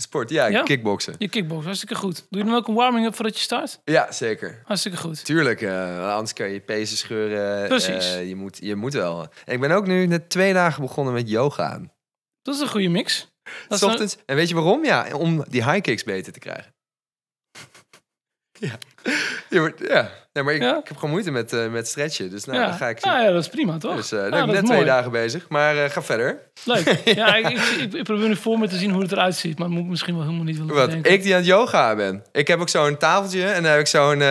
Sport, 0.02 0.30
ja, 0.30 0.46
Ja? 0.46 0.62
kickboksen. 0.62 1.14
Je 1.18 1.28
kickbox, 1.28 1.64
hartstikke 1.64 1.94
goed. 1.94 2.26
Doe 2.30 2.40
je 2.40 2.46
dan 2.48 2.56
ook 2.56 2.68
een 2.68 2.74
warming-up 2.74 3.14
voordat 3.14 3.34
je 3.36 3.40
start? 3.42 3.80
Ja, 3.84 4.12
zeker. 4.12 4.62
Hartstikke 4.64 4.98
goed. 4.98 5.24
Tuurlijk, 5.24 5.60
eh, 5.62 6.10
anders 6.12 6.32
kan 6.32 6.48
je 6.50 6.60
pezen 6.60 6.96
scheuren. 6.96 7.68
Precies. 7.68 8.14
Eh, 8.14 8.28
je, 8.28 8.36
moet, 8.36 8.58
je 8.62 8.74
moet 8.74 8.92
wel. 8.92 9.20
En 9.44 9.54
ik 9.54 9.60
ben 9.60 9.70
ook 9.70 9.86
nu 9.86 10.06
net 10.06 10.30
twee 10.30 10.52
dagen 10.52 10.82
begonnen 10.82 11.14
met 11.14 11.28
yoga. 11.28 11.80
Dat 12.42 12.54
is 12.54 12.60
een 12.60 12.68
goede 12.68 12.88
mix. 12.88 13.28
Dat 13.68 13.82
een- 13.82 13.88
Ochtends. 13.88 14.16
En 14.26 14.36
weet 14.36 14.48
je 14.48 14.54
waarom? 14.54 14.84
Ja, 14.84 15.14
om 15.16 15.44
die 15.48 15.64
high 15.64 15.80
kicks 15.80 16.04
beter 16.04 16.32
te 16.32 16.38
krijgen. 16.38 16.74
ja. 18.68 18.78
Ja, 19.48 19.60
maar, 19.60 19.72
ja. 19.88 20.10
Nee, 20.32 20.44
maar 20.44 20.54
ik, 20.54 20.62
Ja? 20.62 20.78
ik 20.78 20.88
heb 20.88 20.96
gewoon 20.96 21.10
moeite 21.10 21.30
met, 21.30 21.52
eh, 21.52 21.68
met 21.68 21.88
stretchen. 21.88 22.30
Dus 22.30 22.44
nou, 22.44 22.58
ja. 22.58 22.66
dan 22.66 22.76
ga 22.76 22.88
ik... 22.88 23.04
Nou 23.04 23.22
ja, 23.22 23.30
dat 23.30 23.42
is 23.42 23.48
prima, 23.48 23.78
toch? 23.78 23.96
Dus 23.96 24.08
ben 24.08 24.26
ik 24.26 24.46
net 24.46 24.64
twee 24.64 24.76
mooi. 24.76 24.84
dagen 24.84 25.10
bezig. 25.10 25.48
Maar 25.48 25.76
eh, 25.84 25.90
ga 25.90 26.02
verder. 26.02 26.38
Leuk. 26.64 26.98
Ja, 27.14 27.34
ik, 27.34 27.48
ik, 27.48 27.58
ik, 27.58 27.92
ik 27.92 28.04
probeer 28.04 28.28
nu 28.28 28.36
voor 28.36 28.58
me 28.58 28.68
te 28.68 28.76
zien 28.76 28.90
hoe 28.90 29.02
het 29.02 29.12
eruit 29.12 29.34
ziet. 29.34 29.58
Maar 29.58 29.68
moet 29.68 29.82
ik 29.82 29.88
misschien 29.88 30.14
wel 30.14 30.22
helemaal 30.24 30.44
niet 30.44 30.58
willen 30.58 30.74
Wat, 30.74 30.92
ik 31.02 31.22
die 31.22 31.32
aan 31.32 31.38
het 31.38 31.48
yoga 31.48 31.96
ben. 31.96 32.24
Ik 32.32 32.48
heb 32.48 32.60
ook 32.60 32.68
zo'n 32.68 32.96
tafeltje 32.96 33.44
en 33.44 33.62
dan 33.62 33.70
heb 33.70 33.80
ik 33.80 33.86
zo'n 33.86 34.22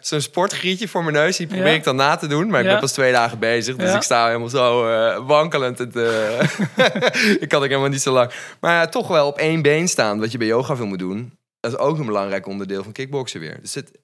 zo'n 0.00 0.20
sportgrietje 0.20 0.88
voor 0.88 1.02
mijn 1.02 1.14
neus. 1.14 1.36
Die 1.36 1.46
probeer 1.46 1.74
ik 1.74 1.84
dan 1.84 1.96
na 1.96 2.16
te 2.16 2.26
doen. 2.26 2.48
Maar 2.48 2.60
ik 2.60 2.66
ben 2.66 2.80
pas 2.80 2.92
twee 2.92 3.12
dagen 3.12 3.38
bezig. 3.38 3.76
Dus 3.76 3.94
ik 3.94 4.02
sta 4.02 4.26
helemaal 4.26 4.48
zo 4.48 4.84
wankelend. 5.24 5.78
Het, 5.78 5.94
ik 7.42 7.48
kan 7.48 7.62
ook 7.62 7.68
helemaal 7.68 7.88
niet 7.88 8.02
zo 8.02 8.12
lang. 8.12 8.30
Maar 8.60 8.72
ja, 8.72 8.86
toch 8.86 9.08
wel 9.08 9.26
op 9.26 9.38
één 9.38 9.62
been 9.62 9.88
staan. 9.88 10.20
Wat 10.20 10.32
je 10.32 10.38
bij 10.38 10.46
yoga 10.46 10.76
veel 10.76 10.86
moet 10.86 10.98
doen. 10.98 11.38
Dat 11.70 11.80
is 11.80 11.86
ook 11.86 11.98
een 11.98 12.06
belangrijk 12.06 12.46
onderdeel 12.46 12.82
van 12.82 12.92
kickboksen 12.92 13.40
weer. 13.40 13.60
Dus 13.60 13.74
het 13.74 13.98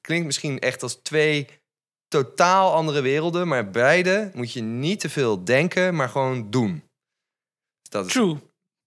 klinkt 0.00 0.26
misschien 0.26 0.58
echt 0.58 0.82
als 0.82 0.94
twee 0.94 1.48
totaal 2.08 2.72
andere 2.74 3.00
werelden. 3.00 3.48
Maar 3.48 3.70
beide 3.70 4.30
moet 4.34 4.52
je 4.52 4.60
niet 4.62 5.00
te 5.00 5.08
veel 5.08 5.44
denken, 5.44 5.94
maar 5.94 6.08
gewoon 6.08 6.50
doen. 6.50 6.72
Dus 7.82 7.90
dat 7.90 8.06
is, 8.06 8.12
True. 8.12 8.36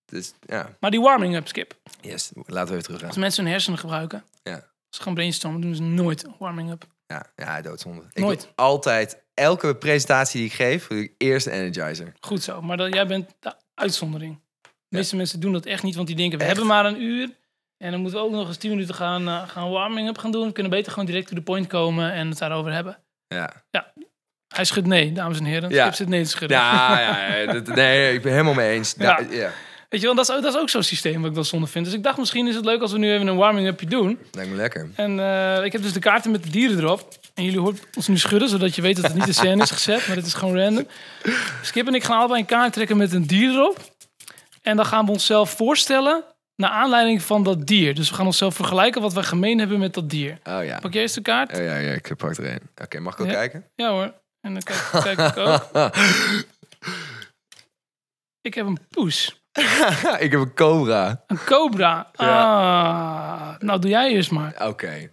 dus, 0.05 0.34
ja, 0.39 0.77
Maar 0.79 0.91
die 0.91 1.01
warming-up, 1.01 1.47
Skip. 1.47 1.79
yes. 2.01 2.31
Laten 2.34 2.67
we 2.67 2.71
even 2.71 2.84
terug 2.84 2.99
gaan. 2.99 3.07
Als 3.07 3.17
mensen 3.17 3.43
hun 3.43 3.51
hersenen 3.51 3.79
gebruiken. 3.79 4.23
Ja. 4.43 4.53
Als 4.53 4.63
ze 4.97 5.01
gaan 5.01 5.13
brainstormen, 5.13 5.62
doen 5.62 5.75
ze 5.75 5.81
nooit 5.81 6.25
warming-up. 6.39 6.88
Ja, 7.05 7.31
ja 7.36 7.62
doodzonde. 7.62 8.03
Ik 8.13 8.23
Nooit. 8.23 8.41
doe 8.41 8.49
altijd, 8.55 9.23
elke 9.34 9.75
presentatie 9.75 10.39
die 10.39 10.49
ik 10.49 10.55
geef, 10.55 10.88
doe 10.88 11.03
ik 11.03 11.13
eerst 11.17 11.45
een 11.47 11.53
energizer. 11.53 12.13
Goed 12.19 12.43
zo. 12.43 12.62
Maar 12.62 12.77
dat, 12.77 12.93
jij 12.93 13.07
bent 13.07 13.36
de 13.39 13.55
uitzondering. 13.73 14.39
De 14.62 14.97
meeste 14.97 15.15
mensen 15.15 15.39
doen 15.39 15.53
dat 15.53 15.65
echt 15.65 15.84
niet, 15.84 15.95
want 15.95 16.07
die 16.07 16.15
denken, 16.15 16.38
we 16.38 16.43
Echt? 16.43 16.53
hebben 16.57 16.73
maar 16.75 16.86
een 16.86 17.01
uur. 17.01 17.39
En 17.81 17.91
dan 17.91 17.99
moeten 18.01 18.19
we 18.19 18.25
ook 18.25 18.31
nog 18.31 18.47
eens 18.47 18.57
10 18.57 18.69
minuten 18.69 18.95
gaan, 18.95 19.27
eh, 19.27 19.41
gaan 19.49 19.69
warming-up 19.69 20.17
gaan 20.17 20.31
doen. 20.31 20.47
We 20.47 20.51
kunnen 20.53 20.71
beter 20.71 20.91
gewoon 20.91 21.07
direct 21.07 21.27
to 21.27 21.35
the 21.35 21.41
point 21.41 21.67
komen 21.67 22.13
en 22.13 22.29
het 22.29 22.37
daarover 22.37 22.71
hebben. 22.73 22.97
Ja, 23.27 23.53
Hij 24.47 24.65
schudt 24.65 24.87
nee, 24.87 25.11
dames 25.11 25.37
en 25.39 25.45
heren. 25.45 25.69
Ja. 25.69 25.81
Skip 25.83 25.93
zit 25.95 26.07
nee 26.07 26.23
te 26.23 26.29
schudden. 26.29 26.57
ja, 26.57 26.99
ja, 26.99 27.35
ja, 27.35 27.61
nee, 27.75 28.13
ik 28.13 28.21
ben 28.21 28.31
helemaal 28.31 28.53
mee 28.53 28.71
eens. 28.75 28.95
Ja. 28.97 29.19
Ja. 29.29 29.51
Weet 29.89 29.99
je 30.01 30.05
wel, 30.05 30.15
dat 30.15 30.29
is, 30.29 30.35
ook- 30.35 30.41
dat 30.41 30.53
is 30.53 30.59
ook 30.59 30.69
zo'n 30.69 30.83
systeem 30.83 31.19
wat 31.21 31.29
ik 31.29 31.33
wel 31.35 31.43
zonde 31.43 31.67
vind. 31.67 31.85
Dus 31.85 31.93
ik 31.93 32.03
dacht, 32.03 32.17
misschien 32.17 32.47
is 32.47 32.55
het 32.55 32.65
leuk 32.65 32.81
als 32.81 32.91
we 32.91 32.97
nu 32.97 33.11
even 33.13 33.27
een 33.27 33.35
warming-upje 33.35 33.85
doen. 33.85 34.19
lijkt 34.31 34.49
me 34.51 34.55
lekker. 34.55 34.89
En 34.95 35.19
eh, 35.19 35.63
ik 35.65 35.71
heb 35.71 35.81
dus 35.81 35.93
de 35.93 35.99
kaarten 35.99 36.31
met 36.31 36.43
de 36.43 36.49
dieren 36.49 36.77
erop. 36.79 37.07
En 37.33 37.43
jullie 37.43 37.59
hoort 37.59 37.79
ons 37.95 38.07
nu 38.07 38.17
schudden, 38.17 38.49
zodat 38.49 38.75
je 38.75 38.81
weet 38.81 38.95
dat 38.95 39.05
het 39.05 39.13
niet 39.13 39.27
in 39.27 39.33
scène 39.33 39.61
is 39.63 39.71
gezet. 39.71 40.07
Maar 40.07 40.15
het 40.15 40.25
is 40.25 40.33
gewoon 40.33 40.57
random. 40.59 40.87
Skip 41.61 41.87
en 41.87 41.93
ik 41.95 42.03
gaan 42.03 42.17
allebei 42.19 42.39
een 42.39 42.45
kaart 42.45 42.73
trekken 42.73 42.97
met 42.97 43.13
een 43.13 43.27
dier 43.27 43.49
erop. 43.53 43.77
En 44.61 44.75
dan 44.75 44.85
gaan 44.85 45.05
we 45.05 45.11
onszelf 45.11 45.49
voorstellen 45.51 46.23
naar 46.62 46.69
aanleiding 46.69 47.21
van 47.21 47.43
dat 47.43 47.67
dier. 47.67 47.95
Dus 47.95 48.10
we 48.10 48.15
gaan 48.15 48.26
onszelf 48.26 48.56
vergelijken 48.56 49.02
wat 49.02 49.13
wij 49.13 49.24
gemeen 49.24 49.60
hebben 49.60 49.80
met 49.80 49.93
dat 49.93 50.10
dier. 50.10 50.38
Oh 50.43 50.63
ja. 50.65 50.80
Pak 50.80 50.93
jij 50.93 51.02
eens 51.02 51.13
de 51.13 51.21
kaart? 51.21 51.52
Oh, 51.58 51.63
ja, 51.63 51.76
ja, 51.78 51.91
ik 51.91 52.15
pak 52.17 52.38
er 52.38 52.52
een. 52.52 52.69
Oké, 52.82 53.00
mag 53.00 53.13
ik 53.13 53.19
ook 53.19 53.28
Ja. 53.28 53.34
kijken? 53.34 53.65
Ja 53.76 53.89
hoor. 53.89 54.13
En 54.41 54.54
dan 54.54 54.62
kijk, 54.63 54.89
kijk 55.15 55.19
ik 55.19 55.38
ook. 55.38 55.69
Ik 58.41 58.54
heb 58.54 58.65
een 58.65 58.78
poes. 58.89 59.41
ik 60.26 60.32
heb 60.32 60.39
een 60.39 60.54
cobra. 60.54 61.24
Een 61.28 61.43
cobra. 61.45 62.10
Ah, 62.15 63.60
nou 63.60 63.80
doe 63.80 63.89
jij 63.89 64.12
eerst 64.12 64.32
maar. 64.32 64.67
Oké. 64.67 65.12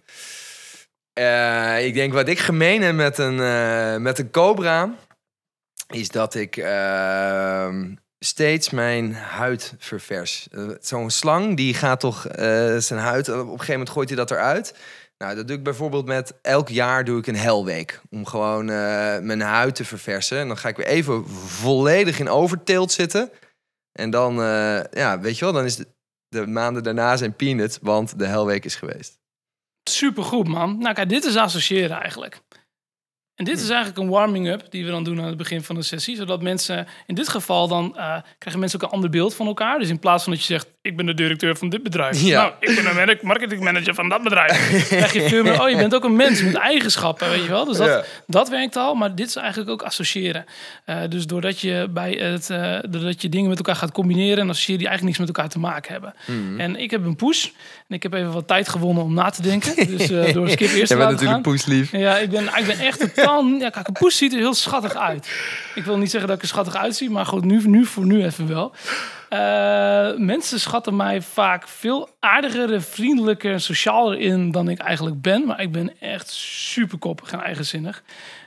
Eh, 1.13 1.85
ik 1.85 1.93
denk 1.93 2.13
wat 2.13 2.27
ik 2.27 2.39
gemeen 2.39 2.81
heb 2.81 2.95
met 2.95 3.17
een, 3.17 3.39
eh, 3.39 3.97
met 3.97 4.19
een 4.19 4.31
cobra... 4.31 4.93
is 5.87 6.09
dat 6.09 6.35
ik 6.35 6.57
ehm, 6.57 7.95
steeds 8.19 8.69
mijn 8.69 9.13
huid 9.13 9.73
ververs. 9.77 10.47
Eh, 10.51 10.69
Zo'n 10.81 11.09
slang, 11.09 11.57
die 11.57 11.73
gaat 11.73 11.99
toch 11.99 12.27
eh, 12.27 12.77
zijn 12.77 12.99
huid... 12.99 13.29
op 13.29 13.35
een 13.35 13.49
gegeven 13.49 13.71
moment 13.71 13.89
gooit 13.89 14.09
hij 14.09 14.17
dat 14.17 14.31
eruit. 14.31 14.73
Nou, 15.17 15.35
dat 15.35 15.47
doe 15.47 15.57
ik 15.57 15.63
bijvoorbeeld 15.63 16.05
met... 16.05 16.33
elk 16.41 16.69
jaar 16.69 17.03
doe 17.03 17.19
ik 17.19 17.27
een 17.27 17.35
helweek. 17.35 18.01
Om 18.09 18.25
gewoon 18.25 18.69
eh, 18.69 19.19
mijn 19.19 19.41
huid 19.41 19.75
te 19.75 19.85
verversen. 19.85 20.37
En 20.37 20.47
dan 20.47 20.57
ga 20.57 20.69
ik 20.69 20.77
weer 20.77 20.85
even 20.85 21.29
volledig 21.29 22.19
in 22.19 22.29
overtilt 22.29 22.91
zitten. 22.91 23.31
En 23.91 24.09
dan, 24.09 24.41
eh, 24.41 24.83
ja, 24.91 25.19
weet 25.19 25.37
je 25.37 25.45
wel... 25.45 25.53
dan 25.53 25.65
is 25.65 25.75
de, 25.75 25.87
de 26.27 26.47
maanden 26.47 26.83
daarna 26.83 27.17
zijn 27.17 27.35
peanuts... 27.35 27.77
want 27.81 28.19
de 28.19 28.25
helweek 28.25 28.65
is 28.65 28.75
geweest. 28.75 29.17
Supergoed, 29.89 30.47
man. 30.47 30.77
Nou, 30.77 30.93
kijk, 30.95 31.09
dit 31.09 31.23
is 31.23 31.35
associëren 31.35 32.01
eigenlijk. 32.01 32.41
En 33.39 33.45
dit 33.45 33.59
is 33.59 33.69
eigenlijk 33.69 33.97
een 33.97 34.09
warming-up 34.09 34.65
die 34.69 34.85
we 34.85 34.91
dan 34.91 35.03
doen 35.03 35.21
aan 35.21 35.27
het 35.27 35.37
begin 35.37 35.61
van 35.63 35.75
de 35.75 35.81
sessie. 35.81 36.15
Zodat 36.15 36.41
mensen, 36.41 36.87
in 37.05 37.15
dit 37.15 37.29
geval 37.29 37.67
dan, 37.67 37.97
eh, 37.97 38.17
krijgen 38.37 38.59
mensen 38.59 38.81
ook 38.81 38.87
een 38.87 38.93
ander 38.93 39.09
beeld 39.09 39.35
van 39.35 39.47
elkaar. 39.47 39.79
Dus 39.79 39.89
in 39.89 39.99
plaats 39.99 40.23
van 40.23 40.33
dat 40.33 40.41
je 40.41 40.53
zegt, 40.53 40.67
ik 40.81 40.95
ben 40.97 41.05
de 41.05 41.13
directeur 41.13 41.55
van 41.57 41.69
dit 41.69 41.83
bedrijf. 41.83 42.21
Ja. 42.21 42.41
Nou, 42.41 42.53
ik 42.59 42.75
ben 42.75 42.85
een 42.89 42.95
merk- 42.95 43.21
marketingmanager 43.21 43.93
van 43.93 44.09
dat 44.09 44.23
bedrijf. 44.23 44.87
krijg 44.87 45.13
je 45.13 45.21
veel 45.29 45.43
meer, 45.43 45.61
oh, 45.61 45.69
je 45.69 45.75
bent 45.75 45.95
ook 45.95 46.03
een 46.03 46.15
mens 46.15 46.43
met 46.43 46.55
eigenschappen, 46.55 47.29
weet 47.29 47.43
je 47.43 47.49
wel. 47.49 47.65
Dus 47.65 47.77
dat, 47.77 47.87
Ja. 47.87 48.03
dat 48.27 48.49
werkt 48.49 48.75
al, 48.75 48.95
maar 48.95 49.15
dit 49.15 49.27
is 49.27 49.35
eigenlijk 49.35 49.69
ook 49.69 49.81
associëren. 49.81 50.45
Eh, 50.85 50.97
dus 51.09 51.25
doordat 51.27 51.59
je, 51.59 51.87
bij 51.89 52.11
het, 52.11 52.49
eh, 52.49 52.77
doordat 52.89 53.21
je 53.21 53.29
dingen 53.29 53.49
met 53.49 53.57
elkaar 53.57 53.75
gaat 53.75 53.91
combineren... 53.91 54.37
en 54.43 54.49
associeer 54.49 54.77
die 54.77 54.87
eigenlijk 54.87 55.17
niks 55.17 55.27
met 55.27 55.37
elkaar 55.37 55.51
te 55.53 55.59
maken 55.59 55.91
hebben. 55.91 56.13
Mhm. 56.25 56.59
En 56.59 56.75
ik 56.75 56.91
heb 56.91 57.05
een 57.05 57.15
poes. 57.15 57.53
En 57.87 57.95
ik 57.95 58.03
heb 58.03 58.13
even 58.13 58.31
wat 58.31 58.47
tijd 58.47 58.69
gewonnen 58.69 59.03
om 59.03 59.13
na 59.13 59.29
te 59.29 59.41
denken. 59.41 59.87
Dus 59.97 60.09
eh, 60.09 60.33
door 60.33 60.49
Skip 60.59 60.71
eerst 60.71 60.87
te 60.91 60.97
laten 60.97 61.13
natuurlijk 61.13 61.41
poeslief. 61.41 61.91
Ja, 61.91 62.17
ik 62.17 62.29
ben, 62.29 62.43
ik 62.45 62.65
ben 62.65 62.79
echt 62.79 62.99
totaal... 62.99 63.45
Ja, 63.45 63.69
kijk, 63.69 63.87
een 63.87 63.93
poes 63.93 64.17
ziet 64.17 64.33
er 64.33 64.39
heel 64.39 64.53
schattig 64.53 64.95
uit. 64.95 65.29
Ik 65.75 65.83
wil 65.83 65.97
niet 65.97 66.09
zeggen 66.09 66.27
dat 66.29 66.37
ik 66.37 66.43
er 66.43 66.49
schattig 66.49 66.75
uitzie, 66.75 67.09
maar 67.09 67.25
goed, 67.25 67.45
nu, 67.45 67.61
nu 67.67 67.85
voor 67.85 68.05
nu 68.05 68.23
even 68.25 68.47
wel. 68.47 68.73
Eh, 69.29 70.17
mensen 70.17 70.59
schatten 70.59 70.95
mij 70.95 71.21
vaak 71.21 71.67
veel 71.67 72.09
aardiger, 72.19 72.73
en 72.73 72.81
vriendelijker 72.81 73.51
en 73.51 73.61
socialer 73.61 74.19
in 74.19 74.51
dan 74.51 74.69
ik 74.69 74.79
eigenlijk 74.79 75.21
ben. 75.21 75.45
Maar 75.45 75.61
ik 75.61 75.71
ben 75.71 75.99
echt 75.99 76.29
super 76.29 76.97
koppig 76.97 77.31
en 77.31 77.39
eigenzinnig. 77.39 78.03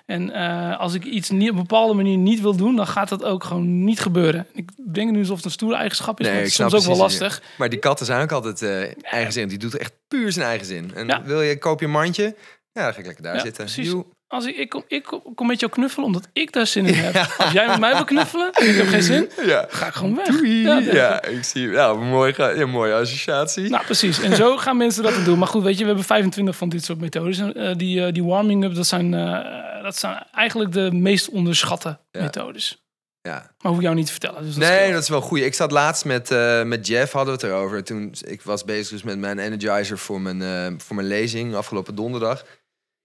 En 0.07 0.31
eh, 0.31 0.79
als 0.81 0.95
ik 0.95 1.05
iets 1.05 1.31
niet, 1.31 1.51
op 1.51 1.55
een 1.57 1.61
bepaalde 1.63 1.95
manier 1.95 2.17
niet 2.17 2.41
wil 2.41 2.57
doen, 2.57 2.77
dan 2.77 2.87
gaat 2.87 3.09
dat 3.09 3.25
ook 3.25 3.45
gewoon 3.45 3.85
niet 3.85 4.01
gebeuren. 4.01 4.47
Ik 4.53 4.71
denk 4.93 5.11
nu 5.11 5.19
alsof 5.19 5.37
het 5.37 5.45
een 5.45 5.51
stoere 5.51 5.77
eigenschap 5.77 6.21
is, 6.21 6.25
Nee, 6.27 6.35
maar 6.35 6.43
het 6.43 6.51
is 6.51 6.57
soms 6.59 6.75
ook 6.75 6.83
wel 6.85 6.97
lastig. 6.97 7.43
Maar 7.59 7.69
die 7.69 7.79
katten 7.79 8.07
zijn 8.07 8.23
ook 8.23 8.33
altijd 8.33 8.63
eh 8.63 9.13
eigen 9.13 9.33
zin. 9.33 9.49
Die 9.49 9.59
doet 9.59 9.77
echt 9.77 9.93
puur 10.09 10.33
zijn 10.33 10.47
eigen 10.47 10.67
zin. 10.67 10.91
En 10.95 11.07
Ja. 11.07 11.23
wil 11.23 11.43
je, 11.43 11.59
koop 11.59 11.81
je 11.81 11.87
een 11.87 11.93
mandje? 11.93 12.37
Ja, 12.73 12.83
dan 12.85 12.93
ga 12.93 12.99
ik 12.99 13.07
lekker 13.07 13.23
daar 13.25 13.35
Ja, 13.35 13.41
zitten. 13.41 13.65
precies. 13.65 13.91
Joe. 13.91 14.05
Als 14.33 14.47
ik, 14.47 14.57
ik, 14.57 14.69
kom, 14.69 14.85
ik 14.89 15.03
kom- 15.35 15.47
met 15.47 15.61
jou 15.61 15.73
knuffelen 15.73 16.07
omdat 16.07 16.29
ik 16.33 16.53
daar 16.53 16.67
zin 16.67 16.87
in 16.87 16.95
heb. 16.95 17.35
Als 17.39 17.53
jij 17.53 17.67
met 17.67 17.79
mij 17.79 17.95
wil 17.95 18.05
knuffelen 18.05 18.53
en 18.53 18.69
ik 18.69 18.77
heb 18.77 18.87
geen 18.87 19.03
zin, 19.03 19.31
Ja. 19.47 19.67
ga 19.69 19.87
ik 19.87 19.93
gewoon 19.93 20.15
weg. 20.15 20.27
Doei. 20.27 20.63
Ja, 20.93 21.23
ik 21.25 21.45
zie 21.45 21.69
mooie, 21.95 22.33
ga- 22.33 22.49
ja, 22.49 22.67
mooie 22.67 22.95
associatie. 22.95 23.69
Nou, 23.71 23.85
precies. 23.85 24.21
En 24.21 24.37
zo 24.37 24.57
gaan 24.57 24.77
mensen 24.77 25.03
dat 25.03 25.25
doen. 25.25 25.39
Maar 25.39 25.49
goed, 25.49 25.63
weet 25.63 25.75
je, 25.75 25.81
we 25.81 25.87
hebben 25.87 26.05
25 26.05 26.57
van 26.57 26.69
dit 26.69 26.85
soort 26.85 27.01
methodes. 27.01 27.39
En, 27.39 27.55
eh, 27.55 27.77
die, 27.77 28.05
eh, 28.07 28.13
die 28.13 28.25
warming-up, 28.25 28.75
dat 28.75 28.87
zijn, 28.87 29.15
eh, 29.15 29.83
dat 29.83 29.97
zijn 29.97 30.27
eigenlijk 30.33 30.73
de 30.73 30.91
meest 30.93 31.29
onderschatte 31.29 31.99
methodes. 32.13 32.83
ja. 33.23 33.33
Maar 33.33 33.71
hoef 33.73 33.77
ik 33.77 33.83
jou 33.83 33.95
niet 33.95 34.07
te 34.07 34.13
vertellen. 34.13 34.43
Dus 34.43 34.55
dat 34.55 34.69
Nee, 34.69 34.93
dat 34.93 35.03
is 35.03 35.09
wel 35.09 35.21
goed. 35.21 35.39
Ik 35.41 35.55
zat 35.55 35.71
laatst 35.71 36.05
met, 36.05 36.31
met 36.65 36.87
Jeff, 36.87 37.13
hadden 37.13 37.35
we 37.39 37.41
het 37.47 37.51
erover. 37.51 37.85
Toen 37.85 38.15
ik 38.27 38.43
was 38.43 38.65
bezig 38.65 38.89
dus 38.89 39.03
met 39.03 39.19
mijn 39.19 39.39
energizer 39.39 39.99
voor 39.99 40.21
mijn, 40.21 40.81
voor 40.81 40.97
mijn 40.97 41.09
lezing 41.09 41.55
afgelopen 41.55 41.95
donderdag. 41.95 42.45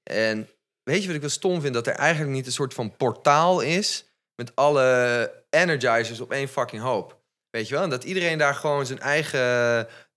En 0.04 0.48
weet 0.88 1.02
je 1.02 1.06
wat 1.08 1.15
ik 1.15 1.21
wel 1.21 1.30
stom 1.30 1.62
vind? 1.62 1.73
Dat 1.73 1.88
er 1.88 1.93
eigenlijk 1.93 2.32
niet 2.32 2.45
een 2.45 2.52
soort 2.52 2.73
van 2.73 2.95
portaal 2.95 3.62
is 3.62 4.06
met 4.36 4.52
alle 4.56 5.32
energizers 5.50 6.19
op 6.19 6.32
één 6.32 6.47
fucking 6.47 6.82
hoop. 6.82 7.19
Weet 7.50 7.67
je 7.67 7.73
wel? 7.73 7.84
En 7.84 7.89
dat 7.89 8.04
iedereen 8.04 8.38
daar 8.38 8.56
gewoon 8.56 8.86
zijn 8.86 9.00
eigen 9.00 9.39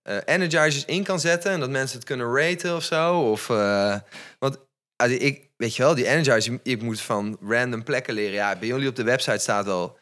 eh, 0.01 0.17
energizers 0.25 0.85
in 0.85 1.03
kan 1.03 1.19
zetten. 1.19 1.51
En 1.51 1.59
dat 1.59 1.69
mensen 1.69 1.97
het 1.97 2.07
kunnen 2.07 2.35
raten 2.35 2.75
of 2.75 2.83
zo. 2.83 3.19
Of, 3.19 3.49
eh, 3.49 3.95
want 4.39 4.57
ah, 4.95 5.11
ik, 5.11 5.49
weet 5.57 5.75
je 5.75 5.83
wel, 5.83 5.95
die 5.95 6.07
energizer, 6.07 6.59
ik 6.63 6.81
moet 6.81 7.01
van 7.01 7.37
random 7.41 7.83
plekken 7.83 8.13
leren. 8.13 8.33
Ja, 8.33 8.55
bij 8.55 8.67
jullie 8.67 8.87
op 8.89 8.95
de 8.95 9.03
website 9.03 9.37
staat 9.37 9.65
wel 9.65 9.97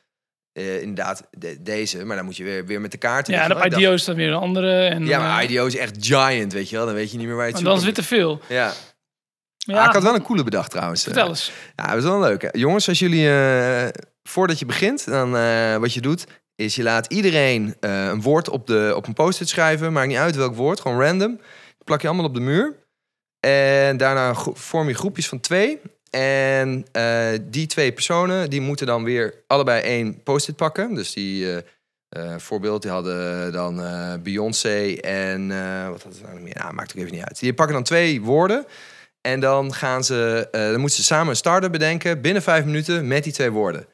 eh, 0.52 0.82
inderdaad 0.82 1.28
de- 1.32 1.62
deze. 1.62 2.06
Maar 2.06 2.16
dan 2.16 2.26
moet 2.26 2.38
je 2.38 2.44
weer, 2.44 2.66
weer 2.66 2.82
met 2.82 2.92
de 2.92 2.98
kaarten. 2.98 3.34
Ja, 3.34 3.48
de 3.48 3.66
IDO 3.78 3.94
is 3.94 4.04
dan 4.06 4.16
weer 4.16 4.28
een 4.28 4.34
andere. 4.34 4.86
En, 4.88 5.06
Ja, 5.06 5.20
maar 5.20 5.44
IDO 5.44 5.66
is 5.66 5.76
echt 5.76 6.06
giant, 6.06 6.54
weet 6.54 6.70
je 6.70 6.76
wel. 6.76 6.86
Dan 6.86 6.96
weet 6.96 7.12
je 7.12 7.18
niet 7.18 7.28
meer 7.28 7.36
waar 7.36 7.46
je 7.48 7.52
het 7.54 7.62
maar 7.62 7.72
dan 7.72 7.80
is 7.82 7.86
het 7.86 7.96
te 7.96 8.04
veel. 8.04 8.42
moet. 8.50 8.89
Ja. 9.70 9.82
Ah, 9.82 9.88
ik 9.88 9.94
had 9.94 10.04
wel 10.04 10.16
een 10.16 10.22
coole 10.22 10.44
bedacht 10.44 10.72
trouwens. 10.72 11.04
vertel 11.04 11.28
eens. 11.28 11.52
Ja, 11.76 11.88
dat 11.88 11.98
is 11.98 12.04
wel 12.04 12.20
leuk. 12.20 12.50
Jongens, 12.52 12.88
als 12.88 13.00
jullie, 13.00 13.30
eh, 13.30 13.88
voordat 14.24 14.60
je 14.60 14.66
begint, 14.66 15.06
dan 15.06 15.38
eh, 15.38 15.76
wat 15.76 15.94
je 15.94 16.02
doet, 16.02 16.26
is 16.56 16.76
je 16.76 16.84
laat 16.84 17.06
iedereen 17.14 17.76
eh, 17.80 18.06
een 18.06 18.22
woord 18.22 18.50
op, 18.50 18.68
de, 18.68 18.94
op 18.96 19.08
een 19.08 19.14
post-it 19.14 19.50
schrijven. 19.50 19.94
Maakt 19.94 20.08
niet 20.08 20.18
uit 20.18 20.36
welk 20.36 20.56
woord, 20.56 20.80
gewoon 20.80 21.02
random. 21.02 21.40
Plak 21.84 22.02
je 22.02 22.08
allemaal 22.08 22.26
op 22.26 22.34
de 22.34 22.40
muur. 22.40 22.76
En 23.40 23.98
daarna 23.98 24.34
vorm 24.54 24.88
je 24.88 24.94
groepjes 24.94 25.28
van 25.28 25.40
twee. 25.40 25.82
En 26.10 26.86
eh, 26.92 27.28
die 27.42 27.68
twee 27.68 27.92
personen, 27.92 28.50
die 28.50 28.62
moeten 28.62 28.86
dan 28.86 29.04
weer 29.04 29.34
allebei 29.48 29.82
één 29.82 30.24
post-it 30.24 30.56
pakken. 30.56 30.94
Dus 30.94 31.14
die, 31.14 31.52
eh, 31.56 31.62
eh, 32.10 32.38
voorbeeld, 32.38 32.82
die 32.82 32.92
hadden 32.92 33.52
dan 33.52 33.82
eh, 33.82 34.14
Beyoncé 34.24 34.94
en, 35.02 35.52
eh, 35.52 35.90
wat 35.90 36.02
hadden 36.04 36.20
ze 36.20 36.26
nou 36.26 36.40
meer? 36.40 36.56
Nou, 36.56 36.74
maakt 36.74 36.92
ook 36.92 37.02
even 37.02 37.12
niet 37.16 37.24
uit. 37.24 37.40
Die 37.40 37.54
pakken 37.54 37.76
dan 37.76 37.84
twee 37.84 38.22
woorden. 38.22 38.66
En 39.22 39.40
dan 39.40 39.74
gaan 39.74 40.04
ze, 40.04 40.48
eh, 40.52 40.62
dan 40.62 40.80
moeten 40.80 40.98
ze 40.98 41.04
samen 41.04 41.30
een 41.30 41.36
start-up 41.36 41.72
bedenken 41.72 42.22
binnen 42.22 42.42
vijf 42.42 42.66
minuten 42.66 43.08
met 43.08 43.24
die 43.24 43.34
twee 43.34 43.52
woorden. 43.52 43.88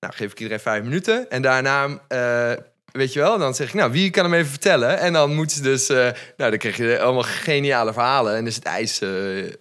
Nou, 0.00 0.14
geef 0.14 0.30
ik 0.30 0.38
iedereen 0.38 0.60
vijf 0.60 0.82
minuten. 0.82 1.30
En 1.30 1.42
daarna 1.42 1.98
eh, 2.08 2.52
weet 2.92 3.12
je 3.12 3.20
wel, 3.20 3.38
dan 3.38 3.54
zeg 3.54 3.68
ik, 3.68 3.74
nou, 3.74 3.92
wie 3.92 4.10
kan 4.10 4.24
hem 4.24 4.34
even 4.34 4.50
vertellen? 4.50 4.98
En 4.98 5.12
dan 5.12 5.34
moeten 5.34 5.56
ze 5.56 5.62
dus, 5.62 5.88
eh, 5.88 5.96
nou, 6.36 6.50
dan 6.50 6.58
krijg 6.58 6.76
je 6.76 7.00
allemaal 7.00 7.22
geniale 7.22 7.92
verhalen. 7.92 8.36
En 8.36 8.46
is 8.46 8.54
het 8.54 8.64
ijs 8.64 8.98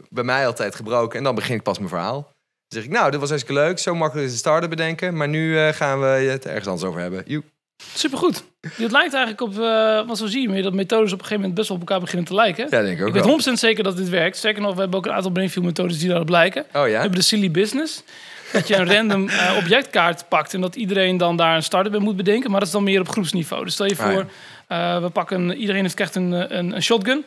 bij 0.10 0.24
mij 0.24 0.48
altijd 0.48 0.76
gebroken. 0.76 1.18
En 1.18 1.24
dan 1.24 1.36
begin 1.36 1.56
ik 1.56 1.64
pas 1.64 1.78
mijn 1.78 1.90
verhaal. 1.90 2.22
Dan 2.22 2.82
zeg 2.82 2.84
ik, 2.84 2.90
nou, 2.90 3.12
dit 3.12 3.20
was 3.20 3.30
hartstikke 3.30 3.62
leuk. 3.62 3.80
Zo 3.80 3.96
makkelijk 3.96 4.28
is 4.28 4.34
een 4.34 4.40
starter 4.40 4.70
bedenken. 4.70 5.18
Maar 5.18 5.30
nu 5.30 5.72
gaan 5.72 6.00
we 6.00 6.06
het 6.06 6.46
ergens 6.46 6.68
anders 6.68 6.90
over 6.90 7.02
hebben. 7.02 7.24
Joep. 7.26 7.53
Supergoed. 7.94 8.44
Het 8.62 8.92
lijkt 8.92 9.14
eigenlijk 9.14 9.42
op, 9.42 9.60
eh 9.60 10.08
wat 10.08 10.18
zo 10.18 10.26
zie 10.28 10.42
je 10.42 10.50
meer, 10.50 10.64
dat 10.64 10.74
methodes 10.74 11.12
op 11.12 11.20
een 11.20 11.26
gegeven 11.26 11.36
moment 11.36 11.56
best 11.56 11.68
wel 11.68 11.78
op 11.78 11.84
elkaar 11.84 12.00
beginnen 12.00 12.28
te 12.28 12.34
lijken. 12.36 12.68
Ja, 12.70 12.82
denk 12.82 12.98
ik 12.98 13.02
ook 13.02 13.08
ik 13.08 13.14
weet 13.14 13.26
wel. 13.26 13.40
100% 13.56 13.60
zeker 13.60 13.84
dat 13.84 13.98
dit 13.98 14.10
werkt. 14.10 14.38
Sterker 14.38 14.62
nog, 14.62 14.74
we 14.74 14.82
hebben 14.82 14.98
ook 15.00 15.06
een 15.06 15.12
aantal 15.14 15.32
brainfield 15.32 15.66
methodes 15.66 16.00
die 16.00 16.10
daarop 16.10 16.30
lijken. 16.30 16.66
Oh 16.74 16.84
We 16.84 16.90
ja? 16.90 17.00
hebben 17.00 17.20
de 17.20 17.26
silly 17.26 17.52
business. 17.52 18.04
Dat 18.52 18.68
je 18.68 18.76
een 18.76 18.94
random 18.94 19.30
eh, 19.30 19.56
objectkaart 19.58 20.28
pakt 20.28 20.54
en 20.54 20.62
dat 20.62 20.76
iedereen 20.76 21.18
dan 21.18 21.36
daar 21.38 21.56
een 21.56 21.64
starter 21.64 21.92
bij 21.92 22.00
moet 22.00 22.16
bedenken. 22.16 22.50
Maar 22.50 22.60
dat 22.60 22.68
is 22.68 22.74
dan 22.74 22.84
meer 22.84 23.00
op 23.00 23.10
groepsniveau. 23.10 23.64
Dus 23.64 23.74
stel 23.74 23.86
je 23.86 23.98
Ah, 23.98 24.12
voor, 24.12 24.26
eh, 24.68 25.02
we 25.02 25.10
pakken, 25.10 25.56
iedereen 25.56 25.82
heeft 25.82 25.96
krijgt 25.96 26.16
een, 26.16 26.58
een, 26.58 26.76
een 26.76 26.84
shotgun. 26.84 27.26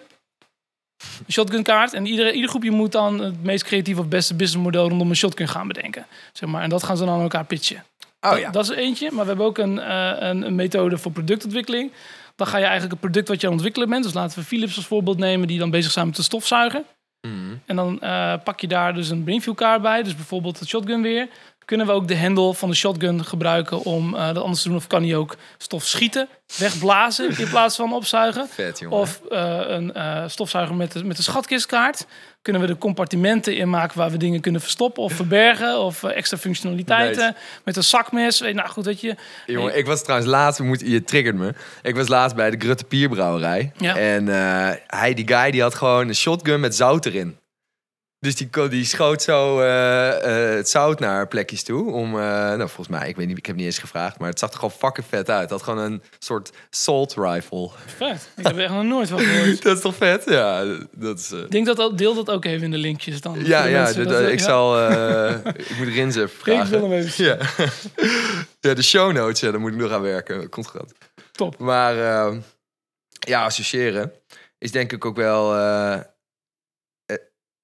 Een 1.26 1.32
shotgun 1.32 1.62
kaart. 1.62 1.92
En 1.92 2.06
iedere, 2.06 2.32
ieder 2.32 2.48
groepje 2.50 2.70
moet 2.70 2.92
dan 2.92 3.18
het 3.20 3.42
meest 3.42 3.64
creatieve 3.64 4.00
of 4.00 4.08
beste 4.08 4.34
businessmodel 4.34 4.88
rondom 4.88 5.10
een 5.10 5.16
shotgun 5.16 5.48
gaan 5.48 5.68
bedenken. 5.68 6.06
Zeg 6.32 6.48
maar. 6.48 6.62
En 6.62 6.68
dat 6.68 6.82
gaan 6.82 6.96
ze 6.96 7.04
dan 7.04 7.14
aan 7.14 7.20
elkaar 7.20 7.44
pitchen. 7.44 7.84
Oh 8.32 8.38
ja. 8.38 8.50
Dat 8.50 8.70
is 8.70 8.76
eentje. 8.76 9.10
Maar 9.10 9.22
we 9.22 9.28
hebben 9.28 9.46
ook 9.46 9.58
een, 9.58 9.78
eh, 9.78 10.12
een, 10.18 10.42
een 10.42 10.54
methode 10.54 10.98
voor 10.98 11.12
productontwikkeling. 11.12 11.92
Dan 12.36 12.46
ga 12.46 12.56
je 12.56 12.64
eigenlijk 12.64 12.92
het 12.92 13.00
product 13.00 13.28
wat 13.28 13.40
je 13.40 13.46
aan 13.46 13.52
het 13.52 13.62
ontwikkelen 13.62 13.88
bent. 13.88 14.04
Dus 14.04 14.14
laten 14.14 14.38
we 14.38 14.44
Philips 14.44 14.76
als 14.76 14.86
voorbeeld 14.86 15.18
nemen, 15.18 15.48
die 15.48 15.58
dan 15.58 15.70
bezig 15.70 15.92
zijn 15.92 16.06
met 16.06 16.16
de 16.16 16.22
stofzuiger. 16.22 16.82
Mhm. 17.20 17.34
En 17.66 17.76
dan 17.76 18.00
eh, 18.00 18.34
pak 18.44 18.60
je 18.60 18.66
daar 18.66 18.94
dus 18.94 19.08
een 19.08 19.24
brainview 19.24 19.54
kaart 19.54 19.82
bij. 19.82 20.02
Dus 20.02 20.14
bijvoorbeeld 20.14 20.58
het 20.58 20.68
shotgun 20.68 21.02
weer. 21.02 21.28
Kunnen 21.64 21.86
we 21.86 21.92
ook 21.92 22.08
de 22.08 22.14
hendel 22.14 22.54
van 22.54 22.68
de 22.68 22.74
shotgun 22.74 23.24
gebruiken 23.24 23.82
om 23.82 24.14
eh, 24.14 24.26
dat 24.26 24.42
anders 24.42 24.62
te 24.62 24.68
doen? 24.68 24.76
Of 24.76 24.86
kan 24.86 25.02
hij 25.02 25.16
ook 25.16 25.36
stof 25.58 25.84
schieten, 25.84 26.28
wegblazen 26.56 27.38
in 27.38 27.48
plaats 27.48 27.76
van 27.76 27.92
opzuigen? 27.92 28.48
Vet. 28.48 28.86
Of 28.88 29.20
een 29.28 29.92
stofzuiger 30.30 30.76
met 30.76 30.92
de, 30.92 31.04
met 31.04 31.16
de 31.16 31.22
schatkistkaart. 31.22 32.06
Kunnen 32.46 32.64
we 32.64 32.72
de 32.72 32.78
compartimenten 32.78 33.56
inmaken 33.56 33.98
waar 33.98 34.10
we 34.10 34.16
dingen 34.16 34.40
kunnen 34.40 34.60
verstoppen 34.60 35.02
of 35.02 35.12
verbergen? 35.12 35.78
Of 35.78 36.02
eh, 36.02 36.16
extra 36.16 36.36
functionaliteiten 36.36 37.24
Nice. 37.24 37.34
met 37.64 37.76
een 37.76 37.84
zakmes. 37.84 38.40
Weet- 38.40 38.54
Nou 38.54 38.68
goed, 38.68 38.84
weet 38.84 39.00
je. 39.00 39.14
Jongen, 39.46 39.76
ik 39.78 39.86
was 39.86 40.02
trouwens 40.02 40.30
laatst, 40.30 40.58
we 40.58 40.64
moeten, 40.64 40.90
je 40.90 41.04
triggert 41.04 41.36
me. 41.36 41.54
Ik 41.82 41.94
was 41.96 42.08
laatst 42.08 42.36
bij 42.36 42.50
de 42.50 42.56
Grutte 42.58 42.84
Pierbrouwerij. 42.84 43.72
Ja. 43.78 43.96
En 43.96 44.28
eh, 44.28 44.76
hij, 44.86 45.14
die 45.14 45.28
guy, 45.28 45.50
die 45.50 45.62
had 45.62 45.74
gewoon 45.74 46.08
een 46.08 46.14
shotgun 46.14 46.60
met 46.60 46.76
zout 46.76 47.06
erin. 47.06 47.36
Dus 48.18 48.34
die, 48.34 48.68
die 48.68 48.84
schoot 48.84 49.22
zo 49.22 49.60
eh, 49.60 50.50
eh, 50.50 50.56
het 50.56 50.68
zout 50.68 51.00
naar 51.00 51.28
plekjes 51.28 51.62
toe. 51.62 51.90
Om, 51.90 52.14
eh, 52.14 52.20
nou 52.20 52.58
volgens 52.58 52.88
mij, 52.88 53.08
ik 53.08 53.16
weet 53.16 53.26
niet, 53.26 53.38
ik 53.38 53.46
heb 53.46 53.56
niet 53.56 53.64
eens 53.64 53.78
gevraagd. 53.78 54.18
Maar 54.18 54.28
het 54.28 54.38
zag 54.38 54.50
er 54.50 54.54
gewoon 54.54 54.70
fucking 54.70 55.06
vet 55.06 55.30
uit. 55.30 55.40
Het 55.40 55.50
had 55.50 55.62
gewoon 55.62 55.78
een 55.78 56.02
soort 56.18 56.52
salt 56.70 57.14
rifle. 57.14 57.70
Vet. 57.86 58.28
Ik 58.36 58.46
heb 58.46 58.56
er 58.56 58.62
echt 58.62 58.72
nog 58.72 58.82
nooit 58.82 59.08
van 59.08 59.18
gehoord. 59.18 59.62
dat 59.62 59.76
is 59.76 59.82
toch 59.82 59.94
vet? 59.94 60.24
Ja, 60.26 60.64
dat 60.92 61.18
is... 61.18 61.32
Ik 61.32 61.50
denk 61.50 61.66
dat 61.66 61.76
dat, 61.76 61.98
deel 61.98 62.14
dat 62.14 62.30
ook 62.30 62.44
even 62.44 62.64
in 62.64 62.70
de 62.70 62.78
linkjes 62.78 63.20
dan. 63.20 63.44
ja, 63.44 63.64
ja, 63.64 63.82
mensen 63.82 64.08
dat, 64.08 64.28
ik 64.28 64.38
ja. 64.38 64.44
zal... 64.44 64.88
ik 65.70 65.76
moet 65.78 65.88
Rins 65.88 66.16
even 66.16 66.28
Freek, 66.28 66.62
ik 66.62 66.66
wil 66.66 66.78
vragen. 66.78 66.90
hem 66.90 67.06
even. 67.06 67.24
Ja. 67.24 67.38
ja, 68.68 68.74
de 68.74 68.82
show 68.82 69.12
notes, 69.12 69.40
ja, 69.40 69.50
daar 69.50 69.60
moet 69.60 69.72
ik 69.72 69.78
nog 69.78 69.90
aan 69.90 70.02
werken. 70.02 70.48
Komt 70.48 70.66
goed. 70.66 70.92
Top. 71.32 71.58
Maar 71.58 71.94
ja, 73.26 73.44
associëren 73.44 74.12
is 74.58 74.72
denk 74.72 74.92
ik 74.92 75.04
ook 75.04 75.16
wel 75.16 75.54
eh, 75.54 75.94
eh, 75.94 77.16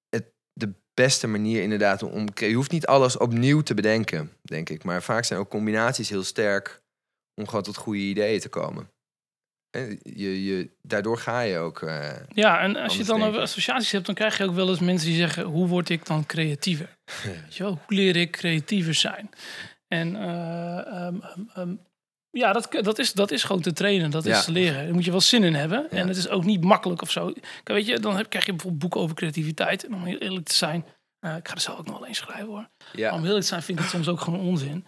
het, 0.09 0.33
de 0.53 0.73
beste 0.93 1.27
manier 1.27 1.61
inderdaad 1.61 2.03
om... 2.03 2.27
Je 2.35 2.53
hoeft 2.53 2.71
niet 2.71 2.85
alles 2.85 3.17
opnieuw 3.17 3.61
te 3.61 3.73
bedenken, 3.73 4.31
denk 4.41 4.69
ik. 4.69 4.83
Maar 4.83 5.03
vaak 5.03 5.23
zijn 5.23 5.39
ook 5.39 5.49
combinaties 5.49 6.09
heel 6.09 6.23
sterk 6.23 6.81
om 7.41 7.47
gewoon 7.47 7.63
tot 7.63 7.77
goede 7.77 7.99
ideeën 7.99 8.39
te 8.39 8.49
komen. 8.49 8.91
En 9.77 9.99
je, 10.03 10.43
je, 10.45 10.69
daardoor 10.81 11.17
ga 11.17 11.39
je 11.41 11.57
ook... 11.57 11.81
eh, 11.81 12.11
Ja, 12.29 12.59
en 12.61 12.75
als 12.75 12.97
je 12.97 13.03
dan 13.03 13.15
over 13.15 13.25
denken. 13.25 13.41
associaties 13.41 13.91
hebt, 13.91 14.05
dan 14.05 14.15
krijg 14.15 14.37
je 14.37 14.43
ook 14.43 14.55
wel 14.55 14.69
eens 14.69 14.79
mensen 14.79 15.07
die 15.07 15.17
zeggen: 15.17 15.43
hoe 15.43 15.67
word 15.67 15.89
ik 15.89 16.05
dan 16.05 16.25
creatiever? 16.25 16.97
Weet 17.23 17.55
je 17.55 17.63
wel, 17.63 17.71
hoe 17.85 17.95
leer 17.97 18.15
ik 18.15 18.31
creatiever 18.31 18.93
zijn? 18.93 19.29
En 19.87 20.15
ehm, 20.15 21.75
ja, 22.33 22.53
dat, 22.53 22.67
dat, 22.81 22.99
is, 22.99 23.13
dat 23.13 23.31
is 23.31 23.43
gewoon 23.43 23.61
te 23.61 23.73
trainen, 23.73 24.11
dat 24.11 24.25
is 24.25 24.43
te 24.45 24.51
leren. 24.51 24.83
Daar 24.83 24.93
moet 24.93 25.05
je 25.05 25.11
wel 25.11 25.21
zin 25.21 25.43
in 25.43 25.53
hebben. 25.53 25.87
Ja. 25.91 25.97
En 25.97 26.07
het 26.07 26.17
is 26.17 26.29
ook 26.29 26.43
niet 26.43 26.63
makkelijk 26.63 27.01
of 27.01 27.11
zo. 27.11 27.25
Kijk, 27.33 27.67
weet 27.67 27.85
je, 27.85 27.99
dan 27.99 28.15
heb, 28.17 28.29
krijg 28.29 28.45
je 28.45 28.51
bijvoorbeeld 28.51 28.81
boeken 28.81 29.01
over 29.01 29.15
creativiteit. 29.15 29.85
En 29.85 29.93
om 29.93 30.03
heel 30.03 30.17
eerlijk 30.17 30.45
te 30.45 30.53
zijn, 30.55 30.85
eh, 31.19 31.35
ik 31.35 31.47
ga 31.47 31.53
er 31.53 31.61
zelf 31.61 31.79
ook 31.79 31.85
nog 31.85 31.99
wel 31.99 32.07
eens 32.07 32.17
schrijven 32.17 32.47
hoor. 32.47 32.69
Maar 32.97 33.11
om 33.11 33.17
heel 33.17 33.25
eerlijk 33.25 33.41
te 33.41 33.47
zijn, 33.47 33.61
vind 33.61 33.77
ik 33.77 33.83
het 33.83 33.93
soms 33.93 34.07
ook 34.07 34.21
gewoon 34.21 34.39
onzin. 34.39 34.85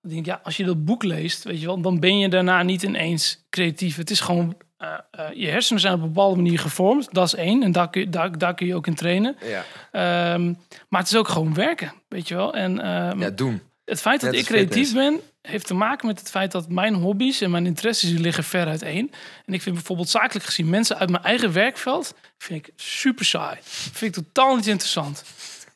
Dan 0.00 0.10
denk 0.10 0.18
ik, 0.20 0.26
ja, 0.26 0.40
als 0.42 0.56
je 0.56 0.64
dat 0.64 0.84
boek 0.84 1.02
leest, 1.02 1.44
weet 1.44 1.60
je 1.60 1.66
wel, 1.66 1.80
dan 1.80 2.00
ben 2.00 2.18
je 2.18 2.28
daarna 2.28 2.62
niet 2.62 2.82
ineens 2.82 3.46
creatief. 3.50 3.96
Het 3.96 4.10
is 4.10 4.20
gewoon, 4.20 4.56
eh, 4.76 4.98
eh, 5.10 5.32
je 5.34 5.48
hersenen 5.48 5.80
zijn 5.80 5.94
op 5.94 6.00
een 6.00 6.06
bepaalde 6.06 6.36
manier 6.36 6.58
gevormd. 6.58 7.08
Dat 7.12 7.26
is 7.26 7.34
één. 7.34 7.62
En 7.62 7.72
daar 7.72 7.90
kun 7.90 8.00
je, 8.00 8.08
daar, 8.08 8.38
daar 8.38 8.54
kun 8.54 8.66
je 8.66 8.74
ook 8.74 8.86
in 8.86 8.94
trainen. 8.94 9.36
ja, 9.40 9.64
Ehm, 9.92 10.54
maar 10.88 11.00
het 11.00 11.10
is 11.10 11.16
ook 11.16 11.28
gewoon 11.28 11.54
werken, 11.54 11.92
weet 12.08 12.28
je 12.28 12.34
wel. 12.34 12.54
En 12.54 12.80
ehm, 12.80 13.20
ja, 13.20 13.30
doen. 13.30 13.62
Het 13.86 14.00
feit 14.00 14.20
dat 14.20 14.34
ik 14.34 14.44
creatief 14.44 14.92
ben, 14.92 15.20
heeft 15.42 15.66
te 15.66 15.74
maken 15.74 16.06
met 16.06 16.18
het 16.18 16.30
feit 16.30 16.52
dat 16.52 16.68
mijn 16.68 16.94
hobby's 16.94 17.40
en 17.40 17.50
mijn 17.50 17.66
interesses 17.66 18.10
liggen 18.10 18.44
ver 18.44 18.66
uiteen. 18.66 19.12
En 19.46 19.54
ik 19.54 19.62
vind 19.62 19.74
bijvoorbeeld 19.74 20.08
zakelijk 20.08 20.44
gezien 20.44 20.68
mensen 20.68 20.98
uit 20.98 21.10
mijn 21.10 21.22
eigen 21.22 21.52
werkveld, 21.52 22.14
vind 22.38 22.66
ik 22.66 22.72
super 22.76 23.24
saai. 23.24 23.56
Vind 23.62 24.16
ik 24.16 24.24
totaal 24.24 24.56
niet 24.56 24.66
interessant. 24.66 25.24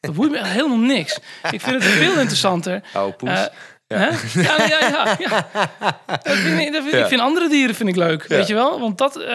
Dat 0.01 0.15
boeit 0.15 0.31
me 0.31 0.47
helemaal 0.47 0.79
niks. 0.79 1.19
Ik 1.51 1.61
vind 1.61 1.83
het 1.83 1.93
veel 1.93 2.19
interessanter. 2.19 2.83
Poes. 3.17 3.49
Ja, 4.35 4.57
ja, 4.67 4.79
ja. 4.81 5.17
ja. 5.19 5.49
Dat 6.23 6.37
vind 6.37 6.61
ik, 6.61 6.73
dat 6.73 6.83
vind, 6.83 6.95
Ja. 6.95 6.99
ik 7.01 7.07
vind 7.07 7.21
andere 7.21 7.49
dieren 7.49 7.75
vind 7.75 7.89
ik 7.89 7.97
leuk, 7.97 8.27
weet 8.27 8.47
je 8.47 8.55
wel? 8.55 8.81
Want 8.81 8.99
dat, 8.99 9.17
eh, 9.17 9.29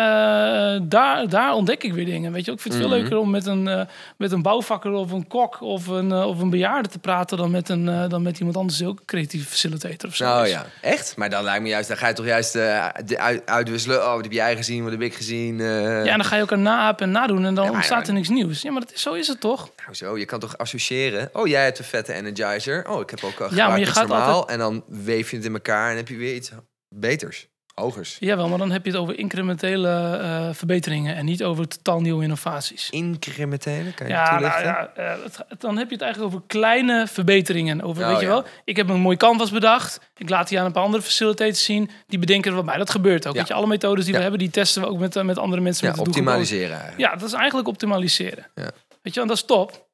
daar, 0.81 1.29
daar 1.29 1.53
ontdek 1.53 1.83
ik 1.83 1.93
weer 1.93 2.05
dingen, 2.05 2.31
weet 2.31 2.45
je. 2.45 2.51
Ik 2.51 2.59
vind 2.59 2.73
het 2.73 2.83
veel 2.83 2.91
Mhm. 2.91 2.99
leuker 3.01 3.17
om 3.17 3.29
met 3.29 3.45
een, 3.45 3.67
eh, 3.67 3.81
met 4.17 4.31
een 4.31 4.41
bouwvakker 4.41 4.91
of 4.91 5.11
een 5.11 5.27
kok 5.27 5.61
of 5.61 5.87
een, 5.87 6.11
eh, 6.11 6.27
of 6.27 6.39
een 6.39 6.49
bejaarde 6.49 6.89
te 6.89 6.99
praten 6.99 7.37
dan 7.37 7.51
met, 7.51 7.69
een, 7.69 8.09
dan 8.09 8.21
met 8.21 8.37
iemand 8.39 8.57
anders 8.57 8.83
ook 8.83 8.99
een 8.99 9.05
creatieve 9.05 9.47
facilitator 9.47 10.09
of 10.09 10.15
zo 10.15 10.25
Nou 10.25 10.47
ja, 10.47 10.65
echt? 10.81 11.13
Maar 11.17 11.29
dan 11.29 11.43
lijkt 11.43 11.61
me 11.61 11.67
juist, 11.69 11.87
dan 11.87 11.97
ga 11.97 12.07
je 12.07 12.13
toch 12.13 12.25
juist 12.25 12.53
de 12.53 13.17
uit- 13.17 13.41
uitwisselen. 13.45 14.05
Oh, 14.07 14.13
wat 14.13 14.23
heb 14.23 14.31
jij 14.31 14.55
gezien? 14.55 14.83
Wat 14.83 14.91
heb 14.91 15.01
ik 15.01 15.13
gezien? 15.15 15.57
Ja, 15.57 15.99
en 16.03 16.05
dan 16.17 16.25
ga 16.25 16.35
je 16.35 16.41
elkaar 16.41 16.57
naapen 16.57 17.05
en 17.05 17.11
nadoen 17.11 17.45
en 17.45 17.55
dan 17.55 17.69
ontstaat 17.69 18.07
er 18.07 18.13
niks 18.13 18.29
nieuws. 18.29 18.61
Ja, 18.61 18.71
maar 18.71 18.81
dat 18.81 18.91
is, 18.93 19.01
zo 19.01 19.13
is 19.13 19.27
het 19.27 19.39
toch? 19.39 19.69
Nou 19.83 19.93
zo, 19.95 20.17
je 20.17 20.25
kan 20.25 20.39
toch 20.39 20.57
associëren. 20.57 21.29
Oh, 21.33 21.47
jij 21.47 21.63
hebt 21.63 21.79
een 21.79 21.85
vette 21.85 22.13
energizer. 22.13 22.85
Oh, 22.89 23.01
ik 23.01 23.09
heb 23.09 23.23
ook 23.23 23.39
al 23.39 23.55
Ja, 23.55 23.67
maar 23.67 23.79
je 23.79 23.85
gaat 23.85 24.07
normaal. 24.07 24.27
altijd- 24.27 24.43
En 24.47 24.59
dan 24.59 24.83
weef 24.87 25.29
je 25.29 25.35
het 25.35 25.45
in 25.45 25.53
elkaar 25.53 25.91
en 25.91 25.97
heb 25.97 26.07
je 26.07 26.15
weer 26.15 26.35
iets 26.35 26.51
beters, 26.89 27.47
hogers. 27.73 28.17
Jawel, 28.19 28.49
maar 28.49 28.57
dan 28.57 28.71
heb 28.71 28.85
je 28.85 28.91
het 28.91 28.99
over 28.99 29.17
incrementele 29.19 29.89
eh, 29.89 30.49
verbeteringen 30.53 31.15
en 31.15 31.25
niet 31.25 31.43
over 31.43 31.67
totaal 31.67 32.01
nieuwe 32.01 32.23
innovaties. 32.23 32.89
Incrementele, 32.89 33.93
kan 33.93 34.07
je 34.07 34.13
Ja, 34.13 34.39
nou, 34.39 34.63
ja 34.63 34.93
eh, 34.95 35.23
het, 35.23 35.61
dan 35.61 35.77
heb 35.77 35.87
je 35.87 35.93
het 35.93 36.03
eigenlijk 36.03 36.33
over 36.33 36.47
kleine 36.47 37.07
verbeteringen. 37.07 37.81
Over, 37.81 38.03
Oh, 38.03 38.09
weet 38.09 38.19
je 38.19 38.25
ja. 38.25 38.31
wel, 38.31 38.43
ik 38.63 38.75
heb 38.75 38.89
een 38.89 38.99
mooi 38.99 39.17
canvas 39.17 39.51
bedacht. 39.51 39.99
Ik 40.15 40.29
laat 40.29 40.47
die 40.47 40.59
aan 40.59 40.65
een 40.65 40.71
paar 40.71 40.83
andere 40.83 41.03
facilitators 41.03 41.63
zien. 41.63 41.89
Die 42.07 42.19
bedenken 42.19 42.49
er 42.49 42.55
wat 42.55 42.65
bij. 42.65 42.77
Dat 42.77 42.89
gebeurt 42.89 43.27
ook. 43.27 43.33
Ja. 43.33 43.39
Weet 43.39 43.47
je, 43.47 43.53
alle 43.53 43.67
methodes 43.67 44.05
die 44.05 44.13
we 44.13 44.19
hebben, 44.19 44.39
die 44.39 44.49
testen 44.49 44.81
we 44.81 44.87
ook 44.87 44.99
met, 44.99 45.15
eh, 45.15 45.23
met 45.23 45.37
andere 45.37 45.61
mensen. 45.61 45.87
Ja, 45.87 45.91
met 45.95 46.07
optimaliseren. 46.07 46.93
Ja, 46.97 47.15
dat 47.15 47.27
is 47.27 47.33
eigenlijk 47.33 47.67
optimaliseren. 47.67 48.47
Ja. 48.55 48.71
Weet 49.01 49.13
je, 49.13 49.21
en 49.21 49.27
dat 49.27 49.37
is 49.37 49.43
top. 49.43 49.87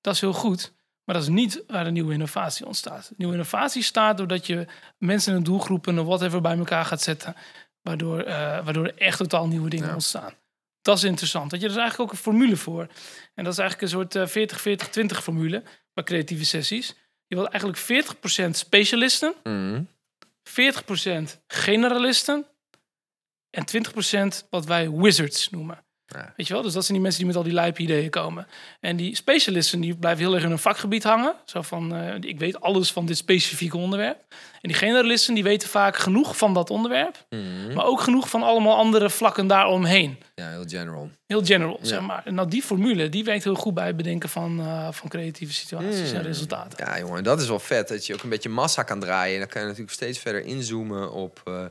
Dat 0.00 0.14
is 0.14 0.20
heel 0.20 0.32
goed. 0.32 0.74
Maar 1.06 1.14
dat 1.14 1.24
is 1.24 1.30
niet 1.30 1.62
waar 1.66 1.84
de 1.84 1.90
nieuwe 1.90 2.12
innovatie 2.12 2.66
ontstaat. 2.66 3.12
Nieuwe 3.16 3.32
innovatie 3.32 3.82
staat 3.82 4.16
doordat 4.16 4.46
je 4.46 4.66
mensen 4.98 5.30
in 5.32 5.38
een 5.38 5.44
doelgroep 5.44 5.86
en 5.86 6.04
whatever 6.04 6.40
bij 6.40 6.56
elkaar 6.58 6.84
gaat 6.84 7.02
zetten. 7.02 7.34
Waardoor, 7.82 8.20
eh, 8.20 8.34
waardoor 8.64 8.84
er 8.86 8.96
echt 8.98 9.18
totaal 9.18 9.46
nieuwe 9.46 9.68
dingen 9.70 9.86
Ja. 9.86 9.92
ontstaan. 9.92 10.32
Dat 10.82 10.96
is 10.96 11.04
interessant. 11.04 11.50
Dat 11.50 11.60
je, 11.60 11.66
er 11.66 11.72
is 11.72 11.78
eigenlijk 11.78 12.10
ook 12.10 12.16
een 12.16 12.22
formule 12.22 12.56
voor. 12.56 12.86
En 13.34 13.44
dat 13.44 13.52
is 13.52 13.58
eigenlijk 13.58 13.82
een 13.92 13.98
soort 13.98 14.14
eh, 14.14 14.26
40-40-20 14.26 15.22
formule 15.22 15.62
bij 15.94 16.04
creatieve 16.04 16.44
sessies. 16.44 16.94
Je 17.26 17.34
wilt 17.36 17.48
eigenlijk 17.48 17.78
40% 17.80 18.56
specialisten, 18.56 19.34
Mhm. 19.42 19.82
40% 20.42 21.40
generalisten 21.46 22.46
en 23.50 23.64
20% 23.64 24.46
wat 24.50 24.64
wij 24.64 24.90
wizards 24.90 25.50
noemen. 25.50 25.84
Ja. 26.06 26.32
Weet 26.36 26.46
je 26.46 26.52
wel? 26.52 26.62
Dus 26.62 26.72
dat 26.72 26.82
zijn 26.82 26.92
die 26.94 27.02
mensen 27.02 27.18
die 27.24 27.28
met 27.32 27.36
al 27.38 27.42
die 27.48 27.52
lijpe 27.52 27.82
ideeën 27.82 28.10
komen. 28.10 28.46
En 28.80 28.96
die 28.96 29.16
specialisten 29.16 29.80
die 29.80 29.96
blijven 29.96 30.24
heel 30.24 30.34
erg 30.34 30.42
in 30.42 30.48
hun 30.48 30.58
vakgebied 30.58 31.02
hangen. 31.02 31.34
Zo 31.44 31.62
van, 31.62 31.94
eh, 31.94 32.14
ik 32.20 32.38
weet 32.38 32.60
alles 32.60 32.92
van 32.92 33.06
dit 33.06 33.16
specifieke 33.16 33.76
onderwerp. 33.76 34.18
En 34.60 34.68
die 34.72 34.74
generalisten 34.74 35.34
die 35.34 35.42
weten 35.42 35.68
vaak 35.68 35.96
genoeg 35.96 36.36
van 36.36 36.54
dat 36.54 36.70
onderwerp. 36.70 37.26
Mhm. 37.30 37.74
Maar 37.74 37.84
ook 37.84 38.00
genoeg 38.00 38.28
van 38.28 38.42
allemaal 38.42 38.76
andere 38.76 39.10
vlakken 39.10 39.46
daaromheen. 39.46 40.18
Ja, 40.34 40.48
heel 40.50 40.64
general. 40.66 41.10
Heel 41.26 41.44
general, 41.44 41.78
Ja. 41.80 41.86
zeg 41.88 42.00
maar. 42.00 42.22
En 42.24 42.34
nou, 42.34 42.48
die 42.48 42.62
formule, 42.62 43.08
die 43.08 43.24
werkt 43.24 43.44
heel 43.44 43.54
goed 43.54 43.74
bij 43.74 43.86
het 43.86 43.96
bedenken 43.96 44.28
van, 44.28 44.60
eh, 44.60 44.88
van 44.90 45.08
creatieve 45.08 45.52
situaties 45.54 46.10
Mm. 46.10 46.16
en 46.16 46.22
resultaten. 46.22 46.86
Ja, 46.86 46.98
jongen, 46.98 47.24
dat 47.24 47.40
is 47.40 47.48
wel 47.48 47.58
vet. 47.58 47.88
Dat 47.88 48.06
je 48.06 48.14
ook 48.14 48.22
een 48.22 48.28
beetje 48.28 48.48
massa 48.48 48.82
kan 48.82 49.00
draaien. 49.00 49.34
En 49.34 49.40
dan 49.40 49.48
kan 49.48 49.60
je 49.60 49.66
natuurlijk 49.66 49.94
steeds 49.94 50.18
verder 50.18 50.44
inzoomen 50.44 51.12
op 51.12 51.40
eh, 51.44 51.64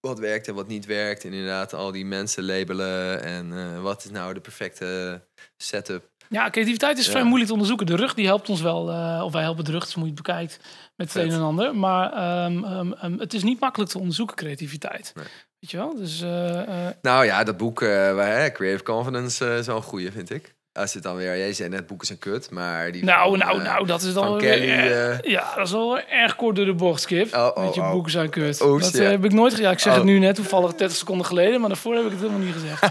wat 0.00 0.18
werkt 0.18 0.48
en 0.48 0.54
wat 0.54 0.68
niet 0.68 0.86
werkt. 0.86 1.24
En 1.24 1.32
inderdaad 1.32 1.74
al 1.74 1.92
die 1.92 2.06
mensen 2.06 2.44
labelen. 2.44 3.22
En 3.22 3.52
eh, 3.58 3.82
wat 3.82 4.04
is 4.04 4.10
nou 4.10 4.34
de 4.34 4.40
perfecte 4.40 5.20
setup. 5.56 6.10
Ja, 6.28 6.50
creativiteit 6.50 6.98
is 6.98 7.04
Ja. 7.04 7.10
vrij 7.10 7.22
moeilijk 7.22 7.46
te 7.46 7.52
onderzoeken. 7.52 7.86
De 7.86 7.96
rug 7.96 8.14
die 8.14 8.26
helpt 8.26 8.48
ons 8.48 8.60
wel, 8.60 8.90
eh, 8.90 9.22
of 9.24 9.32
wij 9.32 9.42
helpen 9.42 9.64
de 9.64 9.70
rug, 9.70 9.84
dus 9.84 9.94
hoe 9.94 10.02
je 10.02 10.08
het 10.10 10.22
bekijkt 10.22 10.60
met 10.96 11.12
het 11.12 11.22
een 11.22 11.30
en 11.32 11.40
ander. 11.40 11.76
Maar 11.76 12.12
ehm, 12.12 12.64
ehm, 12.64 12.92
ehm, 12.92 13.18
het 13.18 13.34
is 13.34 13.42
niet 13.42 13.60
makkelijk 13.60 13.90
te 13.90 13.98
onderzoeken, 13.98 14.36
creativiteit. 14.36 15.12
Nee. 15.14 15.24
Weet 15.60 15.70
je 15.70 15.76
wel? 15.76 15.96
Dus 15.96 16.20
eh, 16.20 16.88
Nou 17.02 17.24
ja, 17.24 17.44
dat 17.44 17.56
boek, 17.56 17.80
waar, 17.80 18.52
Creative 18.52 18.82
Confidence, 18.84 19.56
is 19.56 19.66
wel 19.66 19.76
een 19.76 19.82
goeie, 19.82 20.12
vind 20.12 20.30
ik. 20.30 20.54
Als 20.78 20.94
het 20.94 21.02
dan 21.02 21.16
weer, 21.16 21.38
jij 21.38 21.52
zei 21.52 21.68
net, 21.68 21.86
boeken 21.86 22.06
zijn 22.06 22.18
kut, 22.18 22.50
maar 22.50 22.92
die 22.92 23.04
nou, 23.04 23.30
van, 23.30 23.38
nou, 23.38 23.58
eh, 23.58 23.64
nou, 23.64 23.86
dat 23.86 24.02
is 24.02 24.12
dan 24.12 24.36
weer 24.36 24.50
Kelly, 24.50 24.70
eh, 24.70 25.18
ja, 25.20 25.54
dat 25.54 25.66
is 25.66 25.72
wel 25.72 26.00
erg 26.00 26.36
kort 26.36 26.56
door 26.56 26.64
de 26.64 26.74
bocht, 26.74 27.00
Skip. 27.00 27.34
Oh, 27.34 27.50
oh, 27.54 27.64
Met 27.64 27.74
je 27.74 27.80
oh. 27.80 27.90
boeken 27.90 28.12
zijn 28.12 28.30
kut. 28.30 28.58
Dat 28.58 28.92
ja. 28.92 29.02
eh, 29.02 29.10
heb 29.10 29.24
ik 29.24 29.32
nooit 29.32 29.50
gezegd. 29.50 29.68
Ja, 29.68 29.70
ik 29.70 29.78
zeg 29.78 29.92
Oh. 29.92 29.98
het 29.98 30.08
nu 30.08 30.18
net, 30.18 30.34
toevallig 30.34 30.74
30 30.74 30.96
seconden 30.96 31.26
geleden, 31.26 31.60
maar 31.60 31.68
daarvoor 31.68 31.94
heb 31.94 32.04
ik 32.04 32.10
het 32.10 32.20
helemaal 32.20 32.40
niet 32.40 32.52
gezegd. 32.52 32.82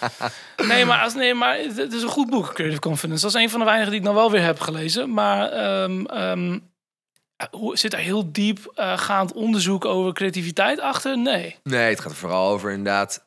nee, 0.70 0.84
maar, 0.84 1.02
als, 1.02 1.14
nee, 1.14 1.34
maar 1.34 1.58
het 1.58 1.92
is 1.92 2.02
een 2.02 2.08
goed 2.08 2.30
boek, 2.30 2.52
Creative 2.54 2.80
Confidence. 2.80 3.22
Dat 3.22 3.34
is 3.34 3.42
een 3.42 3.50
van 3.50 3.58
de 3.58 3.64
weinigen 3.64 3.90
die 3.90 4.00
ik 4.00 4.06
nou 4.06 4.16
wel 4.16 4.30
weer 4.30 4.44
heb 4.44 4.60
gelezen. 4.60 5.12
Maar 5.12 5.50
ehm, 5.50 6.04
ehm, 6.04 6.58
hoe, 7.50 7.76
zit 7.78 7.92
er 7.92 7.98
heel 7.98 8.32
diep 8.32 8.58
gaand 8.96 9.32
onderzoek 9.32 9.84
over 9.84 10.12
creativiteit 10.12 10.80
achter? 10.80 11.18
Nee. 11.18 11.56
Nee, 11.62 11.88
het 11.88 12.00
gaat 12.00 12.10
er 12.10 12.18
vooral 12.18 12.50
over 12.50 12.70
inderdaad 12.70 13.26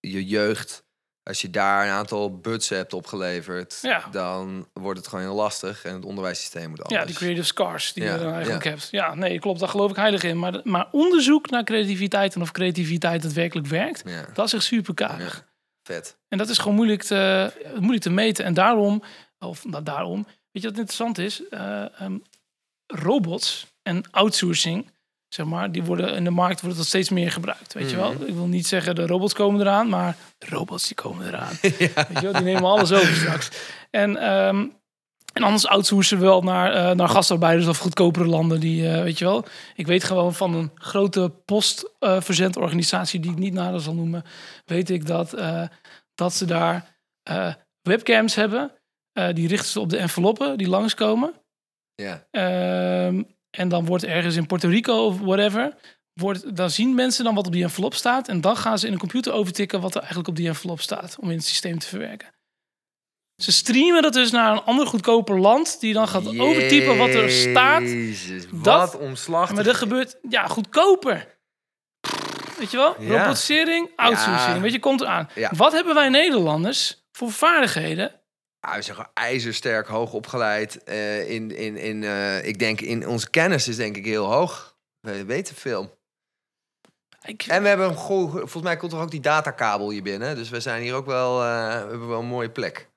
je 0.00 0.24
jeugd. 0.24 0.88
Als 1.30 1.40
je 1.40 1.50
daar 1.50 1.84
een 1.86 1.92
aantal 1.92 2.38
butsen 2.38 2.76
hebt 2.76 2.92
opgeleverd, 2.92 3.78
Ja. 3.82 4.04
dan 4.10 4.68
wordt 4.72 4.98
het 4.98 5.08
gewoon 5.08 5.24
heel 5.24 5.34
lastig. 5.34 5.84
En 5.84 5.94
het 5.94 6.04
onderwijssysteem 6.04 6.68
moet 6.70 6.82
anders. 6.82 7.00
Ja, 7.00 7.06
die 7.06 7.14
creative 7.16 7.46
scars 7.46 7.92
die 7.92 8.04
Ja, 8.04 8.12
je 8.12 8.18
dan 8.18 8.32
eigenlijk 8.32 8.64
ja. 8.64 8.70
hebt. 8.70 8.88
Ja, 8.90 9.14
nee, 9.14 9.38
klopt, 9.38 9.60
daar 9.60 9.68
geloof 9.68 9.90
ik 9.90 9.96
heilig 9.96 10.22
in. 10.22 10.38
Maar, 10.38 10.60
maar 10.64 10.88
onderzoek 10.92 11.50
naar 11.50 11.64
creativiteit 11.64 12.34
en 12.34 12.40
of 12.42 12.50
creativiteit 12.52 13.22
daadwerkelijk 13.22 13.66
werkt, 13.68 14.02
Ja, 14.04 14.26
dat 14.34 14.46
is 14.46 14.52
echt 14.52 14.62
super 14.64 14.94
karig. 14.94 15.44
vet. 15.82 16.16
En 16.28 16.38
dat 16.38 16.48
is 16.48 16.58
gewoon 16.58 16.74
moeilijk 16.74 17.02
te, 17.02 17.52
moeilijk 17.74 18.02
te 18.02 18.10
meten. 18.10 18.44
En 18.44 18.54
daarom, 18.54 19.02
of 19.38 19.64
nou, 19.64 19.82
daarom, 19.84 20.24
weet 20.52 20.62
je 20.62 20.68
wat 20.68 20.78
interessant 20.78 21.18
is? 21.18 21.48
Eh, 21.48 22.00
ehm, 22.00 22.16
robots 22.86 23.66
en 23.82 24.10
outsourcing, 24.10 24.90
zeg 25.34 25.46
maar, 25.46 25.72
die 25.72 25.82
worden 25.82 26.14
in 26.14 26.24
de 26.24 26.30
markt 26.30 26.60
wordt 26.60 26.76
dat 26.76 26.86
steeds 26.86 27.08
meer 27.10 27.30
gebruikt. 27.32 27.72
Weet 27.72 27.90
je 27.90 27.96
wel? 27.96 28.12
Ik 28.26 28.34
wil 28.34 28.46
niet 28.46 28.66
zeggen 28.66 28.94
de 28.94 29.06
robots 29.06 29.34
komen 29.34 29.60
eraan, 29.60 29.88
maar 29.88 30.16
de 30.38 30.46
robots 30.48 30.86
die 30.86 30.96
komen 30.96 31.26
eraan. 31.26 31.52
Weet 31.62 31.78
je 31.78 32.20
wel? 32.20 32.32
Die 32.32 32.42
nemen 32.42 32.64
alles 32.64 32.92
over 32.92 33.14
straks. 33.14 33.48
En, 33.90 34.16
ehm, 34.16 34.66
en 35.32 35.42
anders 35.42 35.66
outsourcen 35.66 36.18
we 36.18 36.24
wel 36.24 36.42
naar, 36.42 36.72
eh, 36.72 36.96
naar 36.96 37.08
gastarbeiders 37.08 37.66
of 37.68 37.78
goedkopere 37.78 38.26
landen. 38.26 38.60
Die, 38.60 38.88
eh, 38.88 39.02
weet 39.02 39.18
je 39.18 39.24
wel. 39.24 39.44
Ik 39.74 39.86
weet 39.86 40.04
gewoon 40.04 40.34
van 40.34 40.54
een 40.54 40.70
grote 40.74 41.32
postverzendorganisatie 41.44 43.20
die 43.20 43.30
ik 43.30 43.38
niet 43.38 43.52
nader 43.54 43.80
zal 43.80 43.94
noemen. 43.94 44.22
Weet 44.64 44.90
ik 44.90 45.06
dat, 45.06 45.32
eh, 45.32 45.62
dat 46.14 46.34
ze 46.34 46.44
daar 46.44 46.98
webcams 47.82 48.34
hebben. 48.34 48.72
Die 49.32 49.48
richten 49.48 49.70
ze 49.70 49.80
op 49.80 49.90
de 49.90 49.96
enveloppen 49.96 50.58
die 50.58 50.68
langskomen. 50.68 51.32
Ja, 51.94 52.26
Ehm, 52.30 53.22
en 53.50 53.68
dan 53.68 53.84
wordt 53.86 54.04
ergens 54.04 54.36
in 54.36 54.46
Puerto 54.46 54.68
Rico 54.68 55.04
of 55.06 55.18
whatever. 55.18 55.74
Wordt, 56.12 56.56
dan 56.56 56.70
zien 56.70 56.94
mensen 56.94 57.24
dan 57.24 57.34
wat 57.34 57.46
op 57.46 57.52
die 57.52 57.62
envelop 57.62 57.94
staat. 57.94 58.28
En 58.28 58.40
dan 58.40 58.56
gaan 58.56 58.78
ze 58.78 58.86
in 58.86 58.92
een 58.92 58.98
computer 58.98 59.32
overtikken 59.32 59.80
wat 59.80 59.90
er 59.94 59.98
eigenlijk 60.00 60.28
op 60.28 60.36
die 60.36 60.48
envelop 60.48 60.80
staat. 60.80 61.16
Om 61.20 61.30
in 61.30 61.36
het 61.36 61.46
systeem 61.46 61.78
te 61.78 61.86
verwerken. 61.86 62.28
Ze 63.42 63.52
streamen 63.52 64.02
dat 64.02 64.12
dus 64.12 64.30
naar 64.30 64.52
een 64.52 64.62
ander 64.62 64.86
goedkoper 64.86 65.40
land. 65.40 65.80
Die 65.80 65.92
dan 65.92 66.08
gaat 66.08 66.38
overtypen 66.38 66.96
wat 66.96 67.08
er 67.08 67.30
staat. 67.30 67.82
Jezus, 67.82 68.44
Dat- 68.52 68.92
wat 68.92 68.98
omslachtig. 69.00 69.54
Maar 69.54 69.64
dat 69.64 69.76
gebeurt 69.76 70.16
ja, 70.28 70.46
goedkoper. 70.46 71.38
Weet 72.58 72.70
je 72.70 72.76
wel? 72.76 73.02
Ja. 73.02 73.18
Robotisering, 73.22 73.90
outsourcing. 73.96 74.54
Ja. 74.54 74.60
Weet 74.60 74.72
je, 74.72 74.78
komt 74.78 75.00
eraan. 75.00 75.28
Ja. 75.34 75.50
Wat 75.56 75.72
hebben 75.72 75.94
wij 75.94 76.08
Nederlanders 76.08 77.04
voor 77.12 77.32
vaardigheden? 77.32 78.19
Zijn 78.60 78.82
gewoon 78.84 79.10
ijzersterk, 79.14 79.86
hoog 79.86 80.12
opgeleid. 80.12 80.84
eh, 80.84 81.30
in, 81.30 81.56
in, 81.56 81.76
in, 81.76 82.04
eh, 82.04 82.46
ik 82.46 82.58
denk, 82.58 82.80
in 82.80 83.08
onze 83.08 83.30
kennis 83.30 83.68
is 83.68 83.76
denk 83.76 83.96
ik 83.96 84.04
heel 84.04 84.24
hoog. 84.32 84.76
We 85.00 85.24
weten 85.24 85.54
veel. 85.56 85.98
Ik, 87.24 87.42
En 87.42 87.62
we 87.62 87.68
hebben 87.68 87.86
een 87.88 87.94
goe- 87.94 88.30
volgens 88.30 88.62
mij 88.62 88.76
komt 88.76 88.92
er 88.92 88.98
ook 88.98 89.10
die 89.10 89.20
datakabel 89.20 89.90
hier 89.90 90.02
binnen. 90.02 90.36
Dus 90.36 90.48
we 90.50 90.60
zijn 90.60 90.82
hier 90.82 90.94
ook 90.94 91.06
wel, 91.06 91.42
eh, 91.42 91.66
we 91.82 91.88
hebben 91.88 92.08
wel 92.08 92.18
een 92.20 92.26
mooie 92.26 92.50
plek. 92.50 92.88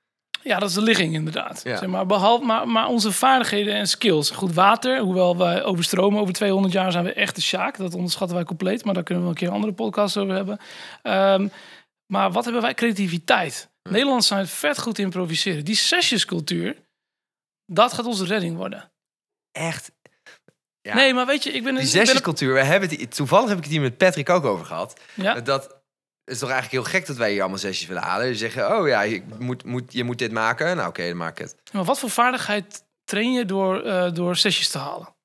Ja, 0.42 0.60
dat 0.60 0.70
is 0.70 0.76
de 0.76 0.82
ligging 0.82 1.14
inderdaad. 1.14 1.62
Ja. 1.64 1.78
Zeg 1.78 1.90
maar, 1.90 2.06
behalve, 2.06 2.46
maar, 2.46 2.68
maar 2.68 2.88
onze 2.88 3.12
vaardigheden 3.12 3.74
en 3.76 3.88
skills. 3.88 4.30
Goed, 4.30 4.54
water, 4.54 5.00
hoewel 5.00 5.38
wij 5.38 5.64
overstromen 5.64 6.22
over 6.22 6.34
200 6.34 6.74
jaar 6.74 6.92
zijn 6.92 7.04
we 7.04 7.14
echt 7.14 7.36
de 7.36 7.42
sjaak. 7.42 7.78
Dat 7.78 7.94
onderschatten 7.94 8.36
wij 8.38 8.46
compleet, 8.46 8.86
maar 8.86 8.94
daar 8.94 9.04
kunnen 9.04 9.24
we 9.24 9.30
een 9.30 9.36
keer 9.36 9.48
een 9.48 9.54
andere 9.54 9.74
podcast 9.74 10.18
over 10.18 10.36
hebben. 10.36 10.58
Ehm, 11.02 11.48
maar 12.06 12.32
wat 12.32 12.44
hebben 12.44 12.62
wij? 12.62 12.74
Creativiteit. 12.74 13.70
Nederlanders 13.90 14.28
zijn 14.28 14.48
vet 14.48 14.80
goed 14.80 15.00
improviseren. 15.00 15.66
Die 15.66 15.76
sessionscultuur, 15.76 16.82
dat 17.66 17.94
gaat 17.94 18.06
onze 18.06 18.26
redding 18.26 18.56
worden. 18.56 18.92
Echt. 19.52 19.92
Ja. 20.82 20.96
Nee, 20.96 21.14
maar 21.14 21.26
weet 21.26 21.44
je, 21.44 21.52
ik 21.52 21.64
ben... 21.64 21.76
Die 21.76 21.86
zesjescultuur, 21.86 22.54
we 22.54 22.64
hebben 22.64 22.90
het, 22.90 22.98
hier- 22.98 23.10
toevallig 23.10 23.50
heb 23.50 23.58
ik 23.58 23.64
het 23.64 23.72
hier 23.74 23.82
met 23.82 23.98
Patrick 23.98 24.30
ook 24.30 24.44
over 24.46 24.66
gehad. 24.66 25.00
ja? 25.14 25.40
Dat 25.42 25.82
is 26.24 26.40
toch 26.40 26.50
eigenlijk 26.50 26.84
heel 26.84 26.94
gek 27.00 27.08
dat 27.08 27.18
wij 27.18 27.32
hier 27.32 27.40
allemaal 27.42 27.58
zesjes 27.60 27.88
willen 27.88 28.02
halen. 28.04 28.28
Je 28.28 28.36
zeggen, 28.36 28.78
oh 28.78 28.88
ja, 28.88 29.02
je 29.02 29.24
moet, 29.40 29.64
moet, 29.64 29.94
je 29.94 30.04
moet 30.04 30.18
dit 30.20 30.32
maken. 30.32 30.76
Nou 30.76 30.90
oké, 30.90 31.08
dan 31.08 31.18
maak 31.18 31.40
ik 31.40 31.46
het. 31.48 31.56
Maar 31.74 31.84
wat 31.84 32.00
voor 32.00 32.10
vaardigheid 32.10 32.84
train 33.04 33.32
je 33.34 33.46
door, 33.46 33.82
eh, 33.84 34.12
door 34.14 34.36
sessies 34.36 34.70
te 34.70 34.78
halen? 34.78 35.16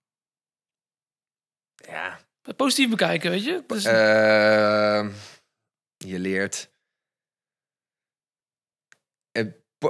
Ja. 1.75 2.19
Positief 2.57 2.91
bekijken, 2.91 3.31
weet 3.31 3.45
je? 3.45 3.63
Dus, 3.67 3.85
Ehm, 3.85 5.11
je 5.97 6.19
leert. 6.19 6.71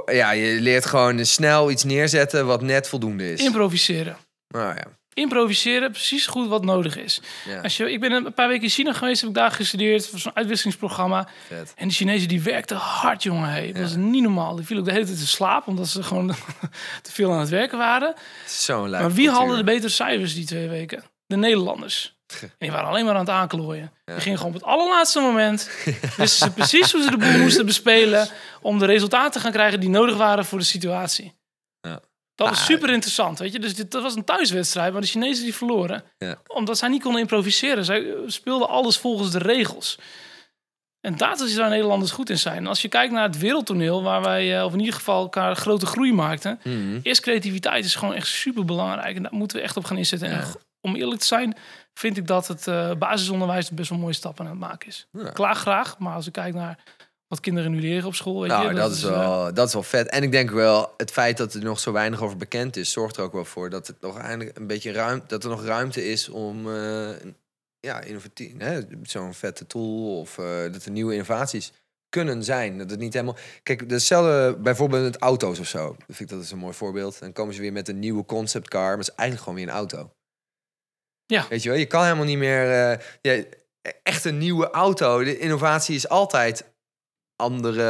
Ja, 0.05 0.31
je 0.31 0.61
leert 0.61 0.85
gewoon 0.85 1.25
snel 1.25 1.71
iets 1.71 1.83
neerzetten 1.83 2.45
wat 2.45 2.61
net 2.61 2.87
voldoende 2.89 3.31
is. 3.31 3.39
improviseren. 3.43 4.17
Nou 4.47 4.75
ja. 4.75 4.83
Improviseren, 5.13 5.91
precies 5.91 6.27
goed 6.27 6.47
wat 6.47 6.65
nodig 6.65 6.97
is. 6.97 7.21
ja, 7.45 7.61
Als 7.61 7.77
je, 7.77 7.91
ik 7.91 7.99
ben 7.99 8.11
een 8.11 8.33
paar 8.33 8.47
weken 8.47 8.63
in 8.63 8.69
China 8.69 8.93
geweest, 8.93 9.21
heb 9.21 9.29
ik 9.29 9.35
daar 9.35 9.51
gestudeerd 9.51 10.07
voor 10.07 10.19
zo'n 10.19 10.35
uitwisselingsprogramma. 10.35 11.27
vet. 11.47 11.73
En 11.75 11.87
die 11.87 11.97
Chinezen 11.97 12.27
die 12.27 12.41
werkten 12.41 12.77
hard, 12.77 13.23
jongen. 13.23 13.49
Hey. 13.49 13.71
Dat 13.71 13.81
was 13.81 13.95
niet 13.95 14.23
normaal. 14.23 14.55
Die 14.55 14.65
vielen 14.65 14.83
ook 14.83 14.89
de 14.89 14.95
hele 14.95 15.05
tijd 15.05 15.19
te 15.19 15.27
slapen, 15.27 15.67
omdat 15.67 15.87
ze 15.87 16.03
gewoon 16.03 16.27
te 17.01 17.11
veel 17.11 17.31
aan 17.33 17.39
het 17.39 17.49
werken 17.49 17.77
waren. 17.77 18.13
Zo'n 18.45 18.89
Maar 18.89 19.13
wie 19.13 19.29
haalde 19.29 19.55
de 19.55 19.63
betere 19.63 19.89
cijfers 19.91 20.33
die 20.33 20.45
twee 20.45 20.67
weken? 20.67 21.03
De 21.25 21.37
Nederlanders. 21.37 22.18
En 22.41 22.49
die 22.59 22.71
waren 22.71 22.87
alleen 22.89 23.05
maar 23.05 23.13
aan 23.13 23.19
het 23.19 23.29
aanklooien. 23.29 23.91
Die 24.05 24.15
gingen 24.19 24.37
gewoon 24.37 24.53
op 24.53 24.59
het 24.61 24.69
allerlaatste 24.69 25.19
moment. 25.19 25.69
wisten 26.17 26.27
ze 26.47 26.51
precies 26.53 26.91
hoe 26.91 27.01
ze 27.03 27.09
de 27.09 27.17
boel 27.17 27.37
moesten 27.43 27.65
bespelen. 27.65 28.27
om 28.61 28.79
de 28.79 28.85
resultaten 28.85 29.31
te 29.31 29.39
gaan 29.39 29.51
krijgen 29.51 29.79
die 29.79 29.89
nodig 29.89 30.17
waren 30.17 30.45
voor 30.45 30.59
de 30.59 30.65
situatie. 30.65 31.33
Ja. 31.81 31.99
Dat 32.35 32.47
was 32.49 32.57
Maar- 32.57 32.65
super 32.65 32.89
interessant, 32.89 33.39
weet 33.39 33.51
je. 33.51 33.59
Dus 33.59 33.75
dit, 33.75 33.91
dat 33.91 34.01
was 34.03 34.15
een 34.15 34.23
thuiswedstrijd, 34.23 34.91
maar 34.91 35.01
de 35.01 35.07
Chinezen 35.07 35.43
die 35.43 35.55
verloren. 35.55 36.03
Ja. 36.17 36.35
Omdat 36.47 36.77
zij 36.77 36.89
niet 36.89 37.01
konden 37.01 37.21
improviseren. 37.21 37.85
Zij 37.85 38.09
eh, 38.09 38.15
speelden 38.27 38.67
alles 38.69 38.97
volgens 38.97 39.31
de 39.31 39.37
regels. 39.39 39.97
En 41.01 41.17
daar 41.17 41.43
is 41.43 41.55
waar 41.55 41.69
Nederlanders 41.69 42.11
goed 42.11 42.29
in 42.29 42.37
zijn. 42.37 42.57
En 42.57 42.67
als 42.67 42.81
je 42.81 42.87
kijkt 42.87 43.13
naar 43.13 43.23
het 43.23 43.37
wereldtoneel, 43.37 44.03
waar 44.03 44.21
wij, 44.21 44.57
eh, 44.57 44.65
of 44.65 44.73
in 44.73 44.79
ieder 44.79 44.93
geval 44.93 45.21
elkaar 45.21 45.55
grote 45.55 45.85
groei 45.85 46.13
maakten, 46.13 46.59
Mhm. 46.63 46.99
is 47.03 47.19
creativiteit 47.19 47.85
is 47.85 47.95
gewoon 47.95 48.13
echt 48.13 48.27
super 48.27 48.65
belangrijk. 48.65 49.15
En 49.15 49.21
daar 49.23 49.33
moeten 49.33 49.57
we 49.57 49.63
echt 49.63 49.77
op 49.77 49.85
gaan 49.85 49.97
inzetten. 49.97 50.29
En 50.29 50.43
om 50.81 50.95
eerlijk 50.95 51.21
te 51.21 51.27
zijn, 51.27 51.55
vind 51.93 52.17
ik 52.17 52.27
dat 52.27 52.47
het 52.47 52.67
eh, 52.67 52.95
basisonderwijs 52.95 53.69
best 53.69 53.89
wel 53.89 53.99
mooie 53.99 54.13
stappen 54.13 54.45
aan 54.45 54.51
het 54.51 54.59
maken 54.59 54.87
is. 54.87 55.07
Ja. 55.11 55.29
Klaar 55.29 55.55
graag, 55.55 55.97
maar 55.97 56.13
als 56.13 56.27
ik 56.27 56.33
kijk 56.33 56.53
naar 56.53 56.83
wat 57.27 57.39
kinderen 57.39 57.71
nu 57.71 57.81
leren 57.81 58.07
op 58.07 58.15
school, 58.15 58.41
weet 58.41 58.49
Nou, 58.49 58.67
je, 58.67 58.73
dat, 58.73 58.91
is 58.91 59.03
eh, 59.03 59.09
wel, 59.09 59.53
dat 59.53 59.67
is 59.67 59.73
wel 59.73 59.83
vet. 59.83 60.09
En 60.09 60.23
ik 60.23 60.31
denk 60.31 60.49
wel, 60.49 60.93
het 60.97 61.11
feit 61.11 61.37
dat 61.37 61.53
er 61.53 61.63
nog 61.63 61.79
zo 61.79 61.91
weinig 61.91 62.21
over 62.21 62.37
bekend 62.37 62.75
is, 62.75 62.91
zorgt 62.91 63.17
er 63.17 63.23
ook 63.23 63.33
wel 63.33 63.45
voor 63.45 63.69
dat 63.69 63.87
het 63.87 64.01
nog 64.01 64.17
eindelijk 64.17 64.57
een 64.57 64.67
beetje 64.67 64.91
ruimte, 64.91 65.27
dat 65.27 65.43
er 65.43 65.49
nog 65.49 65.65
ruimte 65.65 66.05
is 66.05 66.29
om 66.29 66.75
eh, 66.75 67.09
ja, 67.79 68.01
innovatief, 68.01 68.53
zo'n 69.03 69.33
vette 69.33 69.67
tool 69.67 70.19
of 70.19 70.35
dat 70.71 70.85
er 70.85 70.91
nieuwe 70.91 71.11
innovaties 71.11 71.71
kunnen 72.09 72.43
zijn. 72.43 72.77
Dat 72.77 72.89
het 72.89 72.99
niet 72.99 73.13
helemaal. 73.13 73.37
Kijk, 73.63 73.83
hetzelfde 73.87 74.57
bijvoorbeeld 74.61 75.03
met 75.03 75.17
auto's 75.17 75.59
of 75.59 75.67
zo. 75.67 75.95
Dat 76.07 76.15
vind 76.15 76.19
ik 76.19 76.35
dat 76.35 76.45
is 76.45 76.51
een 76.51 76.57
mooi 76.57 76.73
voorbeeld. 76.73 77.19
Dan 77.19 77.33
komen 77.33 77.53
ze 77.53 77.61
weer 77.61 77.71
met 77.71 77.87
een 77.87 77.99
nieuwe 77.99 78.25
conceptcar, 78.25 78.87
maar 78.87 78.97
het 78.97 79.07
is 79.07 79.15
eigenlijk 79.15 79.49
gewoon 79.49 79.59
weer 79.59 79.67
een 79.67 79.79
auto. 79.79 80.11
Ja. 81.29 81.45
Weet 81.49 81.63
je 81.63 81.69
wel, 81.69 81.77
je 81.77 81.85
kan 81.85 82.03
helemaal 82.03 82.25
niet 82.25 82.37
meer. 82.37 82.71
eh, 82.91 82.97
ja, 83.21 83.43
echt 84.03 84.25
een 84.25 84.37
nieuwe 84.37 84.69
auto. 84.69 85.23
De 85.23 85.37
innovatie 85.39 85.95
is 85.95 86.09
altijd 86.09 86.63
andere. 87.35 87.83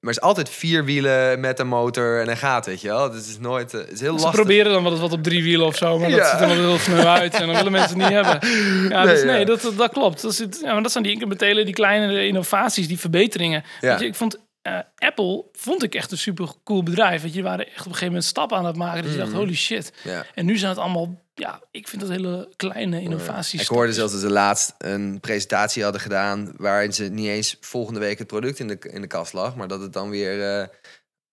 Maar 0.00 0.10
is 0.12 0.20
altijd 0.20 0.48
vier 0.48 0.84
wielen 0.84 1.40
met 1.40 1.58
een 1.58 1.66
motor 1.66 2.20
en 2.20 2.28
een 2.28 2.36
gaat, 2.36 2.66
weet 2.66 2.80
je 2.80 2.88
wel. 2.88 3.08
Dus 3.10 3.18
het 3.18 3.26
is 3.28 3.38
nooit. 3.38 3.74
eh, 3.74 3.80
het 3.80 3.90
is 3.90 4.00
heel 4.00 4.08
Ze 4.18 4.22
lastig. 4.24 4.40
proberen 4.40 4.72
dan 4.72 4.82
wel 4.82 4.92
eens 4.92 5.00
wat 5.00 5.12
op 5.12 5.22
drie 5.22 5.42
wielen 5.42 5.66
of 5.66 5.76
zo, 5.76 5.98
maar 5.98 6.10
dat 6.10 6.26
ziet 6.26 6.40
er 6.40 6.46
wel 6.46 6.56
heel 6.56 6.78
snel 6.78 7.06
uit. 7.06 7.34
En 7.34 7.46
dan 7.46 7.56
willen 7.56 7.72
mensen 7.72 8.00
het 8.00 8.08
niet 8.10 8.24
hebben. 8.24 8.48
Ja, 8.88 9.04
Nee, 9.04 9.14
dus 9.14 9.22
nee, 9.24 9.38
ja. 9.38 9.44
dat, 9.44 9.60
dat, 9.60 9.76
dat 9.76 9.92
klopt. 9.92 10.22
Dat, 10.22 10.34
zit, 10.34 10.58
ja, 10.62 10.72
maar 10.72 10.82
dat 10.82 10.92
zijn 10.92 11.04
die 11.04 11.12
incrementele, 11.12 11.64
die 11.64 11.74
kleine 11.74 12.26
innovaties, 12.26 12.88
die 12.88 12.98
verbeteringen. 12.98 13.64
Ja. 13.80 13.90
Weet 13.90 14.00
je, 14.00 14.06
ik 14.06 14.14
vond 14.14 14.38
eh, 14.62 14.78
Apple 14.96 15.44
vond 15.52 15.82
ik 15.82 15.94
echt 15.94 16.10
een 16.10 16.18
super 16.18 16.48
cool 16.64 16.82
bedrijf. 16.82 17.22
Weet 17.22 17.34
je, 17.34 17.42
waren 17.42 17.66
echt 17.66 17.70
op 17.78 17.78
een 17.78 17.84
gegeven 17.84 18.06
moment 18.06 18.24
stappen 18.24 18.56
aan 18.56 18.64
het 18.66 18.76
maken. 18.76 19.02
Dus 19.02 19.10
je 19.12 19.16
Mhm. 19.18 19.26
dacht, 19.26 19.38
holy 19.38 19.54
shit. 19.54 19.92
En 20.34 20.44
nu 20.46 20.56
zijn 20.56 20.70
het 20.70 20.80
allemaal, 20.80 21.21
ja, 21.34 21.62
ik 21.70 21.88
vind 21.88 22.00
dat 22.02 22.10
hele 22.10 22.48
kleine 22.56 23.00
innovaties. 23.00 23.60
Ik 23.60 23.66
hoorde 23.66 23.92
zelfs 23.92 24.12
dat 24.12 24.20
ze 24.20 24.30
laatst 24.30 24.74
een 24.78 25.20
presentatie 25.20 25.82
hadden 25.82 26.00
gedaan 26.00 26.52
waarin 26.56 26.92
ze 26.92 27.04
niet 27.04 27.28
eens 27.28 27.56
volgende 27.60 28.00
week 28.00 28.18
het 28.18 28.26
product 28.26 28.58
in 28.58 28.68
de, 28.68 28.78
in 28.78 29.00
de 29.00 29.06
kast 29.06 29.32
lag, 29.32 29.56
maar 29.56 29.68
dat 29.68 29.80
het 29.80 29.92
dan 29.92 30.10
weer 30.10 30.58
eh, 30.60 30.68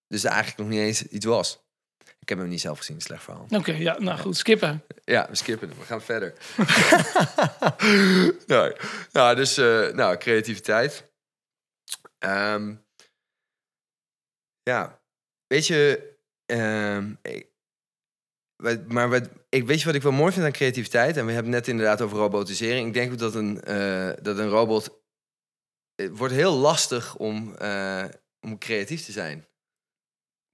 Dus 0.08 0.24
eigenlijk 0.24 0.58
nog 0.58 0.68
niet 0.68 0.80
eens 0.80 1.04
iets 1.08 1.26
was. 1.26 1.60
Ik 2.20 2.30
heb 2.30 2.38
hem 2.38 2.48
niet 2.48 2.62
zelf 2.62 2.78
gezien, 2.78 3.02
slecht 3.02 3.24
verhaal. 3.24 3.46
Oké, 3.50 3.72
ja, 3.72 4.00
nou 4.00 4.20
goed, 4.20 4.38
skippen. 4.38 4.84
Ja, 5.04 5.28
we 5.30 5.36
skippen. 5.36 5.70
We 5.70 5.84
gaan 5.86 6.02
verder. 6.02 6.34
nou, 8.48 8.76
nou, 9.12 9.36
dus 9.36 9.58
eh, 9.58 9.88
nou, 9.94 10.18
creativiteit. 10.18 11.08
Ehm, 12.18 12.76
ja, 14.64 15.02
weet 15.48 15.68
je, 15.68 16.14
ehm, 16.46 17.14
ik- 17.22 17.48
maar 18.88 19.22
ik, 19.50 19.66
weet 19.66 19.80
je 19.80 19.86
wat 19.86 19.96
ik 19.96 20.02
wel 20.02 20.12
mooi 20.12 20.32
vind 20.32 20.46
aan 20.46 20.52
creativiteit? 20.52 21.18
En 21.18 21.26
we 21.26 21.32
hebben 21.32 21.52
het 21.52 21.62
net 21.62 21.70
inderdaad 21.70 22.02
over 22.02 22.18
robotisering. 22.18 22.88
Ik 22.88 22.94
denk 22.94 23.12
ook 23.12 23.18
dat 23.18 23.36
een, 23.36 23.62
eh, 23.62 24.10
dat 24.22 24.38
een 24.38 24.50
robot... 24.50 25.02
Het 25.96 26.18
wordt 26.18 26.34
heel 26.34 26.54
lastig 26.56 27.16
om, 27.16 27.56
eh, 27.56 28.06
om 28.42 28.58
creatief 28.58 29.06
te 29.06 29.12
zijn. 29.12 29.48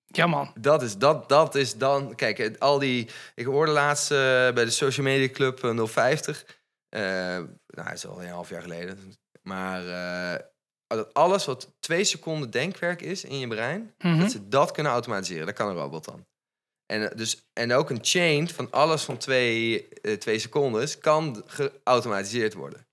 Ja, 0.07 0.27
man. 0.27 0.53
Dat 0.59 0.81
is, 0.81 0.97
dat, 0.97 1.29
dat 1.29 1.55
is 1.55 1.77
dan... 1.77 2.15
Kijk, 2.15 2.57
al 2.57 2.79
die... 2.79 3.09
Ik 3.35 3.45
hoorde 3.45 3.71
laatst 3.71 4.11
eh, 4.11 4.17
bij 4.53 4.65
de 4.65 4.69
Social 4.69 5.05
Media 5.05 5.29
Club 5.29 5.63
eh, 5.63 5.85
050. 5.85 6.45
eh, 6.89 7.01
nou, 7.01 7.47
dat 7.67 7.93
is 7.93 8.05
al 8.07 8.21
een 8.21 8.29
half 8.29 8.49
jaar 8.49 8.61
geleden. 8.61 9.13
Maar 9.41 9.87
eh, 9.87 10.45
dat 10.87 11.13
alles 11.13 11.45
wat 11.45 11.75
twee 11.79 12.03
seconden 12.03 12.49
denkwerk 12.49 13.01
is 13.01 13.23
in 13.23 13.39
je 13.39 13.47
brein... 13.47 13.93
Mhm. 13.97 14.19
dat 14.19 14.31
ze 14.31 14.47
dat 14.47 14.71
kunnen 14.71 14.91
automatiseren. 14.91 15.45
Dat 15.45 15.55
kan 15.55 15.67
een 15.69 15.75
robot 15.75 16.05
dan. 16.05 16.25
En, 16.85 17.09
eh, 17.09 17.17
dus, 17.17 17.47
en 17.53 17.73
ook 17.73 17.89
een 17.89 17.99
chain 18.01 18.49
van 18.49 18.71
alles 18.71 19.03
van 19.03 19.17
twee, 19.17 19.87
eh, 19.89 20.13
twee 20.13 20.39
secondes... 20.39 20.97
kan 20.97 21.43
geautomatiseerd 21.45 22.53
worden. 22.53 22.85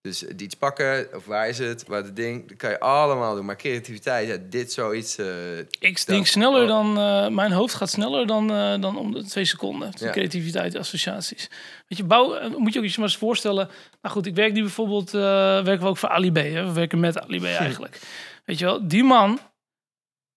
Dus 0.00 0.24
eh, 0.24 0.34
iets 0.38 0.54
pakken, 0.54 1.08
of 1.14 1.24
waar 1.24 1.48
is 1.48 1.58
het, 1.58 1.86
waar 1.86 2.02
het 2.02 2.16
ding... 2.16 2.48
Dat 2.48 2.56
kan 2.56 2.70
je 2.70 2.80
allemaal 2.80 3.34
doen. 3.34 3.44
Maar 3.44 3.56
creativiteit, 3.56 4.28
ja, 4.28 4.36
dit 4.50 4.72
zoiets... 4.72 5.18
eh, 5.18 5.58
Ik 5.58 6.06
denk 6.06 6.26
sneller 6.26 6.66
dan... 6.66 6.92
mijn 7.34 7.52
hoofd 7.52 7.74
gaat 7.74 7.90
sneller 7.90 8.26
dan, 8.26 8.46
dan 8.80 8.98
om 8.98 9.12
de 9.12 9.24
twee 9.24 9.44
seconden. 9.44 9.92
Ja. 9.98 10.10
Creativiteit, 10.10 10.76
associaties. 10.76 11.50
Weet 11.88 11.98
je, 11.98 12.04
bouw, 12.04 12.48
moet 12.58 12.72
je 12.72 12.78
ook 12.78 12.84
eens 12.84 12.96
maar 12.96 13.06
eens 13.06 13.16
voorstellen... 13.16 13.68
Nou 14.02 14.14
goed, 14.14 14.26
ik 14.26 14.34
werk 14.34 14.52
nu 14.52 14.60
bijvoorbeeld... 14.60 15.10
werken 15.10 15.80
we 15.80 15.86
ook 15.86 15.98
voor 15.98 16.08
Ali 16.08 16.32
B. 16.32 16.36
Hè? 16.36 16.64
We 16.64 16.72
werken 16.72 17.00
met 17.00 17.20
Ali 17.20 17.40
B 17.40 17.44
eigenlijk. 17.44 18.00
Weet 18.44 18.58
je 18.58 18.64
wel, 18.64 18.88
die 18.88 19.04
man... 19.04 19.38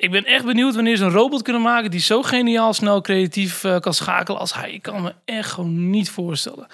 Ik 0.04 0.12
ben 0.12 0.26
echt 0.26 0.46
benieuwd 0.46 0.76
wanneer 0.76 0.96
ze 0.98 1.04
een 1.04 1.12
robot 1.12 1.42
kunnen 1.42 1.62
maken... 1.62 1.92
die 1.92 2.00
zo 2.00 2.22
geniaal 2.24 2.74
snel 2.74 3.02
creatief 3.02 3.64
eh, 3.64 3.80
kan 3.80 3.94
schakelen 3.94 4.40
als 4.40 4.54
hij. 4.54 4.72
Ik 4.72 4.82
kan 4.82 5.02
me 5.02 5.14
echt 5.26 5.52
gewoon 5.52 5.90
niet 5.90 6.10
voorstellen. 6.10 6.68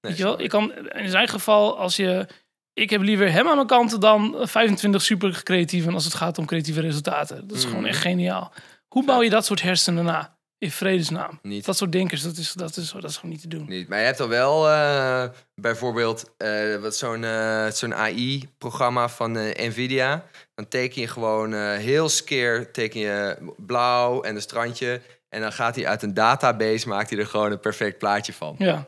Weet 0.00 0.16
je 0.16 0.22
wel, 0.22 0.40
ik 0.40 0.48
kan 0.48 0.72
in 0.92 1.08
zijn 1.08 1.28
geval, 1.28 1.78
als 1.78 1.96
je. 1.96 2.26
Ik 2.72 2.90
heb 2.90 3.00
liever 3.02 3.32
hem 3.32 3.48
aan 3.48 3.54
mijn 3.54 3.66
kant 3.66 4.00
dan 4.00 4.36
25 4.40 5.02
super 5.02 5.40
creatieven 5.42 5.94
als 5.94 6.04
het 6.04 6.14
gaat 6.14 6.38
om 6.38 6.46
creatieve 6.46 6.80
resultaten. 6.80 7.48
Dat 7.48 7.56
is 7.56 7.64
gewoon 7.64 7.80
Mhm. 7.80 7.88
echt 7.88 8.00
geniaal. 8.00 8.52
Hoe 8.88 9.04
bouw 9.04 9.22
je 9.22 9.30
dat 9.30 9.44
soort 9.44 9.62
hersenen 9.62 10.04
na? 10.04 10.36
In 10.58 10.70
vredesnaam. 10.70 11.38
Niet. 11.42 11.64
Dat 11.64 11.76
soort 11.76 11.92
denkers, 11.92 12.22
dat 12.22 12.36
is, 12.36 12.52
dat 12.52 12.76
is, 12.76 12.90
dat 12.92 13.04
is 13.10 13.16
gewoon 13.16 13.30
niet 13.30 13.40
te 13.40 13.48
doen. 13.48 13.64
Niet. 13.68 13.88
Maar 13.88 13.98
je 13.98 14.04
hebt 14.04 14.20
al 14.20 14.28
wel 14.28 14.70
eh, 14.70 15.24
bijvoorbeeld 15.54 16.30
eh, 16.36 16.76
wat 16.76 16.96
zo'n 16.96 17.24
zo'n 17.72 17.94
AI-programma 17.94 19.08
van 19.08 19.32
Nvidia. 19.56 20.24
Dan 20.54 20.68
teken 20.68 21.00
je 21.00 21.08
gewoon 21.08 21.54
eh, 21.54 21.72
heel 21.72 22.08
skeer 22.08 22.72
teken 22.72 23.00
je 23.00 23.36
blauw 23.56 24.22
en 24.22 24.34
een 24.34 24.40
strandje. 24.42 25.00
En 25.28 25.40
dan 25.40 25.52
gaat 25.52 25.74
hij 25.76 25.86
uit 25.86 26.02
een 26.02 26.14
database, 26.14 26.88
maakt 26.88 27.10
hij 27.10 27.18
er 27.18 27.26
gewoon 27.26 27.52
een 27.52 27.60
perfect 27.60 27.98
plaatje 27.98 28.32
van. 28.32 28.54
Ja, 28.58 28.86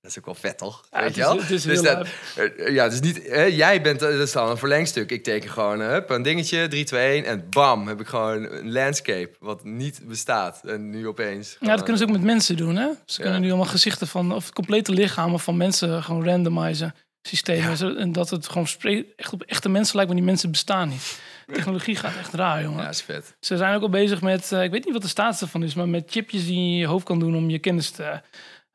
Dat 0.00 0.10
is 0.10 0.18
ook 0.18 0.24
wel 0.24 0.34
vet, 0.34 0.58
toch? 0.58 0.86
Ja, 0.90 1.00
Weet 1.00 1.14
je 1.14 1.20
wel? 1.20 1.38
het 1.38 1.50
is 1.50 1.62
dus 1.62 1.82
dat, 1.82 2.06
eh, 2.36 2.74
ja, 2.74 2.88
dus 2.88 3.00
niet, 3.00 3.28
hè, 3.28 3.42
jij 3.42 3.82
bent, 3.82 4.02
eh, 4.02 4.08
dat 4.10 4.20
is 4.20 4.32
dan 4.32 4.50
een 4.50 4.56
verlengstuk. 4.56 5.10
Ik 5.10 5.22
teken 5.22 5.50
gewoon 5.50 5.80
hup, 5.80 6.10
een 6.10 6.22
dingetje, 6.22 6.68
3, 6.68 6.84
2, 6.84 7.16
1 7.16 7.24
en 7.24 7.46
bam, 7.50 7.88
heb 7.88 8.00
ik 8.00 8.06
gewoon 8.06 8.52
een 8.52 8.72
landscape 8.72 9.30
wat 9.38 9.64
niet 9.64 10.00
bestaat. 10.04 10.60
En 10.64 10.90
nu 10.90 11.08
opeens. 11.08 11.56
ja 11.60 11.68
dat 11.68 11.82
kunnen 11.82 11.98
ze 11.98 12.04
ook 12.04 12.12
met 12.12 12.22
mensen 12.22 12.56
doen. 12.56 12.76
Hè? 12.76 12.88
Ze 13.04 13.20
kunnen 13.20 13.40
nu 13.40 13.48
allemaal 13.48 13.66
gezichten 13.66 14.06
van, 14.06 14.32
of 14.32 14.52
complete 14.52 14.92
lichamen 14.92 15.40
van 15.40 15.56
mensen 15.56 16.02
gewoon 16.02 16.24
randomizen. 16.24 16.94
Systemen. 17.26 17.68
Ja. 17.70 17.74
Zo- 17.76 17.94
En 17.94 18.12
dat 18.12 18.30
het 18.30 18.48
gewoon 18.48 18.66
spre- 18.66 19.04
echt 19.16 19.32
op 19.32 19.42
echte 19.42 19.68
mensen 19.68 19.94
lijkt, 19.96 20.10
maar 20.10 20.20
die 20.20 20.30
mensen 20.30 20.50
bestaan 20.50 20.88
niet. 20.88 21.18
Technologie 21.52 21.96
gaat 21.96 22.16
echt 22.16 22.32
raar, 22.34 22.62
jongen. 22.62 22.82
Ja, 22.82 22.88
is 22.88 23.02
vet. 23.02 23.36
Ze 23.40 23.56
zijn 23.56 23.74
ook 23.74 23.82
al 23.82 23.88
bezig 23.88 24.20
met, 24.22 24.52
eh, 24.52 24.62
ik 24.62 24.70
weet 24.70 24.84
niet 24.84 24.92
wat 24.92 25.02
de 25.02 25.08
status 25.08 25.40
ervan 25.40 25.62
is, 25.62 25.74
maar 25.74 25.88
met 25.88 26.10
chipjes 26.10 26.44
die 26.46 26.54
je 26.54 26.60
in 26.70 26.76
je 26.76 26.86
hoofd 26.86 27.04
kan 27.04 27.18
doen 27.18 27.36
om 27.36 27.50
je 27.50 27.58
kennis 27.58 27.90
te, 27.90 28.02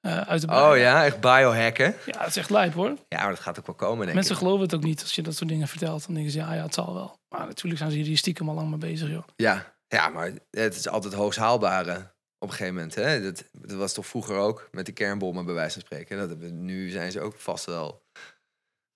eh, 0.01 0.17
uit 0.21 0.39
te 0.41 0.45
breiden. 0.47 0.71
Oh 0.71 0.77
ja, 0.77 1.05
echt 1.05 1.19
biohacken. 1.19 1.95
Ja, 2.05 2.17
dat 2.19 2.27
is 2.27 2.35
echt 2.37 2.49
lijp 2.49 2.73
hoor. 2.73 2.95
Ja, 3.07 3.19
maar 3.21 3.29
dat 3.29 3.39
gaat 3.39 3.59
ook 3.59 3.65
wel 3.65 3.75
komen, 3.75 4.01
denk 4.03 4.13
Mensen 4.13 4.33
ik. 4.33 4.41
geloven 4.41 4.61
het 4.61 4.75
ook 4.75 4.83
niet 4.83 5.01
als 5.01 5.15
je 5.15 5.21
dat 5.21 5.35
soort 5.35 5.49
dingen 5.49 5.67
vertelt. 5.67 6.05
Dan 6.05 6.13
denken 6.15 6.31
ze, 6.31 6.37
ja, 6.37 6.53
ja, 6.53 6.61
het 6.63 6.73
zal 6.73 6.93
wel. 6.93 7.19
Maar 7.29 7.45
natuurlijk 7.47 7.77
zijn 7.81 7.91
ze 7.91 7.97
hier 7.97 8.17
stiekem 8.17 8.49
al 8.49 8.55
lang 8.55 8.69
mee 8.69 8.77
bezig, 8.79 9.09
joh. 9.09 9.23
Ja. 9.35 9.73
ja, 9.87 10.07
maar 10.09 10.31
het 10.49 10.75
is 10.75 10.87
altijd 10.87 11.13
hoogst 11.13 11.39
haalbare 11.39 11.95
op 12.39 12.49
een 12.49 12.55
gegeven 12.55 12.73
moment. 12.73 12.95
Hè? 12.95 13.21
Dat, 13.21 13.43
dat 13.51 13.77
was 13.77 13.93
toch 13.93 14.05
vroeger 14.07 14.35
ook 14.35 14.67
met 14.71 14.85
de 14.85 14.91
kernbommen, 14.91 15.45
bij 15.45 15.53
wijze 15.53 15.73
van 15.73 15.81
spreken. 15.81 16.17
Dat 16.17 16.29
hebben, 16.29 16.65
nu 16.65 16.89
zijn 16.89 17.11
ze 17.11 17.21
ook 17.21 17.35
vast 17.37 17.65
wel 17.65 18.01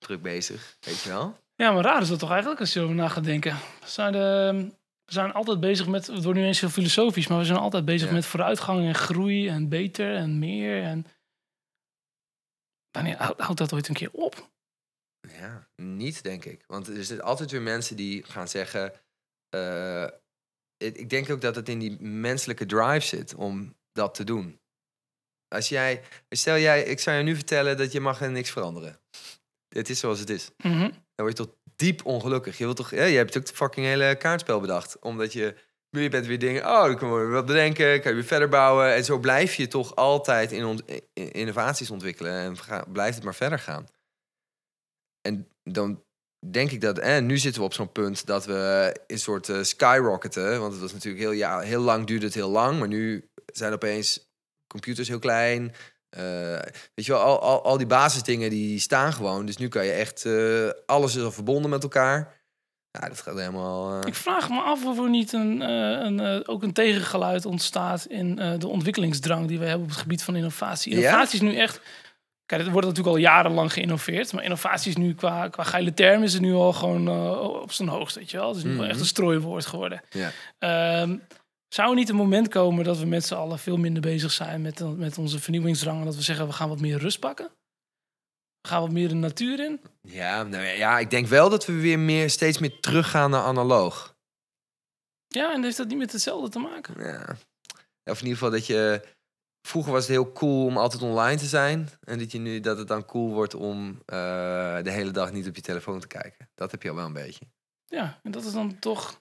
druk 0.06 0.22
bezig, 0.22 0.78
weet 0.80 1.02
je 1.02 1.10
wel? 1.10 1.38
Ja, 1.56 1.72
maar 1.72 1.84
raar 1.84 2.02
is 2.02 2.08
dat 2.08 2.20
toch 2.20 2.30
eigenlijk 2.32 2.60
als 2.60 2.74
je 2.74 2.80
erover 2.80 2.96
na 2.98 3.08
gaat 3.08 3.24
denken. 3.24 3.54
We 3.80 3.88
zijn, 3.88 4.12
de, 4.12 4.68
we 5.06 5.12
zijn 5.14 5.34
altijd 5.34 5.60
bezig 5.60 5.88
met, 5.88 6.08
het 6.08 6.24
wordt 6.24 6.40
nu 6.40 6.46
eens 6.46 6.60
heel 6.60 6.70
filosofisch, 6.70 7.28
maar 7.28 7.38
we 7.38 7.46
zijn 7.46 7.60
altijd 7.60 7.86
bezig 7.86 8.08
Ja. 8.08 8.14
met 8.14 8.26
vooruitgang 8.26 8.86
en 8.86 8.96
groei 8.96 9.48
en 9.48 9.70
beter 9.70 10.16
en 10.16 10.40
meer. 10.40 10.84
En 10.84 11.06
wanneer 12.92 13.16
houdt 13.38 13.58
dat 13.58 13.74
ooit 13.74 13.88
een 13.88 13.94
keer 13.94 14.12
op? 14.12 14.50
Ja, 15.40 15.68
niet 15.76 16.24
denk 16.24 16.46
ik. 16.46 16.64
Want 16.68 16.88
er 16.88 17.04
zitten 17.06 17.26
altijd 17.26 17.52
weer 17.52 17.62
mensen 17.62 17.96
die 17.96 18.24
gaan 18.24 18.48
zeggen... 18.48 18.94
eh, 19.50 20.08
ik 20.78 21.10
denk 21.10 21.30
ook 21.30 21.42
dat 21.42 21.56
het 21.56 21.70
in 21.70 21.80
die 21.80 22.02
menselijke 22.02 22.66
drive 22.66 23.06
zit 23.06 23.36
om 23.36 23.76
dat 23.92 24.16
te 24.16 24.24
doen. 24.24 24.60
Als 25.48 25.70
jij, 25.70 26.04
stel 26.30 26.58
jij, 26.58 26.84
ik 26.84 27.00
zou 27.00 27.18
je 27.18 27.24
nu 27.24 27.36
vertellen 27.36 27.78
dat 27.78 27.92
je 27.92 28.00
mag 28.00 28.22
er 28.22 28.32
niks 28.32 28.50
veranderen. 28.52 29.00
Het 29.78 29.90
is 29.90 30.00
zoals 30.00 30.20
het 30.20 30.30
is. 30.30 30.52
Mhm. 30.58 30.80
Dan 30.80 31.26
word 31.26 31.38
je 31.38 31.44
toch 31.46 31.56
diep 31.76 32.06
ongelukkig. 32.06 32.58
Je, 32.58 32.64
wilt 32.64 32.78
toch, 32.78 32.92
ja, 32.92 33.04
je 33.04 33.18
hebt 33.18 33.38
ook 33.38 33.44
het 33.44 33.56
fucking 33.56 33.86
hele 33.86 34.16
kaartspel 34.16 34.60
bedacht. 34.60 35.00
Omdat 35.00 35.34
je, 35.34 35.56
je 35.90 36.10
bent 36.10 36.26
weer 36.26 36.40
dingen, 36.40 36.66
oh, 36.66 36.84
dan 36.84 36.98
kunnen 36.98 37.16
we 37.16 37.22
weer 37.22 37.32
wat 37.32 37.46
bedenken, 37.46 38.02
kan 38.02 38.12
je 38.12 38.18
weer 38.18 38.28
verder 38.28 38.50
bouwen. 38.50 38.94
En 38.94 39.06
zo 39.06 39.20
blijf 39.20 39.56
je 39.56 39.68
toch 39.68 39.96
altijd 39.96 40.52
in, 40.52 40.82
innovaties 41.14 41.92
ontwikkelen 41.92 42.34
en 42.34 42.58
ga, 42.58 42.86
blijft 42.92 43.16
het 43.16 43.24
maar 43.24 43.36
verder 43.36 43.60
gaan. 43.60 43.88
En 45.22 45.48
dan 45.64 46.04
denk 46.52 46.72
ik 46.72 46.82
dat, 46.82 47.00
en 47.00 47.26
nu 47.26 47.38
zitten 47.38 47.62
we 47.62 47.68
op 47.68 47.74
zo'n 47.74 47.92
punt 47.92 48.26
dat 48.26 48.46
we 48.46 48.96
een 49.08 49.20
soort 49.20 49.50
eh, 49.50 49.64
skyrocketen. 49.64 50.60
Want 50.60 50.72
het 50.72 50.82
was 50.82 50.94
natuurlijk 50.94 51.24
heel, 51.24 51.32
ja, 51.32 51.60
heel 51.60 51.82
lang 51.82 52.06
duurde 52.06 52.26
het 52.26 52.36
heel 52.36 52.50
lang, 52.50 52.80
maar 52.80 52.88
nu 52.88 53.30
zijn 53.46 53.74
opeens 53.74 54.34
computers 54.68 55.08
heel 55.08 55.20
klein. 55.20 55.74
Eh, 56.16 56.60
weet 56.96 57.06
je 57.06 57.12
wel, 57.12 57.22
al, 57.22 57.40
al, 57.42 57.64
al 57.64 57.78
die 57.78 57.88
basisdingen 57.88 58.50
die 58.50 58.80
staan 58.80 59.14
gewoon. 59.14 59.46
Dus 59.46 59.58
nu 59.58 59.68
kan 59.68 59.86
je 59.86 59.92
echt, 59.92 60.26
eh, 60.26 60.70
alles 60.86 61.16
is 61.16 61.24
al 61.24 61.32
verbonden 61.32 61.70
met 61.70 61.84
elkaar. 61.84 62.34
Ja, 62.92 63.08
dat 63.08 63.22
gaat 63.22 63.38
helemaal... 63.38 64.02
eh, 64.02 64.08
Ik 64.08 64.16
vraag 64.16 64.50
me 64.50 64.62
af 64.62 64.86
of 64.86 64.98
er 65.00 65.10
niet 65.10 65.34
een, 65.34 65.62
een, 65.62 66.48
ook 66.48 66.64
een 66.64 66.74
tegengeluid 66.74 67.46
ontstaat 67.46 68.06
in 68.06 68.36
de 68.36 68.68
ontwikkelingsdrang 68.68 69.48
die 69.48 69.60
we 69.60 69.66
hebben 69.66 69.84
op 69.84 69.90
het 69.90 70.00
gebied 70.02 70.24
van 70.24 70.36
innovatie. 70.36 70.92
Ja? 70.92 70.98
Innovatie 70.98 71.36
is 71.36 71.42
nu 71.42 71.56
echt. 71.56 71.80
Kijk, 72.46 72.62
er 72.66 72.72
wordt 72.72 72.88
natuurlijk 72.88 73.16
al 73.16 73.22
jarenlang 73.22 73.74
geïnnoveerd, 73.74 74.34
maar 74.34 74.44
innovatie 74.44 74.90
is 74.90 74.98
nu 74.98 75.14
qua, 75.16 75.48
qua 75.48 75.64
geile 75.64 75.94
term 75.94 76.24
is 76.24 76.34
het 76.34 76.42
nu 76.42 76.54
al 76.54 76.74
gewoon 76.74 77.10
op 77.62 77.72
zijn 77.72 77.88
hoogst, 77.90 78.16
weet 78.16 78.32
je 78.32 78.38
wel. 78.38 78.48
Het 78.48 78.58
is 78.58 78.64
nu 78.64 78.70
wel 78.74 78.80
Mhm. 78.82 78.90
echt 78.90 79.00
een 79.00 79.06
strooiwoord 79.06 79.66
geworden. 79.66 80.02
Ja. 80.10 80.32
Ehm, 80.60 81.18
zou 81.76 81.90
er 81.90 81.96
niet 81.96 82.10
een 82.10 82.16
moment 82.16 82.48
komen 82.48 82.84
dat 82.84 82.98
we 82.98 83.06
met 83.06 83.26
z'n 83.26 83.34
allen 83.34 83.60
veel 83.60 83.78
minder 83.78 84.02
bezig 84.02 84.32
zijn 84.32 84.62
met, 84.62 84.98
met 84.98 85.18
onze 85.18 85.40
vernieuwingsdrang 85.40 86.00
en 86.00 86.06
dat 86.06 86.16
we 86.16 86.22
zeggen 86.22 86.48
we 86.48 86.54
gaan 86.54 86.70
wat 86.70 86.80
meer 86.80 86.98
rust 86.98 87.20
pakken? 87.20 87.46
We 88.62 88.68
gaan 88.68 88.82
wat 88.82 88.92
meer 88.92 89.08
de 89.08 89.16
natuur 89.16 89.60
in? 89.60 89.82
Ja, 90.02 90.44
nou 90.44 90.64
ja, 90.64 90.72
ja, 90.72 91.00
ik 91.00 91.10
denk 91.10 91.28
wel 91.28 91.50
dat 91.50 91.66
we 91.66 91.74
weer 91.74 92.00
meer, 92.00 92.30
steeds 92.30 92.58
meer 92.58 92.80
teruggaan 92.80 93.30
naar 93.30 93.44
analoog. 93.44 94.16
Ja, 95.28 95.54
en 95.54 95.64
heeft 95.64 95.78
dat 95.78 95.88
niet 95.88 95.98
met 95.98 96.12
hetzelfde 96.12 96.50
te 96.50 96.60
maken? 96.60 97.04
Ja. 97.04 97.36
Of 98.04 98.20
in 98.20 98.28
ieder 98.28 98.38
geval 98.38 98.52
dat 98.52 98.66
je... 98.66 99.14
Vroeger 99.68 99.92
was 99.92 100.02
het 100.02 100.12
heel 100.12 100.32
cool 100.32 100.66
om 100.66 100.78
altijd 100.78 101.02
online 101.02 101.40
te 101.40 101.46
zijn. 101.46 101.90
En 102.04 102.20
dat, 102.20 102.32
je 102.32 102.40
nu, 102.40 102.60
dat 102.60 102.78
het 102.78 102.88
dan 102.88 103.06
cool 103.06 103.34
wordt 103.34 103.54
om 103.54 104.02
eh, 104.06 104.16
de 104.84 104.92
hele 104.92 105.12
dag 105.12 105.32
niet 105.32 105.48
op 105.48 105.56
je 105.56 105.62
telefoon 105.62 106.00
te 106.00 106.08
kijken. 106.08 106.50
Dat 106.56 106.72
heb 106.72 106.84
je 106.84 106.90
al 106.90 106.96
wel 106.96 107.06
een 107.06 107.14
beetje. 107.14 107.46
Ja, 107.86 108.20
en 108.24 108.32
dat 108.32 108.44
is 108.44 108.52
dan 108.52 108.80
toch 108.80 109.20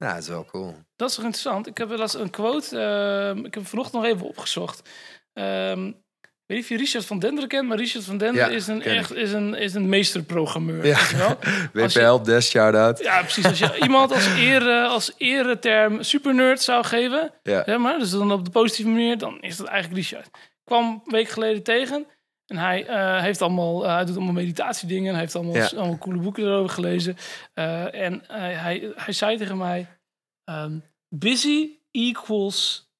Ja, 0.00 0.12
dat 0.14 0.22
is 0.22 0.28
wel 0.28 0.44
cool. 0.44 0.74
Dat 0.96 1.08
is 1.08 1.14
toch 1.14 1.24
interessant. 1.24 1.66
Ik 1.66 1.78
heb 1.78 1.88
wel 1.88 2.00
eens 2.00 2.14
een 2.14 2.30
quote. 2.30 2.78
ehm, 2.78 3.44
ik 3.44 3.54
heb 3.54 3.66
vanochtend 3.66 4.02
nog 4.02 4.12
even 4.12 4.26
opgezocht. 4.26 4.88
Ehm, 5.32 5.86
ik 5.86 6.46
weet 6.46 6.56
niet 6.56 6.60
of 6.62 6.68
je 6.68 6.76
Richard 6.76 7.06
van 7.06 7.18
Denderen 7.18 7.48
kent, 7.48 7.68
maar 7.68 7.76
Richard 7.76 8.04
van 8.04 8.18
Denderen 8.18 8.50
Ja, 8.50 8.56
is, 8.56 8.66
een, 8.66 8.82
echt, 8.82 9.14
is, 9.14 9.32
een, 9.32 9.54
is 9.54 9.74
een 9.74 9.88
meesterprogrammeur. 9.88 10.86
Ja. 10.86 10.96
weet 10.96 11.08
je 11.10 11.16
wel? 11.16 11.28
Als 11.84 11.92
WP 11.94 11.98
je- 11.98 11.98
Help 12.00 12.24
Desk, 12.24 12.50
shout-out. 12.50 12.98
Ja, 12.98 13.20
precies. 13.20 13.44
Als 13.44 13.58
je 13.58 13.78
iemand 13.82 14.12
als, 14.12 14.26
ere, 14.26 14.86
als 14.86 15.12
ereterm 15.16 16.02
supernerd 16.02 16.60
zou 16.62 16.84
geven, 16.84 17.32
Ja. 17.42 17.62
zeg 17.66 17.78
maar, 17.78 17.98
dus 17.98 18.10
dan 18.10 18.32
op 18.32 18.44
de 18.44 18.50
positieve 18.50 18.90
manier, 18.90 19.18
dan 19.18 19.40
is 19.40 19.56
dat 19.56 19.66
eigenlijk 19.66 20.00
Richard. 20.02 20.26
Ik 20.26 20.32
kwam 20.64 21.02
een 21.04 21.12
week 21.12 21.28
geleden 21.28 21.62
tegen 21.62 22.06
en 22.50 22.56
hij, 22.56 22.86
eh, 22.86 23.20
heeft 23.22 23.42
allemaal, 23.42 23.84
eh, 23.84 23.94
hij 23.94 24.04
doet 24.04 24.16
allemaal 24.16 24.32
meditatiedingen, 24.32 25.10
hij 25.12 25.20
heeft 25.20 25.34
allemaal, 25.34 25.54
Ja. 25.54 25.66
allemaal 25.76 25.98
coole 25.98 26.20
boeken 26.20 26.44
erover 26.44 26.70
gelezen. 26.74 27.16
Eh, 27.54 27.94
en 27.94 28.22
hij, 28.26 28.92
hij 28.94 29.12
zei 29.12 29.36
tegen 29.36 29.56
mij, 29.56 29.98
ehm, 30.44 30.78
busy 31.08 31.78
equals 31.90 32.90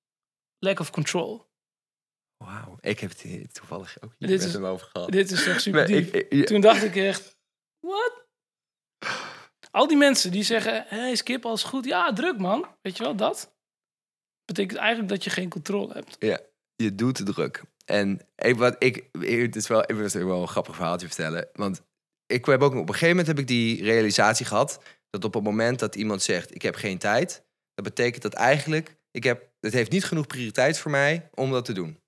lack 0.58 0.78
of 0.80 0.90
control. 0.90 1.48
Wauw, 2.44 2.76
ik 2.80 3.00
heb 3.00 3.10
het 3.10 3.54
toevallig 3.54 3.96
ook 4.02 4.14
hier 4.18 4.28
Dit 4.28 4.38
met 4.38 4.46
is- 4.48 4.52
hem 4.54 4.64
over 4.64 4.86
gehad. 4.92 5.10
Dit 5.10 5.30
is 5.30 5.44
toch 5.44 5.60
super 5.60 5.86
diep. 5.86 6.14
ik- 6.14 6.26
ik- 6.28 6.32
ja. 6.38 6.44
Toen 6.44 6.60
dacht 6.60 6.82
ik 6.82 6.96
echt, 6.96 7.38
wat? 7.86 8.26
Al 9.70 9.86
die 9.86 9.96
mensen 9.96 10.30
die 10.30 10.42
zeggen, 10.42 10.84
hey, 10.88 11.14
skip 11.14 11.44
als 11.46 11.62
goed. 11.62 11.84
Ja, 11.84 12.12
druk 12.12 12.38
man. 12.38 12.66
Weet 12.82 12.96
je 12.96 13.02
wel, 13.02 13.16
dat? 13.16 13.54
Betekent 14.44 14.78
eigenlijk 14.78 15.08
dat 15.08 15.24
je 15.24 15.30
geen 15.30 15.48
controle 15.48 15.92
hebt. 15.92 16.16
je 16.76 16.94
doet 16.94 17.26
druk. 17.26 17.62
En 17.90 18.20
ik, 18.36 18.56
wat 18.56 18.76
ik, 18.78 19.04
het 19.20 19.56
is 19.56 19.66
wel, 19.66 19.82
ik 19.82 19.94
wil 19.94 20.26
wel 20.26 20.42
een 20.42 20.48
grappig 20.48 20.74
verhaaltje 20.74 21.06
vertellen. 21.06 21.48
Want 21.52 21.82
ik 22.26 22.46
heb 22.46 22.62
ook 22.62 22.74
op 22.74 22.78
een 22.78 22.94
gegeven 22.94 23.08
moment 23.08 23.26
heb 23.26 23.38
ik 23.38 23.46
die 23.46 23.82
realisatie 23.82 24.46
gehad 24.46 24.80
dat 25.10 25.24
op 25.24 25.34
het 25.34 25.42
moment 25.42 25.78
dat 25.78 25.94
iemand 25.94 26.22
zegt 26.22 26.54
ik 26.54 26.62
heb 26.62 26.74
geen 26.74 26.98
tijd, 26.98 27.44
dat 27.74 27.84
betekent 27.84 28.22
dat 28.22 28.32
eigenlijk 28.32 28.96
ik 29.10 29.24
heb 29.24 29.48
het 29.60 29.72
heeft 29.72 29.90
niet 29.90 30.04
genoeg 30.04 30.26
prioriteit 30.26 30.78
voor 30.78 30.90
mij 30.90 31.28
om 31.34 31.50
dat 31.50 31.64
te 31.64 31.72
doen. 31.72 31.98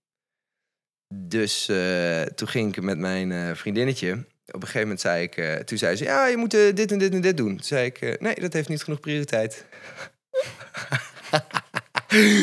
Dus 1.15 1.69
eh, 1.69 2.23
toen 2.23 2.49
ging 2.49 2.77
ik 2.77 2.83
met 2.83 2.99
mijn 2.99 3.33
eh, 3.33 3.55
vriendinnetje. 3.55 4.13
Op 4.47 4.55
een 4.55 4.61
gegeven 4.61 4.81
moment 4.81 5.01
zei 5.01 5.23
ik, 5.23 5.37
eh, 5.37 5.55
toen 5.55 5.79
zei 5.79 5.97
ze 5.97 6.05
ja 6.05 6.27
je 6.27 6.37
moet 6.37 6.51
dit 6.51 6.93
en 6.93 6.99
dit 6.99 7.13
en 7.13 7.21
dit 7.21 7.37
doen. 7.37 7.57
Toen 7.57 7.65
zei 7.65 7.87
ik 7.87 8.21
nee 8.21 8.35
dat 8.35 8.53
heeft 8.53 8.69
niet 8.69 8.83
genoeg 8.83 9.01
prioriteit. 9.01 9.65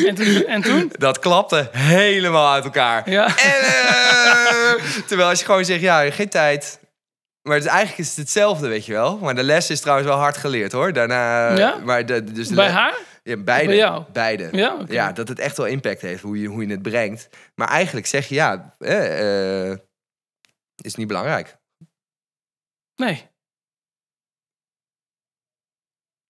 En 0.06 0.14
toen? 0.14 0.44
En 0.46 0.62
toen? 0.62 0.92
Dat 0.98 1.18
klapte 1.18 1.68
helemaal 1.72 2.52
uit 2.52 2.64
elkaar. 2.64 3.10
Ja. 3.10 3.26
En, 3.26 3.60
eh, 3.60 4.84
terwijl 5.06 5.28
als 5.28 5.38
je 5.38 5.44
gewoon 5.44 5.64
zegt, 5.64 5.80
ja, 5.80 6.10
geen 6.10 6.28
tijd. 6.28 6.80
Maar 7.42 7.54
het 7.54 7.64
is, 7.64 7.70
eigenlijk 7.70 8.00
is 8.00 8.08
het 8.08 8.16
hetzelfde, 8.16 8.68
weet 8.68 8.86
je 8.86 8.92
wel. 8.92 9.18
Maar 9.18 9.34
de 9.34 9.42
les 9.42 9.70
is 9.70 9.80
trouwens 9.80 10.08
wel 10.08 10.18
hard 10.18 10.36
geleerd, 10.36 10.72
hoor. 10.72 10.92
Daarna, 10.92 11.56
Ja? 11.56 11.76
maar 11.76 12.06
de, 12.06 12.24
dus 12.24 12.48
de 12.48 12.54
Bij 12.54 12.70
haar? 12.70 12.98
Ja, 13.22 13.36
beide. 13.36 13.66
Bij 13.66 13.76
jou? 13.76 14.04
Beide. 14.12 14.48
Ja. 14.52 14.78
Ja, 14.88 15.12
dat 15.12 15.28
het 15.28 15.38
echt 15.38 15.56
wel 15.56 15.66
impact 15.66 16.00
heeft, 16.00 16.22
hoe 16.22 16.40
je, 16.40 16.48
hoe 16.48 16.66
je 16.66 16.70
het 16.70 16.82
brengt. 16.82 17.28
Maar 17.54 17.68
eigenlijk 17.68 18.06
zeg 18.06 18.28
je, 18.28 18.34
ja, 18.34 18.74
eh, 18.78 19.70
is 20.76 20.94
niet 20.94 21.06
belangrijk. 21.06 21.56
Nee. 22.96 23.28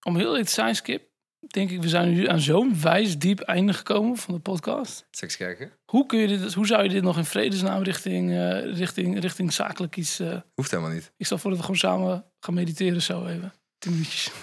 Om 0.03 0.17
heel 0.17 0.27
eerlijk 0.27 0.47
te 0.47 0.53
zijn, 0.53 0.75
Skip, 0.75 1.10
denk 1.47 1.71
ik, 1.71 1.83
we 1.83 1.89
zijn 1.89 2.13
nu 2.13 2.29
aan 2.29 2.41
zo'n 2.41 2.81
wijs 2.81 3.19
diep 3.19 3.41
einde 3.41 3.73
gekomen 3.73 4.17
van 4.17 4.35
de 4.35 4.41
podcast. 4.41 5.07
Seks 5.11 5.37
kijken? 5.37 5.73
Hoe, 5.85 6.07
kun 6.07 6.19
je 6.19 6.27
dit, 6.27 6.55
hoe 6.55 6.67
zou 6.67 6.83
je 6.83 6.89
dit 6.89 7.03
nog 7.03 7.17
in 7.17 7.25
vredesnaam 7.25 7.83
richting, 7.83 8.31
eh, 8.31 8.77
richting, 8.77 9.21
richting 9.21 9.53
zakelijk 9.53 9.97
iets... 9.97 10.19
eh, 10.19 10.37
Hoeft 10.55 10.71
helemaal 10.71 10.93
niet. 10.93 11.13
ik 11.17 11.27
stel 11.27 11.39
voor 11.39 11.51
dat 11.51 11.59
we 11.59 11.65
gewoon 11.65 11.81
samen 11.81 12.25
gaan 12.41 12.55
mediteren 12.55 13.03
zo 13.03 13.27
even. 13.27 13.53
Tien 13.79 13.93
minuutjes. 13.93 14.31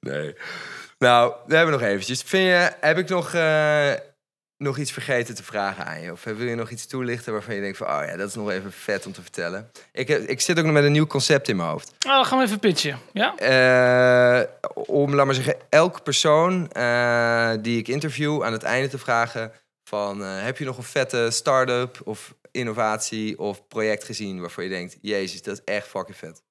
nee. 0.00 0.34
Nou, 0.98 1.34
we 1.46 1.56
hebben 1.56 1.74
nog 1.74 1.82
eventjes. 1.88 2.22
Vind 2.22 2.44
je, 2.44 2.72
heb 2.80 2.98
ik 2.98 3.08
nog, 3.08 3.34
eh, 3.34 3.92
nog 4.58 4.78
iets 4.78 4.92
vergeten 4.92 5.34
te 5.34 5.42
vragen 5.42 5.86
aan 5.86 6.00
je? 6.00 6.12
Of 6.12 6.24
wil 6.24 6.46
je 6.46 6.54
nog 6.54 6.70
iets 6.70 6.86
toelichten 6.86 7.32
waarvan 7.32 7.54
je 7.54 7.60
denkt 7.60 7.76
van... 7.76 7.86
oh 7.86 8.02
ja, 8.06 8.16
dat 8.16 8.28
is 8.28 8.34
nog 8.34 8.50
even 8.50 8.72
vet 8.72 9.06
om 9.06 9.12
te 9.12 9.22
vertellen. 9.22 9.70
Ik, 9.92 10.08
heb- 10.08 10.22
ik 10.28 10.40
zit 10.40 10.58
ook 10.58 10.64
nog 10.64 10.74
met 10.74 10.84
een 10.84 10.92
nieuw 10.92 11.06
concept 11.06 11.48
in 11.48 11.56
mijn 11.56 11.68
hoofd. 11.68 11.94
Dan 11.98 12.24
gaan 12.24 12.38
we 12.38 12.44
even 12.44 12.58
pitchen. 12.58 12.98
Ja? 13.12 13.36
Eh, 13.36 14.48
om, 14.74 15.14
laat 15.14 15.26
maar 15.26 15.34
zeggen, 15.34 15.56
elke 15.68 16.00
persoon 16.02 16.70
eh, 16.70 17.52
die 17.60 17.78
ik 17.78 17.88
interview 17.88 18.42
aan 18.42 18.52
het 18.52 18.62
einde 18.62 18.88
te 18.88 18.98
vragen... 18.98 19.52
van 19.84 20.22
eh, 20.24 20.42
heb 20.42 20.58
je 20.58 20.64
nog 20.64 20.76
een 20.76 20.82
vette 20.82 21.28
start-up 21.30 22.00
of 22.04 22.34
innovatie 22.50 23.38
of 23.38 23.66
project 23.68 24.04
gezien... 24.04 24.40
waarvan 24.40 24.64
je 24.64 24.70
denkt, 24.70 24.98
jezus, 25.00 25.42
dat 25.42 25.54
is 25.58 25.74
echt 25.74 25.86
fucking 25.88 26.16
vet. 26.16 26.42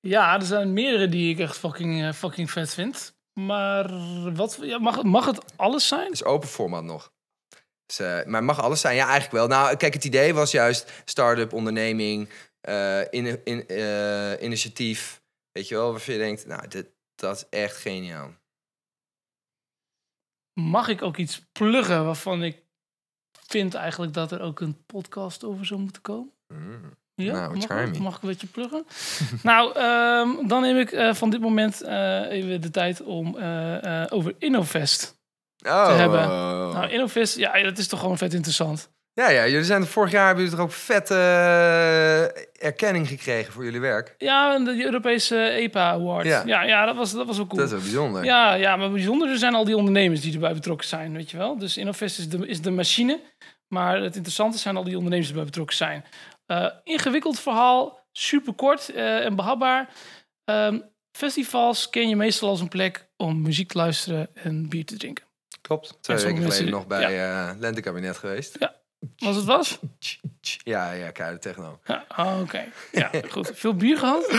ja, 0.00 0.34
er 0.34 0.46
zijn 0.46 0.72
meerdere 0.72 1.08
die 1.08 1.32
ik 1.32 1.38
echt 1.38 1.58
fucking, 1.58 2.02
eh, 2.02 2.12
fucking 2.12 2.50
vet 2.50 2.74
vind. 2.74 3.16
Maar 3.46 3.92
wat, 4.34 4.58
ja, 4.60 4.78
mag, 4.78 5.02
mag 5.02 5.26
het 5.26 5.56
alles 5.56 5.88
zijn? 5.88 6.04
Het 6.04 6.12
is 6.12 6.24
open 6.24 6.48
format 6.48 6.84
nog. 6.84 7.12
Dus, 7.86 7.98
eh, 7.98 8.24
maar 8.24 8.44
mag 8.44 8.60
alles 8.60 8.80
zijn? 8.80 8.96
Ja, 8.96 9.02
eigenlijk 9.02 9.32
wel. 9.32 9.46
Nou, 9.46 9.76
kijk, 9.76 9.94
het 9.94 10.04
idee 10.04 10.34
was 10.34 10.50
juist 10.50 11.02
start-up, 11.04 11.52
onderneming, 11.52 12.28
eh, 12.60 13.00
in, 13.00 13.44
in, 13.44 13.66
eh, 13.66 14.42
initiatief. 14.42 15.22
Weet 15.52 15.68
je 15.68 15.74
wel, 15.74 15.90
waarvan 15.90 16.14
je 16.14 16.20
denkt, 16.20 16.46
nou, 16.46 16.68
dit, 16.68 16.86
dat 17.14 17.36
is 17.36 17.58
echt 17.58 17.76
geniaal. 17.76 18.34
Mag 20.60 20.88
ik 20.88 21.02
ook 21.02 21.16
iets 21.16 21.42
pluggen 21.52 22.04
waarvan 22.04 22.42
ik 22.42 22.62
vind 23.30 23.74
eigenlijk 23.74 24.12
dat 24.12 24.32
er 24.32 24.40
ook 24.40 24.60
een 24.60 24.84
podcast 24.86 25.44
over 25.44 25.66
zou 25.66 25.80
moeten 25.80 26.02
komen? 26.02 26.32
Mm. 26.54 26.96
Ja, 27.24 27.32
Nou, 27.32 27.56
mag, 27.56 27.86
ik? 27.86 27.92
me. 27.92 27.98
mag 27.98 28.16
ik 28.16 28.22
een 28.22 28.28
beetje 28.28 28.46
pluggen? 28.46 28.86
nou, 29.42 29.72
ehm, 29.74 30.46
dan 30.48 30.60
neem 30.62 30.76
ik 30.76 30.92
eh, 30.92 31.14
van 31.14 31.30
dit 31.30 31.40
moment 31.40 31.82
eh, 31.82 32.30
even 32.30 32.60
de 32.60 32.70
tijd 32.70 33.02
om 33.02 33.36
eh, 33.38 34.04
over 34.08 34.34
Innovest 34.38 35.16
Oh. 35.66 35.86
te 35.86 35.92
hebben. 35.92 36.20
Nou, 36.28 36.88
Innovest, 36.88 37.36
ja, 37.36 37.62
dat 37.62 37.78
is 37.78 37.88
toch 37.88 38.00
gewoon 38.00 38.18
vet 38.18 38.34
interessant. 38.34 38.90
Ja, 39.12 39.28
ja, 39.28 39.46
jullie 39.46 39.64
zijn 39.64 39.86
vorig 39.86 40.10
jaar 40.10 40.26
hebben 40.26 40.44
jullie 40.44 40.58
toch 40.58 40.66
ook 40.66 40.72
vette 40.74 41.14
erkenning 42.58 43.08
gekregen 43.08 43.52
voor 43.52 43.64
jullie 43.64 43.80
werk. 43.80 44.14
Ja, 44.18 44.58
de 44.58 44.84
Europese 44.84 45.36
EPA 45.48 45.90
Award. 45.90 46.26
Ja. 46.26 46.42
Ja, 46.46 46.62
ja, 46.62 46.84
dat, 46.86 46.96
was, 46.96 47.12
dat 47.12 47.26
was 47.26 47.38
ook 47.38 47.48
cool. 47.48 47.60
Dat 47.60 47.66
is 47.66 47.72
wel 47.72 47.80
bijzonder. 47.82 48.24
Ja, 48.24 48.54
ja, 48.54 48.76
maar 48.76 48.90
bijzonder 48.90 49.38
zijn 49.38 49.54
al 49.54 49.64
die 49.64 49.76
ondernemers 49.76 50.20
die 50.20 50.32
erbij 50.32 50.52
betrokken 50.54 50.86
zijn, 50.86 51.12
weet 51.12 51.30
je 51.30 51.36
wel. 51.36 51.58
Dus 51.58 51.76
Innovest 51.76 52.18
is 52.18 52.28
de, 52.28 52.46
is 52.46 52.60
de 52.60 52.70
machine, 52.70 53.20
maar 53.68 54.00
het 54.00 54.14
interessante 54.14 54.58
zijn 54.58 54.76
al 54.76 54.84
die 54.84 54.96
ondernemers 54.96 55.26
die 55.28 55.36
erbij 55.36 55.50
betrokken 55.50 55.76
zijn. 55.76 56.04
Eh, 56.48 56.66
ingewikkeld 56.84 57.40
verhaal, 57.40 58.06
super 58.12 58.52
kort 58.54 58.88
eh, 58.88 59.24
en 59.24 59.36
behapbaar. 59.36 59.88
Ehm, 60.44 60.78
festivals 61.12 61.90
ken 61.90 62.08
je 62.08 62.16
meestal 62.16 62.48
als 62.48 62.60
een 62.60 62.68
plek 62.68 63.08
om 63.16 63.42
muziek 63.42 63.68
te 63.72 63.78
luisteren 63.78 64.28
en 64.34 64.68
bier 64.68 64.84
te 64.84 64.96
drinken. 64.96 65.24
Klopt. 65.60 65.98
Twee 66.00 66.16
En 66.16 66.24
weken 66.24 66.42
geleden 66.42 66.70
nog 66.70 66.86
bij 66.86 67.18
eh 67.20 67.50
Lentekabinet 67.58 68.16
geweest. 68.16 68.58
Was 69.16 69.36
het 69.36 69.44
was? 69.44 69.78
Ja, 70.64 70.92
ja, 70.92 71.10
keiharde 71.10 71.40
techno. 71.40 71.78
Ja, 71.84 72.04
oh, 72.16 72.40
oké. 72.40 72.64
Ja, 72.92 73.10
goed. 73.30 73.50
Veel 73.54 73.74
bier 73.74 73.98
gehad? 73.98 74.32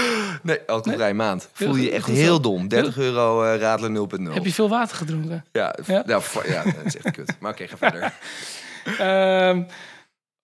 Nee, 0.43 0.59
alcoholvrij 0.67 1.13
maand. 1.13 1.49
Voel 1.53 1.75
je 1.75 1.83
goed- 1.83 1.91
echt 1.91 2.07
heel 2.07 2.41
dom. 2.41 2.67
30 2.67 2.97
euro 2.97 3.43
eh 3.43 3.59
radelen 3.59 3.93
0.0. 3.93 4.33
Heb 4.33 4.45
je 4.45 4.53
veel 4.53 4.69
water 4.69 4.97
gedronken? 4.97 5.45
Ja, 5.51 5.75
Ja? 5.85 5.93
ja? 5.93 6.03
Nou, 6.05 6.23
ja, 6.47 6.63
dat 6.63 6.85
is 6.85 6.97
echt 6.97 7.11
kut. 7.15 7.35
Maar 7.39 7.51
oké, 7.51 7.67
ga 7.67 7.77
verder. 7.89 8.13
Ehm, 8.97 9.63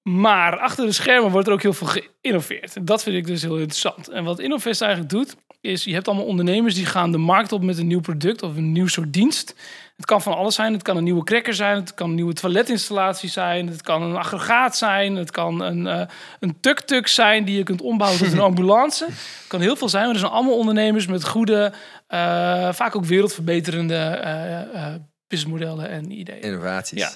maar 0.09 0.59
achter 0.59 0.85
de 0.85 0.91
schermen 0.91 1.31
wordt 1.31 1.47
er 1.47 1.53
ook 1.53 1.61
heel 1.61 1.73
veel 1.73 1.87
geïnnoveerd. 1.87 2.75
En 2.75 2.85
dat 2.85 3.03
vind 3.03 3.15
ik 3.15 3.25
dus 3.25 3.41
heel 3.41 3.57
interessant. 3.57 4.09
En 4.09 4.23
wat 4.23 4.39
Innovest 4.39 4.81
eigenlijk 4.81 5.11
doet, 5.11 5.35
is 5.61 5.83
je 5.83 5.93
hebt 5.93 6.07
allemaal 6.07 6.25
ondernemers 6.25 6.75
die 6.75 6.85
gaan 6.85 7.11
de 7.11 7.17
markt 7.17 7.51
op 7.51 7.63
met 7.63 7.77
een 7.77 7.87
nieuw 7.87 8.01
product 8.01 8.43
of 8.43 8.55
een 8.55 8.71
nieuw 8.71 8.87
soort 8.87 9.13
dienst. 9.13 9.55
Het 9.95 10.05
kan 10.05 10.21
van 10.21 10.35
alles 10.35 10.55
zijn. 10.55 10.73
Het 10.73 10.81
kan 10.81 10.97
een 10.97 11.03
nieuwe 11.03 11.23
cracker 11.23 11.53
zijn. 11.53 11.75
Het 11.75 11.93
kan 11.93 12.09
een 12.09 12.15
nieuwe 12.15 12.33
toiletinstallatie 12.33 13.29
zijn. 13.29 13.67
Het 13.67 13.81
kan 13.81 14.01
een 14.01 14.15
aggregaat 14.15 14.77
zijn. 14.77 15.15
Het 15.15 15.31
kan 15.31 15.61
een, 15.61 15.87
eh 15.87 16.07
een 16.39 16.57
tuk-tuk 16.59 17.07
zijn 17.07 17.45
die 17.45 17.57
je 17.57 17.63
kunt 17.63 17.81
ombouwen 17.81 18.19
tot 18.19 18.31
een 18.31 18.39
ambulance. 18.51 19.05
Het 19.05 19.45
kan 19.47 19.61
heel 19.61 19.75
veel 19.75 19.89
zijn. 19.89 20.05
Maar 20.05 20.13
er 20.13 20.19
zijn 20.19 20.31
allemaal 20.31 20.57
ondernemers 20.57 21.07
met 21.07 21.25
goede, 21.25 21.73
eh, 22.07 22.73
vaak 22.73 22.95
ook 22.95 23.05
wereldverbeterende 23.05 23.95
eh, 23.95 24.93
businessmodellen 25.27 25.89
en 25.89 26.11
ideeën. 26.11 26.41
Innovaties. 26.41 26.99
Ja. 26.99 27.09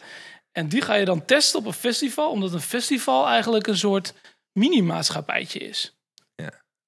En 0.52 0.68
die 0.68 0.82
ga 0.82 0.96
je 0.96 1.06
dan 1.06 1.26
testen 1.26 1.60
op 1.60 1.66
een 1.66 1.74
festival, 1.74 2.32
omdat 2.32 2.54
een 2.54 2.62
festival 2.62 3.28
eigenlijk 3.28 3.68
een 3.68 3.78
soort 3.78 4.14
mini-maatschappijtje 4.60 5.60
is. 5.60 5.98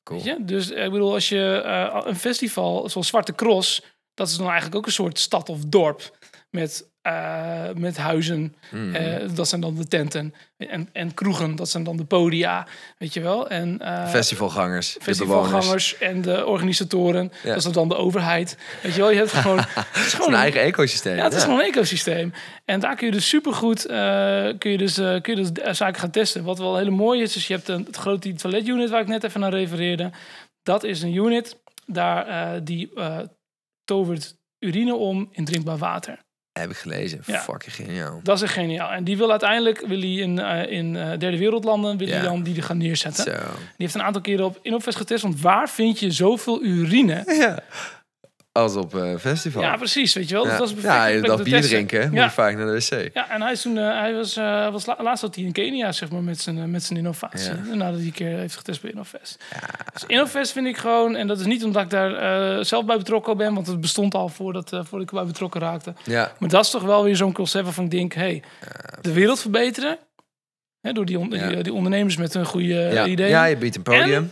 cool. 0.03 0.23
Weet 0.23 0.37
je? 0.37 0.45
Dus 0.45 0.71
eh, 0.71 0.85
ik 0.85 0.91
bedoel, 0.91 1.13
als 1.13 1.29
je 1.29 1.61
eh, 1.65 2.01
een 2.05 2.15
festival 2.15 2.89
zoals 2.89 3.07
Zwarte 3.07 3.35
Cross, 3.35 3.81
dat 4.13 4.27
is 4.27 4.37
dan 4.37 4.45
eigenlijk 4.45 4.75
ook 4.75 4.85
een 4.85 4.91
soort 4.91 5.19
stad 5.19 5.49
of 5.49 5.65
dorp 5.65 6.17
met, 6.49 6.90
eh, 7.01 7.69
met 7.75 7.97
huizen. 7.97 8.55
Mm. 8.71 8.95
eh, 8.95 9.29
dat 9.35 9.47
zijn 9.47 9.61
dan 9.61 9.75
de 9.75 9.87
tenten. 9.87 10.33
En, 10.57 10.89
en 10.93 11.13
kroegen, 11.13 11.55
dat 11.55 11.69
zijn 11.69 11.83
dan 11.83 11.97
de 11.97 12.03
podia, 12.05 12.67
weet 12.97 13.13
je 13.13 13.21
wel. 13.21 13.49
En, 13.49 13.79
eh, 13.79 14.07
Festivalgangers, 14.07 14.93
de 14.93 14.99
festivalgangers 15.01 15.97
en 15.97 16.21
de 16.21 16.45
organisatoren, 16.45 17.31
Ja. 17.43 17.53
dat 17.53 17.65
is 17.65 17.71
dan 17.71 17.87
de 17.89 17.95
overheid. 17.95 18.57
Weet 18.81 18.93
je 18.93 18.99
wel, 19.01 19.11
je 19.11 19.17
hebt 19.17 19.31
gewoon... 19.31 19.57
het 19.91 20.05
is 20.05 20.13
gewoon 20.13 20.33
een 20.33 20.39
eigen 20.39 20.61
ecosysteem. 20.61 21.15
ja, 21.15 21.23
het 21.23 21.33
is 21.33 21.43
gewoon 21.43 21.59
een 21.59 21.65
ecosysteem. 21.65 22.33
En 22.65 22.79
daar 22.79 22.95
kun 22.95 23.05
je 23.05 23.11
dus 23.11 23.29
supergoed 23.29 23.85
kun 24.57 24.71
je 24.71 24.77
dus, 24.77 24.95
kun 24.95 25.35
je 25.35 25.49
dus 25.51 25.77
zaken 25.77 25.99
gaan 25.99 26.11
testen. 26.11 26.43
Wat 26.43 26.57
wel 26.57 26.77
heel 26.77 26.91
mooi 26.91 27.21
is, 27.21 27.35
is 27.35 27.47
je 27.47 27.53
hebt 27.53 27.67
een, 27.67 27.83
het 27.85 27.95
grote 27.95 28.33
toiletunit 28.33 28.89
waar 28.89 29.01
ik 29.01 29.07
net 29.07 29.23
even 29.23 29.39
naar 29.39 29.53
refereerde. 29.53 30.11
Dat 30.63 30.83
is 30.83 31.01
een 31.01 31.15
unit 31.15 31.57
daar, 31.85 32.63
die 32.63 32.91
tovert 33.83 34.35
urine 34.59 34.95
om 34.95 35.29
in 35.31 35.45
drinkbaar 35.45 35.77
water. 35.77 36.19
Heb 36.59 36.69
ik 36.69 36.77
gelezen. 36.77 37.21
Ja. 37.25 37.39
Fucking 37.39 37.75
geniaal. 37.75 38.19
Dat 38.23 38.35
is 38.35 38.41
echt 38.41 38.53
geniaal. 38.53 38.89
En 38.91 39.03
die 39.03 39.17
wil 39.17 39.29
uiteindelijk 39.31 39.79
wil 39.87 39.99
hij 39.99 40.09
in, 40.13 40.39
eh, 40.39 40.71
in 40.71 40.95
eh, 40.95 41.07
derde 41.19 41.37
wereldlanden 41.37 41.97
wil 41.97 42.07
Ja. 42.07 42.13
hij 42.13 42.23
dan 42.23 42.43
die 42.43 42.55
er 42.55 42.63
gaan 42.63 42.77
neerzetten. 42.77 43.23
Zo. 43.23 43.31
Die 43.31 43.41
heeft 43.77 43.93
een 43.95 44.01
aantal 44.01 44.21
keren 44.21 44.45
op 44.45 44.59
Innovest 44.61 44.97
getest. 44.97 45.23
Want 45.23 45.41
waar 45.41 45.69
vind 45.69 45.99
je 45.99 46.11
zoveel 46.11 46.63
urine 46.63 47.23
Ja. 47.27 47.59
Als 48.51 48.75
op 48.75 48.93
een 48.93 49.19
festival. 49.19 49.61
Ja, 49.61 49.75
precies, 49.77 50.13
weet 50.13 50.27
je 50.29 50.33
wel. 50.35 50.43
Dus 50.43 50.51
Ja. 50.51 50.57
dat 50.57 50.67
is 50.69 50.73
een 50.75 50.81
ja, 50.81 51.05
je 51.05 51.21
dat 51.21 51.43
bier 51.43 51.61
drinken, 51.61 52.01
hè, 52.01 52.09
moet 52.09 52.19
je 52.23 52.29
vaak 52.29 52.55
naar 52.57 52.65
de 52.65 52.71
wc. 52.71 53.13
Ja, 53.13 53.29
en 53.29 53.41
hij 53.41 53.51
is 53.51 53.61
toen, 53.61 53.77
eh, 53.77 53.99
hij 53.99 54.13
was, 54.13 54.37
eh, 54.37 54.71
was 54.71 54.85
la- 54.85 54.97
laatst 54.99 55.19
zat 55.23 55.35
hij 55.35 55.43
in 55.43 55.51
Kenia, 55.51 55.91
zeg 55.91 56.09
maar, 56.11 56.21
met 56.21 56.39
zijn, 56.39 56.57
eh, 56.57 56.63
met 56.63 56.83
zijn 56.83 56.99
innovatie. 56.99 57.51
Ja. 57.51 57.75
Nadat 57.75 57.95
hij 57.97 58.05
een 58.05 58.11
keer 58.11 58.37
heeft 58.37 58.55
getest 58.55 58.81
bij 58.81 58.91
Innovest. 58.91 59.43
Dus 59.93 60.03
Innovest 60.07 60.51
vind 60.51 60.67
ik 60.67 60.77
gewoon, 60.77 61.15
en 61.15 61.27
dat 61.27 61.39
is 61.39 61.45
niet 61.45 61.63
omdat 61.63 61.83
ik 61.83 61.89
daar 61.89 62.13
eh, 62.57 62.63
zelf 62.63 62.85
bij 62.85 62.97
betrokken 62.97 63.37
ben, 63.37 63.53
want 63.53 63.67
het 63.67 63.81
bestond 63.81 64.13
al 64.13 64.29
voordat, 64.29 64.73
eh 64.73 64.79
voordat 64.83 65.01
ik 65.01 65.09
erbij 65.09 65.25
betrokken 65.31 65.61
raakte. 65.61 65.93
Ja, 66.03 66.31
Maar 66.39 66.49
dat 66.49 66.63
is 66.65 66.71
toch 66.71 66.83
wel 66.83 67.03
weer 67.03 67.15
zo'n 67.15 67.33
concept 67.33 67.63
waarvan 67.63 67.83
ik 67.85 67.91
denk, 67.91 68.13
hey, 68.13 68.43
de 69.01 69.13
wereld 69.13 69.39
verbeteren. 69.39 69.97
Hè, 70.81 70.91
door 70.93 71.05
die, 71.05 71.19
on- 71.19 71.29
die, 71.29 71.63
die 71.63 71.73
ondernemers 71.73 72.17
met 72.17 72.33
een 72.33 72.45
goede 72.45 72.67
ja. 72.73 73.05
idee. 73.05 73.29
ja, 73.29 73.45
je 73.45 73.57
biedt 73.57 73.75
een 73.75 73.81
podium. 73.81 74.31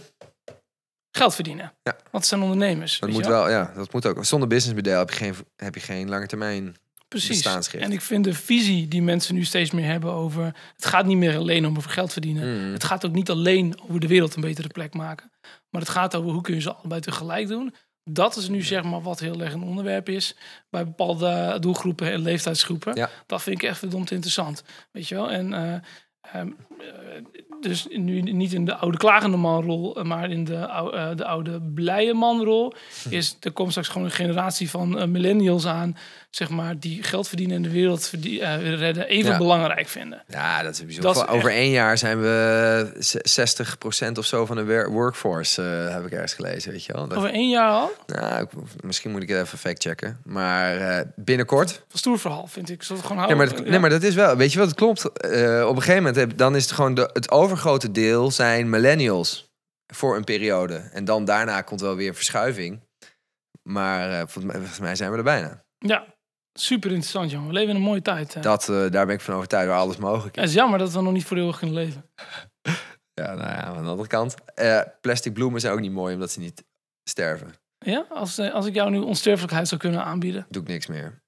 Geld 1.19 1.35
verdienen. 1.35 1.73
Ja. 1.83 1.95
Want 2.11 2.25
zijn 2.25 2.41
ondernemers. 2.41 2.99
Dat 2.99 3.09
moet 3.09 3.25
wel? 3.25 3.43
wel, 3.43 3.49
ja, 3.49 3.71
dat 3.75 3.93
moet 3.93 4.05
ook. 4.05 4.25
Zonder 4.25 4.47
businessmodel 4.47 4.97
heb 4.97 5.09
je 5.09 5.15
geen, 5.15 5.35
heb 5.55 5.75
je 5.75 5.81
geen 5.81 6.09
lange 6.09 6.27
termijn. 6.27 6.75
Precies. 7.07 7.45
En 7.73 7.91
ik 7.91 8.01
vind 8.01 8.23
de 8.23 8.33
visie 8.33 8.87
die 8.87 9.01
mensen 9.01 9.35
nu 9.35 9.43
steeds 9.43 9.71
meer 9.71 9.85
hebben 9.85 10.11
over... 10.11 10.43
Het 10.75 10.85
gaat 10.85 11.05
niet 11.05 11.17
meer 11.17 11.37
alleen 11.37 11.65
om 11.65 11.77
over 11.77 11.91
geld 11.91 12.11
verdienen. 12.11 12.65
Mm. 12.65 12.73
Het 12.73 12.83
gaat 12.83 13.05
ook 13.05 13.11
niet 13.11 13.29
alleen 13.29 13.81
over 13.81 13.99
de 13.99 14.07
wereld 14.07 14.35
een 14.35 14.41
betere 14.41 14.67
plek 14.67 14.93
maken. 14.93 15.31
Maar 15.69 15.81
het 15.81 15.89
gaat 15.89 16.15
over 16.15 16.31
hoe 16.31 16.41
kun 16.41 16.53
je 16.53 16.61
ze 16.61 16.73
allebei 16.73 17.01
tegelijk 17.01 17.47
doen. 17.47 17.75
Dat 18.03 18.35
is 18.35 18.47
nu 18.49 18.61
zeg 18.61 18.83
maar 18.83 19.01
wat 19.01 19.19
heel 19.19 19.41
erg 19.41 19.53
een 19.53 19.63
onderwerp 19.63 20.09
is. 20.09 20.35
Bij 20.69 20.85
bepaalde 20.85 21.57
doelgroepen 21.59 22.11
en 22.11 22.21
leeftijdsgroepen. 22.21 22.95
Ja. 22.95 23.09
Dat 23.25 23.41
vind 23.41 23.61
ik 23.61 23.69
echt 23.69 23.79
verdomd 23.79 24.11
interessant. 24.11 24.63
Weet 24.91 25.07
je 25.07 25.15
wel? 25.15 25.31
En... 25.31 25.53
eh, 25.53 25.79
ehm, 26.33 26.47
eh, 26.79 26.85
dus 27.61 27.87
nu 27.91 28.21
niet 28.21 28.53
in 28.53 28.65
de 28.65 28.75
oude 28.75 28.97
klagende 28.97 29.37
manrol, 29.37 29.95
eh, 29.95 30.03
maar 30.03 30.29
in 30.31 30.43
de, 30.43 30.67
ou- 30.67 30.91
eh, 30.95 31.15
de 31.15 31.25
oude 31.25 31.61
blije 31.61 32.13
manrol. 32.13 32.73
Is 33.09 33.37
er 33.39 33.51
komt 33.51 33.69
straks 33.69 33.87
gewoon 33.87 34.07
een 34.07 34.13
generatie 34.13 34.69
van 34.69 35.11
millennials 35.11 35.65
aan, 35.67 35.95
zeg 36.29 36.49
maar, 36.49 36.79
die 36.79 37.03
geld 37.03 37.27
verdienen 37.27 37.55
en 37.55 37.61
de 37.61 37.69
wereld 37.71 38.07
verdie- 38.07 38.41
eh, 38.41 38.75
redden 38.77 39.07
even 39.07 39.31
Ja. 39.31 39.37
belangrijk 39.37 39.87
vinden. 39.87 40.23
Ja, 40.27 40.63
dat 40.63 40.73
is 40.73 40.85
bijzonder. 40.85 41.13
Dat 41.13 41.21
is 41.23 41.27
Voor- 41.29 41.37
Over 41.37 41.51
één 41.51 41.69
jaar 41.71 41.97
zijn 41.97 42.21
we 42.21 42.91
z- 42.99 43.15
60% 43.23 44.17
of 44.17 44.25
zo 44.25 44.45
van 44.45 44.55
de 44.55 44.85
workforce, 44.89 45.61
eh, 45.87 45.93
heb 45.93 46.05
ik 46.05 46.11
ergens 46.11 46.33
gelezen, 46.33 46.71
weet 46.71 46.85
je 46.85 46.93
wel. 46.93 47.07
Dat, 47.07 47.17
Over 47.17 47.29
één 47.33 47.49
jaar 47.49 47.69
al. 47.71 47.91
nou, 48.05 48.41
ik- 48.43 48.83
misschien 48.83 49.11
moet 49.11 49.21
ik 49.23 49.29
het 49.29 49.45
even 49.45 49.57
factchecken. 49.57 50.19
Maar 50.23 50.77
eh, 50.77 51.05
binnenkort... 51.15 51.85
Stoer 51.93 52.19
verhaal, 52.19 52.47
vind 52.47 52.69
ik. 52.69 52.83
Zullen 52.83 53.01
we 53.01 53.07
het 53.07 53.17
gewoon 53.17 53.17
Nee 53.27 53.35
houden? 53.35 53.37
maar, 53.37 53.63
dat, 53.63 53.71
nee, 53.71 53.79
maar 53.79 53.89
dat 53.89 54.03
is 54.03 54.15
wel... 54.15 54.35
Weet 54.37 54.51
je 54.53 54.59
wat 54.59 54.67
het 54.67 54.77
klopt? 54.77 55.05
Op 55.05 55.15
een 55.23 55.75
gegeven 55.81 55.95
moment, 55.95 56.15
heb, 56.15 56.37
dan 56.37 56.55
is 56.55 56.63
het 56.63 56.71
gewoon... 56.71 56.93
De, 56.93 57.09
het 57.13 57.31
overgrote 57.31 57.91
deel 57.91 58.31
zijn 58.31 58.69
millennials 58.69 59.47
voor 59.93 60.15
een 60.15 60.23
periode. 60.23 60.75
En 60.93 61.05
dan 61.05 61.25
daarna 61.25 61.61
komt 61.61 61.81
wel 61.81 61.95
weer 61.95 62.07
een 62.07 62.15
verschuiving. 62.15 62.79
Maar 63.63 64.09
volgens, 64.19 64.45
mij, 64.45 64.55
volgens 64.55 64.79
mij 64.79 64.95
zijn 64.95 65.11
we 65.11 65.17
er 65.17 65.23
bijna. 65.23 65.63
Ja, 65.77 66.05
super 66.61 66.89
interessant, 66.89 67.31
jongen. 67.31 67.47
We 67.47 67.53
leven 67.53 67.69
in 67.69 67.75
een 67.75 67.81
mooie 67.81 68.01
tijd. 68.01 68.33
hè. 68.33 68.41
Dat, 68.41 68.69
eh, 68.69 68.89
daar 68.89 69.05
ben 69.05 69.15
ik 69.15 69.21
van 69.21 69.33
overtuigd 69.35 69.67
waar 69.67 69.79
alles 69.79 69.97
mogelijk 69.97 70.35
is. 70.35 70.41
Het 70.41 70.49
is 70.49 70.55
jammer 70.55 70.79
dat 70.79 70.91
we 70.91 71.01
nog 71.01 71.13
niet 71.13 71.25
voor 71.25 71.37
eeuwig 71.37 71.57
kunnen 71.57 71.75
leven. 71.75 72.09
Ja, 73.13 73.33
nou 73.33 73.47
ja, 73.49 73.63
aan 73.63 73.83
de 73.83 73.89
andere 73.89 74.07
kant. 74.07 74.35
eh, 74.55 74.81
plastic 75.01 75.33
bloemen 75.33 75.61
zijn 75.61 75.73
ook 75.73 75.79
niet 75.79 75.91
mooi 75.91 76.13
omdat 76.13 76.31
ze 76.31 76.39
niet 76.39 76.63
sterven. 77.09 77.53
Ja? 77.77 78.05
Als, 78.09 78.37
eh, 78.37 78.53
als 78.53 78.65
ik 78.65 78.73
jou 78.73 78.89
nu 78.89 78.97
onsterfelijkheid 78.99 79.67
zou 79.67 79.81
kunnen 79.81 80.03
aanbieden. 80.03 80.45
Doe 80.49 80.61
ik 80.61 80.67
niks 80.67 80.87
meer. 80.87 81.23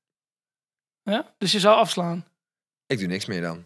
Ja? 1.04 1.34
Dus 1.38 1.52
je 1.52 1.60
zou 1.60 1.76
afslaan. 1.76 2.26
Ik 2.86 3.00
doe 3.00 3.08
niks 3.08 3.26
meer 3.26 3.42
dan. 3.42 3.66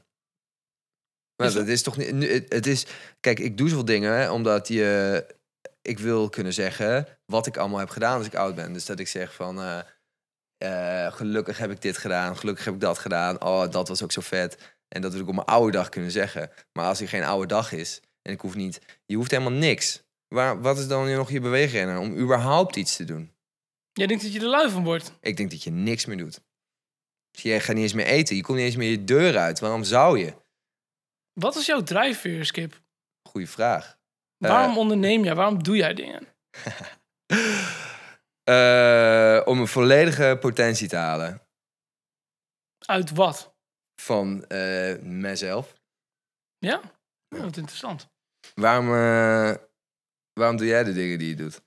Maar 1.36 1.47
Is 1.47 1.53
dat 1.53 1.68
is 1.68 1.82
toch 1.84 1.97
niet. 1.97 2.30
Het, 2.30 2.53
het 2.53 2.66
is. 2.68 2.86
Kijk, 3.20 3.39
ik 3.39 3.57
doe 3.57 3.70
zoveel 3.70 3.86
dingen 3.86 4.11
hè, 4.18 4.32
omdat 4.32 4.68
je. 4.68 5.26
Ik 5.82 5.99
wil 5.99 6.30
kunnen 6.30 6.53
zeggen 6.53 7.07
wat 7.26 7.47
ik 7.47 7.57
allemaal 7.57 7.80
heb 7.80 7.89
gedaan 7.89 8.18
als 8.18 8.28
ik 8.28 8.36
oud 8.36 8.55
ben. 8.55 8.74
Dus 8.74 8.86
dat 8.86 8.99
ik 8.99 9.07
zeg 9.07 9.34
van. 9.34 9.84
Eh, 10.58 11.12
gelukkig 11.12 11.58
heb 11.58 11.72
ik 11.72 11.82
dit 11.82 11.97
gedaan. 11.97 12.38
Gelukkig 12.38 12.66
heb 12.66 12.74
ik 12.74 12.80
dat 12.80 12.99
gedaan. 12.99 13.41
Oh, 13.41 13.72
dat 13.72 13.88
was 13.88 14.03
ook 14.03 14.12
zo 14.12 14.22
vet. 14.22 14.78
En 14.88 15.01
dat 15.01 15.12
wil 15.12 15.22
ik 15.22 15.28
op 15.28 15.34
mijn 15.34 15.47
oude 15.47 15.72
dag 15.72 15.89
kunnen 15.89 16.12
zeggen. 16.12 16.51
Maar 16.74 16.86
als 16.86 17.01
er 17.01 17.08
geen 17.08 17.24
oude 17.24 17.47
dag 17.47 17.72
is. 17.72 18.01
En 18.22 18.34
ik 18.34 18.39
hoef 18.39 18.56
niet. 18.56 18.82
Je 19.06 19.16
hoeft 19.16 19.32
helemaal 19.32 19.60
niks. 19.60 20.03
Waar, 20.28 20.62
wat 20.62 20.78
is 20.78 20.88
dan 20.88 21.12
nog 21.12 21.32
je 21.32 21.39
beweegrenner 21.39 21.97
om 21.97 22.18
überhaupt 22.18 22.76
iets 22.76 22.95
te 22.95 23.03
doen? 23.03 23.34
Jij 23.93 24.08
denkt 24.08 24.24
dat 24.24 24.34
je 24.34 24.39
er 24.39 24.45
lui 24.45 24.70
van 24.70 24.84
wordt. 24.84 25.14
Ik 25.22 25.38
denk 25.38 25.51
dat 25.51 25.64
je 25.64 25.72
niks 25.72 26.06
meer 26.06 26.18
doet. 26.18 26.41
Je 27.32 27.60
gaat 27.60 27.76
niet 27.76 27.84
eens 27.84 27.93
meer 27.93 28.06
eten. 28.06 28.36
Je 28.36 28.41
komt 28.41 28.58
niet 28.58 28.66
eens 28.66 28.76
meer 28.76 28.89
je 28.89 29.03
deur 29.03 29.38
uit. 29.38 29.60
Waarom 29.60 29.84
zou 29.84 30.20
je? 30.20 30.34
Wat 31.34 31.56
is 31.56 31.66
jouw 31.66 31.84
drijfveer, 31.84 32.45
Skip? 32.45 32.82
Goeie 33.30 33.49
vraag. 33.49 33.97
Eh. 34.38 34.49
Waarom 34.49 34.78
onderneem 34.78 35.24
jij? 35.24 35.36
Waarom 35.36 35.64
doe 35.64 35.76
jij 35.76 35.93
dingen? 35.93 36.28
Eh, 38.46 39.41
om 39.46 39.60
een 39.60 39.68
volledige 39.68 40.38
potentie 40.39 40.88
te 40.88 40.96
halen 40.96 41.41
Uit 42.86 43.12
wat? 43.12 43.54
van 44.02 44.46
eh 44.48 45.00
mezelf. 45.02 45.74
Ja? 46.58 46.82
Oh, 47.36 47.41
wat 47.41 47.58
interessant. 47.58 48.08
Waarom, 48.56 48.86
eh, 48.86 49.56
waarom 50.34 50.58
doe 50.58 50.68
jij 50.68 50.84
de 50.84 50.93
dingen 50.93 51.20
die 51.20 51.28
je 51.28 51.36
doet? 51.36 51.62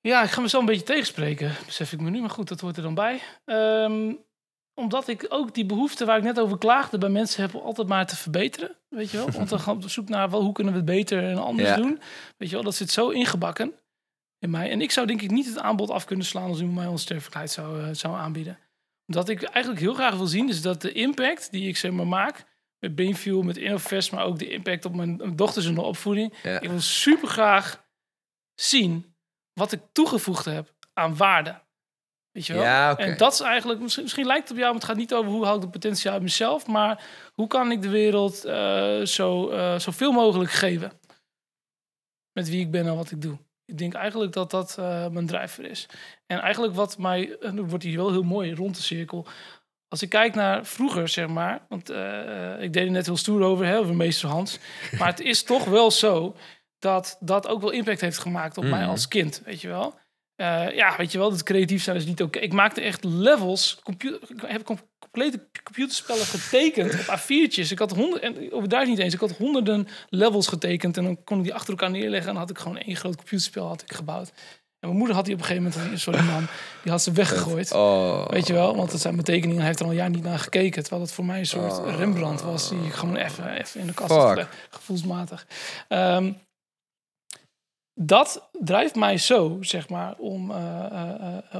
Ja, 0.00 0.22
ik 0.22 0.30
ga 0.30 0.40
mezelf 0.40 0.62
een 0.62 0.68
beetje 0.68 0.84
tegenspreken, 0.86 1.52
besef 1.66 1.92
ik 1.92 2.00
me 2.00 2.10
nu. 2.10 2.20
Maar 2.20 2.30
goed, 2.30 2.48
dat 2.48 2.60
hoort 2.60 2.76
er 2.76 2.82
dan 2.82 2.94
bij. 2.94 3.20
Ehm, 3.44 4.12
omdat 4.74 5.08
ik 5.08 5.26
ook 5.28 5.54
die 5.54 5.66
behoefte 5.66 6.04
waar 6.04 6.16
ik 6.18 6.22
net 6.24 6.40
over 6.40 6.58
klaagde 6.58 6.98
bij 6.98 7.08
mensen 7.08 7.42
heb 7.42 7.54
om 7.54 7.62
altijd 7.62 7.88
maar 7.88 8.06
te 8.06 8.16
verbeteren. 8.16 8.76
Weet 8.88 9.10
je 9.10 9.16
wel? 9.16 9.30
Want 9.38 9.48
dan 9.48 9.60
gaan 9.60 9.76
we 9.78 9.82
op 9.84 9.90
zoek 9.90 10.08
naar 10.08 10.30
wel, 10.30 10.42
hoe 10.42 10.52
kunnen 10.52 10.72
we 10.72 10.78
het 10.78 10.88
beter 10.88 11.24
en 11.30 11.36
anders 11.38 11.68
Ja. 11.68 11.76
doen. 11.76 12.00
Weet 12.36 12.48
je 12.48 12.54
wel, 12.54 12.64
dat 12.64 12.74
zit 12.74 12.90
zo 12.90 13.08
ingebakken 13.10 13.74
mij. 14.50 14.70
En 14.70 14.80
ik 14.80 14.90
zou 14.90 15.06
denk 15.06 15.22
ik 15.22 15.30
niet 15.30 15.46
het 15.46 15.58
aanbod 15.58 15.90
af 15.90 16.04
kunnen 16.04 16.26
slaan 16.26 16.48
als 16.48 16.58
iemand 16.58 16.76
mij 16.76 16.86
onsterfelijkheid 16.86 17.50
zou, 17.50 17.82
eh, 17.82 17.88
zou 17.92 18.16
aanbieden. 18.16 18.58
Wat 19.04 19.28
ik 19.28 19.42
eigenlijk 19.42 19.82
heel 19.82 19.94
graag 19.94 20.16
wil 20.16 20.26
zien 20.26 20.48
is 20.48 20.62
dat 20.62 20.82
de 20.82 20.92
impact 20.92 21.50
die 21.50 21.68
ik 21.68 21.76
zeg 21.76 21.90
maar 21.90 22.06
maak 22.06 22.44
met 22.78 22.94
Brainfuel, 22.94 23.42
met 23.42 23.56
Innovest, 23.56 24.12
maar 24.12 24.24
ook 24.24 24.38
de 24.38 24.50
impact 24.50 24.84
op 24.84 24.94
mijn 24.94 25.36
dochters 25.36 25.66
en 25.66 25.74
de 25.74 25.82
opvoeding. 25.82 26.34
Ja. 26.42 26.60
Ik 26.60 26.68
wil 26.68 26.80
super 26.80 27.28
graag 27.28 27.84
zien 28.54 29.14
wat 29.52 29.72
ik 29.72 29.80
toegevoegd 29.92 30.44
heb 30.44 30.74
aan 30.92 31.16
waarde. 31.16 31.62
Weet 32.30 32.46
je 32.46 32.52
wel? 32.52 32.62
Ja. 32.62 32.96
En 32.96 33.16
dat 33.16 33.32
is 33.32 33.40
eigenlijk, 33.40 33.80
misschien, 33.80 34.02
misschien 34.02 34.26
lijkt 34.26 34.42
het 34.42 34.50
op 34.50 34.56
jou, 34.56 34.70
maar 34.72 34.80
het 34.80 34.90
gaat 34.90 34.98
niet 34.98 35.14
over 35.14 35.30
hoe 35.30 35.44
haal 35.44 35.54
ik 35.54 35.60
de 35.60 35.68
potentie 35.68 36.10
uit 36.10 36.22
mezelf, 36.22 36.66
maar 36.66 37.04
hoe 37.32 37.46
kan 37.46 37.70
ik 37.70 37.82
de 37.82 37.88
wereld 37.88 38.44
eh, 38.44 39.00
zo, 39.00 39.50
eh, 39.50 39.78
zoveel 39.78 40.12
mogelijk 40.12 40.50
geven 40.50 40.92
met 42.32 42.48
wie 42.48 42.60
ik 42.60 42.70
ben 42.70 42.86
en 42.86 42.96
wat 42.96 43.10
ik 43.10 43.22
doe. 43.22 43.38
Ik 43.66 43.78
denk 43.78 43.94
eigenlijk 43.94 44.32
dat 44.32 44.50
dat 44.50 44.76
eh, 44.78 45.08
mijn 45.08 45.26
drijver 45.26 45.64
is. 45.64 45.88
En 46.26 46.40
eigenlijk 46.40 46.74
wat 46.74 46.98
mij, 46.98 47.36
en 47.40 47.56
dan 47.56 47.68
wordt 47.68 47.84
hier 47.84 47.96
wel 47.96 48.10
heel 48.10 48.22
mooi 48.22 48.54
rond 48.54 48.76
de 48.76 48.82
cirkel. 48.82 49.26
Als 49.88 50.02
ik 50.02 50.08
kijk 50.08 50.34
naar 50.34 50.66
vroeger, 50.66 51.08
zeg 51.08 51.28
maar, 51.28 51.66
want 51.68 51.90
eh, 51.90 52.62
ik 52.62 52.72
deed 52.72 52.84
er 52.86 52.90
net 52.90 53.06
heel 53.06 53.16
stoer 53.16 53.42
over, 53.42 53.66
hè, 53.66 53.78
over 53.78 53.94
meester 53.94 54.28
Hans. 54.28 54.58
Maar 54.98 55.08
het 55.08 55.20
is 55.20 55.42
toch 55.42 55.64
wel 55.64 55.90
zo 55.90 56.36
dat 56.78 57.16
dat 57.20 57.48
ook 57.48 57.60
wel 57.60 57.70
impact 57.70 58.00
heeft 58.00 58.18
gemaakt 58.18 58.58
op 58.58 58.64
mij 58.64 58.80
Mhm. 58.80 58.90
als 58.90 59.08
kind, 59.08 59.42
weet 59.44 59.60
je 59.60 59.68
wel. 59.68 59.94
Eh, 60.34 60.70
ja, 60.76 60.96
weet 60.96 61.12
je 61.12 61.18
wel, 61.18 61.30
dat 61.30 61.42
creatief 61.42 61.82
zijn 61.82 61.96
is 61.96 62.06
niet 62.06 62.22
oké. 62.22 62.38
Ik 62.38 62.52
maakte 62.52 62.80
echt 62.80 63.04
levels, 63.04 63.80
computer, 63.82 64.20
heb 64.46 64.64
complete 65.14 65.46
computerspellen 65.64 66.26
getekend 66.26 66.92
op 66.92 67.18
A4'tjes. 67.18 67.70
Ik 67.70 67.78
had 67.78 67.90
honderd, 67.90 68.22
en 68.22 68.52
overdrijf 68.52 68.88
niet 68.88 68.98
eens, 68.98 69.14
ik 69.14 69.20
had 69.20 69.36
honderden 69.36 69.88
levels 70.08 70.46
getekend 70.46 70.96
en 70.96 71.04
dan 71.04 71.24
kon 71.24 71.38
ik 71.38 71.44
die 71.44 71.54
achter 71.54 71.70
elkaar 71.70 71.90
neerleggen 71.90 72.30
en 72.30 72.36
had 72.36 72.50
ik 72.50 72.58
gewoon 72.58 72.78
één 72.78 72.96
groot 72.96 73.16
computerspel 73.16 73.66
had 73.66 73.82
ik 73.82 73.92
gebouwd. 73.92 74.32
En 74.80 74.90
mijn 74.90 74.96
moeder 74.96 75.16
had 75.16 75.24
die 75.24 75.34
op 75.34 75.40
een 75.40 75.46
gegeven 75.46 75.72
moment, 75.80 76.00
sorry 76.00 76.24
man, 76.24 76.46
die 76.82 76.92
had 76.92 77.02
ze 77.02 77.12
weggegooid. 77.12 77.72
Oh. 77.72 78.28
Weet 78.28 78.46
je 78.46 78.52
wel, 78.52 78.76
want 78.76 78.92
het 78.92 79.00
zijn 79.00 79.14
mijn 79.14 79.26
tekeningen. 79.26 79.56
Hij 79.56 79.66
heeft 79.66 79.78
er 79.78 79.84
al 79.84 79.90
een 79.90 79.96
jaar 79.96 80.10
niet 80.10 80.22
naar 80.22 80.38
gekeken. 80.38 80.82
Terwijl 80.82 81.02
het 81.02 81.12
voor 81.12 81.24
mij 81.24 81.38
een 81.38 81.46
soort 81.46 81.78
Oh. 81.78 81.96
Rembrandt 81.96 82.42
was. 82.42 82.68
Die 82.68 82.84
ik 82.84 82.92
gewoon 82.92 83.16
even, 83.16 83.52
even 83.52 83.80
in 83.80 83.86
de 83.86 83.94
kast 83.94 84.10
had 84.10 84.46
Gevoelsmatig. 84.70 85.46
Ehm, 85.88 86.32
dat 87.94 88.48
drijft 88.52 88.94
mij 88.94 89.18
zo, 89.18 89.58
zeg 89.60 89.88
maar, 89.88 90.14
om, 90.18 90.52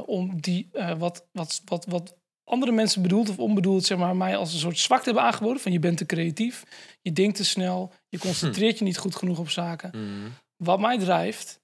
om 0.07 0.41
die 0.41 0.69
eh, 0.73 0.93
wat, 0.99 1.25
wat, 1.33 1.63
wat, 1.65 1.87
wat 1.89 2.15
andere 2.45 2.72
mensen 2.72 3.03
bedoeld 3.03 3.28
of 3.28 3.38
onbedoeld, 3.38 3.84
zeg 3.84 3.99
maar, 3.99 4.16
mij 4.16 4.36
als 4.36 4.53
een 4.53 4.59
soort 4.59 4.78
zwakte 4.78 5.05
hebben 5.05 5.22
aangeboden. 5.24 5.61
Van 5.62 5.72
je 5.72 5.78
bent 5.78 5.97
te 5.99 6.07
creatief, 6.07 6.62
je 7.01 7.12
denkt 7.12 7.36
te 7.36 7.45
snel, 7.45 7.92
je 8.09 8.18
concentreert 8.18 8.78
je 8.78 8.84
niet 8.84 8.99
goed 8.99 9.16
genoeg 9.16 9.38
op 9.38 9.51
zaken. 9.51 9.90
Mhm. 9.95 10.28
Wat 10.57 10.80
mij 10.80 10.99
drijft, 10.99 11.61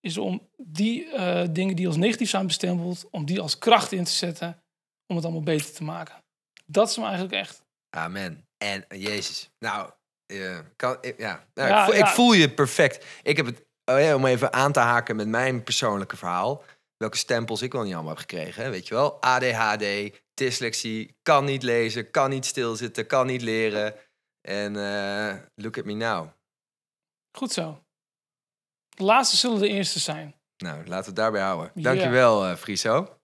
is 0.00 0.18
om 0.18 0.48
die 0.56 1.10
eh, 1.10 1.48
dingen 1.50 1.76
die 1.76 1.86
als 1.86 1.96
negatief 1.96 2.30
zijn 2.30 2.46
bestempeld, 2.46 3.06
om 3.10 3.24
die 3.24 3.40
als 3.40 3.58
kracht 3.58 3.92
in 3.92 4.04
te 4.04 4.10
zetten, 4.12 4.62
om 5.06 5.16
het 5.16 5.24
allemaal 5.24 5.42
beter 5.42 5.72
te 5.72 5.84
maken. 5.84 6.14
Dat 6.66 6.88
is 6.88 6.94
hem 6.96 7.04
eigenlijk 7.04 7.34
echt. 7.34 7.62
Amen. 7.90 8.46
En 8.58 8.88
eh, 8.88 9.02
Jezus. 9.02 9.50
Nou, 9.58 9.90
eh, 10.26 10.58
kan, 10.76 10.96
ik- 11.00 11.18
ja. 11.18 11.44
Nou, 11.54 11.68
Ja, 11.68 11.78
ik, 11.80 11.84
voel, 11.84 11.94
ja. 11.94 12.06
ik 12.08 12.14
voel 12.14 12.32
je 12.32 12.50
perfect. 12.50 13.04
Ik 13.22 13.36
heb 13.36 13.46
het, 13.46 13.64
oh 13.84 14.00
ja, 14.00 14.14
om 14.14 14.26
even 14.26 14.52
aan 14.52 14.72
te 14.72 14.80
haken 14.80 15.16
met 15.16 15.28
mijn 15.28 15.62
persoonlijke 15.64 16.16
verhaal. 16.16 16.62
Welke 17.04 17.18
stempels 17.18 17.62
ik 17.62 17.72
wel 17.72 17.82
niet 17.82 17.92
allemaal 17.94 18.10
heb 18.10 18.20
gekregen. 18.20 18.62
hè, 18.64 18.70
Weet 18.70 18.88
je 18.88 18.94
wel? 18.94 19.20
ADHD, 19.22 19.84
dyslexie, 20.34 21.16
kan 21.22 21.44
niet 21.44 21.62
lezen, 21.62 22.10
kan 22.10 22.30
niet 22.30 22.46
stilzitten, 22.46 23.06
kan 23.06 23.26
niet 23.26 23.42
leren. 23.42 23.94
En 24.40 24.76
eh, 24.76 25.34
look 25.54 25.78
at 25.78 25.84
me 25.84 25.92
now. 25.92 26.28
Goed 27.38 27.52
zo. 27.52 27.84
De 28.88 29.04
laatste 29.04 29.36
zullen 29.36 29.58
de 29.58 29.68
eerste 29.68 29.98
zijn. 29.98 30.34
Nou, 30.56 30.76
laten 30.76 30.88
we 30.88 31.06
het 31.06 31.16
daarbij 31.16 31.42
houden. 31.42 31.70
Dankjewel, 31.74 32.44
eh 32.46 32.56
Friso. 32.56 33.18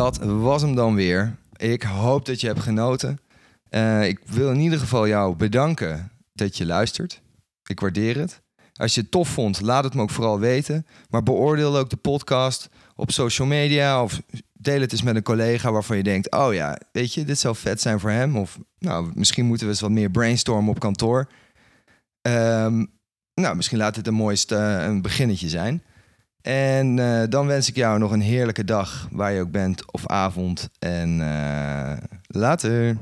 Dat 0.00 0.18
was 0.18 0.62
hem 0.62 0.74
dan 0.74 0.94
weer. 0.94 1.36
Ik 1.56 1.82
hoop 1.82 2.26
dat 2.26 2.40
je 2.40 2.46
hebt 2.46 2.60
genoten. 2.60 3.18
Eh, 3.68 4.08
ik 4.08 4.20
wil 4.24 4.50
in 4.50 4.60
ieder 4.60 4.78
geval 4.78 5.08
jou 5.08 5.36
bedanken 5.36 6.10
dat 6.32 6.56
je 6.56 6.66
luistert. 6.66 7.20
Ik 7.66 7.80
waardeer 7.80 8.18
het. 8.18 8.42
Als 8.74 8.94
je 8.94 9.00
het 9.00 9.10
tof 9.10 9.28
vond, 9.28 9.60
laat 9.60 9.84
het 9.84 9.94
me 9.94 10.02
ook 10.02 10.10
vooral 10.10 10.38
weten. 10.38 10.86
Maar 11.10 11.22
beoordeel 11.22 11.76
ook 11.76 11.90
de 11.90 11.96
podcast 11.96 12.68
op 12.96 13.10
social 13.10 13.48
media 13.48 14.02
of 14.02 14.20
deel 14.52 14.80
het 14.80 14.92
eens 14.92 15.02
met 15.02 15.16
een 15.16 15.22
collega 15.22 15.72
waarvan 15.72 15.96
je 15.96 16.02
denkt: 16.02 16.30
oh 16.30 16.54
ja, 16.54 16.78
weet 16.92 17.14
je, 17.14 17.24
dit 17.24 17.38
zou 17.38 17.56
vet 17.56 17.80
zijn 17.80 18.00
voor 18.00 18.10
hem. 18.10 18.36
Of 18.36 18.58
nou, 18.78 19.10
misschien 19.14 19.46
moeten 19.46 19.66
we 19.66 19.72
eens 19.72 19.82
wat 19.82 19.90
meer 19.90 20.10
brainstormen 20.10 20.70
op 20.70 20.80
kantoor. 20.80 21.28
Ehm, 22.20 22.84
nou, 23.34 23.56
misschien 23.56 23.78
laat 23.78 23.94
dit 23.94 24.06
een 24.06 24.14
mooiste 24.14 24.56
een 24.56 25.02
beginnetje 25.02 25.48
zijn. 25.48 25.82
En 26.42 26.98
eh, 26.98 27.28
dan 27.28 27.46
wens 27.46 27.68
ik 27.68 27.76
jou 27.76 27.98
nog 27.98 28.12
een 28.12 28.20
heerlijke 28.20 28.64
dag 28.64 29.08
waar 29.10 29.32
je 29.32 29.40
ook 29.40 29.50
bent 29.50 29.92
of 29.92 30.06
avond. 30.06 30.68
En 30.78 31.20
eh, 31.20 31.96
later. 32.26 32.96